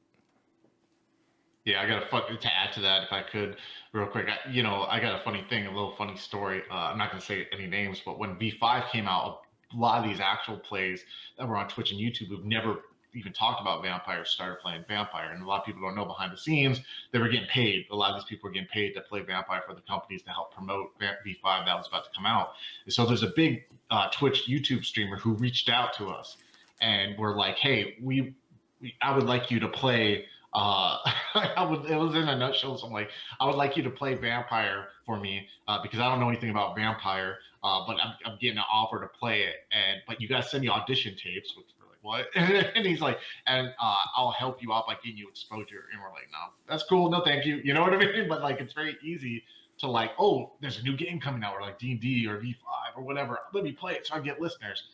Yeah, 1.66 1.82
I 1.82 1.88
got 1.88 2.04
a 2.04 2.06
fun 2.06 2.22
to 2.28 2.56
add 2.56 2.72
to 2.74 2.80
that 2.82 3.02
if 3.02 3.12
I 3.12 3.22
could, 3.22 3.56
real 3.92 4.06
quick. 4.06 4.26
I, 4.28 4.48
you 4.48 4.62
know, 4.62 4.86
I 4.88 5.00
got 5.00 5.20
a 5.20 5.24
funny 5.24 5.44
thing, 5.50 5.66
a 5.66 5.70
little 5.70 5.96
funny 5.96 6.16
story. 6.16 6.62
Uh, 6.70 6.74
I'm 6.74 6.96
not 6.96 7.10
going 7.10 7.20
to 7.20 7.26
say 7.26 7.48
any 7.52 7.66
names, 7.66 8.00
but 8.06 8.20
when 8.20 8.36
V5 8.36 8.88
came 8.90 9.08
out, 9.08 9.40
a 9.74 9.76
lot 9.76 10.02
of 10.02 10.08
these 10.08 10.20
actual 10.20 10.58
plays 10.58 11.02
that 11.36 11.48
were 11.48 11.56
on 11.56 11.68
Twitch 11.68 11.90
and 11.90 12.00
YouTube 12.00 12.28
who've 12.28 12.44
never 12.44 12.82
even 13.14 13.32
talked 13.32 13.60
about 13.60 13.82
Vampire 13.82 14.24
started 14.24 14.60
playing 14.60 14.84
Vampire, 14.86 15.32
and 15.32 15.42
a 15.42 15.46
lot 15.46 15.58
of 15.58 15.66
people 15.66 15.82
don't 15.82 15.96
know 15.96 16.04
behind 16.04 16.32
the 16.32 16.36
scenes 16.36 16.82
they 17.12 17.18
were 17.18 17.28
getting 17.28 17.48
paid. 17.48 17.86
A 17.90 17.96
lot 17.96 18.12
of 18.12 18.20
these 18.20 18.28
people 18.28 18.48
were 18.48 18.52
getting 18.52 18.68
paid 18.68 18.92
to 18.94 19.00
play 19.00 19.22
Vampire 19.22 19.62
for 19.66 19.74
the 19.74 19.80
companies 19.80 20.22
to 20.22 20.30
help 20.30 20.54
promote 20.54 20.96
V5 21.00 21.66
that 21.66 21.76
was 21.76 21.88
about 21.88 22.04
to 22.04 22.10
come 22.14 22.26
out. 22.26 22.50
And 22.84 22.92
so 22.92 23.06
there's 23.06 23.24
a 23.24 23.32
big 23.34 23.64
uh, 23.90 24.08
Twitch 24.12 24.46
YouTube 24.48 24.84
streamer 24.84 25.16
who 25.16 25.32
reached 25.34 25.68
out 25.68 25.94
to 25.94 26.10
us, 26.10 26.36
and 26.80 27.18
we're 27.18 27.34
like, 27.34 27.56
"Hey, 27.56 27.96
we, 28.00 28.34
we 28.80 28.94
I 29.02 29.16
would 29.16 29.24
like 29.24 29.50
you 29.50 29.58
to 29.60 29.68
play." 29.68 30.26
Uh, 30.56 30.98
I 31.34 31.64
would, 31.68 31.84
it 31.84 31.96
was 31.96 32.14
in 32.14 32.26
a 32.28 32.36
nutshell. 32.36 32.78
So 32.78 32.86
I'm 32.86 32.92
like, 32.92 33.10
I 33.38 33.46
would 33.46 33.56
like 33.56 33.76
you 33.76 33.82
to 33.82 33.90
play 33.90 34.14
Vampire 34.14 34.88
for 35.04 35.20
me 35.20 35.46
uh, 35.68 35.82
because 35.82 36.00
I 36.00 36.08
don't 36.08 36.18
know 36.18 36.30
anything 36.30 36.48
about 36.48 36.74
Vampire, 36.74 37.36
uh, 37.62 37.84
but 37.86 37.98
I'm, 38.02 38.14
I'm, 38.24 38.38
getting 38.40 38.56
an 38.56 38.64
offer 38.72 38.98
to 39.00 39.06
play 39.06 39.42
it. 39.42 39.56
And 39.70 40.00
but 40.08 40.18
you 40.18 40.28
guys 40.28 40.50
send 40.50 40.62
me 40.62 40.70
audition 40.70 41.14
tapes, 41.14 41.54
which 41.56 41.66
we're 41.78 41.88
like, 41.88 41.98
what? 42.00 42.26
and 42.74 42.86
he's 42.86 43.02
like, 43.02 43.18
and 43.46 43.68
uh, 43.78 44.02
I'll 44.16 44.30
help 44.30 44.62
you 44.62 44.72
out 44.72 44.86
by 44.86 44.94
getting 44.94 45.18
you 45.18 45.28
exposure. 45.28 45.84
And 45.92 46.00
we're 46.00 46.08
like, 46.08 46.28
no, 46.32 46.54
that's 46.66 46.84
cool. 46.84 47.10
No, 47.10 47.22
thank 47.22 47.44
you. 47.44 47.56
You 47.66 47.74
know 47.74 47.82
what 47.82 47.92
I 47.92 47.98
mean? 47.98 48.26
But 48.26 48.42
like, 48.42 48.60
it's 48.60 48.72
very 48.72 48.96
easy 49.02 49.44
to 49.80 49.88
like, 49.88 50.12
oh, 50.18 50.52
there's 50.62 50.78
a 50.78 50.82
new 50.82 50.96
game 50.96 51.20
coming 51.20 51.44
out, 51.44 51.54
or 51.54 51.60
like 51.60 51.78
D 51.78 51.90
and 51.90 52.00
D 52.00 52.26
or 52.26 52.38
V5 52.38 52.96
or 52.96 53.02
whatever. 53.02 53.40
Let 53.52 53.62
me 53.62 53.72
play 53.72 53.92
it 53.92 54.06
so 54.06 54.14
I 54.14 54.20
get 54.20 54.40
listeners 54.40 54.84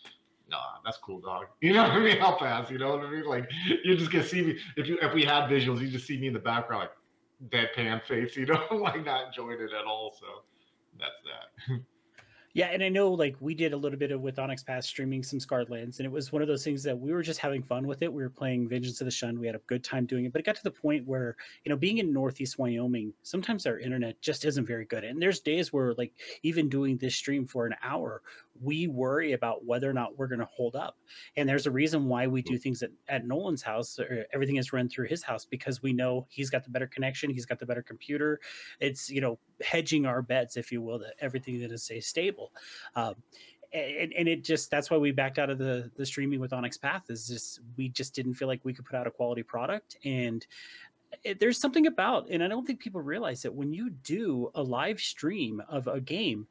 nah, 0.52 0.78
that's 0.84 0.98
cool, 0.98 1.20
dog. 1.20 1.46
You 1.60 1.72
know 1.72 1.82
what 1.82 1.92
I 1.92 1.98
mean? 1.98 2.18
I'll 2.20 2.38
pass. 2.38 2.70
You 2.70 2.78
know 2.78 2.96
what 2.96 3.06
I 3.06 3.10
mean? 3.10 3.24
Like 3.24 3.50
you 3.84 3.96
just 3.96 4.12
get 4.12 4.26
see 4.26 4.42
me 4.42 4.58
if 4.76 4.86
you 4.86 4.98
if 5.02 5.12
we 5.12 5.24
had 5.24 5.48
visuals, 5.48 5.80
you 5.80 5.88
just 5.88 6.06
see 6.06 6.18
me 6.18 6.28
in 6.28 6.32
the 6.32 6.38
background 6.38 6.88
like 6.88 7.50
deadpan 7.50 8.02
face, 8.06 8.36
you 8.36 8.46
know, 8.46 8.62
like 8.70 9.04
not 9.04 9.26
enjoying 9.26 9.60
it 9.60 9.70
at 9.72 9.84
all. 9.86 10.14
So 10.20 10.26
that's 10.98 11.10
that. 11.24 11.80
Yeah, 12.54 12.66
and 12.66 12.82
I 12.82 12.90
know 12.90 13.10
like 13.10 13.36
we 13.40 13.54
did 13.54 13.72
a 13.72 13.76
little 13.76 13.98
bit 13.98 14.12
of 14.12 14.20
with 14.20 14.38
Onyx 14.38 14.62
Path 14.62 14.84
streaming 14.84 15.22
some 15.22 15.40
Scarred 15.40 15.70
Lands, 15.70 15.98
and 15.98 16.06
it 16.06 16.12
was 16.12 16.32
one 16.32 16.42
of 16.42 16.48
those 16.48 16.62
things 16.62 16.82
that 16.82 16.98
we 16.98 17.10
were 17.10 17.22
just 17.22 17.40
having 17.40 17.62
fun 17.62 17.86
with 17.86 18.02
it. 18.02 18.12
We 18.12 18.22
were 18.22 18.28
playing 18.28 18.68
Vengeance 18.68 19.00
of 19.00 19.06
the 19.06 19.10
Shun. 19.10 19.40
We 19.40 19.46
had 19.46 19.56
a 19.56 19.60
good 19.66 19.82
time 19.82 20.04
doing 20.04 20.26
it, 20.26 20.32
but 20.32 20.40
it 20.40 20.44
got 20.44 20.56
to 20.56 20.62
the 20.62 20.70
point 20.70 21.06
where 21.06 21.34
you 21.64 21.70
know, 21.70 21.76
being 21.76 21.96
in 21.96 22.12
Northeast 22.12 22.58
Wyoming, 22.58 23.14
sometimes 23.22 23.66
our 23.66 23.78
internet 23.78 24.20
just 24.20 24.44
isn't 24.44 24.66
very 24.66 24.84
good. 24.84 25.02
And 25.02 25.20
there's 25.20 25.40
days 25.40 25.72
where 25.72 25.94
like 25.94 26.12
even 26.42 26.68
doing 26.68 26.98
this 26.98 27.16
stream 27.16 27.46
for 27.46 27.64
an 27.64 27.74
hour, 27.82 28.20
we 28.62 28.86
worry 28.86 29.32
about 29.32 29.64
whether 29.64 29.88
or 29.88 29.92
not 29.92 30.16
we're 30.16 30.26
going 30.26 30.40
to 30.40 30.48
hold 30.52 30.76
up. 30.76 30.96
And 31.36 31.48
there's 31.48 31.66
a 31.66 31.70
reason 31.70 32.06
why 32.08 32.26
we 32.26 32.42
mm. 32.42 32.46
do 32.46 32.58
things 32.58 32.82
at, 32.82 32.90
at 33.08 33.26
Nolan's 33.26 33.62
house. 33.62 33.98
Uh, 33.98 34.22
everything 34.32 34.56
is 34.56 34.72
run 34.72 34.88
through 34.88 35.08
his 35.08 35.22
house 35.22 35.44
because 35.44 35.82
we 35.82 35.92
know 35.92 36.26
he's 36.30 36.50
got 36.50 36.64
the 36.64 36.70
better 36.70 36.86
connection, 36.86 37.30
he's 37.30 37.46
got 37.46 37.58
the 37.58 37.66
better 37.66 37.82
computer. 37.82 38.40
It's 38.80 39.10
you 39.10 39.20
know 39.20 39.38
hedging 39.62 40.06
our 40.06 40.22
bets, 40.22 40.56
if 40.56 40.72
you 40.72 40.82
will, 40.82 40.98
that 41.00 41.14
everything 41.20 41.60
that 41.60 41.72
is 41.72 41.82
say 41.82 42.00
stable. 42.00 42.52
Um, 42.94 43.14
and, 43.72 44.12
and, 44.12 44.28
it 44.28 44.44
just 44.44 44.70
that's 44.70 44.90
why 44.90 44.98
we 44.98 45.12
backed 45.12 45.38
out 45.38 45.48
of 45.48 45.58
the 45.58 45.90
the 45.96 46.04
streaming 46.04 46.40
with 46.40 46.52
Onyx 46.52 46.76
Path 46.76 47.04
is 47.08 47.26
just 47.26 47.60
we 47.76 47.88
just 47.88 48.14
didn't 48.14 48.34
feel 48.34 48.48
like 48.48 48.60
we 48.64 48.74
could 48.74 48.84
put 48.84 48.96
out 48.96 49.06
a 49.06 49.10
quality 49.10 49.42
product 49.42 49.96
and 50.04 50.46
it, 51.24 51.40
there's 51.40 51.58
something 51.58 51.86
about 51.86 52.28
and 52.28 52.42
I 52.42 52.48
don't 52.48 52.66
think 52.66 52.80
people 52.80 53.00
realize 53.00 53.42
that 53.42 53.54
when 53.54 53.72
you 53.72 53.90
do 53.90 54.50
a 54.54 54.62
live 54.62 55.00
stream 55.00 55.62
of 55.68 55.86
a 55.86 56.00
game 56.00 56.46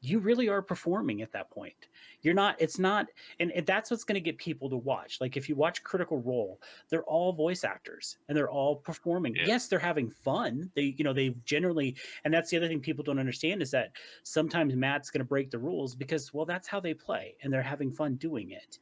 you 0.00 0.18
really 0.18 0.48
are 0.48 0.62
performing 0.62 1.22
at 1.22 1.32
that 1.32 1.50
point. 1.50 1.74
You're 2.22 2.34
not 2.34 2.56
it's 2.58 2.78
not 2.78 3.06
and, 3.40 3.50
and 3.52 3.66
that's 3.66 3.90
what's 3.90 4.04
going 4.04 4.14
to 4.14 4.20
get 4.20 4.38
people 4.38 4.68
to 4.70 4.76
watch. 4.76 5.20
Like 5.20 5.36
if 5.36 5.48
you 5.48 5.54
watch 5.54 5.82
critical 5.82 6.20
role 6.22 6.60
they're 6.88 7.04
all 7.04 7.32
voice 7.32 7.64
actors 7.64 8.18
and 8.28 8.36
they're 8.36 8.50
all 8.50 8.76
performing. 8.76 9.34
Yeah. 9.36 9.44
yes 9.46 9.68
they're 9.68 9.78
having 9.78 10.10
fun. 10.10 10.70
They 10.74 10.94
you 10.96 11.04
know 11.04 11.12
they 11.12 11.34
generally 11.44 11.96
and 12.24 12.32
that's 12.32 12.50
the 12.50 12.56
other 12.56 12.68
thing 12.68 12.80
people 12.80 13.04
don't 13.04 13.18
understand 13.18 13.62
is 13.62 13.70
that 13.72 13.92
sometimes 14.22 14.74
matt's 14.74 15.10
going 15.10 15.20
to 15.20 15.24
break 15.24 15.50
the 15.50 15.58
rules 15.58 15.94
because 15.94 16.32
well 16.32 16.46
that's 16.46 16.68
how 16.68 16.80
they 16.80 16.94
play 16.94 17.34
and 17.42 17.52
they're 17.52 17.62
having 17.62 17.90
fun 17.90 18.16
doing 18.16 18.50
it. 18.50 18.78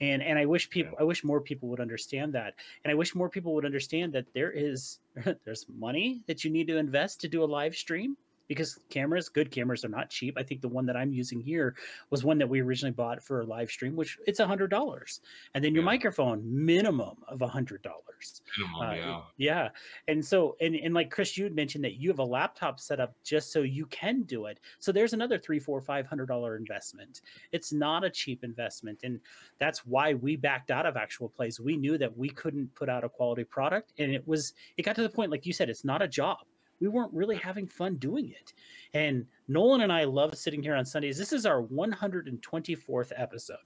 And 0.00 0.22
and 0.22 0.38
i 0.38 0.46
wish 0.46 0.68
people 0.68 0.92
yeah. 0.94 1.02
i 1.02 1.04
wish 1.04 1.24
more 1.24 1.40
people 1.40 1.68
would 1.68 1.80
understand 1.80 2.32
that. 2.34 2.54
And 2.84 2.90
i 2.90 2.94
wish 2.94 3.14
more 3.14 3.28
people 3.28 3.54
would 3.54 3.64
understand 3.64 4.12
that 4.14 4.26
there 4.34 4.50
is 4.50 4.98
there's 5.44 5.66
money 5.78 6.22
that 6.26 6.44
you 6.44 6.50
need 6.50 6.66
to 6.68 6.76
invest 6.76 7.20
to 7.20 7.28
do 7.28 7.42
a 7.42 7.46
live 7.46 7.74
stream 7.74 8.16
because 8.48 8.78
cameras, 8.90 9.28
good 9.28 9.50
cameras, 9.50 9.84
are 9.84 9.88
not 9.88 10.10
cheap. 10.10 10.36
I 10.38 10.42
think 10.42 10.60
the 10.60 10.68
one 10.68 10.86
that 10.86 10.96
I'm 10.96 11.12
using 11.12 11.40
here 11.40 11.74
was 12.10 12.24
one 12.24 12.38
that 12.38 12.48
we 12.48 12.60
originally 12.60 12.92
bought 12.92 13.22
for 13.22 13.40
a 13.40 13.46
live 13.46 13.70
stream, 13.70 13.96
which 13.96 14.18
it's 14.26 14.40
a 14.40 14.46
hundred 14.46 14.70
dollars, 14.70 15.20
and 15.54 15.64
then 15.64 15.74
your 15.74 15.82
yeah. 15.82 15.86
microphone 15.86 16.42
minimum 16.44 17.16
of 17.28 17.42
a 17.42 17.48
hundred 17.48 17.82
dollars. 17.82 18.42
Uh, 18.80 18.92
yeah, 18.92 19.20
yeah, 19.36 19.68
and 20.08 20.24
so 20.24 20.56
and 20.60 20.74
and 20.74 20.94
like 20.94 21.10
Chris, 21.10 21.36
you 21.36 21.44
had 21.44 21.54
mentioned 21.54 21.84
that 21.84 21.94
you 21.94 22.08
have 22.08 22.18
a 22.18 22.24
laptop 22.24 22.80
set 22.80 23.00
up 23.00 23.14
just 23.24 23.52
so 23.52 23.62
you 23.62 23.86
can 23.86 24.22
do 24.22 24.46
it. 24.46 24.60
So 24.78 24.92
there's 24.92 25.12
another 25.12 25.38
three, 25.38 25.58
four, 25.58 25.80
five 25.80 26.06
hundred 26.06 26.26
dollar 26.26 26.56
investment. 26.56 27.20
It's 27.52 27.72
not 27.72 28.04
a 28.04 28.10
cheap 28.10 28.44
investment, 28.44 29.00
and 29.02 29.20
that's 29.58 29.84
why 29.86 30.14
we 30.14 30.36
backed 30.36 30.70
out 30.70 30.86
of 30.86 30.96
actual 30.96 31.28
plays. 31.28 31.60
We 31.60 31.76
knew 31.76 31.98
that 31.98 32.16
we 32.16 32.28
couldn't 32.28 32.74
put 32.74 32.88
out 32.88 33.04
a 33.04 33.08
quality 33.08 33.44
product, 33.44 33.92
and 33.98 34.12
it 34.12 34.26
was 34.26 34.54
it 34.76 34.82
got 34.82 34.96
to 34.96 35.02
the 35.02 35.10
point, 35.10 35.30
like 35.30 35.46
you 35.46 35.52
said, 35.52 35.68
it's 35.68 35.84
not 35.84 36.02
a 36.02 36.08
job 36.08 36.38
we 36.80 36.88
weren't 36.88 37.12
really 37.12 37.36
having 37.36 37.66
fun 37.66 37.96
doing 37.96 38.30
it. 38.30 38.52
And 38.94 39.26
Nolan 39.48 39.82
and 39.82 39.92
I 39.92 40.04
love 40.04 40.36
sitting 40.36 40.62
here 40.62 40.74
on 40.74 40.84
Sundays. 40.84 41.18
This 41.18 41.32
is 41.32 41.46
our 41.46 41.62
124th 41.62 43.12
episode. 43.16 43.56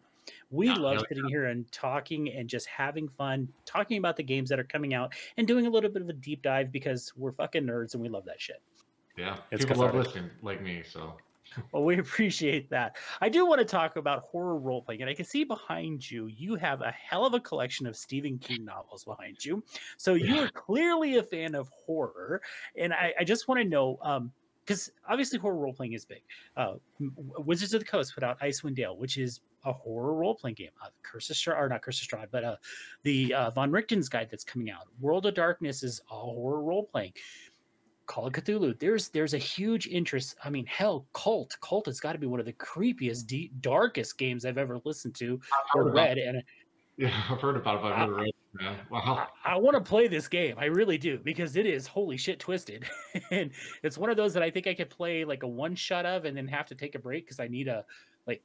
We 0.50 0.70
love 0.70 1.02
sitting 1.08 1.26
here 1.28 1.46
and 1.46 1.70
talking 1.72 2.30
and 2.30 2.48
just 2.48 2.66
having 2.66 3.08
fun, 3.08 3.48
talking 3.64 3.98
about 3.98 4.16
the 4.16 4.22
games 4.22 4.48
that 4.50 4.60
are 4.60 4.64
coming 4.64 4.94
out 4.94 5.12
and 5.36 5.46
doing 5.46 5.66
a 5.66 5.70
little 5.70 5.90
bit 5.90 6.02
of 6.02 6.08
a 6.08 6.12
deep 6.12 6.42
dive 6.42 6.70
because 6.70 7.12
we're 7.16 7.32
fucking 7.32 7.64
nerds 7.64 7.94
and 7.94 8.02
we 8.02 8.08
love 8.08 8.24
that 8.26 8.40
shit. 8.40 8.62
Yeah, 9.16 9.36
it's 9.50 9.64
people 9.64 9.82
cathartic. 9.82 9.94
love 9.94 10.06
listening 10.06 10.30
like 10.42 10.62
me. 10.62 10.82
So 10.88 11.16
well, 11.72 11.84
we 11.84 11.98
appreciate 11.98 12.70
that. 12.70 12.96
I 13.20 13.28
do 13.28 13.46
want 13.46 13.60
to 13.60 13.64
talk 13.64 13.96
about 13.96 14.22
horror 14.22 14.56
role 14.56 14.82
playing, 14.82 15.02
and 15.02 15.10
I 15.10 15.14
can 15.14 15.24
see 15.24 15.44
behind 15.44 16.08
you, 16.08 16.26
you 16.26 16.54
have 16.56 16.82
a 16.82 16.90
hell 16.90 17.24
of 17.24 17.34
a 17.34 17.40
collection 17.40 17.86
of 17.86 17.96
Stephen 17.96 18.38
King 18.38 18.64
novels 18.64 19.04
behind 19.04 19.44
you. 19.44 19.62
So 19.96 20.14
you 20.14 20.38
are 20.40 20.48
clearly 20.48 21.16
a 21.16 21.22
fan 21.22 21.54
of 21.54 21.68
horror, 21.68 22.42
and 22.76 22.92
I, 22.92 23.12
I 23.20 23.24
just 23.24 23.48
want 23.48 23.60
to 23.60 23.68
know, 23.68 23.98
because 24.64 24.88
um, 24.88 24.94
obviously 25.08 25.38
horror 25.38 25.56
role 25.56 25.72
playing 25.72 25.94
is 25.94 26.04
big. 26.04 26.22
Uh, 26.56 26.74
Wizards 27.38 27.74
of 27.74 27.80
the 27.80 27.86
Coast 27.86 28.14
put 28.14 28.22
out 28.22 28.40
Icewind 28.40 28.74
Dale, 28.74 28.96
which 28.96 29.18
is 29.18 29.40
a 29.64 29.72
horror 29.72 30.14
role 30.14 30.34
playing 30.34 30.54
game. 30.54 30.70
Uh, 30.82 30.88
Curse 31.02 31.30
of 31.30 31.36
Strahd, 31.36 31.58
or 31.58 31.68
not 31.68 31.82
Curse 31.82 32.00
of 32.00 32.08
Strahd, 32.08 32.28
but 32.30 32.44
uh, 32.44 32.56
the 33.02 33.34
uh, 33.34 33.50
Von 33.50 33.70
Richten's 33.70 34.08
Guide 34.08 34.28
that's 34.30 34.44
coming 34.44 34.70
out. 34.70 34.86
World 35.00 35.26
of 35.26 35.34
Darkness 35.34 35.82
is 35.82 36.00
a 36.10 36.14
horror 36.14 36.62
role 36.62 36.84
playing. 36.84 37.12
Call 38.10 38.26
of 38.26 38.32
Cthulhu. 38.32 38.76
There's 38.80 39.08
there's 39.10 39.34
a 39.34 39.38
huge 39.38 39.86
interest. 39.86 40.34
I 40.42 40.50
mean, 40.50 40.66
hell, 40.66 41.06
Cult. 41.12 41.56
Kult 41.62 41.86
has 41.86 42.00
got 42.00 42.14
to 42.14 42.18
be 42.18 42.26
one 42.26 42.40
of 42.40 42.46
the 42.46 42.52
creepiest, 42.54 43.26
deep, 43.26 43.52
darkest 43.60 44.18
games 44.18 44.44
I've 44.44 44.58
ever 44.58 44.80
listened 44.84 45.14
to 45.14 45.40
or 45.76 45.92
read. 45.92 46.18
And 46.18 46.42
yeah, 46.96 47.22
I've 47.30 47.40
heard 47.40 47.54
about 47.54 47.76
it, 47.76 47.82
but 47.82 47.92
I've 47.92 47.98
never 48.00 48.14
read 48.16 48.28
it. 48.30 48.34
Yeah. 48.60 48.74
Wow. 48.90 49.28
I, 49.44 49.52
I 49.52 49.56
want 49.58 49.76
to 49.76 49.80
play 49.80 50.08
this 50.08 50.26
game. 50.26 50.56
I 50.58 50.64
really 50.64 50.98
do 50.98 51.20
because 51.22 51.54
it 51.54 51.66
is 51.66 51.86
holy 51.86 52.16
shit 52.16 52.40
twisted, 52.40 52.84
and 53.30 53.52
it's 53.84 53.96
one 53.96 54.10
of 54.10 54.16
those 54.16 54.34
that 54.34 54.42
I 54.42 54.50
think 54.50 54.66
I 54.66 54.74
could 54.74 54.90
play 54.90 55.24
like 55.24 55.44
a 55.44 55.48
one 55.48 55.76
shot 55.76 56.04
of 56.04 56.24
and 56.24 56.36
then 56.36 56.48
have 56.48 56.66
to 56.66 56.74
take 56.74 56.96
a 56.96 56.98
break 56.98 57.26
because 57.26 57.38
I 57.38 57.46
need 57.46 57.68
a 57.68 57.84
like 58.30 58.42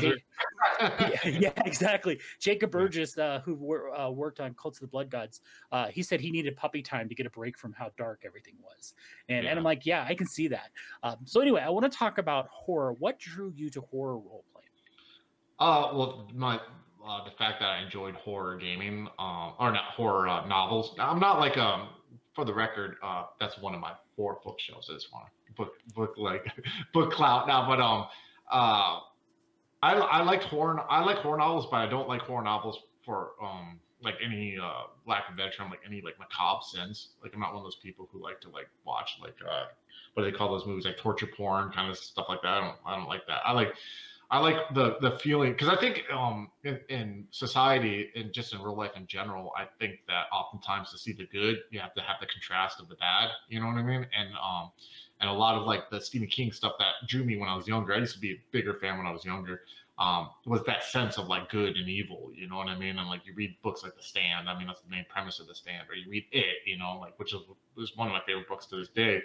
yeah, 0.00 1.16
yeah, 1.24 1.52
exactly. 1.64 2.20
Jacob 2.38 2.70
Burgess, 2.70 3.16
uh, 3.16 3.40
who 3.44 3.54
wor- 3.54 3.94
uh, 3.98 4.10
worked 4.10 4.40
on 4.40 4.54
Cults 4.54 4.78
of 4.78 4.82
the 4.82 4.88
Blood 4.88 5.10
Gods, 5.10 5.40
uh, 5.70 5.86
he 5.86 6.02
said 6.02 6.20
he 6.20 6.30
needed 6.30 6.54
puppy 6.56 6.82
time 6.82 7.08
to 7.08 7.14
get 7.14 7.24
a 7.26 7.30
break 7.30 7.56
from 7.56 7.72
how 7.72 7.90
dark 7.96 8.22
everything 8.26 8.54
was. 8.62 8.94
And, 9.28 9.44
yeah. 9.44 9.50
and 9.50 9.58
I'm 9.58 9.64
like, 9.64 9.86
yeah, 9.86 10.04
I 10.06 10.14
can 10.14 10.26
see 10.26 10.48
that. 10.48 10.70
Um, 11.02 11.16
so 11.24 11.40
anyway, 11.40 11.62
I 11.62 11.70
want 11.70 11.90
to 11.90 11.98
talk 11.98 12.18
about 12.18 12.48
horror. 12.48 12.92
What 12.92 13.18
drew 13.18 13.52
you 13.56 13.70
to 13.70 13.80
horror 13.80 14.18
role 14.18 14.44
playing? 14.52 14.68
Uh, 15.58 15.96
well, 15.96 16.28
my 16.34 16.56
uh, 16.56 17.24
the 17.24 17.32
fact 17.36 17.60
that 17.60 17.66
I 17.66 17.82
enjoyed 17.82 18.14
horror 18.14 18.56
gaming, 18.56 19.08
um, 19.18 19.54
or 19.58 19.72
not 19.72 19.84
horror 19.96 20.28
uh, 20.28 20.46
novels. 20.46 20.94
I'm 20.98 21.18
not 21.18 21.40
like 21.40 21.56
a 21.56 21.88
for 22.34 22.44
the 22.44 22.54
record, 22.54 22.96
uh, 23.02 23.24
that's 23.38 23.58
one 23.58 23.74
of 23.74 23.80
my 23.80 23.92
four 24.16 24.38
bookshelves. 24.44 24.88
This 24.88 25.08
one 25.10 25.24
book 25.56 25.72
book 25.94 26.14
like 26.16 26.46
book 26.94 27.12
clout 27.12 27.46
now, 27.46 27.66
but 27.66 27.80
um, 27.80 28.06
uh, 28.50 29.00
I 29.82 29.94
I 29.94 30.22
like 30.22 30.42
horror 30.42 30.80
I 30.88 31.04
like 31.04 31.18
horror 31.18 31.38
novels, 31.38 31.66
but 31.70 31.78
I 31.78 31.86
don't 31.86 32.08
like 32.08 32.22
horror 32.22 32.44
novels 32.44 32.78
for 33.04 33.32
um 33.42 33.80
like 34.02 34.14
any 34.24 34.58
uh 34.58 34.84
lack 35.06 35.24
of 35.30 35.36
term, 35.52 35.70
like 35.70 35.80
any 35.86 36.00
like 36.00 36.18
macabre 36.18 36.62
sense. 36.62 37.10
Like 37.22 37.32
I'm 37.34 37.40
not 37.40 37.50
one 37.50 37.58
of 37.58 37.64
those 37.64 37.76
people 37.82 38.08
who 38.12 38.22
like 38.22 38.40
to 38.42 38.50
like 38.50 38.68
watch 38.84 39.18
like 39.20 39.36
uh 39.48 39.64
what 40.14 40.24
do 40.24 40.30
they 40.30 40.36
call 40.36 40.50
those 40.50 40.66
movies 40.66 40.84
like 40.84 40.98
torture 40.98 41.28
porn 41.36 41.70
kind 41.70 41.90
of 41.90 41.96
stuff 41.96 42.26
like 42.28 42.42
that. 42.42 42.54
I 42.54 42.60
don't 42.60 42.76
I 42.86 42.96
don't 42.96 43.08
like 43.08 43.26
that. 43.26 43.40
I 43.44 43.52
like 43.52 43.74
I 44.30 44.38
like 44.38 44.56
the 44.74 44.96
the 45.00 45.18
feeling 45.18 45.52
because 45.52 45.68
I 45.68 45.76
think 45.76 46.04
um 46.12 46.50
in, 46.64 46.80
in 46.88 47.26
society 47.30 48.10
and 48.14 48.32
just 48.32 48.54
in 48.54 48.60
real 48.62 48.76
life 48.76 48.92
in 48.96 49.06
general, 49.06 49.52
I 49.56 49.66
think 49.78 50.00
that 50.08 50.26
oftentimes 50.32 50.90
to 50.92 50.98
see 50.98 51.12
the 51.12 51.26
good, 51.26 51.58
you 51.70 51.80
have 51.80 51.94
to 51.94 52.02
have 52.02 52.16
the 52.20 52.26
contrast 52.26 52.80
of 52.80 52.88
the 52.88 52.96
bad. 52.96 53.30
You 53.48 53.60
know 53.60 53.66
what 53.66 53.76
I 53.76 53.82
mean? 53.82 54.06
And 54.16 54.30
um 54.36 54.70
and 55.22 55.30
a 55.30 55.32
lot 55.32 55.54
of 55.54 55.66
like 55.66 55.88
the 55.88 56.00
Stephen 56.00 56.28
King 56.28 56.52
stuff 56.52 56.72
that 56.78 57.08
drew 57.08 57.24
me 57.24 57.38
when 57.38 57.48
I 57.48 57.56
was 57.56 57.66
younger. 57.66 57.94
I 57.94 57.98
used 57.98 58.14
to 58.14 58.20
be 58.20 58.32
a 58.32 58.40
bigger 58.50 58.74
fan 58.74 58.98
when 58.98 59.06
I 59.06 59.12
was 59.12 59.24
younger. 59.24 59.62
Um, 59.98 60.30
was 60.46 60.62
that 60.64 60.82
sense 60.84 61.16
of 61.16 61.28
like 61.28 61.48
good 61.48 61.76
and 61.76 61.88
evil, 61.88 62.32
you 62.34 62.48
know 62.48 62.56
what 62.56 62.66
I 62.66 62.76
mean? 62.76 62.98
And 62.98 63.08
like 63.08 63.24
you 63.24 63.34
read 63.34 63.54
books 63.62 63.84
like 63.84 63.94
The 63.94 64.02
Stand, 64.02 64.48
I 64.48 64.58
mean 64.58 64.66
that's 64.66 64.80
the 64.80 64.90
main 64.90 65.06
premise 65.08 65.38
of 65.38 65.46
The 65.46 65.54
Stand, 65.54 65.88
or 65.88 65.94
you 65.94 66.10
read 66.10 66.24
It, 66.32 66.56
you 66.66 66.76
know, 66.76 66.98
like 67.00 67.16
which 67.18 67.32
is, 67.32 67.40
is 67.78 67.96
one 67.96 68.08
of 68.08 68.12
my 68.12 68.20
favorite 68.26 68.48
books 68.48 68.66
to 68.66 68.76
this 68.76 68.88
day 68.88 69.22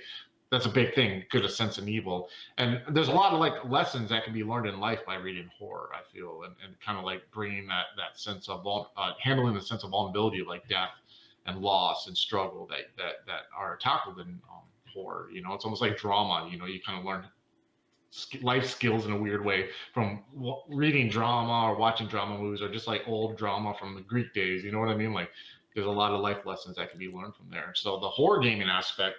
that's 0.50 0.66
a 0.66 0.70
big 0.70 0.94
thing 0.96 1.24
good 1.30 1.44
a 1.44 1.50
sense 1.50 1.78
of 1.78 1.90
evil 1.90 2.30
and 2.58 2.82
there's 2.92 3.10
a 3.10 3.12
lot 3.12 3.34
of 3.34 3.40
like 3.40 3.54
lessons 3.66 4.10
that 4.10 4.24
can 4.24 4.34
be 4.34 4.44
learned 4.44 4.68
in 4.68 4.80
life 4.80 5.00
by 5.06 5.16
reading 5.16 5.50
horror 5.58 5.90
i 5.94 6.00
feel 6.14 6.44
and, 6.44 6.56
and 6.66 6.80
kind 6.80 6.98
of 6.98 7.04
like 7.04 7.22
bringing 7.32 7.68
that 7.68 7.88
that 7.98 8.18
sense 8.18 8.48
of 8.48 8.66
uh, 8.66 9.12
handling 9.20 9.54
the 9.54 9.62
sense 9.62 9.84
of 9.84 9.90
vulnerability 9.90 10.44
like 10.48 10.68
death 10.70 10.92
and 11.48 11.60
loss 11.60 12.08
and 12.08 12.18
struggle 12.18 12.66
that 12.68 12.88
that 12.98 13.26
that 13.26 13.44
are 13.56 13.76
tackled 13.78 14.20
in 14.20 14.40
um, 14.50 14.64
you 15.32 15.42
know? 15.42 15.54
It's 15.54 15.66
almost 15.66 15.82
like 15.82 15.98
drama 15.98 16.48
you 16.52 16.58
know? 16.58 16.66
You 16.66 16.80
kind 16.86 17.00
of 17.00 17.06
learn 17.06 17.26
life 18.42 18.66
skills 18.66 19.06
in 19.06 19.12
a 19.12 19.18
weird 19.18 19.44
way 19.44 19.70
from 19.94 20.24
reading 20.70 21.10
drama 21.10 21.70
or 21.70 21.76
watching 21.78 22.08
drama 22.08 22.38
movies 22.38 22.62
or 22.62 22.72
just 22.72 22.88
like 22.88 23.02
old 23.06 23.38
drama 23.38 23.74
from 23.78 23.96
the 23.96 24.02
greek 24.02 24.34
days 24.34 24.64
you 24.64 24.72
know 24.72 24.80
what 24.80 24.88
i 24.88 24.96
mean? 24.96 25.14
Like 25.14 25.30
there's 25.78 25.86
a 25.86 25.92
lot 25.92 26.12
of 26.12 26.22
life 26.22 26.46
lessons 26.46 26.76
that 26.78 26.90
can 26.90 26.98
be 26.98 27.08
learned 27.08 27.36
from 27.36 27.52
there. 27.52 27.72
So 27.76 28.00
the 28.00 28.10
horror 28.10 28.40
gaming 28.42 28.68
aspect 28.68 29.18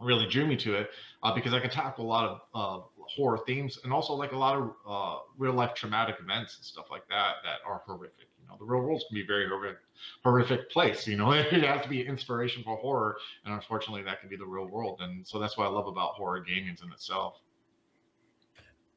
really 0.00 0.28
drew 0.28 0.46
me 0.46 0.56
to 0.56 0.74
it 0.74 0.90
uh, 1.24 1.34
because 1.34 1.52
I 1.52 1.60
can 1.60 1.70
tackle 1.70 2.04
a 2.04 2.06
lot 2.06 2.24
of 2.24 2.40
uh, 2.54 2.86
horror 3.16 3.38
themes 3.46 3.78
and 3.82 3.92
also 3.92 4.12
like 4.12 4.30
a 4.30 4.38
lot 4.38 4.56
of 4.56 4.74
uh, 4.86 5.18
real 5.36 5.54
life 5.54 5.74
traumatic 5.74 6.16
events 6.20 6.56
and 6.56 6.64
stuff 6.64 6.86
like 6.90 7.02
that 7.08 7.36
that 7.42 7.58
are 7.66 7.82
horrific. 7.84 8.28
Know, 8.52 8.66
the 8.66 8.72
real 8.72 8.82
world 8.82 9.02
can 9.08 9.14
be 9.14 9.22
a 9.22 9.26
very 9.26 9.48
horrific, 9.48 9.78
horrific 10.22 10.70
place. 10.70 11.06
You 11.06 11.16
know, 11.16 11.32
it 11.32 11.64
has 11.64 11.82
to 11.82 11.88
be 11.88 12.06
inspiration 12.06 12.62
for 12.62 12.76
horror, 12.76 13.16
and 13.44 13.54
unfortunately, 13.54 14.02
that 14.02 14.20
can 14.20 14.28
be 14.28 14.36
the 14.36 14.46
real 14.46 14.66
world. 14.66 15.00
And 15.02 15.26
so 15.26 15.38
that's 15.38 15.56
what 15.56 15.66
I 15.66 15.70
love 15.70 15.86
about 15.86 16.14
horror 16.14 16.40
gaming 16.40 16.76
in 16.82 16.92
itself. 16.92 17.40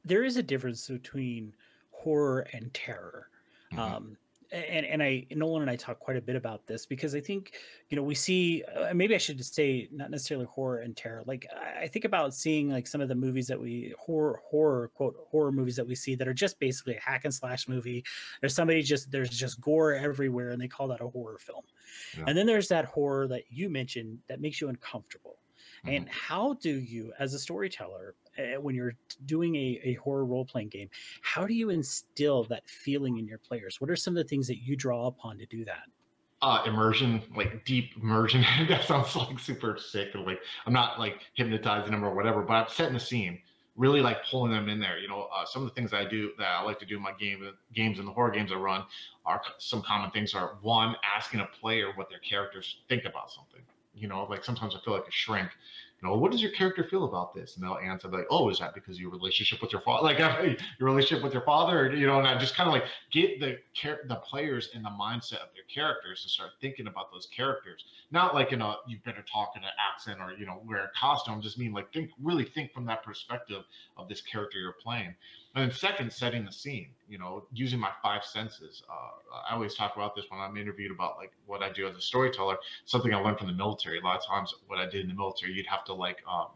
There 0.04 0.24
is 0.24 0.36
a 0.36 0.42
difference 0.42 0.86
between 0.88 1.52
horror 1.90 2.46
and 2.52 2.72
terror. 2.72 3.28
Mm-hmm. 3.72 3.80
Um, 3.80 4.16
and 4.52 4.86
and 4.86 5.02
I 5.02 5.26
Nolan 5.30 5.62
and 5.62 5.70
I 5.70 5.76
talk 5.76 5.98
quite 5.98 6.16
a 6.16 6.20
bit 6.20 6.36
about 6.36 6.66
this 6.66 6.86
because 6.86 7.14
I 7.14 7.20
think 7.20 7.54
you 7.88 7.96
know 7.96 8.02
we 8.02 8.14
see 8.14 8.62
uh, 8.76 8.92
maybe 8.94 9.14
I 9.14 9.18
should 9.18 9.44
say 9.44 9.88
not 9.92 10.10
necessarily 10.10 10.46
horror 10.46 10.78
and 10.78 10.96
terror. 10.96 11.22
Like 11.26 11.46
I 11.80 11.86
think 11.86 12.04
about 12.04 12.34
seeing 12.34 12.70
like 12.70 12.86
some 12.86 13.00
of 13.00 13.08
the 13.08 13.14
movies 13.14 13.46
that 13.48 13.60
we 13.60 13.94
horror 13.98 14.40
horror 14.44 14.90
quote 14.94 15.16
horror 15.30 15.52
movies 15.52 15.76
that 15.76 15.86
we 15.86 15.94
see 15.94 16.14
that 16.14 16.28
are 16.28 16.34
just 16.34 16.58
basically 16.58 16.96
a 16.96 17.00
hack 17.00 17.24
and 17.24 17.34
slash 17.34 17.68
movie. 17.68 18.04
There's 18.40 18.54
somebody 18.54 18.82
just 18.82 19.10
there's 19.10 19.30
just 19.30 19.60
gore 19.60 19.94
everywhere 19.94 20.50
and 20.50 20.60
they 20.60 20.68
call 20.68 20.88
that 20.88 21.00
a 21.00 21.08
horror 21.08 21.38
film. 21.38 21.64
Yeah. 22.16 22.24
And 22.26 22.36
then 22.36 22.46
there's 22.46 22.68
that 22.68 22.84
horror 22.86 23.28
that 23.28 23.44
you 23.50 23.68
mentioned 23.68 24.18
that 24.28 24.40
makes 24.40 24.60
you 24.60 24.68
uncomfortable. 24.68 25.38
Mm-hmm. 25.84 25.94
And 25.94 26.08
how 26.08 26.54
do 26.54 26.70
you, 26.70 27.12
as 27.18 27.34
a 27.34 27.38
storyteller, 27.38 28.14
uh, 28.38 28.60
when 28.60 28.74
you're 28.74 28.94
doing 29.24 29.54
a, 29.56 29.80
a 29.84 29.94
horror 29.94 30.24
role 30.24 30.44
playing 30.44 30.68
game, 30.68 30.88
how 31.22 31.46
do 31.46 31.54
you 31.54 31.70
instill 31.70 32.44
that 32.44 32.68
feeling 32.68 33.18
in 33.18 33.26
your 33.26 33.38
players? 33.38 33.80
What 33.80 33.90
are 33.90 33.96
some 33.96 34.16
of 34.16 34.22
the 34.22 34.28
things 34.28 34.46
that 34.48 34.58
you 34.58 34.76
draw 34.76 35.06
upon 35.06 35.38
to 35.38 35.46
do 35.46 35.64
that? 35.64 35.84
Uh, 36.42 36.62
immersion, 36.66 37.22
like 37.34 37.64
deep 37.64 37.92
immersion. 37.96 38.44
that 38.68 38.84
sounds 38.84 39.16
like 39.16 39.38
super 39.38 39.78
sick. 39.78 40.14
Or 40.14 40.20
like 40.20 40.40
I'm 40.66 40.72
not 40.72 40.98
like 40.98 41.20
hypnotizing 41.34 41.92
them 41.92 42.04
or 42.04 42.14
whatever, 42.14 42.42
but 42.42 42.54
I'm 42.54 42.68
setting 42.68 42.94
the 42.94 43.00
scene, 43.00 43.38
really 43.74 44.02
like 44.02 44.18
pulling 44.30 44.52
them 44.52 44.68
in 44.68 44.78
there. 44.78 44.98
You 44.98 45.08
know, 45.08 45.28
uh, 45.34 45.46
some 45.46 45.62
of 45.62 45.68
the 45.68 45.74
things 45.74 45.94
I 45.94 46.04
do 46.04 46.32
that 46.38 46.46
I 46.46 46.62
like 46.62 46.78
to 46.80 46.86
do 46.86 46.96
in 46.96 47.02
my 47.02 47.12
game 47.18 47.50
games 47.74 47.98
and 47.98 48.06
the 48.06 48.12
horror 48.12 48.30
games 48.30 48.52
I 48.52 48.56
run 48.56 48.84
are 49.24 49.40
some 49.58 49.82
common 49.82 50.10
things. 50.10 50.34
Are 50.34 50.58
one 50.60 50.94
asking 51.16 51.40
a 51.40 51.46
player 51.46 51.92
what 51.94 52.10
their 52.10 52.18
characters 52.18 52.78
think 52.88 53.06
about 53.06 53.30
something. 53.30 53.62
You 53.94 54.08
know, 54.08 54.24
like 54.28 54.44
sometimes 54.44 54.76
I 54.76 54.84
feel 54.84 54.92
like 54.92 55.08
a 55.08 55.12
shrink 55.12 55.48
you 56.02 56.08
know, 56.08 56.16
what 56.16 56.30
does 56.30 56.42
your 56.42 56.50
character 56.50 56.84
feel 56.84 57.04
about 57.04 57.34
this? 57.34 57.56
And 57.56 57.64
they'll 57.64 57.78
answer 57.78 58.08
like, 58.08 58.26
oh, 58.30 58.50
is 58.50 58.58
that 58.58 58.74
because 58.74 59.00
your 59.00 59.10
relationship 59.10 59.62
with 59.62 59.72
your 59.72 59.80
father, 59.80 60.04
like 60.04 60.18
your 60.78 60.88
relationship 60.88 61.24
with 61.24 61.32
your 61.32 61.42
father, 61.42 61.90
you 61.94 62.06
know, 62.06 62.18
and 62.18 62.28
I 62.28 62.36
just 62.36 62.54
kind 62.54 62.68
of 62.68 62.74
like 62.74 62.84
get 63.10 63.40
the 63.40 63.56
the 64.06 64.16
players 64.16 64.70
in 64.74 64.82
the 64.82 64.90
mindset 64.90 65.40
of 65.40 65.48
their 65.54 65.64
characters 65.72 66.22
to 66.22 66.28
start 66.28 66.50
thinking 66.60 66.86
about 66.86 67.10
those 67.12 67.26
characters, 67.34 67.84
not 68.10 68.34
like 68.34 68.52
in 68.52 68.60
a 68.60 68.76
you 68.86 68.98
better 69.06 69.24
talk 69.32 69.52
in 69.56 69.62
an 69.62 69.70
accent 69.90 70.20
or 70.20 70.32
you 70.38 70.44
know 70.44 70.60
wear 70.66 70.84
a 70.84 70.90
costume. 70.98 71.40
Just 71.40 71.58
mean 71.58 71.72
like 71.72 71.90
think 71.94 72.10
really 72.22 72.44
think 72.44 72.72
from 72.74 72.84
that 72.86 73.02
perspective 73.02 73.64
of 73.96 74.06
this 74.06 74.20
character 74.20 74.58
you're 74.58 74.76
playing. 74.82 75.14
And 75.56 75.64
then 75.70 75.74
second, 75.74 76.12
setting 76.12 76.44
the 76.44 76.52
scene, 76.52 76.88
you 77.08 77.16
know, 77.16 77.46
using 77.50 77.80
my 77.80 77.90
five 78.02 78.22
senses. 78.24 78.82
Uh, 78.90 79.38
I 79.50 79.54
always 79.54 79.74
talk 79.74 79.96
about 79.96 80.14
this 80.14 80.26
when 80.28 80.38
I'm 80.38 80.58
interviewed 80.58 80.90
about 80.90 81.16
like 81.16 81.32
what 81.46 81.62
I 81.62 81.72
do 81.72 81.88
as 81.88 81.96
a 81.96 82.00
storyteller. 82.00 82.58
Something 82.84 83.14
I 83.14 83.16
learned 83.16 83.38
from 83.38 83.46
the 83.46 83.54
military. 83.54 83.98
A 83.98 84.02
lot 84.02 84.18
of 84.18 84.26
times, 84.26 84.54
what 84.66 84.78
I 84.78 84.84
did 84.84 85.00
in 85.00 85.08
the 85.08 85.14
military, 85.14 85.54
you'd 85.54 85.66
have 85.66 85.82
to 85.86 85.94
like, 85.94 86.18
um, 86.30 86.48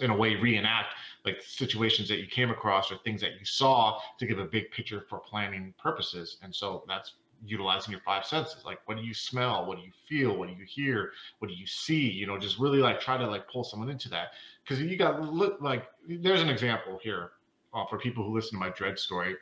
in 0.00 0.10
a 0.10 0.16
way, 0.16 0.36
reenact 0.36 0.88
like 1.24 1.40
situations 1.40 2.08
that 2.08 2.18
you 2.18 2.26
came 2.26 2.50
across 2.50 2.92
or 2.92 2.96
things 2.98 3.22
that 3.22 3.40
you 3.40 3.46
saw 3.46 3.98
to 4.18 4.26
give 4.26 4.38
a 4.38 4.44
big 4.44 4.70
picture 4.70 5.06
for 5.08 5.18
planning 5.18 5.72
purposes. 5.82 6.36
And 6.42 6.54
so 6.54 6.84
that's 6.86 7.14
utilizing 7.44 7.90
your 7.90 8.00
five 8.02 8.24
senses 8.24 8.64
like 8.64 8.78
what 8.84 8.96
do 8.96 9.02
you 9.02 9.12
smell 9.12 9.66
what 9.66 9.76
do 9.76 9.82
you 9.82 9.90
feel 10.08 10.36
what 10.36 10.48
do 10.48 10.54
you 10.54 10.64
hear 10.64 11.10
what 11.40 11.48
do 11.48 11.54
you 11.54 11.66
see 11.66 12.08
you 12.08 12.24
know 12.24 12.38
just 12.38 12.56
really 12.60 12.78
like 12.78 13.00
try 13.00 13.16
to 13.16 13.26
like 13.26 13.48
pull 13.48 13.64
someone 13.64 13.90
into 13.90 14.08
that 14.08 14.28
because 14.62 14.80
you 14.80 14.96
got 14.96 15.20
look 15.20 15.60
like 15.60 15.86
there's 16.06 16.40
an 16.40 16.48
example 16.48 17.00
here 17.02 17.32
uh, 17.74 17.84
for 17.86 17.98
people 17.98 18.24
who 18.24 18.34
listen 18.34 18.52
to 18.52 18.58
my 18.58 18.70
Dread 18.70 18.98
story, 18.98 19.36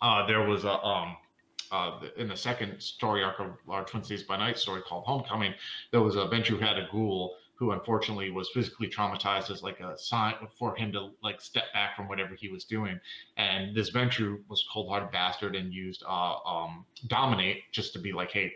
uh, 0.00 0.26
there 0.26 0.46
was 0.46 0.64
a 0.64 0.72
um, 0.72 1.16
uh, 1.72 2.00
in 2.18 2.28
the 2.28 2.36
second 2.36 2.78
story 2.80 3.24
arc 3.24 3.40
of 3.40 3.56
our 3.68 3.84
Twin 3.84 4.04
Cities 4.04 4.24
by 4.24 4.36
Night 4.36 4.58
story 4.58 4.82
called 4.82 5.04
Homecoming, 5.06 5.54
there 5.90 6.02
was 6.02 6.16
a 6.16 6.26
Ventrue 6.26 6.58
who 6.58 6.58
had 6.58 6.78
a 6.78 6.86
ghoul 6.92 7.36
who 7.54 7.70
unfortunately 7.70 8.30
was 8.30 8.50
physically 8.50 8.88
traumatized 8.88 9.50
as 9.50 9.62
like 9.62 9.78
a 9.80 9.96
sign 9.96 10.34
for 10.58 10.74
him 10.74 10.92
to 10.92 11.10
like 11.22 11.40
step 11.40 11.64
back 11.72 11.96
from 11.96 12.08
whatever 12.08 12.34
he 12.34 12.48
was 12.48 12.64
doing. 12.64 12.98
And 13.36 13.74
this 13.74 13.90
Ventrue 13.90 14.40
was 14.48 14.66
cold-hearted 14.72 15.12
bastard 15.12 15.54
and 15.54 15.72
used 15.72 16.02
uh, 16.06 16.36
um, 16.44 16.84
dominate 17.06 17.62
just 17.70 17.92
to 17.92 18.00
be 18.00 18.12
like, 18.12 18.32
hey, 18.32 18.52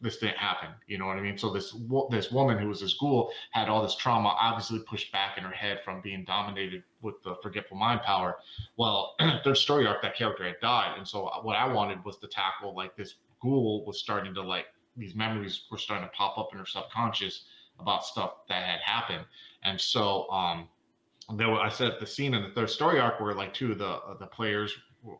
this 0.00 0.18
didn't 0.18 0.36
happen. 0.36 0.70
You 0.86 0.98
know 0.98 1.06
what 1.06 1.16
I 1.16 1.20
mean? 1.20 1.38
So 1.38 1.52
this 1.52 1.76
this 2.10 2.30
woman 2.30 2.58
who 2.58 2.68
was 2.68 2.80
this 2.80 2.94
ghoul 2.94 3.30
had 3.50 3.68
all 3.68 3.82
this 3.82 3.96
trauma, 3.96 4.36
obviously 4.40 4.80
pushed 4.80 5.12
back 5.12 5.38
in 5.38 5.44
her 5.44 5.52
head 5.52 5.80
from 5.84 6.00
being 6.00 6.24
dominated 6.24 6.82
with 7.02 7.22
the 7.22 7.36
forgetful 7.42 7.76
mind 7.76 8.02
power. 8.02 8.36
Well, 8.76 9.16
their 9.44 9.54
story 9.54 9.86
arc, 9.86 10.02
that 10.02 10.16
character 10.16 10.44
had 10.44 10.60
died, 10.60 10.96
and 10.96 11.06
so 11.06 11.30
what 11.42 11.56
I 11.56 11.72
wanted 11.72 12.04
was 12.04 12.18
to 12.18 12.28
tackle 12.28 12.74
like 12.74 12.96
this 12.96 13.16
ghoul 13.40 13.84
was 13.86 13.98
starting 13.98 14.34
to 14.34 14.42
like 14.42 14.66
these 14.96 15.14
memories 15.14 15.62
were 15.70 15.78
starting 15.78 16.08
to 16.08 16.14
pop 16.14 16.38
up 16.38 16.48
in 16.52 16.58
her 16.58 16.66
subconscious 16.66 17.44
about 17.78 18.04
stuff 18.04 18.32
that 18.48 18.64
had 18.64 18.80
happened, 18.80 19.24
and 19.64 19.80
so 19.80 20.28
um, 20.30 20.68
there 21.36 21.48
were, 21.48 21.60
I 21.60 21.68
set 21.68 21.92
up 21.92 22.00
the 22.00 22.06
scene 22.06 22.34
in 22.34 22.42
the 22.42 22.50
third 22.50 22.70
story 22.70 22.98
arc 22.98 23.20
where 23.20 23.34
like 23.34 23.52
two 23.52 23.72
of 23.72 23.78
the 23.78 23.88
uh, 23.88 24.16
the 24.18 24.26
players 24.26 24.74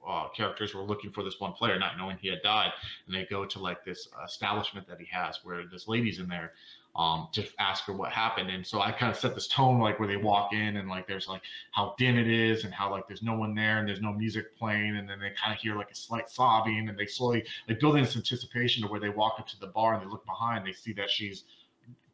uh, 0.07 0.29
characters 0.29 0.75
were 0.75 0.83
looking 0.83 1.11
for 1.11 1.23
this 1.23 1.41
one 1.41 1.53
player, 1.53 1.79
not 1.79 1.97
knowing 1.97 2.17
he 2.19 2.29
had 2.29 2.43
died, 2.43 2.73
and 3.07 3.15
they 3.15 3.25
go 3.25 3.45
to 3.45 3.59
like 3.59 3.85
this 3.85 4.09
establishment 4.25 4.87
that 4.89 4.99
he 4.99 5.07
has 5.11 5.41
where 5.45 5.65
this 5.67 5.89
lady's 5.89 6.19
in 6.19 6.29
there 6.29 6.53
um, 6.97 7.29
to 7.33 7.47
ask 7.61 7.85
her 7.85 7.93
what 7.93 8.11
happened. 8.11 8.51
And 8.51 8.67
so 8.67 8.81
I 8.81 8.91
kind 8.91 9.11
of 9.11 9.17
set 9.17 9.35
this 9.35 9.47
tone 9.47 9.79
like 9.79 10.01
where 10.01 10.09
they 10.09 10.17
walk 10.17 10.53
in 10.53 10.77
and 10.77 10.89
like 10.89 11.07
there's 11.07 11.29
like 11.29 11.43
how 11.71 11.95
dim 11.97 12.19
it 12.19 12.27
is 12.27 12.65
and 12.65 12.75
how 12.75 12.91
like 12.91 13.07
there's 13.07 13.23
no 13.23 13.37
one 13.37 13.55
there 13.55 13.79
and 13.79 13.89
there's 13.89 14.01
no 14.01 14.13
music 14.13 14.57
playing. 14.59 14.97
And 14.97 15.09
then 15.09 15.21
they 15.21 15.31
kind 15.31 15.55
of 15.55 15.59
hear 15.61 15.77
like 15.77 15.93
a 15.93 15.95
slight 15.95 16.29
sobbing 16.29 16.89
and 16.89 16.99
they 16.99 17.07
slowly 17.07 17.45
like 17.69 17.79
building 17.79 18.03
this 18.03 18.17
anticipation 18.17 18.83
to 18.83 18.89
where 18.89 19.01
they 19.01 19.11
walk 19.11 19.37
up 19.39 19.47
to 19.49 19.61
the 19.61 19.69
bar 19.69 19.95
and 19.95 20.03
they 20.03 20.11
look 20.11 20.27
behind, 20.27 20.67
they 20.67 20.73
see 20.73 20.93
that 20.95 21.09
she's 21.09 21.45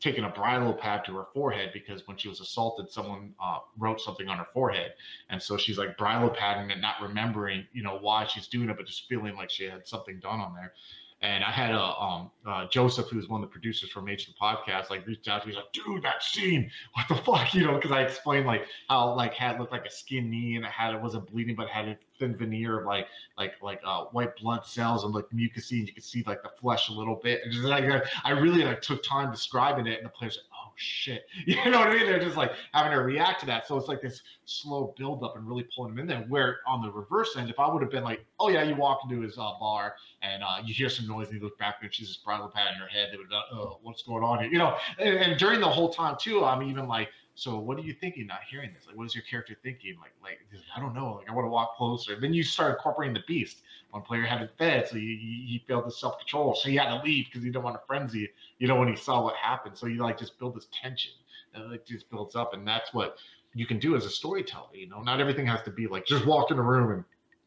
taken 0.00 0.24
a 0.24 0.30
Brillo 0.30 0.78
pad 0.78 1.02
to 1.06 1.16
her 1.16 1.24
forehead 1.32 1.70
because 1.72 2.06
when 2.06 2.16
she 2.18 2.28
was 2.28 2.40
assaulted, 2.40 2.90
someone 2.90 3.34
uh, 3.42 3.58
wrote 3.78 4.00
something 4.00 4.28
on 4.28 4.36
her 4.36 4.46
forehead, 4.52 4.92
and 5.30 5.42
so 5.42 5.56
she's 5.56 5.78
like 5.78 5.96
Brillo 5.96 6.34
padding 6.34 6.70
and 6.70 6.82
not 6.82 6.96
remembering, 7.00 7.66
you 7.72 7.82
know, 7.82 7.98
why 7.98 8.26
she's 8.26 8.46
doing 8.46 8.68
it, 8.68 8.76
but 8.76 8.86
just 8.86 9.08
feeling 9.08 9.34
like 9.34 9.50
she 9.50 9.64
had 9.64 9.88
something 9.88 10.20
done 10.20 10.40
on 10.40 10.54
there. 10.54 10.74
And 11.22 11.42
I 11.42 11.50
had 11.50 11.74
a 11.74 11.80
um, 11.80 12.30
uh, 12.44 12.66
Joseph, 12.68 13.08
who's 13.08 13.28
one 13.28 13.42
of 13.42 13.48
the 13.48 13.52
producers 13.52 13.88
from 13.90 14.08
H 14.08 14.26
the 14.26 14.34
podcast, 14.34 14.90
like 14.90 15.06
reached 15.06 15.26
out 15.26 15.42
to 15.42 15.48
me 15.48 15.54
like, 15.54 15.72
"Dude, 15.72 16.02
that 16.02 16.22
scene, 16.22 16.70
what 16.92 17.08
the 17.08 17.14
fuck?" 17.14 17.54
You 17.54 17.64
know, 17.66 17.76
because 17.76 17.92
I 17.92 18.02
explained 18.02 18.46
like 18.46 18.66
how 18.88 19.14
like 19.14 19.32
had 19.32 19.58
looked 19.58 19.72
like 19.72 19.86
a 19.86 19.90
skin 19.90 20.28
knee 20.28 20.56
and 20.56 20.64
it 20.64 20.70
had 20.70 20.94
it 20.94 21.00
wasn't 21.00 21.30
bleeding, 21.30 21.56
but 21.56 21.68
had 21.68 21.88
a 21.88 21.98
thin 22.18 22.36
veneer 22.36 22.80
of 22.80 22.86
like 22.86 23.06
like 23.38 23.54
like 23.62 23.80
uh, 23.84 24.04
white 24.12 24.36
blood 24.36 24.66
cells 24.66 25.04
and 25.04 25.14
like 25.14 25.24
mucusy, 25.34 25.78
and 25.78 25.88
you 25.88 25.94
could 25.94 26.04
see 26.04 26.22
like 26.26 26.42
the 26.42 26.50
flesh 26.60 26.90
a 26.90 26.92
little 26.92 27.16
bit. 27.22 27.40
And 27.42 27.52
just 27.52 27.64
like 27.64 27.84
I 28.24 28.30
really 28.30 28.64
like 28.64 28.82
took 28.82 29.02
time 29.02 29.30
describing 29.30 29.86
it, 29.86 29.96
and 29.98 30.06
the 30.06 30.10
players, 30.10 30.36
like, 30.36 30.46
"Oh 30.52 30.53
shit. 30.76 31.26
You 31.46 31.70
know 31.70 31.78
what 31.80 31.88
I 31.88 31.94
mean? 31.94 32.06
They're 32.06 32.18
just 32.18 32.36
like 32.36 32.52
having 32.72 32.92
to 32.92 33.02
react 33.02 33.40
to 33.40 33.46
that. 33.46 33.66
So 33.66 33.76
it's 33.76 33.88
like 33.88 34.00
this 34.00 34.22
slow 34.44 34.94
build 34.96 35.22
up 35.22 35.36
and 35.36 35.46
really 35.46 35.66
pulling 35.74 35.94
them 35.94 36.00
in 36.00 36.06
there. 36.06 36.24
Where 36.28 36.58
on 36.66 36.82
the 36.82 36.90
reverse 36.90 37.36
end, 37.36 37.50
if 37.50 37.58
I 37.58 37.70
would 37.70 37.82
have 37.82 37.90
been 37.90 38.04
like, 38.04 38.24
oh 38.40 38.48
yeah, 38.48 38.62
you 38.62 38.74
walk 38.74 39.00
into 39.04 39.20
his 39.20 39.38
uh, 39.38 39.52
bar 39.60 39.94
and 40.22 40.42
uh, 40.42 40.56
you 40.64 40.74
hear 40.74 40.88
some 40.88 41.06
noise 41.06 41.28
and 41.28 41.38
you 41.38 41.44
look 41.44 41.58
back 41.58 41.76
and 41.82 41.92
she's 41.92 42.08
just 42.08 42.24
Brillo 42.24 42.52
pad 42.52 42.74
in 42.74 42.80
her 42.80 42.88
head, 42.88 43.10
they 43.12 43.16
would 43.16 43.26
have 43.30 43.42
oh, 43.52 43.78
what's 43.82 44.02
going 44.02 44.24
on 44.24 44.40
here? 44.40 44.50
You 44.50 44.58
know, 44.58 44.76
and, 44.98 45.16
and 45.16 45.38
during 45.38 45.60
the 45.60 45.68
whole 45.68 45.92
time 45.92 46.16
too, 46.18 46.44
I'm 46.44 46.62
even 46.62 46.88
like, 46.88 47.08
so 47.36 47.58
what 47.58 47.78
are 47.78 47.82
you 47.82 47.92
thinking 47.92 48.26
not 48.26 48.40
hearing 48.48 48.72
this? 48.72 48.86
Like, 48.86 48.96
what 48.96 49.06
is 49.06 49.14
your 49.14 49.24
character 49.24 49.56
thinking? 49.62 49.96
Like, 50.00 50.12
like 50.22 50.38
I 50.76 50.80
don't 50.80 50.94
know. 50.94 51.14
Like, 51.14 51.28
I 51.28 51.34
want 51.34 51.46
to 51.46 51.50
walk 51.50 51.76
closer. 51.76 52.18
Then 52.18 52.32
you 52.32 52.44
start 52.44 52.76
incorporating 52.76 53.14
the 53.14 53.24
beast. 53.26 53.62
One 53.94 54.02
player 54.02 54.26
had 54.26 54.42
it 54.42 54.50
fed, 54.58 54.88
so 54.88 54.96
he, 54.96 55.46
he 55.48 55.64
failed 55.68 55.86
the 55.86 55.92
self 55.92 56.18
control, 56.18 56.56
so 56.56 56.68
he 56.68 56.74
had 56.74 56.88
to 56.88 57.00
leave 57.04 57.26
because 57.26 57.44
he 57.44 57.50
didn't 57.50 57.62
want 57.62 57.76
to 57.76 57.86
frenzy. 57.86 58.28
You 58.58 58.66
know, 58.66 58.74
when 58.74 58.88
he 58.88 58.96
saw 58.96 59.22
what 59.22 59.36
happened, 59.36 59.78
so 59.78 59.86
you 59.86 60.02
like 60.02 60.18
just 60.18 60.36
build 60.36 60.56
this 60.56 60.66
tension 60.72 61.12
and 61.54 61.70
like 61.70 61.86
just 61.86 62.10
builds 62.10 62.34
up, 62.34 62.54
and 62.54 62.66
that's 62.66 62.92
what 62.92 63.18
you 63.54 63.66
can 63.66 63.78
do 63.78 63.94
as 63.94 64.04
a 64.04 64.10
storyteller. 64.10 64.74
You 64.74 64.88
know, 64.88 65.00
not 65.00 65.20
everything 65.20 65.46
has 65.46 65.62
to 65.62 65.70
be 65.70 65.86
like 65.86 66.06
just 66.06 66.26
walk 66.26 66.50
in 66.50 66.58
a 66.58 66.62
room 66.62 66.90
and 66.90 67.04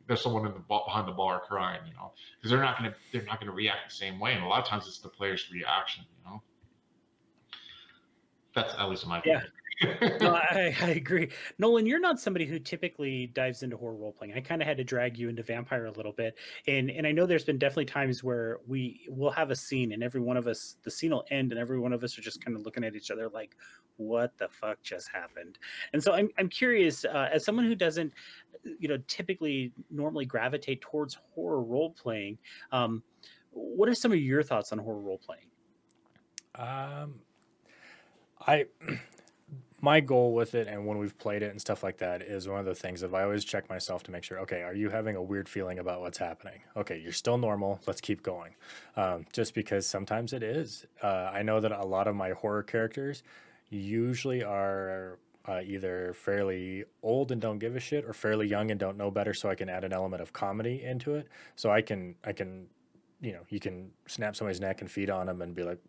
there's 0.08 0.22
someone 0.22 0.46
in 0.46 0.54
the 0.54 0.60
behind 0.60 1.06
the 1.06 1.12
bar 1.12 1.42
crying. 1.46 1.82
You 1.86 1.94
know, 1.96 2.14
because 2.38 2.50
they're 2.50 2.62
not 2.62 2.78
gonna 2.78 2.96
they're 3.12 3.24
not 3.24 3.42
gonna 3.42 3.52
react 3.52 3.90
the 3.90 3.96
same 3.96 4.18
way, 4.18 4.32
and 4.32 4.42
a 4.42 4.48
lot 4.48 4.62
of 4.62 4.68
times 4.70 4.88
it's 4.88 5.00
the 5.00 5.10
player's 5.10 5.52
reaction. 5.52 6.06
You 6.18 6.32
know, 6.32 6.42
that's 8.58 8.74
at 8.78 8.90
least 8.90 9.06
my 9.06 9.22
yeah. 9.24 9.42
no, 10.20 10.34
I, 10.52 10.76
I, 10.82 10.90
agree. 10.90 11.30
Nolan, 11.60 11.86
you're 11.86 12.00
not 12.00 12.20
somebody 12.20 12.48
who 12.48 12.58
typically 12.58 13.28
dives 13.28 13.62
into 13.62 13.78
horror 13.78 13.94
role 13.94 14.12
playing. 14.12 14.34
I 14.34 14.40
kind 14.40 14.60
of 14.60 14.68
had 14.68 14.78
to 14.78 14.84
drag 14.84 15.20
you 15.20 15.30
into 15.30 15.44
vampire 15.44 15.86
a 15.86 15.92
little 15.92 16.12
bit. 16.12 16.36
And 16.68 16.90
and 16.90 17.06
I 17.06 17.12
know 17.12 17.28
there's 17.28 17.44
been 17.44 17.60
definitely 17.60 17.86
times 17.86 18.24
where 18.24 18.58
we 18.66 19.02
will 19.08 19.30
have 19.30 19.52
a 19.52 19.56
scene 19.56 19.92
and 19.92 20.02
every 20.02 20.20
one 20.20 20.36
of 20.36 20.48
us 20.48 20.78
the 20.82 20.90
scene 20.90 21.12
will 21.12 21.26
end 21.30 21.52
and 21.52 21.62
every 21.62 21.80
one 21.80 21.94
of 21.94 22.04
us 22.04 22.18
are 22.18 22.22
just 22.22 22.44
kind 22.44 22.58
of 22.58 22.64
looking 22.64 22.84
at 22.84 22.96
each 22.96 23.12
other 23.12 23.30
like, 23.30 23.56
what 23.98 24.36
the 24.40 24.50
fuck 24.50 24.82
just 24.82 25.10
happened? 25.10 25.60
And 25.94 26.02
so 26.02 26.14
I'm 26.14 26.30
I'm 26.40 26.50
curious, 26.50 27.06
uh, 27.06 27.30
as 27.32 27.46
someone 27.46 27.66
who 27.66 27.76
doesn't, 27.76 28.14
you 28.80 28.88
know, 28.88 28.98
typically 29.08 29.72
normally 29.92 30.26
gravitate 30.26 30.82
towards 30.82 31.20
horror 31.36 31.62
role 31.62 31.92
playing, 31.92 32.40
um, 32.72 33.04
what 33.52 33.88
are 33.90 33.96
some 33.96 34.12
of 34.12 34.18
your 34.18 34.42
thoughts 34.42 34.72
on 34.72 34.80
horror 34.80 35.02
role 35.02 35.20
playing? 35.20 35.44
Um 36.56 37.20
I 38.48 38.66
my 39.82 40.00
goal 40.00 40.34
with 40.34 40.56
it 40.56 40.68
and 40.68 40.88
when 40.88 40.98
we've 40.98 41.18
played 41.20 41.44
it 41.44 41.52
and 41.52 41.62
stuff 41.62 41.84
like 41.84 41.98
that 41.98 42.24
is 42.24 42.48
one 42.48 42.60
of 42.60 42.66
the 42.66 42.74
things 42.74 43.04
of 43.04 43.14
I 43.14 43.24
always 43.24 43.46
check 43.46 43.70
myself 43.70 44.02
to 44.04 44.12
make 44.12 44.24
sure, 44.24 44.40
okay, 44.40 44.64
are 44.64 44.74
you 44.74 44.90
having 44.90 45.16
a 45.16 45.22
weird 45.22 45.48
feeling 45.48 45.78
about 45.78 46.02
what's 46.02 46.18
happening? 46.18 46.62
Okay, 46.76 47.00
you're 47.00 47.12
still 47.12 47.38
normal. 47.38 47.80
Let's 47.86 48.02
keep 48.02 48.24
going. 48.24 48.56
Um, 48.96 49.26
just 49.34 49.54
because 49.54 49.86
sometimes 49.86 50.34
it 50.34 50.42
is. 50.42 50.86
Uh, 51.04 51.30
I 51.32 51.44
know 51.44 51.60
that 51.60 51.72
a 51.72 51.86
lot 51.86 52.08
of 52.08 52.16
my 52.16 52.32
horror 52.32 52.64
characters 52.64 53.22
usually 53.70 54.44
are 54.44 55.20
uh, 55.48 55.62
either 55.64 56.14
fairly 56.14 56.86
old 57.04 57.32
and 57.32 57.40
don't 57.40 57.60
give 57.60 57.76
a 57.76 57.80
shit 57.80 58.04
or 58.04 58.14
fairly 58.14 58.48
young 58.48 58.72
and 58.72 58.80
don't 58.80 58.98
know 58.98 59.12
better 59.12 59.34
so 59.34 59.48
I 59.48 59.56
can 59.56 59.70
add 59.70 59.84
an 59.84 59.94
element 59.94 60.22
of 60.22 60.34
comedy 60.34 60.84
into 60.84 61.16
it. 61.16 61.28
So 61.56 61.70
I 61.70 61.82
can, 61.82 62.16
I 62.24 62.34
can, 62.34 62.66
you 63.22 63.34
know, 63.34 63.42
you 63.50 63.60
can 63.60 63.92
snap 64.08 64.36
somebody's 64.36 64.60
neck 64.60 64.82
and 64.82 64.90
feed 64.90 65.10
on 65.10 65.28
them 65.28 65.42
and 65.42 65.54
be 65.54 65.64
like, 65.64 65.80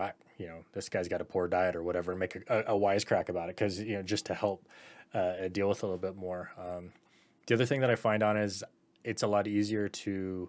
I, 0.00 0.12
you 0.38 0.46
know, 0.46 0.64
this 0.72 0.88
guy's 0.88 1.08
got 1.08 1.20
a 1.20 1.24
poor 1.24 1.48
diet 1.48 1.76
or 1.76 1.82
whatever, 1.82 2.14
make 2.14 2.36
a, 2.48 2.60
a, 2.60 2.72
wisecrack 2.72 3.28
about 3.28 3.48
it 3.48 3.56
because, 3.56 3.78
you 3.80 3.96
know, 3.96 4.02
just 4.02 4.26
to 4.26 4.34
help 4.34 4.66
uh, 5.14 5.48
deal 5.52 5.68
with 5.68 5.82
a 5.82 5.86
little 5.86 5.98
bit 5.98 6.16
more. 6.16 6.50
Um, 6.58 6.92
the 7.46 7.54
other 7.54 7.66
thing 7.66 7.80
that 7.80 7.90
I 7.90 7.96
find 7.96 8.22
on 8.22 8.36
is 8.36 8.64
it's 9.04 9.22
a 9.22 9.26
lot 9.26 9.46
easier 9.46 9.88
to 9.88 10.48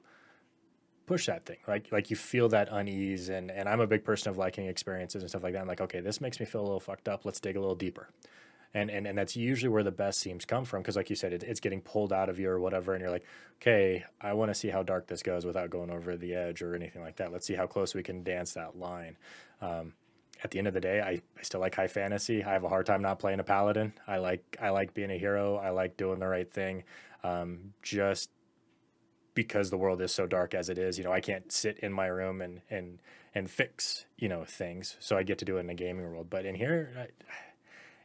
push 1.06 1.26
that 1.26 1.46
thing. 1.46 1.58
Like, 1.68 1.92
like 1.92 2.10
you 2.10 2.16
feel 2.16 2.50
that 2.50 2.70
unease 2.72 3.30
and, 3.30 3.52
and 3.52 3.68
I'm 3.68 3.82
a 3.82 3.88
big 3.88 4.04
person 4.04 4.30
of 4.30 4.38
liking 4.38 4.68
experiences 4.68 5.24
and 5.24 5.30
stuff 5.30 5.44
like 5.44 5.54
that. 5.54 5.62
I'm 5.62 5.68
like, 5.68 5.82
okay, 5.82 6.00
this 6.00 6.22
makes 6.22 6.40
me 6.40 6.46
feel 6.46 6.62
a 6.62 6.64
little 6.64 6.80
fucked 6.80 7.08
up. 7.08 7.26
Let's 7.26 7.40
dig 7.40 7.58
a 7.58 7.60
little 7.60 7.76
deeper 7.76 8.10
and 8.74 8.90
and, 8.90 9.06
and 9.08 9.18
that's 9.18 9.36
usually 9.36 9.70
where 9.70 9.84
the 9.84 9.92
best 9.92 10.20
seams 10.20 10.46
come 10.46 10.66
from 10.66 10.82
because 10.82 10.96
like 10.96 11.10
you 11.10 11.16
said 11.16 11.34
it, 11.34 11.44
it's 11.44 11.60
getting 11.60 11.82
pulled 11.82 12.14
out 12.14 12.30
of 12.30 12.40
you 12.40 12.50
or 12.50 12.60
whatever 12.60 12.94
and 12.94 13.02
you're 13.02 13.12
like 13.12 13.26
okay 13.62 14.04
i 14.22 14.34
want 14.34 14.50
to 14.50 14.56
see 14.56 14.70
how 14.70 14.84
dark 14.84 15.08
this 15.08 15.22
goes 15.24 15.46
without 15.46 15.70
going 15.70 15.90
over 15.90 16.16
the 16.18 16.34
edge 16.34 16.62
or 16.62 16.76
anything 16.76 17.02
like 17.02 17.18
that. 17.18 17.32
Let's 17.32 17.46
see 17.46 17.56
how 17.56 17.68
close 17.68 17.94
we 17.94 18.04
can 18.04 18.24
dance 18.24 18.54
that 18.54 18.78
line. 18.78 19.18
Um, 19.62 19.94
at 20.44 20.52
the 20.52 20.58
end 20.58 20.68
of 20.68 20.74
the 20.74 20.82
day 20.82 21.02
I, 21.02 21.22
I 21.38 21.42
still 21.42 21.60
like 21.60 21.76
high 21.76 21.88
fantasy. 21.88 22.44
I 22.44 22.54
have 22.54 22.64
a 22.64 22.70
hard 22.70 22.86
time 22.86 23.02
not 23.02 23.20
playing 23.20 23.40
a 23.40 23.44
paladin. 23.44 23.94
I 24.08 24.18
like 24.18 24.58
i 24.62 24.70
like 24.70 24.94
being 24.94 25.12
a 25.12 25.18
hero. 25.18 25.58
I 25.58 25.70
like 25.70 25.98
doing 25.98 26.20
the 26.20 26.28
right 26.28 26.52
thing 26.52 26.84
um, 27.24 27.74
just 27.82 28.30
because 29.34 29.70
the 29.70 29.78
world 29.78 30.02
is 30.02 30.14
so 30.14 30.28
dark 30.28 30.54
as 30.54 30.68
it 30.68 30.78
is 30.78 30.98
you 30.98 31.06
know 31.06 31.12
i 31.12 31.22
can't 31.22 31.54
sit 31.54 31.80
in 31.80 31.94
my 31.94 32.08
room 32.08 32.42
and 32.42 32.60
and 32.70 33.00
and 33.34 33.50
fix 33.50 34.06
you 34.18 34.28
know 34.28 34.44
things 34.44 34.98
so 35.00 35.18
i 35.18 35.24
get 35.24 35.38
to 35.38 35.46
do 35.46 35.56
it 35.56 35.62
in 35.62 35.70
a 35.70 35.74
gaming 35.74 36.04
world. 36.04 36.30
But 36.30 36.46
in 36.46 36.56
here 36.56 36.94
I, 36.98 37.08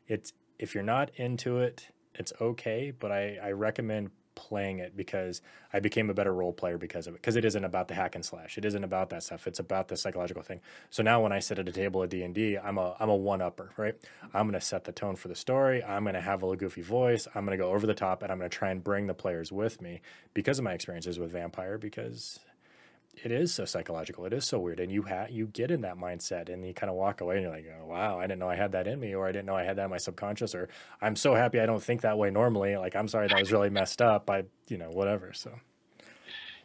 it's 0.09 0.33
if 0.59 0.75
you're 0.75 0.85
not 0.85 1.11
into 1.17 1.59
it, 1.59 1.89
it's 2.15 2.33
okay, 2.41 2.93
but 2.99 3.13
I, 3.13 3.39
I 3.43 3.53
recommend 3.53 4.11
playing 4.37 4.79
it 4.79 4.97
because 4.97 5.41
I 5.73 5.81
became 5.81 6.09
a 6.11 6.15
better 6.15 6.33
role 6.33 6.53
player 6.53 6.79
because 6.79 7.07
of 7.09 7.15
it. 7.15 7.23
Because 7.23 7.35
it 7.35 7.45
isn't 7.45 7.65
about 7.65 7.89
the 7.89 7.95
hack 7.95 8.15
and 8.15 8.25
slash. 8.25 8.57
It 8.57 8.65
isn't 8.65 8.85
about 8.85 9.11
that 9.11 9.25
stuff. 9.25 9.47
It's 9.49 9.59
about 9.59 9.89
the 9.89 9.97
psychological 9.97 10.43
thing. 10.43 10.61
So 10.91 11.03
now 11.03 11.21
when 11.23 11.33
I 11.33 11.41
sit 11.41 11.59
at 11.59 11.69
a 11.69 11.73
table 11.73 12.03
at 12.05 12.11
D 12.11 12.23
and 12.23 12.35
D, 12.35 12.57
I'm 12.57 12.79
a 12.79 12.95
I'm 13.01 13.09
a 13.09 13.17
one 13.17 13.41
upper, 13.41 13.71
right? 13.77 13.95
I'm 14.33 14.47
gonna 14.47 14.61
set 14.61 14.85
the 14.85 14.93
tone 14.93 15.17
for 15.17 15.29
the 15.29 15.35
story. 15.35 15.83
I'm 15.83 16.05
gonna 16.05 16.21
have 16.21 16.45
a 16.45 16.57
goofy 16.57 16.83
voice. 16.83 17.27
I'm 17.35 17.45
gonna 17.45 17.57
go 17.57 17.73
over 17.73 17.87
the 17.87 17.95
top, 17.95 18.23
and 18.23 18.31
I'm 18.31 18.39
gonna 18.39 18.49
try 18.49 18.71
and 18.71 18.85
bring 18.85 19.07
the 19.07 19.15
players 19.15 19.51
with 19.51 19.83
me 19.83 20.03
because 20.35 20.59
of 20.59 20.65
my 20.65 20.75
experiences 20.75 21.19
with 21.19 21.33
Vampire. 21.33 21.79
Because 21.79 22.39
it 23.25 23.33
is 23.33 23.55
so 23.55 23.65
psychological. 23.65 24.27
It 24.27 24.33
is 24.33 24.45
so 24.45 24.59
weird, 24.59 24.79
and 24.79 24.93
you 24.93 25.05
you 25.31 25.47
get 25.47 25.71
in 25.71 25.81
that 25.83 25.97
mindset, 25.97 26.53
and 26.53 26.67
you 26.67 26.75
kind 26.75 26.91
of 26.91 26.97
walk 26.97 27.21
away, 27.21 27.37
and 27.37 27.45
you're 27.45 27.53
like, 27.53 27.67
oh, 27.81 27.87
"Wow, 27.87 28.19
I 28.19 28.23
didn't 28.23 28.41
know 28.41 28.49
I 28.49 28.57
had 28.57 28.73
that 28.73 28.87
in 28.87 29.01
me, 29.01 29.15
or 29.15 29.27
I 29.27 29.33
didn't 29.33 29.47
know 29.47 29.57
I 29.57 29.65
had 29.65 29.77
that 29.77 29.85
in 29.85 29.91
my 29.91 29.97
subconscious, 29.97 30.55
or 30.55 30.69
I'm 31.01 31.17
so 31.17 31.35
happy 31.35 31.61
I 31.61 31.67
don't 31.67 31.83
think 31.83 32.03
that 32.03 32.19
way 32.19 32.31
normally. 32.31 32.77
Like, 32.77 32.95
I'm 32.95 33.09
sorry 33.09 33.29
that 33.29 33.39
was 33.39 33.53
really 33.53 33.71
messed 33.71 34.03
up. 34.03 34.29
I, 34.29 34.45
you 34.69 34.77
know, 34.77 34.91
whatever." 34.91 35.33
So, 35.33 35.51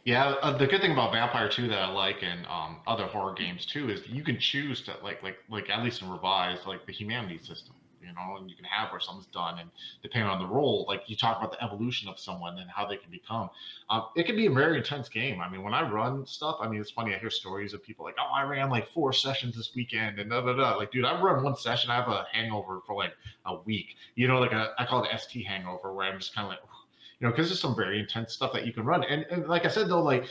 yeah, 0.04 0.34
uh, 0.42 0.56
the 0.56 0.66
good 0.66 0.80
thing 0.82 0.92
about 0.92 1.12
Vampire 1.12 1.48
too 1.48 1.68
that 1.68 1.78
I 1.78 1.90
like 1.90 2.22
and 2.22 2.44
um, 2.46 2.80
other 2.86 3.06
horror 3.06 3.34
games 3.34 3.64
too 3.64 3.88
is 3.90 4.00
you 4.06 4.22
can 4.22 4.38
choose 4.38 4.82
to 4.82 4.94
like 5.02 5.22
like 5.22 5.38
like 5.48 5.70
at 5.70 5.82
least 5.82 6.02
in 6.02 6.10
revised 6.10 6.66
like 6.66 6.84
the 6.86 6.92
humanity 6.92 7.38
system 7.38 7.74
you 8.02 8.12
know, 8.12 8.36
and 8.36 8.50
you 8.50 8.56
can 8.56 8.64
have 8.64 8.90
where 8.90 9.00
something's 9.00 9.26
done, 9.26 9.58
and 9.58 9.70
depending 10.02 10.28
on 10.28 10.38
the 10.38 10.46
role, 10.46 10.84
like 10.88 11.02
you 11.06 11.16
talk 11.16 11.38
about 11.38 11.52
the 11.52 11.62
evolution 11.62 12.08
of 12.08 12.18
someone 12.18 12.58
and 12.58 12.70
how 12.70 12.86
they 12.86 12.96
can 12.96 13.10
become, 13.10 13.48
um, 13.90 14.06
it 14.16 14.24
can 14.24 14.36
be 14.36 14.46
a 14.46 14.50
very 14.50 14.76
intense 14.76 15.08
game. 15.08 15.40
I 15.40 15.48
mean, 15.48 15.62
when 15.62 15.74
I 15.74 15.88
run 15.88 16.26
stuff, 16.26 16.56
I 16.60 16.68
mean, 16.68 16.80
it's 16.80 16.90
funny. 16.90 17.14
I 17.14 17.18
hear 17.18 17.30
stories 17.30 17.72
of 17.74 17.82
people 17.82 18.04
like, 18.04 18.16
"Oh, 18.18 18.32
I 18.32 18.42
ran 18.42 18.70
like 18.70 18.88
four 18.88 19.12
sessions 19.12 19.56
this 19.56 19.72
weekend," 19.74 20.18
and 20.18 20.30
da 20.30 20.40
da 20.40 20.54
da. 20.54 20.76
Like, 20.76 20.90
dude, 20.90 21.04
I 21.04 21.20
run 21.20 21.42
one 21.42 21.56
session, 21.56 21.90
I 21.90 21.96
have 21.96 22.08
a 22.08 22.26
hangover 22.32 22.80
for 22.86 22.94
like 22.94 23.14
a 23.46 23.56
week. 23.56 23.96
You 24.14 24.28
know, 24.28 24.38
like 24.38 24.52
a 24.52 24.74
I 24.78 24.84
call 24.86 25.04
it 25.04 25.20
ST 25.20 25.46
hangover, 25.46 25.92
where 25.94 26.06
I'm 26.06 26.18
just 26.18 26.34
kind 26.34 26.46
of 26.46 26.50
like, 26.50 26.60
you 27.20 27.26
know, 27.26 27.32
because 27.32 27.48
there's 27.48 27.60
some 27.60 27.76
very 27.76 28.00
intense 28.00 28.32
stuff 28.32 28.52
that 28.52 28.66
you 28.66 28.72
can 28.72 28.84
run, 28.84 29.04
and, 29.04 29.24
and 29.30 29.46
like 29.48 29.64
I 29.64 29.68
said 29.68 29.88
though, 29.88 30.02
like 30.02 30.26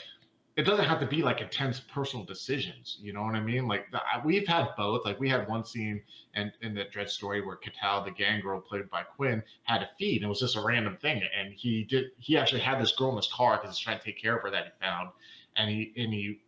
it 0.61 0.65
doesn't 0.65 0.85
have 0.85 0.99
to 0.99 1.07
be 1.07 1.23
like 1.23 1.41
intense 1.41 1.79
personal 1.79 2.23
decisions. 2.23 2.97
You 3.01 3.13
know 3.13 3.23
what 3.23 3.33
I 3.33 3.39
mean? 3.39 3.67
Like 3.67 3.89
the, 3.91 3.99
we've 4.23 4.47
had 4.47 4.67
both. 4.77 5.03
Like 5.05 5.19
we 5.19 5.27
had 5.27 5.47
one 5.47 5.65
scene 5.65 6.03
and 6.35 6.51
in, 6.61 6.69
in 6.69 6.75
the 6.75 6.83
Dread 6.91 7.09
story 7.09 7.41
where 7.41 7.57
Katal, 7.57 8.05
the 8.05 8.11
gang 8.11 8.41
girl 8.41 8.61
played 8.61 8.87
by 8.91 9.01
Quinn, 9.01 9.41
had 9.63 9.81
a 9.81 9.89
feed. 9.97 10.17
And 10.17 10.25
it 10.25 10.29
was 10.29 10.39
just 10.39 10.55
a 10.55 10.61
random 10.61 10.97
thing, 11.01 11.23
and 11.35 11.51
he 11.51 11.83
did. 11.83 12.11
He 12.19 12.37
actually 12.37 12.61
had 12.61 12.79
this 12.79 12.91
girl 12.91 13.09
in 13.09 13.17
his 13.17 13.27
car 13.33 13.57
because 13.57 13.75
he's 13.75 13.83
trying 13.83 13.97
to 13.97 14.05
take 14.05 14.21
care 14.21 14.37
of 14.37 14.43
her 14.43 14.51
that 14.51 14.65
he 14.65 14.85
found, 14.85 15.09
and 15.55 15.67
he 15.67 15.93
and 15.97 16.13
he 16.13 16.39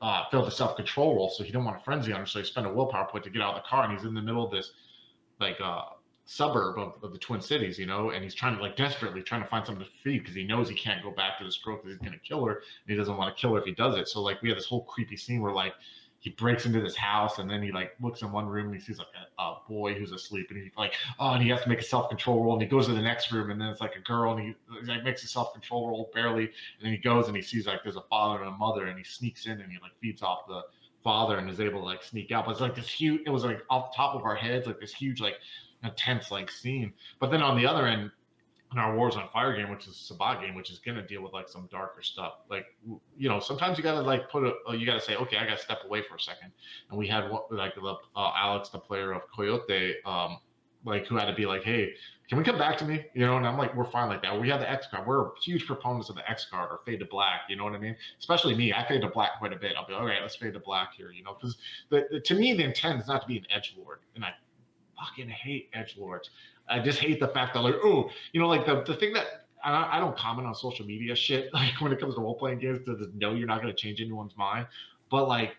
uh, 0.00 0.24
failed 0.30 0.50
self 0.52 0.76
control 0.76 1.14
role, 1.16 1.28
so 1.28 1.44
he 1.44 1.50
didn't 1.50 1.66
want 1.66 1.78
to 1.78 1.84
frenzy 1.84 2.14
on 2.14 2.20
her. 2.20 2.26
So 2.26 2.38
he 2.38 2.46
spent 2.46 2.66
a 2.66 2.72
willpower 2.72 3.08
point 3.10 3.24
to 3.24 3.30
get 3.30 3.42
out 3.42 3.56
of 3.56 3.62
the 3.62 3.68
car, 3.68 3.84
and 3.84 3.92
he's 3.92 4.06
in 4.06 4.14
the 4.14 4.22
middle 4.22 4.44
of 4.44 4.50
this 4.50 4.72
like 5.38 5.60
uh 5.60 5.82
suburb 6.30 6.78
of, 6.78 6.94
of, 7.02 7.12
the 7.12 7.18
Twin 7.18 7.40
Cities, 7.40 7.76
you 7.76 7.86
know, 7.86 8.10
and 8.10 8.22
he's 8.22 8.36
trying 8.36 8.54
to 8.56 8.62
like 8.62 8.76
desperately 8.76 9.20
trying 9.20 9.42
to 9.42 9.48
find 9.48 9.66
something 9.66 9.84
to 9.84 9.90
feed 10.04 10.20
because 10.20 10.34
he 10.34 10.44
knows 10.44 10.68
he 10.68 10.76
can't 10.76 11.02
go 11.02 11.10
back 11.10 11.36
to 11.38 11.44
this 11.44 11.58
girl 11.58 11.76
because 11.76 11.90
he's 11.90 11.98
gonna 11.98 12.20
kill 12.22 12.44
her, 12.44 12.52
and 12.52 12.86
he 12.86 12.94
doesn't 12.94 13.16
want 13.16 13.34
to 13.34 13.40
kill 13.40 13.52
her 13.54 13.58
if 13.58 13.64
he 13.64 13.72
does 13.72 13.96
it. 13.96 14.06
So 14.06 14.22
like 14.22 14.40
we 14.40 14.48
have 14.48 14.56
this 14.56 14.66
whole 14.66 14.84
creepy 14.84 15.16
scene 15.16 15.40
where 15.40 15.52
like 15.52 15.74
he 16.20 16.30
breaks 16.30 16.66
into 16.66 16.80
this 16.80 16.94
house 16.94 17.40
and 17.40 17.50
then 17.50 17.62
he 17.62 17.72
like 17.72 17.96
looks 18.00 18.22
in 18.22 18.30
one 18.30 18.46
room 18.46 18.66
and 18.66 18.74
he 18.76 18.80
sees 18.80 18.98
like 18.98 19.08
a, 19.38 19.42
a 19.42 19.56
boy 19.68 19.94
who's 19.94 20.12
asleep 20.12 20.46
and 20.50 20.62
he's 20.62 20.70
like 20.76 20.92
oh 21.18 21.32
and 21.32 21.42
he 21.42 21.48
has 21.48 21.62
to 21.62 21.68
make 21.68 21.80
a 21.80 21.84
self 21.84 22.10
control 22.10 22.44
roll 22.44 22.52
and 22.52 22.62
he 22.62 22.68
goes 22.68 22.86
to 22.86 22.92
the 22.92 23.00
next 23.00 23.32
room 23.32 23.50
and 23.50 23.58
then 23.58 23.68
it's 23.68 23.80
like 23.80 23.96
a 23.96 24.00
girl 24.00 24.36
and 24.36 24.40
he, 24.48 24.54
like 24.86 25.02
makes 25.02 25.24
a 25.24 25.26
self 25.26 25.54
control 25.54 25.88
roll 25.88 26.10
barely 26.12 26.44
and 26.44 26.82
then 26.82 26.92
he 26.92 26.98
goes 26.98 27.26
and 27.26 27.34
he 27.34 27.42
sees 27.42 27.66
like 27.66 27.82
there's 27.82 27.96
a 27.96 28.04
father 28.10 28.38
and 28.40 28.48
a 28.48 28.56
mother 28.58 28.84
and 28.84 28.98
he 28.98 29.04
sneaks 29.04 29.46
in 29.46 29.52
and 29.52 29.72
he 29.72 29.78
like 29.80 29.92
feeds 30.02 30.22
off 30.22 30.46
the 30.46 30.62
father 31.02 31.38
and 31.38 31.48
is 31.48 31.60
able 31.60 31.80
to 31.80 31.86
like 31.86 32.02
sneak 32.02 32.30
out. 32.32 32.44
But 32.44 32.52
it's 32.52 32.60
like 32.60 32.74
this 32.74 32.88
huge. 32.88 33.22
It 33.26 33.30
was 33.30 33.44
like 33.44 33.62
off 33.70 33.92
the 33.92 33.96
top 33.96 34.14
of 34.14 34.24
our 34.24 34.34
heads, 34.34 34.66
like 34.66 34.80
this 34.80 34.92
huge 34.92 35.20
like 35.20 35.36
intense 35.82 36.30
like 36.30 36.50
scene. 36.50 36.92
But 37.18 37.30
then 37.30 37.42
on 37.42 37.56
the 37.56 37.66
other 37.66 37.86
end, 37.86 38.10
in 38.72 38.78
our 38.78 38.96
Wars 38.96 39.16
on 39.16 39.28
Fire 39.32 39.56
game, 39.56 39.68
which 39.68 39.88
is 39.88 39.94
a 39.94 40.04
Sabbat 40.04 40.40
game, 40.40 40.54
which 40.54 40.70
is 40.70 40.78
gonna 40.78 41.06
deal 41.06 41.22
with 41.22 41.32
like 41.32 41.48
some 41.48 41.68
darker 41.72 42.02
stuff. 42.02 42.34
Like 42.48 42.66
you 43.16 43.28
know, 43.28 43.40
sometimes 43.40 43.76
you 43.76 43.84
gotta 43.84 44.00
like 44.00 44.30
put 44.30 44.44
a, 44.44 44.76
you 44.76 44.86
gotta 44.86 45.00
say, 45.00 45.16
okay, 45.16 45.38
I 45.38 45.44
gotta 45.44 45.60
step 45.60 45.78
away 45.84 46.02
for 46.02 46.14
a 46.14 46.20
second. 46.20 46.52
And 46.88 46.98
we 46.98 47.08
had 47.08 47.28
what 47.30 47.52
like 47.52 47.74
the 47.74 47.82
uh, 47.82 48.32
Alex, 48.36 48.68
the 48.68 48.78
player 48.78 49.12
of 49.12 49.22
Coyote, 49.34 49.96
um, 50.06 50.38
like 50.84 51.06
who 51.06 51.16
had 51.16 51.26
to 51.26 51.34
be 51.34 51.46
like, 51.46 51.64
hey, 51.64 51.92
can 52.28 52.38
we 52.38 52.44
come 52.44 52.58
back 52.58 52.78
to 52.78 52.84
me? 52.84 53.04
You 53.12 53.26
know, 53.26 53.36
and 53.36 53.46
I'm 53.46 53.58
like, 53.58 53.74
we're 53.74 53.90
fine 53.90 54.08
like 54.08 54.22
that. 54.22 54.40
We 54.40 54.48
have 54.50 54.60
the 54.60 54.70
X 54.70 54.86
card. 54.88 55.04
We're 55.06 55.30
huge 55.42 55.66
proponents 55.66 56.08
of 56.08 56.14
the 56.14 56.30
X 56.30 56.46
card 56.48 56.70
or 56.70 56.80
fade 56.86 57.00
to 57.00 57.06
black. 57.06 57.42
You 57.48 57.56
know 57.56 57.64
what 57.64 57.74
I 57.74 57.78
mean? 57.78 57.96
Especially 58.20 58.54
me, 58.54 58.72
I 58.72 58.86
fade 58.86 59.00
to 59.02 59.08
black 59.08 59.38
quite 59.40 59.52
a 59.52 59.56
bit. 59.56 59.72
I'll 59.76 59.86
be 59.86 59.94
like, 59.94 60.02
all 60.02 60.06
right. 60.06 60.22
Let's 60.22 60.36
fade 60.36 60.54
to 60.54 60.60
black 60.60 60.94
here. 60.96 61.10
You 61.10 61.24
know, 61.24 61.34
because 61.34 61.56
to 62.24 62.34
me 62.34 62.54
the 62.54 62.62
intent 62.62 63.00
is 63.00 63.08
not 63.08 63.22
to 63.22 63.26
be 63.26 63.38
an 63.38 63.46
edge 63.50 63.74
lord, 63.76 63.98
and 64.14 64.24
I 64.24 64.32
fucking 65.00 65.28
hate 65.28 65.70
edge 65.72 65.96
lords. 65.96 66.30
I 66.68 66.78
just 66.78 67.00
hate 67.00 67.18
the 67.18 67.28
fact 67.28 67.54
that 67.54 67.60
like, 67.60 67.76
oh, 67.82 68.10
you 68.32 68.40
know, 68.40 68.48
like 68.48 68.66
the 68.66 68.82
the 68.82 68.94
thing 68.94 69.12
that 69.14 69.46
I, 69.62 69.96
I 69.96 70.00
don't 70.00 70.16
comment 70.16 70.46
on 70.46 70.54
social 70.54 70.86
media 70.86 71.14
shit 71.14 71.52
like 71.54 71.80
when 71.80 71.92
it 71.92 72.00
comes 72.00 72.14
to 72.14 72.20
role 72.20 72.34
playing 72.34 72.58
games 72.58 72.84
to 72.86 73.10
know 73.16 73.34
you're 73.34 73.46
not 73.46 73.62
to 73.62 73.72
change 73.72 74.00
anyone's 74.00 74.36
mind, 74.36 74.66
but 75.10 75.28
like 75.28 75.56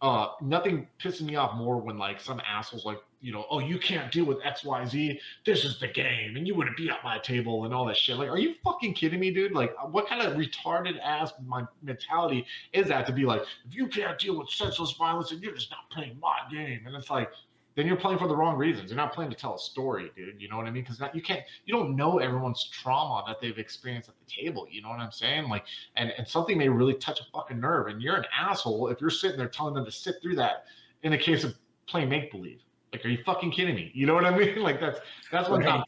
uh 0.00 0.28
nothing 0.40 0.86
pisses 1.02 1.22
me 1.22 1.34
off 1.34 1.56
more 1.56 1.76
when 1.76 1.98
like 1.98 2.20
some 2.20 2.40
assholes 2.48 2.84
like 2.84 2.98
you 3.20 3.32
know 3.32 3.44
oh 3.50 3.58
you 3.58 3.80
can't 3.80 4.12
deal 4.12 4.24
with 4.24 4.38
xyz 4.42 5.18
this 5.44 5.64
is 5.64 5.80
the 5.80 5.88
game 5.88 6.36
and 6.36 6.46
you 6.46 6.54
wouldn't 6.54 6.76
be 6.76 6.88
at 6.88 7.02
my 7.02 7.18
table 7.18 7.64
and 7.64 7.74
all 7.74 7.84
that 7.84 7.96
shit. 7.96 8.16
Like 8.16 8.28
are 8.28 8.38
you 8.38 8.54
fucking 8.62 8.94
kidding 8.94 9.18
me 9.18 9.32
dude? 9.32 9.52
Like 9.52 9.74
what 9.92 10.08
kind 10.08 10.22
of 10.22 10.34
retarded 10.34 11.00
ass 11.02 11.32
my 11.44 11.64
mentality 11.82 12.46
is 12.72 12.86
that 12.88 13.06
to 13.06 13.12
be 13.12 13.24
like 13.24 13.42
if 13.66 13.74
you 13.74 13.88
can't 13.88 14.16
deal 14.18 14.38
with 14.38 14.48
senseless 14.50 14.92
violence 14.92 15.32
and 15.32 15.42
you're 15.42 15.54
just 15.54 15.70
not 15.72 15.90
playing 15.90 16.16
my 16.20 16.36
game 16.48 16.82
and 16.86 16.94
it's 16.94 17.10
like 17.10 17.30
then 17.78 17.86
you're 17.86 17.96
playing 17.96 18.18
for 18.18 18.26
the 18.26 18.34
wrong 18.34 18.56
reasons. 18.56 18.90
You're 18.90 18.96
not 18.96 19.14
playing 19.14 19.30
to 19.30 19.36
tell 19.36 19.54
a 19.54 19.58
story, 19.58 20.10
dude. 20.16 20.42
You 20.42 20.48
know 20.48 20.56
what 20.56 20.66
I 20.66 20.70
mean? 20.72 20.82
Because 20.82 21.00
you 21.14 21.22
can't, 21.22 21.42
you 21.64 21.72
don't 21.72 21.94
know 21.94 22.18
everyone's 22.18 22.68
trauma 22.72 23.22
that 23.28 23.40
they've 23.40 23.56
experienced 23.56 24.08
at 24.08 24.16
the 24.18 24.28
table. 24.28 24.66
You 24.68 24.82
know 24.82 24.88
what 24.88 24.98
I'm 24.98 25.12
saying? 25.12 25.48
Like, 25.48 25.62
and 25.94 26.12
and 26.18 26.26
something 26.26 26.58
may 26.58 26.68
really 26.68 26.94
touch 26.94 27.20
a 27.20 27.24
fucking 27.32 27.60
nerve, 27.60 27.86
and 27.86 28.02
you're 28.02 28.16
an 28.16 28.24
asshole 28.36 28.88
if 28.88 29.00
you're 29.00 29.10
sitting 29.10 29.36
there 29.36 29.46
telling 29.46 29.74
them 29.74 29.84
to 29.84 29.92
sit 29.92 30.16
through 30.20 30.34
that. 30.36 30.64
In 31.04 31.12
the 31.12 31.18
case 31.18 31.44
of 31.44 31.54
playing 31.86 32.08
make 32.08 32.32
believe, 32.32 32.58
like, 32.92 33.04
are 33.04 33.08
you 33.10 33.22
fucking 33.24 33.52
kidding 33.52 33.76
me? 33.76 33.92
You 33.94 34.06
know 34.06 34.14
what 34.14 34.24
I 34.24 34.36
mean? 34.36 34.60
Like, 34.60 34.80
that's 34.80 34.98
that's 35.30 35.48
what. 35.48 35.64
Right. 35.64 35.80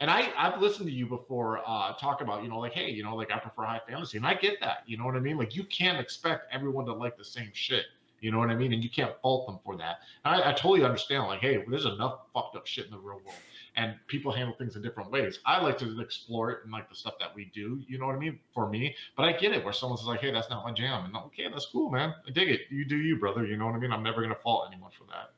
And 0.00 0.10
I 0.10 0.30
I've 0.36 0.60
listened 0.60 0.86
to 0.88 0.92
you 0.92 1.06
before 1.06 1.62
uh, 1.66 1.94
talk 1.94 2.20
about 2.20 2.42
you 2.42 2.50
know 2.50 2.58
like 2.58 2.74
hey 2.74 2.90
you 2.90 3.02
know 3.02 3.16
like 3.16 3.32
I 3.32 3.38
prefer 3.38 3.62
high 3.62 3.80
fantasy, 3.88 4.18
and 4.18 4.26
I 4.26 4.34
get 4.34 4.60
that. 4.60 4.82
You 4.84 4.98
know 4.98 5.06
what 5.06 5.14
I 5.14 5.20
mean? 5.20 5.38
Like, 5.38 5.56
you 5.56 5.64
can't 5.64 5.98
expect 5.98 6.52
everyone 6.52 6.84
to 6.86 6.92
like 6.92 7.16
the 7.16 7.24
same 7.24 7.48
shit. 7.54 7.86
You 8.22 8.30
know 8.30 8.38
what 8.38 8.50
I 8.50 8.54
mean? 8.54 8.72
And 8.72 8.82
you 8.84 8.88
can't 8.88 9.12
fault 9.20 9.48
them 9.48 9.58
for 9.64 9.76
that. 9.76 9.98
I, 10.24 10.50
I, 10.50 10.52
totally 10.52 10.84
understand. 10.84 11.26
Like, 11.26 11.40
hey, 11.40 11.64
there's 11.68 11.86
enough 11.86 12.20
fucked 12.32 12.54
up 12.54 12.68
shit 12.68 12.84
in 12.84 12.92
the 12.92 12.96
real 12.96 13.16
world, 13.16 13.36
and 13.74 13.96
people 14.06 14.30
handle 14.30 14.54
things 14.56 14.76
in 14.76 14.82
different 14.82 15.10
ways. 15.10 15.40
I 15.44 15.60
like 15.60 15.76
to 15.78 16.00
explore 16.00 16.52
it 16.52 16.60
and 16.62 16.72
like 16.72 16.88
the 16.88 16.94
stuff 16.94 17.14
that 17.18 17.34
we 17.34 17.50
do. 17.52 17.82
You 17.88 17.98
know 17.98 18.06
what 18.06 18.14
I 18.14 18.20
mean? 18.20 18.38
For 18.54 18.70
me, 18.70 18.94
but 19.16 19.24
I 19.24 19.32
get 19.32 19.52
it 19.52 19.64
where 19.64 19.72
someone's 19.72 20.04
like, 20.04 20.20
hey, 20.20 20.30
that's 20.30 20.48
not 20.48 20.64
my 20.64 20.70
jam, 20.72 21.04
and 21.04 21.16
okay, 21.16 21.48
that's 21.50 21.66
cool, 21.66 21.90
man. 21.90 22.14
I 22.24 22.30
dig 22.30 22.48
it. 22.48 22.60
You 22.70 22.84
do 22.84 22.96
you, 22.96 23.18
brother. 23.18 23.44
You 23.44 23.56
know 23.56 23.66
what 23.66 23.74
I 23.74 23.78
mean? 23.78 23.92
I'm 23.92 24.04
never 24.04 24.22
gonna 24.22 24.36
fault 24.36 24.68
anyone 24.72 24.92
for 24.96 25.04
that. 25.06 25.32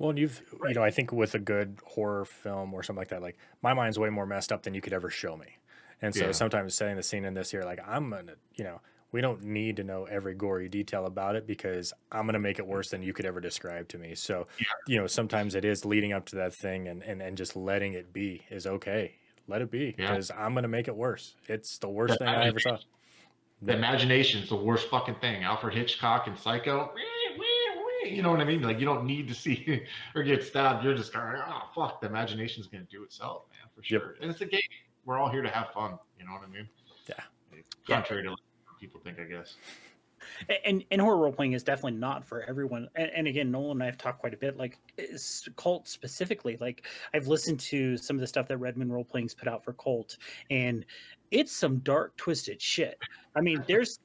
Well, 0.00 0.18
you've 0.18 0.42
you 0.66 0.74
know, 0.74 0.82
I 0.82 0.90
think 0.90 1.12
with 1.12 1.36
a 1.36 1.38
good 1.38 1.78
horror 1.84 2.24
film 2.24 2.74
or 2.74 2.82
something 2.82 3.00
like 3.00 3.10
that, 3.10 3.22
like 3.22 3.38
my 3.62 3.74
mind's 3.74 3.96
way 3.96 4.10
more 4.10 4.26
messed 4.26 4.50
up 4.50 4.64
than 4.64 4.74
you 4.74 4.80
could 4.80 4.92
ever 4.92 5.08
show 5.08 5.36
me. 5.36 5.58
And 6.02 6.12
so 6.12 6.26
yeah. 6.26 6.32
sometimes 6.32 6.74
setting 6.74 6.96
the 6.96 7.02
scene 7.02 7.24
in 7.24 7.34
this 7.34 7.52
here, 7.52 7.62
like 7.62 7.78
I'm 7.86 8.10
gonna, 8.10 8.34
you 8.56 8.64
know, 8.64 8.80
we 9.14 9.20
don't 9.20 9.44
need 9.44 9.76
to 9.76 9.84
know 9.84 10.08
every 10.10 10.34
gory 10.34 10.68
detail 10.68 11.06
about 11.06 11.36
it 11.36 11.46
because 11.46 11.92
I'm 12.10 12.22
going 12.22 12.32
to 12.32 12.40
make 12.40 12.58
it 12.58 12.66
worse 12.66 12.90
than 12.90 13.00
you 13.00 13.12
could 13.12 13.26
ever 13.26 13.40
describe 13.40 13.86
to 13.90 13.98
me. 13.98 14.16
So, 14.16 14.48
yeah. 14.58 14.66
you 14.88 15.00
know, 15.00 15.06
sometimes 15.06 15.54
it 15.54 15.64
is 15.64 15.84
leading 15.84 16.12
up 16.12 16.26
to 16.26 16.36
that 16.36 16.52
thing 16.52 16.88
and, 16.88 17.00
and, 17.04 17.22
and 17.22 17.36
just 17.36 17.54
letting 17.54 17.92
it 17.92 18.12
be 18.12 18.42
is 18.50 18.66
okay. 18.66 19.14
Let 19.46 19.62
it 19.62 19.70
be 19.70 19.92
because 19.92 20.30
yeah. 20.30 20.44
I'm 20.44 20.52
going 20.52 20.64
to 20.64 20.68
make 20.68 20.88
it 20.88 20.96
worse. 20.96 21.36
It's 21.46 21.78
the 21.78 21.88
worst 21.88 22.14
the 22.14 22.24
thing 22.24 22.28
I 22.28 22.48
ever 22.48 22.58
saw. 22.58 22.76
The 23.62 23.76
imagination 23.76 24.42
is 24.42 24.48
the 24.48 24.56
worst 24.56 24.88
fucking 24.88 25.14
thing. 25.20 25.44
Alfred 25.44 25.74
Hitchcock 25.74 26.26
and 26.26 26.36
Psycho. 26.36 26.92
You 28.04 28.20
know 28.20 28.32
what 28.32 28.40
I 28.40 28.44
mean? 28.44 28.62
Like 28.62 28.80
you 28.80 28.84
don't 28.84 29.06
need 29.06 29.28
to 29.28 29.34
see 29.36 29.80
or 30.16 30.24
get 30.24 30.42
stabbed. 30.42 30.82
You're 30.82 30.96
just 30.96 31.12
going, 31.12 31.36
oh 31.36 31.62
fuck. 31.72 32.00
The 32.00 32.08
imagination 32.08 32.62
is 32.62 32.66
going 32.66 32.84
to 32.84 32.90
do 32.90 33.04
itself, 33.04 33.44
man, 33.52 33.70
for 33.76 33.84
sure. 33.84 34.16
Yep. 34.16 34.22
And 34.22 34.30
it's 34.32 34.40
a 34.40 34.46
game. 34.46 34.60
We're 35.04 35.20
all 35.20 35.30
here 35.30 35.42
to 35.42 35.50
have 35.50 35.70
fun. 35.72 36.00
You 36.18 36.26
know 36.26 36.32
what 36.32 36.42
I 36.42 36.50
mean? 36.50 36.68
Yeah. 37.08 37.60
Contrary 37.86 38.24
yeah. 38.24 38.30
to 38.30 38.36
people 38.84 39.00
think, 39.00 39.18
I 39.18 39.24
guess. 39.24 39.56
And 40.64 40.84
and 40.90 41.00
horror 41.00 41.18
role 41.18 41.32
playing 41.32 41.52
is 41.52 41.62
definitely 41.62 41.98
not 41.98 42.24
for 42.24 42.42
everyone. 42.42 42.88
And, 42.94 43.10
and 43.14 43.26
again, 43.26 43.50
Nolan 43.50 43.72
and 43.72 43.82
I 43.82 43.86
have 43.86 43.98
talked 43.98 44.20
quite 44.20 44.34
a 44.34 44.36
bit, 44.36 44.56
like 44.56 44.78
Kult 45.56 45.86
specifically. 45.86 46.56
Like 46.60 46.86
I've 47.12 47.26
listened 47.26 47.60
to 47.60 47.96
some 47.96 48.16
of 48.16 48.20
the 48.20 48.26
stuff 48.26 48.48
that 48.48 48.56
Red 48.58 48.76
Moon 48.76 48.90
role 48.90 49.04
playing's 49.04 49.34
put 49.34 49.48
out 49.48 49.64
for 49.64 49.74
Kult, 49.74 50.16
and 50.50 50.84
it's 51.30 51.52
some 51.52 51.78
dark, 51.78 52.16
twisted 52.16 52.60
shit. 52.60 52.98
I 53.36 53.40
mean, 53.40 53.62
there's 53.66 53.98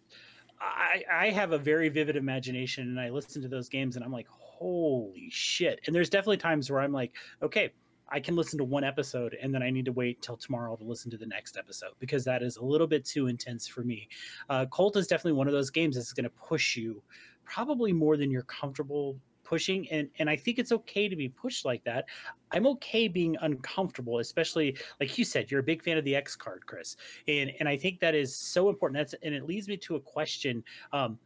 I, 0.61 1.03
I 1.11 1.29
have 1.29 1.53
a 1.53 1.57
very 1.57 1.89
vivid 1.89 2.15
imagination, 2.15 2.87
and 2.87 2.99
I 2.99 3.09
listen 3.09 3.41
to 3.41 3.47
those 3.47 3.69
games, 3.69 3.95
and 3.95 4.03
I'm 4.03 4.11
like, 4.11 4.27
holy 4.29 5.29
shit! 5.29 5.79
And 5.85 5.95
there's 5.95 6.09
definitely 6.09 6.37
times 6.37 6.69
where 6.69 6.81
I'm 6.81 6.93
like, 6.93 7.13
okay, 7.41 7.71
I 8.11 8.19
can 8.19 8.35
listen 8.35 8.57
to 8.59 8.63
one 8.63 8.83
episode 8.83 9.37
and 9.41 9.53
then 9.53 9.63
I 9.63 9.69
need 9.69 9.85
to 9.85 9.91
wait 9.91 10.21
till 10.21 10.37
tomorrow 10.37 10.75
to 10.75 10.83
listen 10.83 11.11
to 11.11 11.17
the 11.17 11.25
next 11.25 11.57
episode 11.57 11.93
because 11.99 12.23
that 12.25 12.41
is 12.41 12.57
a 12.57 12.63
little 12.63 12.87
bit 12.87 13.05
too 13.05 13.27
intense 13.27 13.67
for 13.67 13.83
me. 13.83 14.07
Uh, 14.49 14.65
Kult 14.65 14.95
is 14.95 15.07
definitely 15.07 15.33
one 15.33 15.47
of 15.47 15.53
those 15.53 15.69
games 15.69 15.95
that's 15.95 16.13
going 16.13 16.23
to 16.23 16.29
push 16.29 16.75
you 16.75 17.01
probably 17.45 17.93
more 17.93 18.17
than 18.17 18.29
you're 18.29 18.43
comfortable 18.43 19.17
pushing 19.49 19.89
and 19.89 20.07
and 20.19 20.29
I 20.29 20.35
think 20.35 20.59
it's 20.59 20.71
okay 20.71 21.09
to 21.09 21.15
be 21.15 21.27
pushed 21.27 21.65
like 21.65 21.83
that. 21.83 22.05
I'm 22.51 22.67
okay 22.67 23.07
being 23.07 23.35
uncomfortable, 23.41 24.19
especially 24.19 24.77
like 24.99 25.17
you 25.17 25.25
said, 25.25 25.49
you're 25.49 25.61
a 25.61 25.63
big 25.63 25.81
fan 25.83 25.97
of 25.97 26.03
the 26.03 26.15
X 26.15 26.35
card, 26.35 26.65
Chris, 26.67 26.95
and 27.27 27.51
and 27.59 27.67
I 27.67 27.75
think 27.75 27.99
that 27.99 28.13
is 28.13 28.35
so 28.35 28.69
important. 28.69 28.99
That's 28.99 29.15
and 29.23 29.33
it 29.33 29.45
leads 29.45 29.67
me 29.67 29.75
to 29.77 29.95
a 29.95 29.99
question: 29.99 30.63
um, 30.93 31.17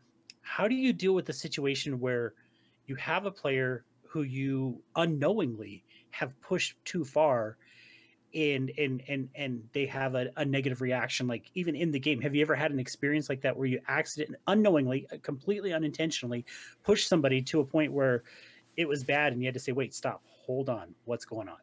How 0.42 0.70
do 0.70 0.76
you 0.76 0.94
deal 0.94 1.14
with 1.14 1.26
the 1.26 1.34
situation 1.34 2.00
where 2.00 2.34
you 2.88 2.96
have 2.96 3.26
a 3.26 3.32
player 3.32 3.84
who 4.08 4.22
you 4.22 4.82
unknowingly 4.96 5.84
have 6.14 6.40
pushed 6.42 6.78
too 6.86 7.04
far 7.04 7.58
and 8.36 8.72
and 8.78 9.04
and 9.08 9.30
and 9.36 9.64
they 9.74 9.86
have 9.86 10.16
a, 10.16 10.30
a, 10.38 10.46
negative 10.46 10.82
reaction 10.82 11.28
like 11.28 11.50
even 11.54 11.76
in 11.76 11.92
the 11.92 12.00
game. 12.00 12.22
Have 12.22 12.34
you 12.36 12.42
ever 12.42 12.56
had 12.56 12.72
an 12.72 12.80
experience 12.80 13.30
like 13.30 13.42
that 13.42 13.56
where 13.56 13.68
you 13.68 13.80
accident 13.88 14.36
unknowingly 14.48 15.08
uh, 15.12 15.18
completely 15.22 15.74
unintentionally 15.74 16.46
push 16.84 17.06
somebody 17.06 17.42
to 17.44 17.60
a 17.60 17.66
point 17.66 17.92
where 17.92 18.24
it 18.78 18.88
was 18.88 19.04
bad 19.04 19.34
and 19.34 19.42
you 19.42 19.48
had 19.48 19.54
to 19.54 19.60
say 19.60 19.72
wait 19.72 19.94
stop. 19.94 20.24
Hold 20.26 20.70
on. 20.70 20.94
What's 21.06 21.26
going 21.26 21.48
on? 21.48 21.58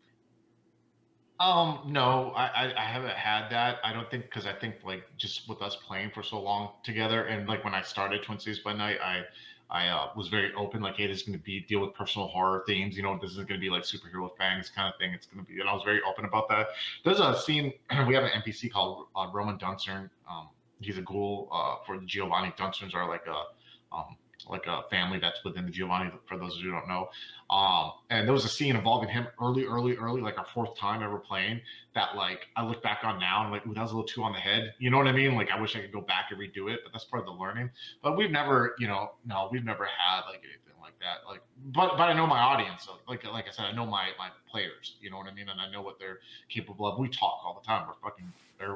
Um 1.40 1.92
no 1.92 2.32
i 2.36 2.72
i 2.76 2.84
haven't 2.84 3.16
had 3.16 3.48
that. 3.50 3.78
I 3.84 3.92
don't 3.92 4.10
think 4.10 4.24
because 4.24 4.46
i 4.46 4.52
think 4.52 4.76
like 4.84 5.04
just 5.16 5.48
with 5.48 5.62
us 5.62 5.76
playing 5.76 6.10
for 6.12 6.22
so 6.22 6.40
long 6.40 6.70
together 6.82 7.24
and 7.24 7.48
like 7.48 7.64
when 7.64 7.74
i 7.74 7.82
started 7.82 8.22
twin 8.22 8.38
cities 8.38 8.60
by 8.60 8.72
night 8.72 8.98
i 9.02 9.22
I 9.70 9.86
uh, 9.86 10.08
was 10.16 10.28
very 10.28 10.52
open, 10.54 10.82
like, 10.82 10.96
hey, 10.96 11.06
this 11.06 11.18
is 11.18 11.22
going 11.22 11.38
to 11.38 11.44
be 11.44 11.60
deal 11.60 11.80
with 11.80 11.94
personal 11.94 12.26
horror 12.26 12.64
themes. 12.66 12.96
You 12.96 13.04
know, 13.04 13.18
this 13.20 13.30
isn't 13.32 13.48
going 13.48 13.60
to 13.60 13.64
be 13.64 13.70
like 13.70 13.84
superhero 13.84 14.36
fangs 14.36 14.68
kind 14.68 14.92
of 14.92 14.98
thing. 14.98 15.12
It's 15.12 15.26
going 15.26 15.44
to 15.44 15.50
be, 15.50 15.60
and 15.60 15.68
I 15.68 15.72
was 15.72 15.82
very 15.84 16.00
open 16.08 16.24
about 16.24 16.48
that. 16.48 16.68
There's 17.04 17.20
a 17.20 17.38
scene 17.38 17.72
we 18.06 18.14
have 18.14 18.24
an 18.24 18.30
NPC 18.30 18.72
called 18.72 19.06
uh, 19.14 19.28
Roman 19.32 19.58
Dunsirn. 19.58 20.10
Um, 20.28 20.48
he's 20.80 20.98
a 20.98 21.02
ghoul. 21.02 21.48
Uh, 21.52 21.76
for 21.86 21.98
the 21.98 22.06
Giovanni 22.06 22.52
Dunsirns 22.56 22.94
are 22.94 23.08
like 23.08 23.26
a 23.26 23.94
um, 23.94 24.16
like 24.48 24.66
a 24.66 24.82
family 24.90 25.18
that's 25.18 25.44
within 25.44 25.66
the 25.66 25.70
Giovanni. 25.70 26.10
For 26.26 26.36
those 26.36 26.56
of 26.56 26.62
you 26.62 26.70
who 26.70 26.76
don't 26.76 26.88
know, 26.88 27.08
um, 27.50 27.92
and 28.10 28.26
there 28.26 28.32
was 28.32 28.44
a 28.44 28.48
scene 28.48 28.74
involving 28.74 29.08
him 29.08 29.26
early, 29.40 29.64
early, 29.64 29.96
early, 29.96 30.20
like 30.20 30.38
our 30.38 30.46
fourth 30.52 30.76
time 30.76 31.02
ever 31.02 31.18
playing. 31.18 31.60
That 31.94 32.14
like 32.16 32.46
I 32.56 32.64
look 32.64 32.82
back 32.82 33.00
on 33.02 33.18
now 33.18 33.42
and 33.42 33.50
like, 33.50 33.66
ooh, 33.66 33.74
that 33.74 33.82
was 33.82 33.90
a 33.90 33.96
little 33.96 34.08
too 34.08 34.22
on 34.22 34.32
the 34.32 34.38
head. 34.38 34.74
You 34.78 34.90
know 34.90 34.98
what 34.98 35.08
I 35.08 35.12
mean? 35.12 35.34
Like 35.34 35.50
I 35.50 35.60
wish 35.60 35.74
I 35.74 35.80
could 35.80 35.92
go 35.92 36.00
back 36.00 36.26
and 36.30 36.38
redo 36.38 36.72
it, 36.72 36.80
but 36.84 36.92
that's 36.92 37.04
part 37.04 37.20
of 37.20 37.26
the 37.26 37.32
learning. 37.32 37.70
But 38.02 38.16
we've 38.16 38.30
never, 38.30 38.76
you 38.78 38.86
know, 38.86 39.12
no, 39.26 39.48
we've 39.50 39.64
never 39.64 39.86
had 39.86 40.20
like 40.28 40.38
anything 40.44 40.80
like 40.80 40.98
that. 41.00 41.28
Like, 41.28 41.40
but 41.74 41.96
but 41.96 42.08
I 42.08 42.12
know 42.12 42.26
my 42.26 42.38
audience. 42.38 42.88
Like 43.08 43.24
like 43.24 43.48
I 43.48 43.50
said, 43.50 43.64
I 43.64 43.72
know 43.72 43.86
my 43.86 44.10
my 44.18 44.28
players. 44.48 44.96
You 45.00 45.10
know 45.10 45.18
what 45.18 45.26
I 45.26 45.34
mean? 45.34 45.48
And 45.48 45.60
I 45.60 45.70
know 45.70 45.82
what 45.82 45.98
they're 45.98 46.20
capable 46.48 46.86
of. 46.86 46.98
We 46.98 47.08
talk 47.08 47.40
all 47.44 47.60
the 47.60 47.66
time. 47.66 47.86
We're 47.88 48.08
fucking 48.08 48.32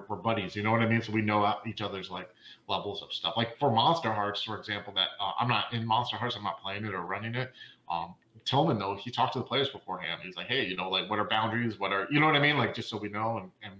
we're 0.08 0.16
buddies. 0.16 0.56
You 0.56 0.62
know 0.62 0.70
what 0.70 0.80
I 0.80 0.88
mean? 0.88 1.02
So 1.02 1.12
we 1.12 1.22
know 1.22 1.58
each 1.66 1.82
other's 1.82 2.10
like 2.10 2.28
levels 2.68 3.02
of 3.02 3.12
stuff. 3.12 3.34
Like 3.36 3.58
for 3.58 3.70
Monsterhearts, 3.70 4.44
for 4.44 4.58
example, 4.58 4.92
that 4.94 5.08
uh, 5.20 5.32
I'm 5.38 5.48
not 5.48 5.72
in 5.72 5.86
Monsterhearts. 5.86 6.36
I'm 6.36 6.42
not 6.42 6.60
playing 6.62 6.84
it 6.84 6.94
or 6.94 7.02
running 7.02 7.34
it. 7.34 7.52
Um, 7.90 8.14
Tillman 8.44 8.78
though, 8.78 8.94
he 8.94 9.10
talked 9.10 9.32
to 9.34 9.38
the 9.38 9.44
players 9.44 9.68
beforehand. 9.70 10.20
He's 10.22 10.36
like, 10.36 10.46
hey, 10.46 10.66
you 10.66 10.76
know, 10.76 10.88
like 10.88 11.08
what 11.08 11.18
are 11.18 11.24
boundaries? 11.24 11.78
What 11.78 11.92
are 11.92 12.06
you 12.10 12.20
know 12.20 12.26
what 12.26 12.36
I 12.36 12.40
mean? 12.40 12.56
Like 12.56 12.74
just 12.74 12.88
so 12.88 12.96
we 12.96 13.08
know 13.08 13.38
and 13.38 13.50
and 13.62 13.74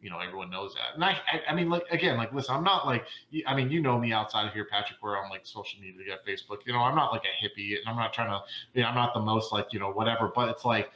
you 0.00 0.10
know 0.10 0.18
everyone 0.18 0.50
knows 0.50 0.74
that. 0.74 0.94
And 0.94 1.04
I, 1.04 1.10
I, 1.32 1.42
I 1.50 1.54
mean, 1.54 1.68
like 1.68 1.84
again, 1.90 2.16
like 2.16 2.32
listen, 2.32 2.54
I'm 2.54 2.64
not 2.64 2.86
like 2.86 3.04
I 3.46 3.54
mean, 3.54 3.70
you 3.70 3.80
know 3.80 3.98
me 3.98 4.12
outside 4.12 4.46
of 4.46 4.52
here, 4.52 4.66
Patrick. 4.70 4.98
We're 5.02 5.18
on 5.22 5.28
like 5.30 5.44
social 5.44 5.80
media, 5.80 6.06
got 6.06 6.24
Facebook. 6.26 6.58
You 6.66 6.72
know, 6.72 6.80
I'm 6.80 6.94
not 6.94 7.12
like 7.12 7.22
a 7.24 7.44
hippie, 7.44 7.78
and 7.78 7.86
I'm 7.86 7.96
not 7.96 8.12
trying 8.12 8.30
to. 8.30 8.40
You 8.74 8.82
know, 8.82 8.88
I'm 8.88 8.94
not 8.94 9.14
the 9.14 9.20
most 9.20 9.52
like 9.52 9.66
you 9.72 9.80
know 9.80 9.90
whatever. 9.90 10.30
But 10.34 10.48
it's 10.48 10.64
like 10.64 10.90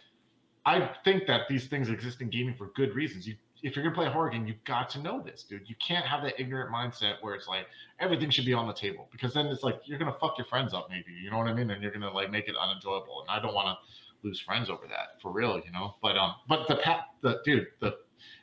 I 0.64 0.88
think 1.04 1.26
that 1.26 1.48
these 1.48 1.66
things 1.66 1.88
exist 1.88 2.20
in 2.20 2.30
gaming 2.30 2.54
for 2.54 2.68
good 2.74 2.94
reasons. 2.94 3.26
You 3.26 3.34
if 3.62 3.76
you're 3.76 3.84
gonna 3.84 3.94
play 3.94 4.06
a 4.06 4.10
horror 4.10 4.30
game, 4.30 4.46
you've 4.46 4.64
got 4.64 4.90
to 4.90 5.00
know 5.00 5.22
this, 5.22 5.44
dude. 5.44 5.68
You 5.68 5.74
can't 5.76 6.04
have 6.04 6.22
that 6.22 6.40
ignorant 6.40 6.72
mindset 6.72 7.14
where 7.20 7.34
it's 7.34 7.48
like 7.48 7.66
everything 8.00 8.30
should 8.30 8.44
be 8.44 8.52
on 8.52 8.66
the 8.66 8.72
table 8.72 9.08
because 9.12 9.34
then 9.34 9.46
it's 9.46 9.62
like 9.62 9.80
you're 9.84 9.98
gonna 9.98 10.16
fuck 10.20 10.36
your 10.36 10.46
friends 10.46 10.74
up, 10.74 10.88
maybe. 10.90 11.12
You 11.12 11.30
know 11.30 11.38
what 11.38 11.46
I 11.46 11.54
mean? 11.54 11.70
And 11.70 11.82
you're 11.82 11.92
gonna 11.92 12.12
like 12.12 12.30
make 12.30 12.48
it 12.48 12.56
unenjoyable. 12.60 13.22
And 13.22 13.30
I 13.30 13.40
don't 13.40 13.54
want 13.54 13.68
to 13.68 14.26
lose 14.26 14.40
friends 14.40 14.70
over 14.70 14.86
that 14.88 15.20
for 15.20 15.32
real, 15.32 15.60
you 15.64 15.72
know. 15.72 15.94
But 16.02 16.16
um, 16.16 16.34
but 16.48 16.66
the 16.68 16.76
pat, 16.76 17.08
the 17.20 17.40
dude, 17.44 17.68
the 17.80 17.96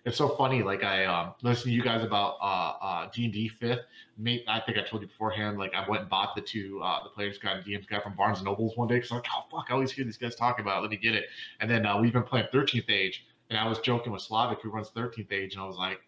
it's 0.06 0.18
so 0.18 0.30
funny. 0.30 0.64
Like 0.64 0.84
I 0.84 1.06
um, 1.06 1.34
listened 1.41 1.66
to 1.66 1.72
you 1.72 1.82
guys 1.82 2.04
about 2.04 2.38
uh 2.41 2.74
uh 2.84 3.10
D 3.14 3.26
and 3.26 3.34
D 3.34 3.48
fifth. 3.48 3.82
Mate, 4.18 4.44
I 4.48 4.60
think 4.62 4.78
I 4.78 4.82
told 4.82 5.02
you 5.02 5.08
beforehand. 5.08 5.58
Like 5.58 5.74
I 5.74 5.88
went 5.88 6.02
and 6.02 6.10
bought 6.10 6.36
the 6.36 6.41
two 6.41 6.82
uh 6.84 7.04
the 7.04 7.10
players 7.10 7.38
guide 7.38 7.58
and 7.58 7.66
DM's 7.66 7.86
guide 7.86 8.04
from 8.04 8.16
Barnes 8.16 8.40
and 8.40 8.46
Nobles 8.46 8.76
one 8.78 8.88
day 8.88 8.96
because 8.96 9.12
I'm 9.12 9.18
like, 9.18 9.28
oh 9.36 9.44
fuck, 9.52 9.68
I 9.70 9.74
always 9.74 9.91
hear 9.91 10.06
these 10.06 10.18
guys 10.18 10.36
talk 10.36 10.60
about 10.60 10.80
it. 10.80 10.82
Let 10.82 10.91
me 10.91 10.98
get 10.98 11.16
it. 11.16 11.26
And 11.60 11.70
then 11.70 11.86
uh, 11.86 12.00
we've 12.00 12.14
been 12.14 12.24
playing 12.24 12.48
Thirteenth 12.52 12.90
Age, 12.90 13.26
and 13.50 13.60
I 13.60 13.68
was 13.68 13.80
joking 13.80 14.12
with 14.12 14.22
Slavic 14.22 14.62
who 14.62 14.70
runs 14.70 14.90
Thirteenth 14.90 15.32
Age, 15.32 15.54
and 15.54 15.64
I 15.64 15.68
was 15.68 15.78
like, 15.78 16.00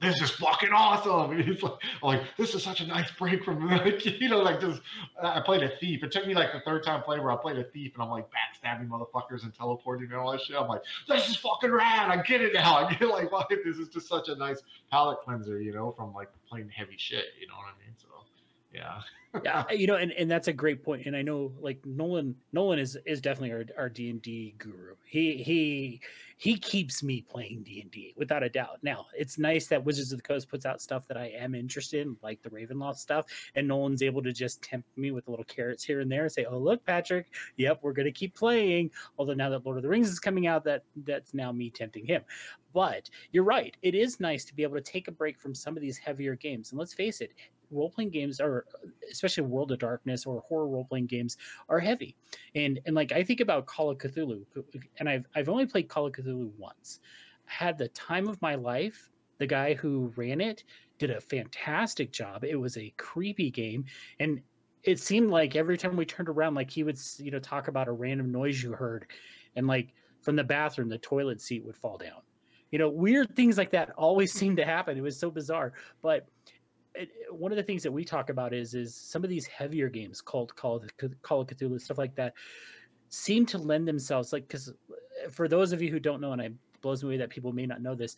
this 0.00 0.20
is 0.20 0.30
fucking 0.30 0.70
awesome. 0.72 1.32
And 1.32 1.44
he's 1.48 1.62
like, 1.62 1.72
like, 2.02 2.22
this 2.36 2.54
is 2.54 2.62
such 2.62 2.80
a 2.80 2.86
nice 2.86 3.10
break 3.12 3.44
from 3.44 3.66
like, 3.70 4.04
you 4.04 4.28
know, 4.28 4.40
like 4.40 4.60
just 4.60 4.80
I 5.22 5.40
played 5.40 5.62
a 5.62 5.76
thief. 5.78 6.02
It 6.02 6.12
took 6.12 6.26
me 6.26 6.34
like 6.34 6.52
the 6.52 6.60
third 6.60 6.84
time 6.84 7.02
playing 7.02 7.22
where 7.22 7.32
I 7.32 7.36
played 7.36 7.58
a 7.58 7.64
thief 7.64 7.94
and 7.94 8.02
I'm 8.02 8.10
like 8.10 8.26
backstabbing 8.26 8.88
motherfuckers 8.88 9.44
and 9.44 9.54
teleporting 9.54 10.10
and 10.10 10.16
all 10.16 10.32
that 10.32 10.42
shit. 10.42 10.56
I'm 10.56 10.68
like, 10.68 10.82
this 11.08 11.28
is 11.28 11.36
fucking 11.36 11.70
rad. 11.70 12.10
I 12.10 12.22
get 12.22 12.42
it 12.42 12.54
now. 12.54 12.76
I 12.86 12.94
get 12.94 13.08
like, 13.08 13.32
why 13.32 13.44
this 13.48 13.78
is 13.78 13.88
just 13.88 14.08
such 14.08 14.28
a 14.28 14.36
nice 14.36 14.62
palate 14.90 15.18
cleanser, 15.24 15.60
you 15.60 15.72
know, 15.72 15.92
from 15.92 16.12
like 16.12 16.28
playing 16.48 16.70
heavy 16.74 16.96
shit. 16.96 17.24
You 17.40 17.46
know 17.48 17.54
what 17.54 17.74
I 17.74 17.84
mean? 17.84 17.94
So 17.96 18.08
yeah. 18.72 19.00
yeah, 19.44 19.70
you 19.72 19.86
know, 19.86 19.96
and, 19.96 20.12
and 20.12 20.30
that's 20.30 20.48
a 20.48 20.52
great 20.52 20.84
point. 20.84 21.06
And 21.06 21.16
I 21.16 21.22
know 21.22 21.52
like 21.60 21.84
Nolan, 21.86 22.36
Nolan 22.52 22.78
is 22.78 22.98
is 23.06 23.20
definitely 23.20 23.52
our 23.52 23.64
our 23.78 23.88
D 23.88 24.10
and 24.10 24.20
D 24.20 24.54
guru. 24.58 24.94
He 25.06 25.42
he 25.42 26.00
he 26.36 26.58
keeps 26.58 27.02
me 27.02 27.22
playing 27.22 27.62
D 27.62 27.80
and 27.80 27.90
D 27.90 28.12
without 28.16 28.42
a 28.42 28.48
doubt. 28.48 28.78
Now 28.82 29.06
it's 29.16 29.38
nice 29.38 29.66
that 29.68 29.84
Wizards 29.84 30.12
of 30.12 30.18
the 30.18 30.22
Coast 30.22 30.48
puts 30.48 30.66
out 30.66 30.82
stuff 30.82 31.06
that 31.08 31.16
I 31.16 31.26
am 31.28 31.54
interested 31.54 32.06
in, 32.06 32.16
like 32.22 32.42
the 32.42 32.50
Ravenloft 32.50 32.96
stuff, 32.96 33.26
and 33.54 33.66
Nolan's 33.66 34.02
able 34.02 34.22
to 34.22 34.32
just 34.32 34.62
tempt 34.62 34.88
me 34.96 35.10
with 35.10 35.28
little 35.28 35.44
carrots 35.44 35.82
here 35.82 36.00
and 36.00 36.12
there 36.12 36.22
and 36.24 36.32
say, 36.32 36.44
"Oh 36.44 36.58
look, 36.58 36.84
Patrick, 36.84 37.26
yep, 37.56 37.80
we're 37.82 37.92
gonna 37.92 38.12
keep 38.12 38.34
playing." 38.34 38.90
Although 39.18 39.34
now 39.34 39.48
that 39.50 39.64
Lord 39.64 39.78
of 39.78 39.82
the 39.82 39.88
Rings 39.88 40.10
is 40.10 40.20
coming 40.20 40.46
out, 40.46 40.64
that 40.64 40.84
that's 41.04 41.32
now 41.34 41.52
me 41.52 41.70
tempting 41.70 42.06
him. 42.06 42.22
But 42.72 43.08
you're 43.32 43.44
right; 43.44 43.74
it 43.82 43.94
is 43.94 44.20
nice 44.20 44.44
to 44.44 44.54
be 44.54 44.62
able 44.62 44.76
to 44.76 44.82
take 44.82 45.08
a 45.08 45.12
break 45.12 45.40
from 45.40 45.54
some 45.54 45.76
of 45.76 45.80
these 45.80 45.96
heavier 45.96 46.36
games. 46.36 46.70
And 46.70 46.78
let's 46.78 46.92
face 46.92 47.22
it, 47.22 47.32
role 47.70 47.90
playing 47.90 48.10
games 48.10 48.40
are, 48.40 48.64
especially 49.10 49.44
World 49.44 49.72
of 49.72 49.78
Darkness 49.78 50.26
or 50.26 50.40
horror 50.40 50.68
role 50.68 50.84
playing 50.84 51.06
games, 51.06 51.36
are 51.68 51.78
heavy. 51.78 52.16
And 52.54 52.80
and 52.86 52.94
like 52.94 53.12
I 53.12 53.22
think 53.22 53.40
about 53.40 53.66
Call 53.66 53.90
of 53.90 53.98
Cthulhu, 53.98 54.44
and 54.98 55.08
I've 55.08 55.26
I've 55.34 55.48
only 55.48 55.66
played 55.66 55.88
Call 55.88 56.06
of 56.06 56.12
Cthulhu 56.12 56.50
once. 56.58 57.00
I 57.48 57.64
had 57.64 57.78
the 57.78 57.88
time 57.88 58.28
of 58.28 58.40
my 58.42 58.54
life. 58.54 59.10
The 59.38 59.46
guy 59.46 59.74
who 59.74 60.12
ran 60.16 60.40
it 60.40 60.64
did 60.98 61.10
a 61.10 61.20
fantastic 61.20 62.10
job. 62.10 62.42
It 62.42 62.56
was 62.56 62.76
a 62.78 62.92
creepy 62.96 63.50
game, 63.50 63.84
and 64.18 64.40
it 64.82 65.00
seemed 65.00 65.30
like 65.30 65.56
every 65.56 65.76
time 65.76 65.96
we 65.96 66.06
turned 66.06 66.28
around, 66.28 66.54
like 66.54 66.70
he 66.70 66.84
would 66.84 66.98
you 67.18 67.30
know 67.30 67.38
talk 67.38 67.68
about 67.68 67.88
a 67.88 67.92
random 67.92 68.32
noise 68.32 68.62
you 68.62 68.72
heard, 68.72 69.06
and 69.56 69.66
like 69.66 69.92
from 70.22 70.36
the 70.36 70.44
bathroom, 70.44 70.88
the 70.88 70.98
toilet 70.98 71.40
seat 71.40 71.64
would 71.64 71.76
fall 71.76 71.98
down. 71.98 72.22
You 72.70 72.78
know, 72.78 72.88
weird 72.88 73.36
things 73.36 73.58
like 73.58 73.70
that 73.70 73.90
always 73.96 74.32
seemed 74.32 74.56
to 74.56 74.64
happen. 74.64 74.96
It 74.98 75.02
was 75.02 75.18
so 75.18 75.30
bizarre, 75.30 75.72
but 76.02 76.26
one 77.30 77.52
of 77.52 77.56
the 77.56 77.62
things 77.62 77.82
that 77.82 77.92
we 77.92 78.04
talk 78.04 78.30
about 78.30 78.52
is 78.52 78.74
is 78.74 78.94
some 78.94 79.24
of 79.24 79.30
these 79.30 79.46
heavier 79.46 79.88
games 79.88 80.20
called 80.20 80.54
Call 80.56 80.76
of, 80.76 80.90
Call 81.22 81.40
of 81.40 81.48
Cthulhu 81.48 81.80
stuff 81.80 81.98
like 81.98 82.14
that 82.14 82.34
seem 83.08 83.46
to 83.46 83.58
lend 83.58 83.86
themselves 83.86 84.32
like 84.32 84.46
because 84.46 84.68
uh, 84.68 85.30
for 85.30 85.48
those 85.48 85.72
of 85.72 85.82
you 85.82 85.90
who 85.90 86.00
don't 86.00 86.20
know 86.20 86.32
and 86.32 86.42
it 86.42 86.52
blows 86.80 87.02
me 87.02 87.10
away 87.10 87.16
that 87.18 87.30
people 87.30 87.52
may 87.52 87.66
not 87.66 87.82
know 87.82 87.94
this 87.94 88.16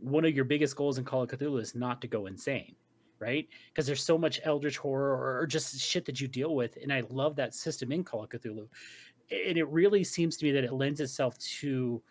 one 0.00 0.24
of 0.24 0.34
your 0.34 0.44
biggest 0.44 0.76
goals 0.76 0.98
in 0.98 1.04
Call 1.04 1.22
of 1.22 1.30
Cthulhu 1.30 1.60
is 1.60 1.74
not 1.74 2.00
to 2.00 2.08
go 2.08 2.26
insane 2.26 2.74
right? 3.18 3.48
Because 3.68 3.86
there's 3.86 4.04
so 4.04 4.18
much 4.18 4.40
eldritch 4.44 4.76
horror 4.76 5.38
or 5.38 5.46
just 5.46 5.78
shit 5.80 6.04
that 6.04 6.20
you 6.20 6.28
deal 6.28 6.54
with 6.54 6.76
and 6.82 6.92
I 6.92 7.02
love 7.08 7.36
that 7.36 7.54
system 7.54 7.92
in 7.92 8.04
Call 8.04 8.24
of 8.24 8.30
Cthulhu. 8.30 8.68
And 9.30 9.58
it 9.58 9.66
really 9.68 10.04
seems 10.04 10.36
to 10.36 10.44
me 10.44 10.52
that 10.52 10.64
it 10.64 10.72
lends 10.72 11.00
itself 11.00 11.38
to 11.60 12.02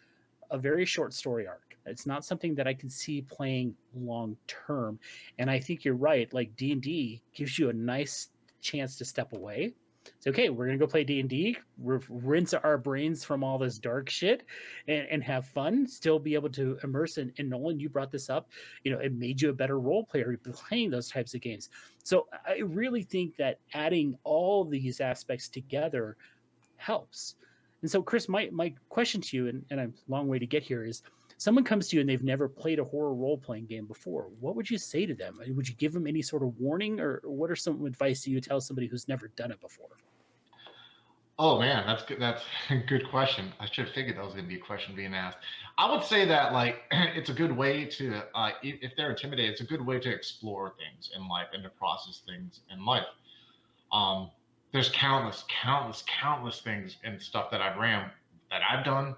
a 0.52 0.58
very 0.58 0.86
short 0.86 1.14
story 1.14 1.48
arc 1.48 1.65
it's 1.86 2.06
not 2.06 2.26
something 2.26 2.56
that 2.56 2.68
I 2.68 2.74
can 2.74 2.90
see 2.90 3.22
playing 3.22 3.76
long 3.94 4.38
term. 4.48 5.00
And 5.38 5.50
I 5.50 5.60
think 5.60 5.86
you're 5.86 5.96
right. 5.96 6.32
Like 6.34 6.56
D 6.56 6.72
and 6.72 6.82
D 6.82 7.22
gives 7.34 7.58
you 7.58 7.70
a 7.70 7.74
nice 7.74 8.30
chance 8.62 8.98
to 8.98 9.06
step 9.06 9.34
away. 9.34 9.74
It's 10.18 10.28
okay. 10.28 10.50
We're 10.50 10.68
gonna 10.68 10.78
go 10.78 10.88
play 10.88 11.04
D 11.04 11.20
and 11.20 11.30
D, 11.30 11.58
rinse 11.78 12.54
our 12.54 12.78
brains 12.78 13.24
from 13.24 13.44
all 13.44 13.58
this 13.58 13.80
dark 13.80 14.10
shit, 14.10 14.44
and, 14.88 15.08
and 15.10 15.24
have 15.24 15.48
fun. 15.48 15.88
Still 15.88 16.20
be 16.20 16.36
able 16.36 16.50
to 16.52 16.78
immerse 16.84 17.18
in. 17.18 17.34
And 17.38 17.50
Nolan, 17.50 17.80
you 17.80 17.90
brought 17.90 18.12
this 18.12 18.30
up. 18.30 18.50
You 18.84 18.92
know, 18.92 19.00
it 19.00 19.14
made 19.14 19.42
you 19.42 19.50
a 19.50 19.54
better 19.54 19.80
role 19.80 20.04
player 20.04 20.40
playing 20.54 20.92
those 20.92 21.10
types 21.10 21.34
of 21.34 21.42
games. 21.42 21.70
So 22.04 22.28
I 22.48 22.60
really 22.60 23.04
think 23.04 23.36
that 23.38 23.60
adding 23.74 24.18
all 24.24 24.64
these 24.64 25.02
aspects 25.02 25.50
together 25.50 26.18
helps. 26.78 27.36
And 27.82 27.90
so, 27.90 28.02
Chris, 28.02 28.30
my 28.30 28.50
my 28.52 28.74
question 28.90 29.22
to 29.22 29.38
you, 29.38 29.48
and, 29.48 29.66
and 29.70 29.80
I'm 29.80 29.94
a 30.08 30.12
long 30.12 30.28
way 30.28 30.40
to 30.40 30.48
get 30.48 30.64
here, 30.64 30.84
is 30.84 31.02
someone 31.38 31.64
comes 31.64 31.88
to 31.90 31.96
you 31.96 32.02
and 32.02 32.10
they've 32.10 32.24
never 32.24 32.48
played 32.48 32.80
a 32.80 32.84
horror 32.84 33.14
role 33.14 33.38
playing 33.38 33.66
game 33.66 33.86
before, 33.86 34.30
what 34.40 34.56
would 34.56 34.70
you 34.70 34.78
say 34.78 35.06
to 35.06 35.14
them? 35.14 35.40
Would 35.48 35.68
you 35.68 35.76
give 35.76 35.94
them 35.94 36.08
any 36.08 36.22
sort 36.22 36.44
of 36.44 36.58
warning, 36.60 37.00
or 37.00 37.22
what 37.24 37.52
are 37.52 37.56
some 37.56 37.86
advice 37.86 38.26
you 38.26 38.40
tell 38.42 38.62
somebody 38.62 38.88
who's 38.88 39.08
never 39.08 39.28
done 39.30 39.52
it 39.52 39.60
before? 39.62 39.90
Oh 41.38 41.60
man, 41.60 41.86
that's 41.86 42.04
good. 42.04 42.22
That's 42.22 42.44
a 42.70 42.78
good 42.78 43.10
question. 43.10 43.52
I 43.60 43.66
should 43.66 43.86
have 43.86 43.94
figured 43.94 44.18
that 44.18 44.24
was 44.24 44.34
going 44.34 44.46
to 44.46 44.50
be 44.50 44.56
a 44.56 44.64
question 44.64 44.96
being 44.96 45.14
asked. 45.14 45.38
I 45.78 45.92
would 45.92 46.04
say 46.04 46.26
that 46.26 46.54
like 46.54 46.78
it's 46.92 47.30
a 47.30 47.34
good 47.34 47.56
way 47.56 47.86
to, 47.86 48.24
uh, 48.34 48.52
if 48.64 48.94
they're 48.96 49.10
intimidated, 49.10 49.52
it's 49.52 49.62
a 49.62 49.66
good 49.66 49.86
way 49.86 50.00
to 50.00 50.10
explore 50.10 50.74
things 50.78 51.12
in 51.16 51.28
life 51.28 51.48
and 51.54 51.64
to 51.64 51.70
process 51.70 52.22
things 52.26 52.62
in 52.72 52.86
life. 52.86 53.06
Um, 53.92 54.32
there's 54.72 54.90
countless, 54.90 55.44
countless, 55.62 56.04
countless 56.22 56.62
things 56.62 56.98
and 57.04 57.22
stuff 57.22 57.52
that 57.52 57.62
I've 57.62 57.78
ran 57.78 58.10
that 58.52 58.62
I've 58.70 58.86
done 58.86 59.16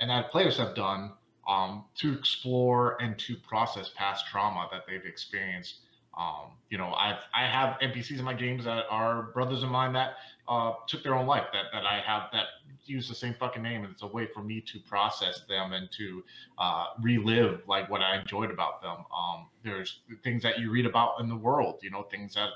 and 0.00 0.10
that 0.10 0.30
players 0.30 0.56
have 0.58 0.74
done 0.74 1.12
um, 1.48 1.84
to 1.96 2.12
explore 2.12 3.00
and 3.02 3.18
to 3.18 3.34
process 3.36 3.90
past 3.96 4.26
trauma 4.26 4.68
that 4.70 4.82
they've 4.86 5.04
experienced. 5.04 5.78
Um, 6.16 6.52
you 6.68 6.78
know, 6.78 6.92
I've 6.94 7.20
I 7.34 7.46
have 7.46 7.78
NPCs 7.80 8.18
in 8.18 8.24
my 8.24 8.34
games 8.34 8.64
that 8.64 8.84
are 8.90 9.30
brothers 9.34 9.62
of 9.62 9.70
mine 9.70 9.92
that 9.92 10.14
uh, 10.48 10.72
took 10.88 11.02
their 11.02 11.14
own 11.14 11.26
life. 11.26 11.46
That 11.52 11.66
that 11.72 11.84
I 11.86 12.00
have 12.04 12.24
that 12.32 12.46
use 12.86 13.08
the 13.08 13.14
same 13.14 13.34
fucking 13.34 13.62
name, 13.62 13.84
and 13.84 13.92
it's 13.92 14.02
a 14.02 14.06
way 14.06 14.26
for 14.26 14.42
me 14.42 14.60
to 14.62 14.80
process 14.80 15.42
them 15.48 15.72
and 15.72 15.88
to 15.92 16.24
uh, 16.58 16.86
relive 17.00 17.62
like 17.68 17.88
what 17.88 18.00
I 18.00 18.18
enjoyed 18.18 18.50
about 18.50 18.82
them. 18.82 18.96
Um, 19.16 19.46
there's 19.62 20.00
things 20.24 20.42
that 20.42 20.58
you 20.58 20.70
read 20.70 20.86
about 20.86 21.20
in 21.20 21.28
the 21.28 21.36
world, 21.36 21.78
you 21.82 21.90
know, 21.90 22.02
things 22.04 22.34
that 22.34 22.50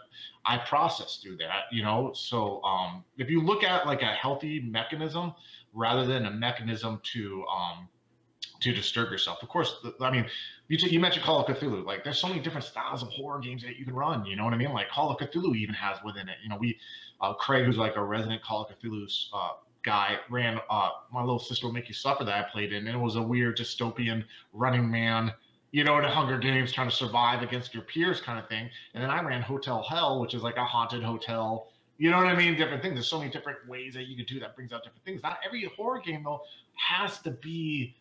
I 0.44 0.58
process 0.58 1.20
through 1.22 1.36
that, 1.36 1.64
you 1.70 1.82
know. 1.82 2.12
So 2.14 2.62
um, 2.64 3.04
if 3.16 3.30
you 3.30 3.42
look 3.42 3.62
at 3.62 3.86
like 3.86 4.02
a 4.02 4.12
healthy 4.12 4.60
mechanism 4.60 5.34
rather 5.72 6.04
than 6.04 6.26
a 6.26 6.30
mechanism 6.30 7.00
to 7.12 7.44
um, 7.46 7.88
to 8.62 8.72
disturb 8.72 9.10
yourself. 9.10 9.42
Of 9.42 9.48
course, 9.48 9.74
I 10.00 10.10
mean, 10.10 10.26
you, 10.68 10.78
t- 10.78 10.88
you 10.88 11.00
mentioned 11.00 11.24
Call 11.24 11.44
of 11.44 11.46
Cthulhu. 11.46 11.84
Like, 11.84 12.04
there's 12.04 12.18
so 12.18 12.28
many 12.28 12.40
different 12.40 12.64
styles 12.64 13.02
of 13.02 13.08
horror 13.08 13.40
games 13.40 13.62
that 13.62 13.76
you 13.76 13.84
can 13.84 13.94
run. 13.94 14.24
You 14.24 14.36
know 14.36 14.44
what 14.44 14.54
I 14.54 14.56
mean? 14.56 14.72
Like, 14.72 14.88
Call 14.90 15.10
of 15.10 15.18
Cthulhu 15.18 15.54
even 15.56 15.74
has 15.74 15.98
within 16.04 16.28
it. 16.28 16.36
You 16.42 16.48
know, 16.48 16.56
we, 16.56 16.78
uh, 17.20 17.34
Craig, 17.34 17.66
who's 17.66 17.76
like 17.76 17.96
a 17.96 18.02
resident 18.02 18.42
Call 18.42 18.64
of 18.64 18.78
Cthulhu 18.78 19.06
uh, 19.34 19.50
guy, 19.84 20.18
ran 20.30 20.58
uh, 20.70 20.90
My 21.12 21.20
Little 21.20 21.38
Sister 21.38 21.66
Will 21.66 21.74
Make 21.74 21.88
You 21.88 21.94
Suffer 21.94 22.24
that 22.24 22.34
I 22.34 22.48
played 22.50 22.72
in. 22.72 22.86
And 22.86 22.96
it 22.96 23.00
was 23.00 23.16
a 23.16 23.22
weird 23.22 23.58
dystopian 23.58 24.24
running 24.52 24.90
man, 24.90 25.32
you 25.72 25.84
know, 25.84 25.98
in 25.98 26.04
Hunger 26.04 26.38
Games 26.38 26.72
trying 26.72 26.88
to 26.88 26.94
survive 26.94 27.42
against 27.42 27.74
your 27.74 27.82
peers 27.82 28.20
kind 28.20 28.38
of 28.38 28.48
thing. 28.48 28.70
And 28.94 29.02
then 29.02 29.10
I 29.10 29.22
ran 29.22 29.42
Hotel 29.42 29.82
Hell, 29.82 30.20
which 30.20 30.34
is 30.34 30.42
like 30.42 30.56
a 30.56 30.64
haunted 30.64 31.02
hotel. 31.02 31.68
You 31.98 32.10
know 32.10 32.16
what 32.16 32.26
I 32.26 32.36
mean? 32.36 32.56
Different 32.56 32.82
things. 32.82 32.94
There's 32.94 33.08
so 33.08 33.18
many 33.18 33.30
different 33.30 33.58
ways 33.68 33.94
that 33.94 34.06
you 34.06 34.16
could 34.16 34.26
do 34.26 34.40
that 34.40 34.56
brings 34.56 34.72
out 34.72 34.82
different 34.82 35.04
things. 35.04 35.22
Not 35.22 35.38
every 35.44 35.70
horror 35.76 36.00
game, 36.00 36.24
though, 36.24 36.40
has 36.74 37.20
to 37.20 37.30
be 37.30 37.94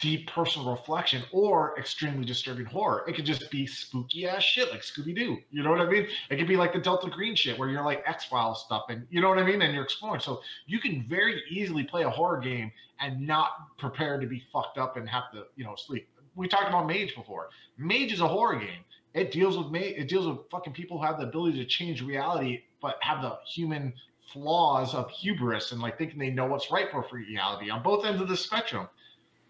deep 0.00 0.28
personal 0.30 0.70
reflection 0.70 1.22
or 1.32 1.78
extremely 1.78 2.24
disturbing 2.24 2.66
horror. 2.66 3.04
It 3.08 3.14
could 3.14 3.24
just 3.24 3.50
be 3.50 3.66
spooky 3.66 4.26
ass 4.26 4.42
shit 4.42 4.70
like 4.70 4.82
Scooby 4.82 5.14
Doo. 5.14 5.38
You 5.50 5.62
know 5.62 5.70
what 5.70 5.80
I 5.80 5.88
mean? 5.88 6.06
It 6.30 6.36
could 6.36 6.48
be 6.48 6.56
like 6.56 6.72
the 6.72 6.78
Delta 6.78 7.08
Green 7.08 7.34
shit 7.34 7.58
where 7.58 7.68
you're 7.68 7.84
like 7.84 8.02
X 8.06 8.24
Files 8.24 8.64
stuff 8.64 8.84
and 8.88 9.06
you 9.10 9.20
know 9.20 9.28
what 9.28 9.38
I 9.38 9.44
mean? 9.44 9.62
And 9.62 9.72
you're 9.72 9.84
exploring. 9.84 10.20
So 10.20 10.40
you 10.66 10.80
can 10.80 11.06
very 11.08 11.42
easily 11.48 11.84
play 11.84 12.02
a 12.02 12.10
horror 12.10 12.40
game 12.40 12.70
and 13.00 13.26
not 13.26 13.76
prepare 13.78 14.18
to 14.20 14.26
be 14.26 14.42
fucked 14.52 14.78
up 14.78 14.96
and 14.96 15.08
have 15.08 15.30
to, 15.32 15.44
you 15.56 15.64
know, 15.64 15.74
sleep. 15.76 16.08
We 16.34 16.48
talked 16.48 16.68
about 16.68 16.86
Mage 16.86 17.14
before. 17.14 17.48
Mage 17.78 18.12
is 18.12 18.20
a 18.20 18.28
horror 18.28 18.58
game. 18.58 18.84
It 19.14 19.30
deals 19.30 19.56
with 19.56 19.68
Mage, 19.68 19.94
it 19.96 20.08
deals 20.08 20.26
with 20.26 20.38
fucking 20.50 20.72
people 20.72 20.98
who 20.98 21.04
have 21.04 21.18
the 21.18 21.28
ability 21.28 21.58
to 21.58 21.64
change 21.64 22.02
reality, 22.02 22.62
but 22.82 22.96
have 23.00 23.22
the 23.22 23.38
human 23.46 23.94
flaws 24.32 24.94
of 24.94 25.08
hubris 25.10 25.70
and 25.72 25.80
like 25.80 25.96
thinking 25.96 26.18
they 26.18 26.30
know 26.30 26.46
what's 26.46 26.70
right 26.70 26.90
for 26.90 27.06
reality 27.12 27.70
on 27.70 27.82
both 27.82 28.04
ends 28.04 28.20
of 28.20 28.28
the 28.28 28.36
spectrum. 28.36 28.88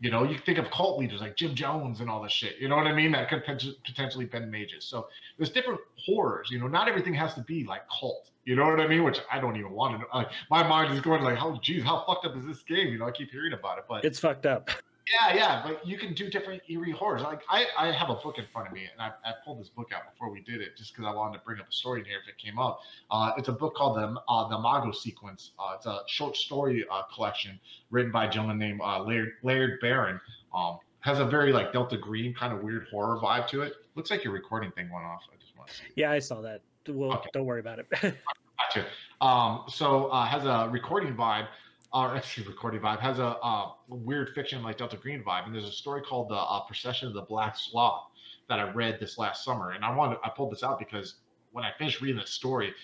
You 0.05 0.10
know, 0.10 0.22
you 0.22 0.36
think 0.36 0.59
of 0.59 0.70
cult 0.70 0.98
leaders 0.98 1.22
like 1.22 1.35
Jim 1.35 1.55
Jones 1.55 2.01
and 2.01 2.10
all 2.10 2.22
this 2.22 2.31
shit. 2.31 2.59
You 2.60 2.68
know 2.68 2.76
what 2.76 2.86
I 2.86 2.93
mean? 2.93 3.12
That 3.12 3.31
could 3.31 3.43
potentially 3.86 4.26
been 4.26 4.51
mages. 4.51 4.85
So 4.85 5.09
there's 5.39 5.48
different 5.48 5.81
horrors. 5.97 6.51
You 6.51 6.59
know, 6.59 6.66
not 6.66 6.89
everything 6.89 7.14
has 7.14 7.32
to 7.36 7.40
be 7.40 7.64
like 7.64 7.89
Kult. 7.89 8.31
You 8.44 8.55
know 8.55 8.66
what 8.66 8.81
I 8.81 8.86
mean? 8.86 9.02
Which 9.02 9.20
I 9.32 9.40
don't 9.40 9.56
even 9.56 9.72
want 9.72 9.94
to 9.94 10.01
know. 10.01 10.06
Like, 10.12 10.28
my 10.51 10.62
mind 10.62 10.93
is 10.93 11.01
going 11.01 11.22
like, 11.22 11.39
"How, 11.39 11.59
geez, 11.62 11.82
how 11.82 12.05
fucked 12.06 12.26
up 12.26 12.36
is 12.36 12.44
this 12.44 12.62
game?" 12.64 12.89
You 12.89 12.98
know, 12.98 13.06
I 13.06 13.12
keep 13.12 13.31
hearing 13.31 13.55
about 13.55 13.78
it, 13.78 13.85
but 13.89 14.05
it's 14.05 14.20
fucked 14.20 14.44
up. 14.44 14.68
Yeah, 15.12 15.35
yeah, 15.35 15.62
but 15.64 15.86
you 15.86 15.98
can 15.98 16.14
do 16.14 16.31
different 16.31 16.62
eerie 16.68 16.90
horrors. 16.90 17.22
Like 17.22 17.43
I, 17.48 17.66
I 17.78 17.93
have 17.93 18.09
a 18.09 18.14
book 18.14 18.39
in 18.39 18.47
front 18.52 18.68
of 18.68 18.74
me, 18.74 18.89
and 18.90 19.01
I, 19.01 19.09
I 19.28 19.32
pulled 19.44 19.60
this 19.60 19.68
book 19.68 19.90
out 19.94 20.10
before 20.10 20.31
we 20.31 20.40
did 20.40 20.62
it, 20.62 20.76
just 20.76 20.94
because 20.94 21.06
I 21.06 21.14
wanted 21.14 21.39
to 21.39 21.44
bring 21.44 21.60
up 21.60 21.68
a 21.68 21.72
story 21.72 22.01
in 22.01 22.06
here 22.06 22.18
if 22.22 22.28
it 22.28 22.39
came 22.39 22.59
up. 22.59 22.81
Uh, 23.10 23.32
it's 23.36 23.48
a 23.48 23.52
book 23.52 23.74
called 23.74 23.98
the 23.98 24.18
uh, 24.28 24.48
the 24.48 24.56
Imago 24.56 24.93
Sequence. 24.93 25.51
Uh, 25.59 25.74
it's 25.76 25.86
a 25.86 26.01
short 26.06 26.36
story 26.36 26.86
uh, 26.90 27.02
collection 27.14 27.60
written 27.90 28.12
by 28.12 28.24
a 28.24 28.31
gentleman 28.31 28.59
named 28.59 28.81
uh, 28.82 29.02
Laird, 29.02 29.32
Laird 29.43 29.78
Barron. 29.81 30.18
Um, 30.55 30.78
has 31.01 31.18
a 31.18 31.24
very 31.24 31.52
like 31.52 31.72
Delta 31.72 31.98
Green 31.98 32.32
kind 32.32 32.55
of 32.55 32.62
weird 32.62 32.86
horror 32.90 33.20
vibe 33.20 33.47
to 33.48 33.60
it. 33.60 33.74
Looks 33.97 34.10
like 34.10 34.24
your 34.24 34.32
recording 34.32 34.70
thing 34.72 34.90
went 34.90 35.05
off. 35.05 35.20
I 35.31 35.36
just 35.39 35.55
want 35.56 35.68
to 35.68 35.74
see. 35.74 35.82
Yeah, 35.97 36.12
I 36.12 36.18
saw 36.18 36.40
that. 36.40 36.62
Well, 36.89 37.12
okay. 37.12 37.28
don't 37.35 37.44
worry 37.44 37.60
about 37.60 37.78
it. 37.78 37.86
gotcha. 38.59 38.86
Um, 39.20 39.64
so 39.68 40.06
uh, 40.06 40.24
has 40.24 40.44
a 40.44 40.68
recording 40.70 41.14
vibe, 41.14 41.47
or 41.94 42.16
actually 42.16 42.46
recording 42.48 42.80
vibe 42.80 42.98
has 42.98 43.20
a 43.20 43.36
uh, 43.38 43.70
weird 43.88 44.34
fiction 44.34 44.62
like 44.62 44.78
Delta 44.78 44.96
Green 44.96 45.22
vibe. 45.22 45.46
And 45.46 45.54
there's 45.54 45.68
a 45.68 45.72
story 45.72 46.02
called 46.02 46.28
the 46.28 46.34
uh, 46.34 46.60
Procession 46.62 47.06
of 47.06 47.14
the 47.14 47.22
Black 47.22 47.56
Sloth 47.56 48.06
that 48.48 48.58
I 48.58 48.70
read 48.72 48.98
this 48.98 49.16
last 49.16 49.44
summer, 49.44 49.70
and 49.70 49.84
I 49.84 49.94
wanted 49.94 50.18
I 50.24 50.28
pulled 50.28 50.52
this 50.52 50.62
out 50.62 50.78
because 50.78 51.14
when 51.52 51.64
I 51.64 51.70
finished 51.78 52.00
reading 52.00 52.20
the 52.20 52.26
story, 52.26 52.74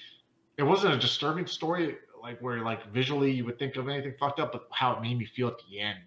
it 0.56 0.62
wasn't 0.62 0.94
a 0.94 0.98
disturbing 0.98 1.46
story 1.46 1.96
like 2.22 2.38
where 2.40 2.62
like 2.62 2.90
visually 2.92 3.30
you 3.32 3.44
would 3.44 3.58
think 3.58 3.76
of 3.76 3.88
anything 3.88 4.14
fucked 4.18 4.38
up, 4.40 4.52
but 4.52 4.68
how 4.70 4.92
it 4.92 5.02
made 5.02 5.18
me 5.18 5.24
feel 5.24 5.48
at 5.48 5.54
the 5.68 5.80
end 5.80 5.98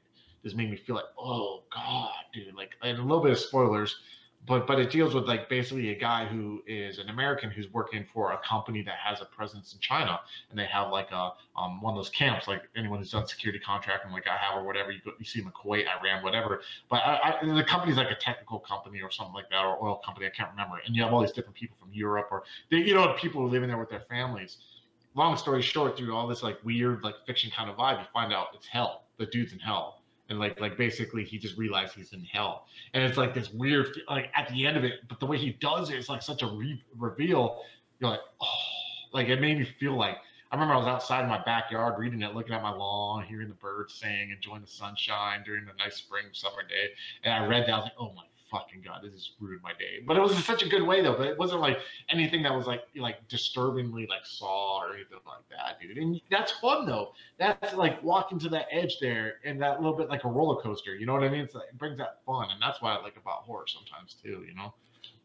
just 0.44 0.56
made 0.56 0.70
me 0.70 0.78
feel 0.78 0.96
like, 0.96 1.06
oh 1.18 1.64
god, 1.74 2.12
dude, 2.34 2.56
like 2.56 2.72
and 2.82 2.98
a 2.98 3.02
little 3.02 3.22
bit 3.22 3.32
of 3.32 3.40
spoilers, 3.40 3.98
but 4.46 4.68
but 4.68 4.80
it 4.80 4.92
deals 4.92 5.14
with 5.14 5.26
like 5.26 5.48
basically 5.48 5.92
a 5.92 5.96
guy 5.96 6.26
who 6.26 6.62
is 6.68 6.98
an 7.00 7.10
American 7.10 7.50
who's 7.50 7.72
working 7.72 8.06
for 8.14 8.34
a 8.34 8.38
company 8.40 8.82
that 8.82 8.96
has 8.96 9.22
a 9.22 9.26
presence 9.26 9.74
in 9.74 9.80
China, 9.80 10.20
and 10.50 10.60
they 10.60 10.66
have 10.66 10.92
like 10.92 11.12
a 11.12 11.32
um 11.56 11.82
one 11.82 11.94
of 11.94 11.98
those 11.98 12.10
camps, 12.10 12.48
like 12.48 12.64
anyone 12.76 13.00
who's 13.00 13.12
done 13.12 13.26
security 13.28 13.60
contracting 13.60 14.12
like 14.12 14.28
I 14.28 14.36
have 14.36 14.62
or 14.62 14.66
whatever. 14.66 14.92
You 14.92 15.00
you 15.18 15.26
see 15.26 15.40
them 15.40 15.48
in 15.50 15.54
Kuwait, 15.54 15.86
Iran, 15.88 16.24
whatever. 16.24 16.62
But 16.90 16.98
I, 16.98 17.40
I, 17.42 17.54
the 17.54 17.64
company's 17.64 17.98
like 17.98 18.12
a 18.12 18.16
technical 18.16 18.60
company 18.60 19.02
or 19.02 19.12
something 19.12 19.34
like 19.34 19.50
that, 19.50 19.64
or 19.64 19.82
oil 19.84 20.02
company. 20.06 20.26
I 20.26 20.30
can't 20.30 20.50
remember. 20.52 20.82
And 20.86 20.96
you 20.96 21.04
have 21.04 21.14
all 21.14 21.22
these 21.22 21.32
different 21.32 21.56
people 21.56 21.78
from 21.80 21.94
Europe, 21.94 22.28
or 22.32 22.44
they, 22.70 22.78
you 22.78 22.94
know, 22.94 23.14
people 23.14 23.54
in 23.54 23.68
there 23.68 23.78
with 23.78 23.90
their 23.90 24.06
families. 24.10 24.58
Long 25.16 25.38
story 25.38 25.62
short, 25.62 25.96
through 25.96 26.16
all 26.16 26.28
this 26.28 26.42
like 26.42 26.58
weird 26.66 27.04
like 27.04 27.16
fiction 27.26 27.52
kind 27.56 27.70
of 27.70 27.78
vibe, 27.78 28.00
you 28.00 28.06
find 28.12 28.34
out 28.34 28.48
it's 28.54 28.68
hell. 28.68 29.04
The 29.18 29.28
dude's 29.28 29.54
in 29.54 29.60
hell 29.60 30.03
and 30.30 30.40
like 30.40 30.60
like 30.60 30.78
basically 30.78 31.24
he 31.24 31.38
just 31.38 31.58
realized 31.58 31.94
he's 31.94 32.14
in 32.14 32.24
hell 32.24 32.66
and 32.94 33.04
it's 33.04 33.18
like 33.18 33.34
this 33.34 33.52
weird 33.52 33.88
like 34.10 34.30
at 34.36 34.48
the 34.50 34.66
end 34.66 34.78
of 34.78 34.84
it 34.84 34.94
but 35.08 35.20
the 35.20 35.26
way 35.26 35.38
he 35.38 35.52
does 35.60 35.90
it 35.90 35.98
is 35.98 36.10
like 36.10 36.22
such 36.22 36.42
a 36.42 36.48
re- 36.48 36.84
reveal 36.98 37.62
you're 38.00 38.12
like 38.12 38.22
oh 38.42 38.48
like 39.14 39.28
it 39.28 39.40
made 39.40 39.58
me 39.58 39.66
feel 39.80 39.96
like 39.96 40.18
I 40.52 40.56
remember 40.56 40.76
I 40.76 40.78
was 40.78 40.88
outside 40.88 41.24
in 41.24 41.30
my 41.30 41.42
backyard 41.44 41.96
reading 41.98 42.22
it, 42.22 42.36
looking 42.36 42.54
at 42.54 42.62
my 42.62 42.72
lawn, 42.72 43.24
hearing 43.24 43.48
the 43.48 43.56
birds 43.56 43.96
sing, 43.96 44.30
enjoying 44.30 44.62
the 44.62 44.68
sunshine 44.68 45.42
during 45.44 45.66
the 45.66 45.72
nice 45.80 45.96
spring 45.96 46.26
summer 46.32 46.62
day. 46.62 46.90
And 47.24 47.34
I 47.34 47.48
read 47.48 47.64
that, 47.64 47.74
I 47.74 47.78
was 47.78 47.86
like, 47.86 47.94
oh 47.98 48.14
my 48.16 48.22
fucking 48.54 48.82
god, 48.86 49.02
this 49.04 49.12
has 49.12 49.32
ruined 49.40 49.64
my 49.64 49.72
day. 49.72 50.04
But 50.06 50.16
it 50.16 50.22
was 50.22 50.34
in 50.34 50.42
such 50.44 50.62
a 50.62 50.70
good 50.70 50.84
way 50.84 51.02
though. 51.02 51.18
But 51.18 51.28
it 51.28 51.38
wasn't 51.38 51.62
like 51.62 51.80
anything 52.10 52.44
that 52.44 52.54
was 52.54 52.68
like 52.68 52.84
like 52.96 53.28
disturbingly 53.28 54.08
like 54.08 54.26
Saw 54.26 54.82
or 54.82 54.94
anything 54.94 55.18
like 55.26 55.44
that, 55.50 55.82
dude. 55.82 55.98
And 55.98 56.22
that's 56.30 56.52
fun 56.54 56.86
though. 56.86 57.14
That's 57.40 57.74
like 57.74 58.02
walking 58.04 58.38
to 58.40 58.50
that 58.50 58.68
edge 58.72 58.98
there, 59.02 59.36
and 59.44 59.62
that 59.62 59.82
little 59.82 59.98
bit 59.98 60.10
like 60.10 60.24
a 60.24 60.30
roller 60.30 60.62
coaster. 60.62 60.96
You 60.96 61.08
know 61.08 61.14
what 61.14 61.24
I 61.24 61.30
mean? 61.30 61.42
It's 61.42 61.56
like, 61.56 61.70
it 61.70 61.78
brings 61.78 61.98
that 61.98 62.20
fun, 62.26 62.50
and 62.52 62.62
that's 62.62 62.82
why 62.82 62.96
I 62.96 63.02
like 63.02 63.18
about 63.18 63.40
horror 63.44 63.66
sometimes 63.68 64.16
too. 64.22 64.46
You 64.48 64.56
know. 64.56 64.74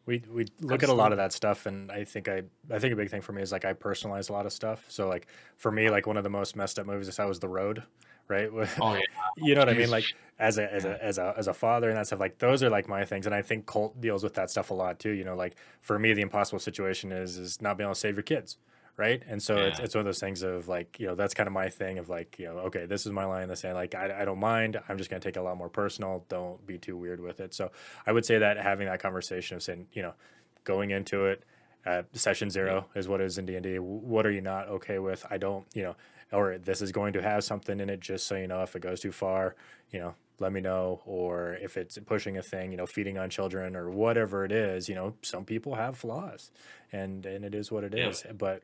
We, 0.05 0.23
we 0.27 0.45
look 0.61 0.81
Absolutely. 0.81 0.85
at 0.85 0.89
a 0.89 0.93
lot 0.93 1.11
of 1.11 1.19
that 1.19 1.33
stuff 1.33 1.67
and 1.67 1.91
I 1.91 2.03
think 2.03 2.27
I 2.27 2.41
I 2.71 2.79
think 2.79 2.93
a 2.93 2.95
big 2.95 3.11
thing 3.11 3.21
for 3.21 3.31
me 3.31 3.43
is 3.43 3.51
like 3.51 3.63
I 3.63 3.73
personalize 3.73 4.31
a 4.31 4.33
lot 4.33 4.47
of 4.47 4.53
stuff. 4.53 4.85
So 4.87 5.07
like 5.07 5.27
for 5.55 5.71
me 5.71 5.91
like 5.91 6.07
one 6.07 6.17
of 6.17 6.23
the 6.23 6.31
most 6.31 6.55
messed 6.55 6.79
up 6.79 6.87
movies 6.87 7.07
I 7.09 7.11
saw 7.11 7.27
was 7.27 7.39
The 7.39 7.47
Road 7.47 7.83
right? 8.29 8.49
Oh 8.81 8.93
yeah. 8.93 9.01
you 9.37 9.55
know 9.55 9.61
what 9.61 9.69
I 9.69 9.73
mean? 9.73 9.89
Like 9.89 10.05
as 10.37 10.57
a 10.57 10.73
as 10.73 10.85
a 10.85 11.03
as 11.03 11.17
a 11.17 11.33
as 11.37 11.47
a 11.47 11.53
father 11.53 11.89
and 11.89 11.97
that 11.97 12.07
stuff, 12.07 12.19
like 12.19 12.37
those 12.37 12.63
are 12.63 12.69
like 12.69 12.87
my 12.87 13.03
things. 13.03 13.25
And 13.25 13.35
I 13.35 13.41
think 13.41 13.65
Kult 13.65 13.99
deals 13.99 14.23
with 14.23 14.35
that 14.35 14.49
stuff 14.49 14.71
a 14.71 14.73
lot 14.73 14.99
too. 14.99 15.11
You 15.11 15.25
know, 15.25 15.35
like 15.35 15.55
for 15.81 15.99
me 15.99 16.13
the 16.13 16.21
impossible 16.21 16.59
situation 16.59 17.11
is 17.11 17.37
is 17.37 17.61
not 17.61 17.77
being 17.77 17.87
able 17.87 17.95
to 17.95 17.99
save 17.99 18.15
your 18.15 18.23
kids. 18.23 18.57
Right. 18.95 19.23
And 19.29 19.41
so 19.41 19.55
yeah. 19.55 19.67
it's 19.67 19.79
it's 19.79 19.95
one 19.95 20.01
of 20.01 20.05
those 20.05 20.19
things 20.19 20.43
of 20.43 20.67
like, 20.67 20.99
you 20.99 21.07
know, 21.07 21.15
that's 21.15 21.33
kind 21.33 21.47
of 21.47 21.53
my 21.53 21.69
thing 21.69 21.99
of 21.99 22.09
like, 22.09 22.37
you 22.37 22.45
know, 22.45 22.59
okay, 22.59 22.85
this 22.85 23.05
is 23.05 23.13
my 23.13 23.23
line 23.23 23.43
in 23.43 23.49
the 23.49 23.55
sand. 23.55 23.75
Like 23.75 23.95
I, 23.95 24.21
I 24.21 24.25
don't 24.25 24.39
mind. 24.39 24.77
I'm 24.89 24.97
just 24.97 25.09
gonna 25.09 25.21
take 25.21 25.37
it 25.37 25.39
a 25.39 25.43
lot 25.43 25.57
more 25.57 25.69
personal. 25.69 26.25
Don't 26.27 26.65
be 26.67 26.77
too 26.77 26.97
weird 26.97 27.21
with 27.21 27.39
it. 27.39 27.53
So 27.53 27.71
I 28.05 28.11
would 28.11 28.25
say 28.25 28.39
that 28.39 28.57
having 28.57 28.87
that 28.87 29.01
conversation 29.01 29.55
of 29.55 29.63
saying, 29.63 29.87
you 29.93 30.01
know, 30.01 30.13
going 30.65 30.91
into 30.91 31.27
it, 31.27 31.43
uh, 31.85 32.03
session 32.11 32.49
zero 32.49 32.87
is 32.93 33.07
what 33.07 33.21
is 33.21 33.37
in 33.37 33.45
D 33.45 33.55
and 33.55 33.63
D. 33.63 33.79
What 33.79 34.25
are 34.25 34.31
you 34.31 34.41
not 34.41 34.67
okay 34.67 34.99
with? 34.99 35.25
I 35.29 35.37
don't, 35.37 35.65
you 35.73 35.83
know, 35.83 35.95
or 36.31 36.57
this 36.57 36.81
is 36.81 36.91
going 36.91 37.13
to 37.13 37.21
have 37.21 37.43
something 37.43 37.79
in 37.79 37.89
it 37.89 37.99
just 37.99 38.27
so 38.27 38.35
you 38.35 38.47
know 38.47 38.61
if 38.61 38.75
it 38.75 38.81
goes 38.81 38.99
too 38.99 39.11
far 39.11 39.55
you 39.91 39.99
know 39.99 40.13
let 40.39 40.53
me 40.53 40.61
know 40.61 41.01
or 41.05 41.57
if 41.61 41.75
it's 41.77 41.97
pushing 42.05 42.37
a 42.37 42.41
thing 42.41 42.71
you 42.71 42.77
know 42.77 42.85
feeding 42.85 43.17
on 43.17 43.29
children 43.29 43.75
or 43.75 43.89
whatever 43.89 44.45
it 44.45 44.51
is 44.51 44.87
you 44.87 44.95
know 44.95 45.13
some 45.21 45.45
people 45.45 45.75
have 45.75 45.97
flaws 45.97 46.51
and 46.91 47.25
and 47.25 47.43
it 47.43 47.53
is 47.53 47.71
what 47.71 47.83
it 47.83 47.93
is. 47.93 48.23
yeah. 48.25 48.31
but 48.33 48.63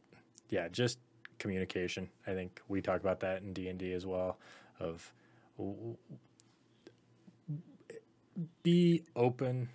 yeah 0.50 0.68
just 0.68 1.00
communication 1.38 2.10
i 2.28 2.34
think 2.34 2.62
we 2.68 2.82
talk 2.82 3.02
about 3.02 3.20
that 3.20 3.42
in 3.42 3.52
d&d 3.54 3.92
as 3.94 4.06
well 4.06 4.38
of 4.80 5.12
be 8.64 9.04
open 9.16 9.70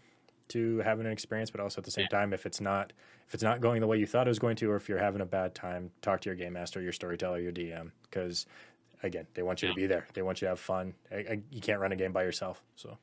to 0.51 0.79
having 0.79 1.07
an 1.07 1.13
experience 1.13 1.51
but 1.51 1.61
also 1.61 1.81
at 1.81 1.85
the 1.85 1.91
same 1.91 2.07
time 2.09 2.33
if 2.33 2.47
it's 2.47 2.61
not 2.61 2.93
if 3.31 3.35
it's 3.35 3.45
not 3.45 3.61
going 3.61 3.81
the 3.81 3.87
way 3.87 3.97
you 3.97 4.09
thought 4.09 4.27
it 4.27 4.31
was 4.31 4.41
going 4.41 4.57
to, 4.57 4.69
or 4.73 4.75
if 4.75 4.89
you're 4.89 4.99
having 4.99 5.21
a 5.21 5.25
bad 5.25 5.55
time, 5.55 5.93
talk 6.03 6.21
to 6.23 6.29
your 6.29 6.35
game 6.35 6.55
master, 6.55 6.83
your 6.83 6.91
storyteller, 6.91 7.39
your 7.39 7.53
DM, 7.53 7.93
because 8.03 8.45
again, 9.05 9.25
they 9.35 9.43
want 9.45 9.63
you 9.63 9.69
yeah. 9.69 9.75
to 9.75 9.81
be 9.81 9.87
there. 9.87 10.07
They 10.15 10.23
want 10.23 10.41
you 10.41 10.47
to 10.47 10.51
have 10.51 10.59
fun. 10.59 10.95
I, 11.13 11.17
I, 11.17 11.41
you 11.53 11.61
can't 11.61 11.79
run 11.79 11.93
a 11.93 11.97
game 11.97 12.11
by 12.11 12.25
yourself. 12.25 12.61
So. 12.75 12.99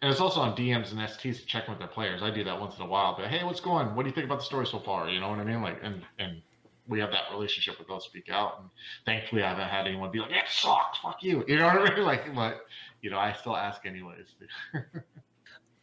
And 0.00 0.10
it's 0.10 0.20
also 0.20 0.40
on 0.40 0.56
DMs 0.56 0.92
and 0.92 1.00
STs 1.00 1.40
to 1.40 1.46
check 1.46 1.68
with 1.68 1.78
their 1.78 1.88
players. 1.88 2.22
I 2.22 2.30
do 2.30 2.42
that 2.44 2.58
once 2.58 2.76
in 2.76 2.82
a 2.82 2.86
while. 2.86 3.14
But 3.18 3.26
hey, 3.26 3.44
what's 3.44 3.60
going? 3.60 3.94
What 3.94 4.04
do 4.04 4.08
you 4.08 4.14
think 4.14 4.24
about 4.24 4.38
the 4.38 4.46
story 4.46 4.66
so 4.66 4.78
far? 4.78 5.10
You 5.10 5.20
know 5.20 5.28
what 5.28 5.40
I 5.40 5.44
mean? 5.44 5.60
Like, 5.60 5.80
and 5.82 6.00
and 6.18 6.40
we 6.88 7.00
have 7.00 7.10
that 7.12 7.24
relationship 7.32 7.78
with 7.78 7.88
those 7.88 8.04
speak 8.04 8.30
out. 8.30 8.60
And 8.60 8.70
thankfully, 9.04 9.42
I 9.42 9.50
haven't 9.50 9.68
had 9.68 9.86
anyone 9.86 10.10
be 10.10 10.20
like, 10.20 10.30
"It 10.30 10.48
sucks, 10.48 10.98
fuck 10.98 11.22
you." 11.22 11.44
You 11.46 11.58
know 11.58 11.66
what 11.66 11.92
I 11.92 11.94
mean? 11.94 12.04
Like, 12.06 12.34
but 12.34 12.66
you 13.02 13.10
know, 13.10 13.18
I 13.18 13.32
still 13.34 13.56
ask 13.56 13.84
anyways. 13.84 14.26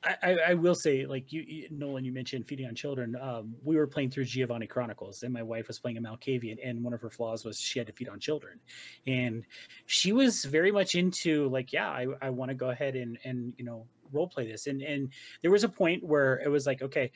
I, 0.04 0.38
I, 0.48 0.54
will 0.56 0.74
say, 0.74 1.06
like 1.06 1.32
you, 1.32 1.44
you, 1.48 1.68
Nolan, 1.70 2.04
you 2.04 2.12
mentioned 2.12 2.48
feeding 2.48 2.66
on 2.66 2.74
children. 2.74 3.16
Um, 3.22 3.54
we 3.64 3.76
were 3.76 3.86
playing 3.86 4.10
through 4.10 4.26
Giovanni 4.26 4.66
Chronicles, 4.66 5.22
and 5.22 5.32
my 5.32 5.44
wife 5.44 5.68
was 5.68 5.78
playing 5.78 5.98
a 5.98 6.02
Malkavian, 6.02 6.58
and 6.64 6.84
one 6.84 6.94
of 6.94 7.02
her 7.02 7.10
flaws 7.12 7.46
was 7.46 7.60
she 7.60 7.78
had 7.78 7.88
to 7.88 7.94
feed 7.94 8.10
on 8.10 8.20
children, 8.20 8.60
and 9.06 9.46
she 9.86 10.12
was 10.12 10.44
very 10.46 10.72
much 10.72 10.96
into 10.96 11.50
like, 11.50 11.72
yeah, 11.72 11.90
I, 11.90 12.08
I 12.20 12.30
want 12.32 12.50
to 12.50 12.56
go 12.56 12.72
ahead 12.72 12.96
and 12.96 13.20
and 13.26 13.54
you 13.58 13.66
know 13.66 13.86
role 14.12 14.28
play 14.28 14.50
this, 14.50 14.66
and 14.66 14.82
and 14.82 15.10
there 15.44 15.52
was 15.52 15.64
a 15.64 15.70
point 15.70 16.04
where 16.04 16.40
it 16.40 16.50
was 16.50 16.66
like, 16.66 16.82
okay, 16.82 17.12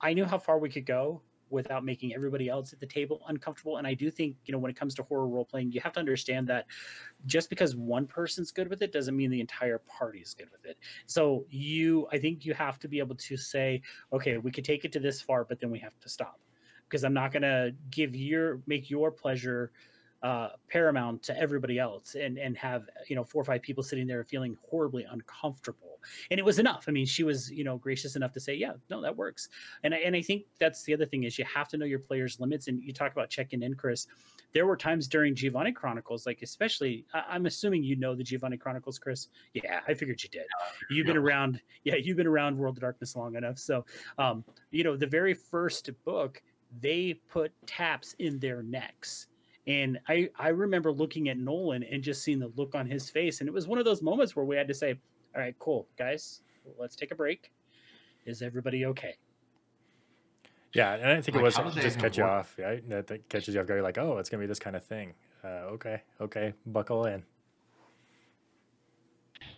I 0.00 0.14
knew 0.14 0.24
how 0.24 0.38
far 0.38 0.58
we 0.58 0.70
could 0.70 0.86
go, 0.86 1.20
without 1.50 1.84
making 1.84 2.14
everybody 2.14 2.48
else 2.48 2.72
at 2.72 2.80
the 2.80 2.86
table 2.86 3.22
uncomfortable. 3.28 3.76
And 3.76 3.86
I 3.86 3.94
do 3.94 4.10
think, 4.10 4.36
you 4.46 4.52
know, 4.52 4.58
when 4.58 4.70
it 4.70 4.76
comes 4.76 4.94
to 4.96 5.02
horror 5.02 5.28
role 5.28 5.44
playing, 5.44 5.72
you 5.72 5.80
have 5.80 5.92
to 5.94 6.00
understand 6.00 6.48
that 6.48 6.66
just 7.26 7.50
because 7.50 7.76
one 7.76 8.06
person's 8.06 8.50
good 8.50 8.68
with 8.68 8.82
it 8.82 8.92
doesn't 8.92 9.16
mean 9.16 9.30
the 9.30 9.40
entire 9.40 9.78
party 9.78 10.20
is 10.20 10.34
good 10.34 10.50
with 10.50 10.64
it. 10.64 10.78
So 11.06 11.44
you, 11.50 12.08
I 12.12 12.18
think 12.18 12.44
you 12.44 12.54
have 12.54 12.78
to 12.80 12.88
be 12.88 12.98
able 12.98 13.16
to 13.16 13.36
say, 13.36 13.82
okay, 14.12 14.38
we 14.38 14.50
could 14.50 14.64
take 14.64 14.84
it 14.84 14.92
to 14.92 15.00
this 15.00 15.20
far, 15.20 15.44
but 15.44 15.60
then 15.60 15.70
we 15.70 15.78
have 15.78 15.98
to 16.00 16.08
stop 16.08 16.40
because 16.88 17.04
I'm 17.04 17.14
not 17.14 17.32
going 17.32 17.42
to 17.42 17.74
give 17.90 18.14
your, 18.14 18.60
make 18.66 18.90
your 18.90 19.10
pleasure 19.10 19.72
uh, 20.24 20.48
paramount 20.68 21.22
to 21.22 21.38
everybody 21.38 21.78
else 21.78 22.14
and 22.14 22.38
and 22.38 22.56
have 22.56 22.88
you 23.08 23.14
know 23.14 23.22
four 23.22 23.42
or 23.42 23.44
five 23.44 23.60
people 23.60 23.82
sitting 23.82 24.06
there 24.06 24.24
feeling 24.24 24.56
horribly 24.70 25.04
uncomfortable 25.10 25.93
and 26.30 26.38
it 26.38 26.44
was 26.44 26.58
enough. 26.58 26.84
I 26.88 26.90
mean 26.90 27.06
she 27.06 27.24
was 27.24 27.50
you 27.50 27.64
know 27.64 27.76
gracious 27.78 28.16
enough 28.16 28.32
to 28.32 28.40
say 28.40 28.54
yeah 28.54 28.72
no 28.90 29.00
that 29.00 29.16
works. 29.16 29.48
And 29.82 29.94
I, 29.94 29.98
and 29.98 30.16
I 30.16 30.22
think 30.22 30.44
that's 30.58 30.84
the 30.84 30.94
other 30.94 31.06
thing 31.06 31.24
is 31.24 31.38
you 31.38 31.44
have 31.44 31.68
to 31.68 31.76
know 31.76 31.86
your 31.86 31.98
players 31.98 32.40
limits 32.40 32.68
and 32.68 32.82
you 32.82 32.92
talk 32.92 33.12
about 33.12 33.30
checking 33.30 33.62
in 33.62 33.74
chris. 33.74 34.06
There 34.52 34.66
were 34.66 34.76
times 34.76 35.08
during 35.08 35.34
giovanni 35.34 35.72
chronicles 35.72 36.26
like 36.26 36.42
especially 36.42 37.04
I, 37.12 37.36
am 37.36 37.46
assuming 37.46 37.82
you 37.82 37.96
know 37.96 38.14
the 38.14 38.24
giovanni 38.24 38.56
chronicles 38.56 38.98
chris? 38.98 39.28
Yeah 39.52 39.80
i 39.88 39.94
figured 39.94 40.22
you 40.22 40.28
did. 40.30 40.46
You've 40.90 41.06
been 41.06 41.16
around 41.16 41.60
yeah 41.84 41.96
you've 41.96 42.16
been 42.16 42.26
around 42.26 42.56
world 42.56 42.76
of 42.76 42.80
darkness 42.80 43.16
long 43.16 43.36
enough. 43.36 43.58
So 43.58 43.84
um 44.18 44.44
you 44.70 44.84
know 44.84 44.96
the 44.96 45.06
very 45.06 45.34
first 45.34 45.90
book 46.04 46.42
they 46.80 47.14
put 47.28 47.52
taps 47.66 48.14
in 48.18 48.38
their 48.38 48.62
necks. 48.62 49.26
And 49.66 49.98
I, 50.08 50.28
I 50.38 50.48
remember 50.48 50.92
looking 50.92 51.28
at 51.28 51.38
Nolan 51.38 51.84
and 51.84 52.02
just 52.02 52.22
seeing 52.22 52.38
the 52.38 52.52
look 52.56 52.74
on 52.74 52.86
his 52.86 53.08
face. 53.08 53.40
And 53.40 53.48
it 53.48 53.52
was 53.52 53.66
one 53.66 53.78
of 53.78 53.84
those 53.84 54.02
moments 54.02 54.36
where 54.36 54.44
we 54.44 54.56
had 54.56 54.68
to 54.68 54.74
say, 54.74 54.98
all 55.34 55.40
right, 55.40 55.54
cool, 55.58 55.86
guys, 55.98 56.40
let's 56.78 56.96
take 56.96 57.10
a 57.10 57.14
break. 57.14 57.50
Is 58.26 58.42
everybody 58.42 58.86
okay? 58.86 59.16
Yeah, 60.72 60.94
and 60.94 61.06
I 61.06 61.20
think 61.20 61.36
like, 61.36 61.56
it 61.56 61.64
was 61.64 61.74
just 61.74 61.98
catch 61.98 62.18
you 62.18 62.24
off. 62.24 62.56
Right? 62.58 62.88
That, 62.88 63.06
that 63.06 63.28
catches 63.28 63.54
you 63.54 63.60
off 63.60 63.66
guard. 63.66 63.78
You're 63.78 63.84
like, 63.84 63.98
oh, 63.98 64.18
it's 64.18 64.28
gonna 64.28 64.40
be 64.40 64.46
this 64.46 64.58
kind 64.58 64.74
of 64.74 64.84
thing. 64.84 65.12
Uh, 65.44 65.70
okay, 65.72 66.02
okay, 66.20 66.52
buckle 66.66 67.06
in. 67.06 67.22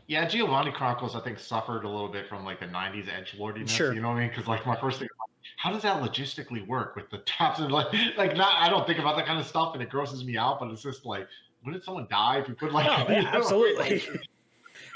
Yeah, 0.09 0.27
Giovanni 0.27 0.73
Chronicles, 0.73 1.17
I 1.17 1.21
think, 1.21 1.39
suffered 1.39 1.85
a 1.85 1.89
little 1.89 2.09
bit 2.09 2.29
from 2.29 2.45
like 2.45 2.61
the 2.61 2.67
'90s 2.67 3.09
edge 3.09 3.35
lordiness. 3.39 3.71
Sure. 3.71 3.93
You 3.93 4.01
know 4.01 4.09
what 4.09 4.17
I 4.17 4.21
mean? 4.21 4.29
Because 4.29 4.47
like 4.47 4.67
my 4.67 4.77
first 4.77 4.99
thing, 4.99 5.09
how 5.57 5.73
does 5.73 5.83
that 5.83 6.03
logistically 6.03 6.67
work 6.67 6.97
with 6.97 7.11
the 7.11 7.19
taps 7.19 7.61
and 7.61 7.73
like 7.73 7.87
like 8.17 8.37
not 8.37 8.55
I 8.61 8.69
don't 8.69 8.87
think 8.87 8.99
about 8.99 9.17
that 9.17 9.27
kind 9.27 9.41
of 9.41 9.47
stuff 9.47 9.75
and 9.75 9.83
it 9.83 9.89
grosses 9.89 10.25
me 10.25 10.37
out, 10.37 10.61
but 10.61 10.71
it's 10.71 10.83
just 10.83 11.07
like 11.07 11.27
when 11.63 11.73
did 11.73 11.83
someone 11.83 12.07
die 12.11 12.39
if 12.39 12.49
you 12.49 12.55
put 12.55 12.73
like 12.73 12.87
oh, 12.89 13.07
yeah, 13.13 13.31
absolutely. 13.33 14.03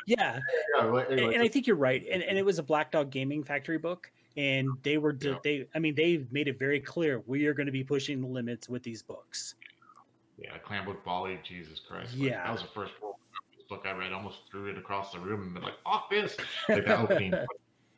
Yeah. 0.06 0.38
yeah 0.76 1.02
anyway, 1.10 1.34
and, 1.34 1.42
I 1.42 1.48
think 1.48 1.66
you're 1.66 1.76
right. 1.76 2.02
And, 2.10 2.22
and 2.22 2.32
it 2.32 2.40
mm-hmm. 2.40 2.46
was 2.46 2.58
a 2.58 2.62
Black 2.62 2.92
Dog 2.92 3.10
Gaming 3.10 3.42
Factory 3.42 3.78
book. 3.78 4.10
And 4.36 4.68
mm-hmm. 4.68 4.80
they 4.82 4.98
were 4.98 5.16
yeah. 5.20 5.34
they 5.42 5.66
I 5.74 5.80
mean 5.80 5.94
they 5.94 6.24
made 6.30 6.46
it 6.46 6.58
very 6.58 6.78
clear 6.80 7.22
we 7.26 7.46
are 7.46 7.54
going 7.54 7.66
to 7.66 7.72
be 7.72 7.82
pushing 7.82 8.20
the 8.20 8.28
limits 8.28 8.68
with 8.68 8.82
these 8.82 9.02
books. 9.02 9.56
Yeah, 10.38 10.56
Clan 10.58 10.84
Book 10.84 11.04
Baali, 11.04 11.42
Jesus 11.42 11.80
Christ. 11.86 12.14
Like, 12.14 12.30
yeah. 12.30 12.44
That 12.44 12.52
was 12.52 12.62
the 12.62 12.68
first 12.68 12.92
book 13.68 13.84
I 13.86 13.92
read, 13.92 14.12
almost 14.12 14.38
threw 14.50 14.66
it 14.66 14.78
across 14.78 15.12
the 15.12 15.18
room 15.18 15.42
and 15.42 15.54
been 15.54 15.62
like, 15.62 15.74
"Fuck 15.84 16.10
this!" 16.10 16.36
Like 16.68 16.86
that 16.86 16.98
opening. 17.00 17.34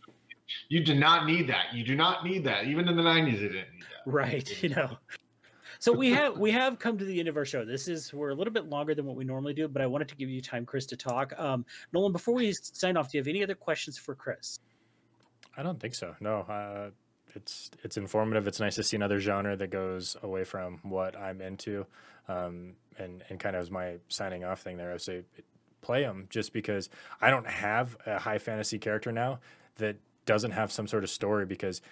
you 0.69 0.85
do 0.85 0.95
not 0.95 1.27
need 1.27 1.49
that. 1.49 1.73
You 1.73 1.85
do 1.85 1.95
not 1.95 2.25
need 2.25 2.45
that. 2.45 2.65
Even 2.65 2.89
in 2.89 2.97
the 2.97 3.03
'90s, 3.03 3.35
it 3.35 3.49
didn't 3.49 3.73
need 3.73 3.83
that. 3.83 4.11
Right. 4.11 4.49
You 4.63 4.71
know. 4.71 4.99
So 5.83 5.93
we 5.93 6.11
have 6.11 6.39
we 6.39 6.53
have 6.53 6.79
come 6.79 6.97
to 6.97 7.05
the 7.05 7.19
end 7.19 7.29
of 7.29 7.37
our 7.37 7.45
show. 7.45 7.65
This 7.65 7.89
is 7.89 8.15
we're 8.15 8.31
a 8.31 8.35
little 8.37 8.53
bit 8.53 8.67
longer 8.67 8.95
than 8.95 9.05
what 9.05 9.17
we 9.17 9.25
normally 9.25 9.53
do, 9.53 9.67
but 9.67 9.83
I 9.83 9.87
wanted 9.89 10.07
to 10.11 10.15
give 10.15 10.31
you 10.31 10.41
time, 10.41 10.65
Chris, 10.65 10.87
to 10.87 10.97
talk. 10.97 11.33
Um, 11.37 11.67
Nolan, 11.93 12.13
before 12.13 12.35
we 12.35 12.53
sign 12.53 12.97
off, 12.97 13.11
do 13.11 13.19
you 13.19 13.21
have 13.21 13.27
any 13.27 13.43
other 13.43 13.57
questions 13.57 13.99
for 13.99 14.15
Chris? 14.15 14.61
I 15.57 15.65
don't 15.65 15.81
think 15.81 15.97
so. 15.97 16.15
No, 16.21 16.43
uh, 16.43 16.91
it's 17.35 17.69
it's 17.83 17.97
informative. 17.97 18.47
It's 18.47 18.61
nice 18.61 18.77
to 18.77 18.85
see 18.85 18.95
another 18.95 19.19
genre 19.19 19.57
that 19.57 19.71
goes 19.71 20.17
away 20.23 20.45
from 20.45 20.79
what 20.85 21.19
I'm 21.19 21.41
into, 21.41 21.85
um, 22.29 22.75
and 22.97 23.25
and 23.29 23.41
kind 23.41 23.57
of 23.57 23.63
as 23.63 23.73
my 23.73 23.97
signing 24.07 24.45
off 24.45 24.61
thing 24.61 24.77
there. 24.77 24.93
I 24.93 24.99
say 24.99 25.25
play 25.81 26.03
them 26.03 26.29
just 26.31 26.53
because 26.53 26.91
I 27.21 27.29
don't 27.29 27.49
have 27.49 27.97
a 28.07 28.21
high 28.21 28.39
fantasy 28.39 28.79
character 28.79 29.11
now 29.11 29.41
that 29.79 29.97
doesn't 30.27 30.53
have 30.53 30.71
some 30.71 30.87
sort 30.87 31.03
of 31.03 31.11
story. 31.11 31.45
Because 31.45 31.83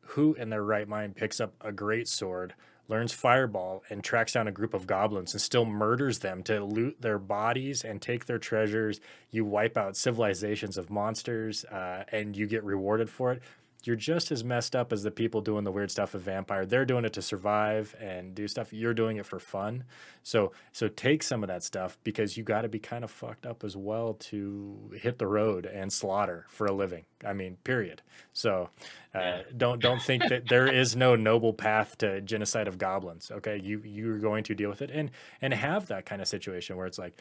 who 0.00 0.34
in 0.34 0.50
their 0.50 0.64
right 0.64 0.88
mind 0.88 1.14
picks 1.14 1.38
up 1.38 1.54
a 1.60 1.70
great 1.70 2.08
sword? 2.08 2.52
Learns 2.88 3.12
fireball 3.12 3.82
and 3.90 4.02
tracks 4.02 4.32
down 4.32 4.48
a 4.48 4.52
group 4.52 4.74
of 4.74 4.86
goblins 4.86 5.32
and 5.34 5.40
still 5.40 5.64
murders 5.64 6.20
them 6.20 6.42
to 6.44 6.64
loot 6.64 7.00
their 7.00 7.18
bodies 7.18 7.84
and 7.84 8.00
take 8.00 8.26
their 8.26 8.38
treasures. 8.38 9.00
You 9.30 9.44
wipe 9.44 9.76
out 9.76 9.96
civilizations 9.96 10.76
of 10.76 10.90
monsters 10.90 11.64
uh, 11.66 12.04
and 12.12 12.36
you 12.36 12.46
get 12.46 12.64
rewarded 12.64 13.10
for 13.10 13.32
it 13.32 13.42
you're 13.86 13.96
just 13.96 14.30
as 14.30 14.44
messed 14.44 14.74
up 14.74 14.92
as 14.92 15.02
the 15.02 15.10
people 15.10 15.40
doing 15.40 15.64
the 15.64 15.72
weird 15.72 15.90
stuff 15.90 16.14
of 16.14 16.22
vampire. 16.22 16.66
They're 16.66 16.84
doing 16.84 17.04
it 17.04 17.12
to 17.14 17.22
survive 17.22 17.94
and 18.00 18.34
do 18.34 18.48
stuff. 18.48 18.72
You're 18.72 18.94
doing 18.94 19.16
it 19.16 19.26
for 19.26 19.38
fun. 19.38 19.84
So 20.22 20.52
so 20.72 20.88
take 20.88 21.22
some 21.22 21.42
of 21.42 21.48
that 21.48 21.62
stuff 21.62 21.98
because 22.04 22.36
you 22.36 22.44
got 22.44 22.62
to 22.62 22.68
be 22.68 22.78
kind 22.78 23.04
of 23.04 23.10
fucked 23.10 23.46
up 23.46 23.64
as 23.64 23.76
well 23.76 24.14
to 24.14 24.90
hit 25.00 25.18
the 25.18 25.26
road 25.26 25.66
and 25.66 25.92
slaughter 25.92 26.46
for 26.48 26.66
a 26.66 26.72
living. 26.72 27.04
I 27.24 27.32
mean, 27.32 27.56
period. 27.64 28.02
So 28.32 28.70
uh, 29.14 29.42
don't 29.56 29.80
don't 29.80 30.02
think 30.02 30.28
that 30.28 30.46
there 30.48 30.66
is 30.66 30.96
no 30.96 31.14
noble 31.14 31.52
path 31.52 31.98
to 31.98 32.20
genocide 32.20 32.68
of 32.68 32.78
goblins. 32.78 33.30
Okay, 33.30 33.60
you 33.62 33.82
you're 33.84 34.18
going 34.18 34.44
to 34.44 34.54
deal 34.54 34.70
with 34.70 34.82
it 34.82 34.90
and 34.90 35.10
and 35.40 35.54
have 35.54 35.86
that 35.86 36.06
kind 36.06 36.20
of 36.20 36.28
situation 36.28 36.76
where 36.76 36.86
it's 36.86 36.98
like 36.98 37.14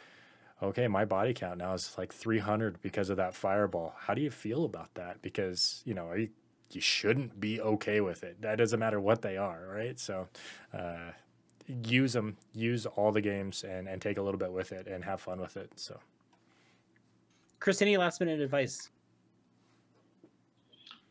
okay, 0.63 0.87
my 0.87 1.05
body 1.05 1.33
count 1.33 1.57
now 1.57 1.73
is 1.73 1.93
like 1.97 2.13
300 2.13 2.81
because 2.81 3.09
of 3.09 3.17
that 3.17 3.33
fireball. 3.33 3.93
How 3.97 4.13
do 4.13 4.21
you 4.21 4.31
feel 4.31 4.65
about 4.65 4.93
that? 4.95 5.21
Because, 5.21 5.81
you 5.85 5.93
know, 5.93 6.07
are 6.07 6.17
you 6.17 6.29
you 6.75 6.81
shouldn't 6.81 7.39
be 7.39 7.61
okay 7.61 8.01
with 8.01 8.23
it. 8.23 8.41
That 8.41 8.57
doesn't 8.57 8.79
matter 8.79 8.99
what 8.99 9.21
they 9.21 9.37
are, 9.37 9.67
right? 9.71 9.99
So, 9.99 10.27
uh, 10.73 11.11
use 11.83 12.13
them, 12.13 12.37
use 12.53 12.85
all 12.85 13.11
the 13.11 13.21
games, 13.21 13.63
and 13.63 13.87
and 13.87 14.01
take 14.01 14.17
a 14.17 14.21
little 14.21 14.39
bit 14.39 14.51
with 14.51 14.71
it, 14.71 14.87
and 14.87 15.03
have 15.03 15.21
fun 15.21 15.39
with 15.39 15.57
it. 15.57 15.71
So, 15.75 15.99
Chris, 17.59 17.81
any 17.81 17.97
last 17.97 18.19
minute 18.19 18.39
advice? 18.39 18.89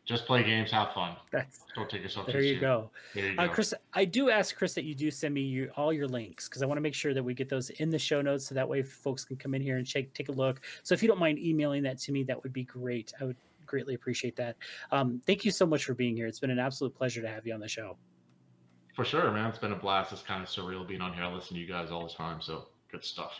Just 0.05 0.27
play 0.27 0.43
games, 0.43 0.69
have 0.69 0.93
fun. 0.93 1.15
That's, 1.31 1.65
Don't 1.75 1.89
take 1.89 2.03
yourself. 2.03 2.27
There 2.27 2.39
you, 2.39 2.59
go. 2.59 2.91
there 3.15 3.31
you 3.31 3.39
uh, 3.39 3.47
go. 3.47 3.53
Chris, 3.53 3.73
I 3.95 4.05
do 4.05 4.29
ask 4.29 4.55
Chris 4.55 4.75
that 4.75 4.83
you 4.83 4.93
do 4.93 5.09
send 5.09 5.33
me 5.33 5.41
your, 5.41 5.69
all 5.71 5.91
your 5.91 6.07
links 6.07 6.47
because 6.47 6.61
I 6.61 6.67
want 6.67 6.77
to 6.77 6.81
make 6.81 6.93
sure 6.93 7.15
that 7.15 7.23
we 7.23 7.33
get 7.33 7.49
those 7.49 7.71
in 7.71 7.89
the 7.89 7.97
show 7.97 8.21
notes 8.21 8.45
so 8.45 8.53
that 8.53 8.69
way 8.69 8.83
folks 8.83 9.25
can 9.25 9.35
come 9.35 9.55
in 9.55 9.63
here 9.63 9.77
and 9.77 9.89
take 9.89 10.13
take 10.13 10.29
a 10.29 10.31
look. 10.31 10.61
So 10.83 10.93
if 10.93 11.01
you 11.01 11.07
don't 11.07 11.17
mind 11.17 11.39
emailing 11.39 11.81
that 11.83 11.97
to 12.01 12.11
me, 12.11 12.21
that 12.21 12.41
would 12.43 12.53
be 12.53 12.65
great. 12.65 13.13
I 13.19 13.23
would 13.23 13.35
greatly 13.65 13.93
appreciate 13.93 14.35
that. 14.37 14.55
Um, 14.91 15.21
thank 15.25 15.45
you 15.45 15.51
so 15.51 15.65
much 15.65 15.85
for 15.85 15.93
being 15.93 16.15
here. 16.15 16.27
It's 16.27 16.39
been 16.39 16.51
an 16.51 16.59
absolute 16.59 16.95
pleasure 16.95 17.21
to 17.21 17.27
have 17.27 17.45
you 17.45 17.53
on 17.53 17.59
the 17.59 17.67
show. 17.67 17.97
For 18.95 19.03
sure, 19.03 19.31
man. 19.31 19.49
It's 19.49 19.59
been 19.59 19.73
a 19.73 19.77
blast. 19.77 20.13
It's 20.13 20.21
kind 20.21 20.41
of 20.41 20.49
surreal 20.49 20.87
being 20.87 21.01
on 21.01 21.13
here. 21.13 21.23
I 21.23 21.33
listen 21.33 21.55
to 21.55 21.61
you 21.61 21.67
guys 21.67 21.91
all 21.91 22.07
the 22.07 22.13
time. 22.13 22.41
So 22.41 22.67
good 22.91 23.03
stuff. 23.03 23.33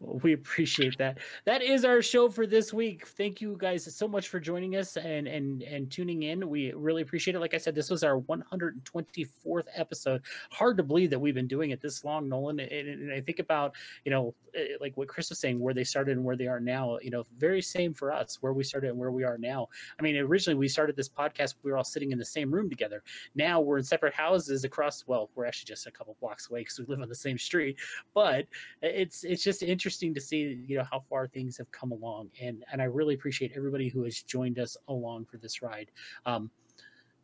Well, 0.00 0.18
we 0.22 0.32
appreciate 0.32 0.98
that. 0.98 1.18
That 1.44 1.62
is 1.62 1.84
our 1.84 2.02
show 2.02 2.28
for 2.28 2.46
this 2.46 2.72
week. 2.72 3.06
Thank 3.06 3.40
you 3.40 3.56
guys 3.58 3.94
so 3.94 4.08
much 4.08 4.28
for 4.28 4.40
joining 4.40 4.76
us 4.76 4.96
and 4.96 5.28
and 5.28 5.62
and 5.62 5.90
tuning 5.90 6.24
in. 6.24 6.48
We 6.48 6.72
really 6.72 7.02
appreciate 7.02 7.36
it. 7.36 7.40
Like 7.40 7.54
I 7.54 7.58
said, 7.58 7.74
this 7.74 7.90
was 7.90 8.02
our 8.02 8.20
124th 8.20 9.66
episode. 9.74 10.22
Hard 10.50 10.76
to 10.78 10.82
believe 10.82 11.10
that 11.10 11.18
we've 11.18 11.34
been 11.34 11.46
doing 11.46 11.70
it 11.70 11.80
this 11.80 12.04
long, 12.04 12.28
Nolan. 12.28 12.60
And, 12.60 12.88
and 12.88 13.12
I 13.12 13.20
think 13.20 13.38
about 13.38 13.74
you 14.04 14.10
know 14.10 14.34
eh, 14.54 14.76
like 14.80 14.96
what 14.96 15.08
Chris 15.08 15.28
was 15.28 15.38
saying, 15.38 15.60
where 15.60 15.74
they 15.74 15.84
started 15.84 16.16
and 16.16 16.24
where 16.24 16.36
they 16.36 16.46
are 16.46 16.60
now. 16.60 16.98
You 17.02 17.10
know, 17.10 17.24
very 17.38 17.62
same 17.62 17.94
for 17.94 18.12
us, 18.12 18.38
where 18.40 18.52
we 18.52 18.64
started 18.64 18.90
and 18.90 18.98
where 18.98 19.12
we 19.12 19.24
are 19.24 19.38
now. 19.38 19.68
I 19.98 20.02
mean, 20.02 20.16
originally 20.16 20.58
we 20.58 20.68
started 20.68 20.96
this 20.96 21.08
podcast, 21.08 21.54
we 21.62 21.70
were 21.70 21.76
all 21.76 21.84
sitting 21.84 22.12
in 22.12 22.18
the 22.18 22.24
same 22.24 22.50
room 22.50 22.70
together. 22.70 23.02
Now 23.34 23.60
we're 23.60 23.78
in 23.78 23.84
separate 23.84 24.14
houses 24.14 24.64
across. 24.64 25.04
Well, 25.06 25.30
we're 25.34 25.46
actually 25.46 25.68
just 25.68 25.86
a 25.86 25.90
couple 25.90 26.16
blocks 26.20 26.48
away 26.50 26.60
because 26.60 26.78
we 26.78 26.86
live 26.86 27.00
on 27.00 27.08
the 27.08 27.14
same 27.14 27.38
street. 27.38 27.78
But 28.14 28.46
it's 28.82 29.24
it's 29.24 29.44
just 29.44 29.62
interesting 29.62 29.89
interesting 29.90 30.14
to 30.14 30.20
see 30.20 30.62
you 30.68 30.78
know 30.78 30.84
how 30.88 31.00
far 31.00 31.26
things 31.26 31.58
have 31.58 31.68
come 31.72 31.90
along 31.90 32.30
and 32.40 32.64
and 32.70 32.80
i 32.80 32.84
really 32.84 33.12
appreciate 33.16 33.50
everybody 33.56 33.88
who 33.88 34.04
has 34.04 34.22
joined 34.22 34.60
us 34.60 34.76
along 34.86 35.24
for 35.24 35.36
this 35.36 35.62
ride. 35.62 35.90
Um 36.26 36.48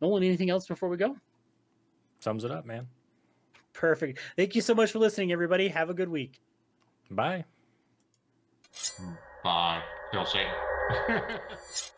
nolan 0.01 0.23
anything 0.23 0.49
else 0.49 0.67
before 0.67 0.89
we 0.89 0.97
go? 0.97 1.15
Sums 2.19 2.43
it 2.43 2.51
up 2.51 2.65
man. 2.65 2.87
Perfect. 3.71 4.19
Thank 4.35 4.53
you 4.53 4.61
so 4.61 4.75
much 4.75 4.91
for 4.91 4.99
listening 4.99 5.31
everybody. 5.31 5.69
Have 5.69 5.89
a 5.89 5.93
good 5.93 6.09
week. 6.09 6.41
Bye. 7.09 7.45
Bye. 9.45 9.81
Feel 10.11 10.25
safe 10.25 10.47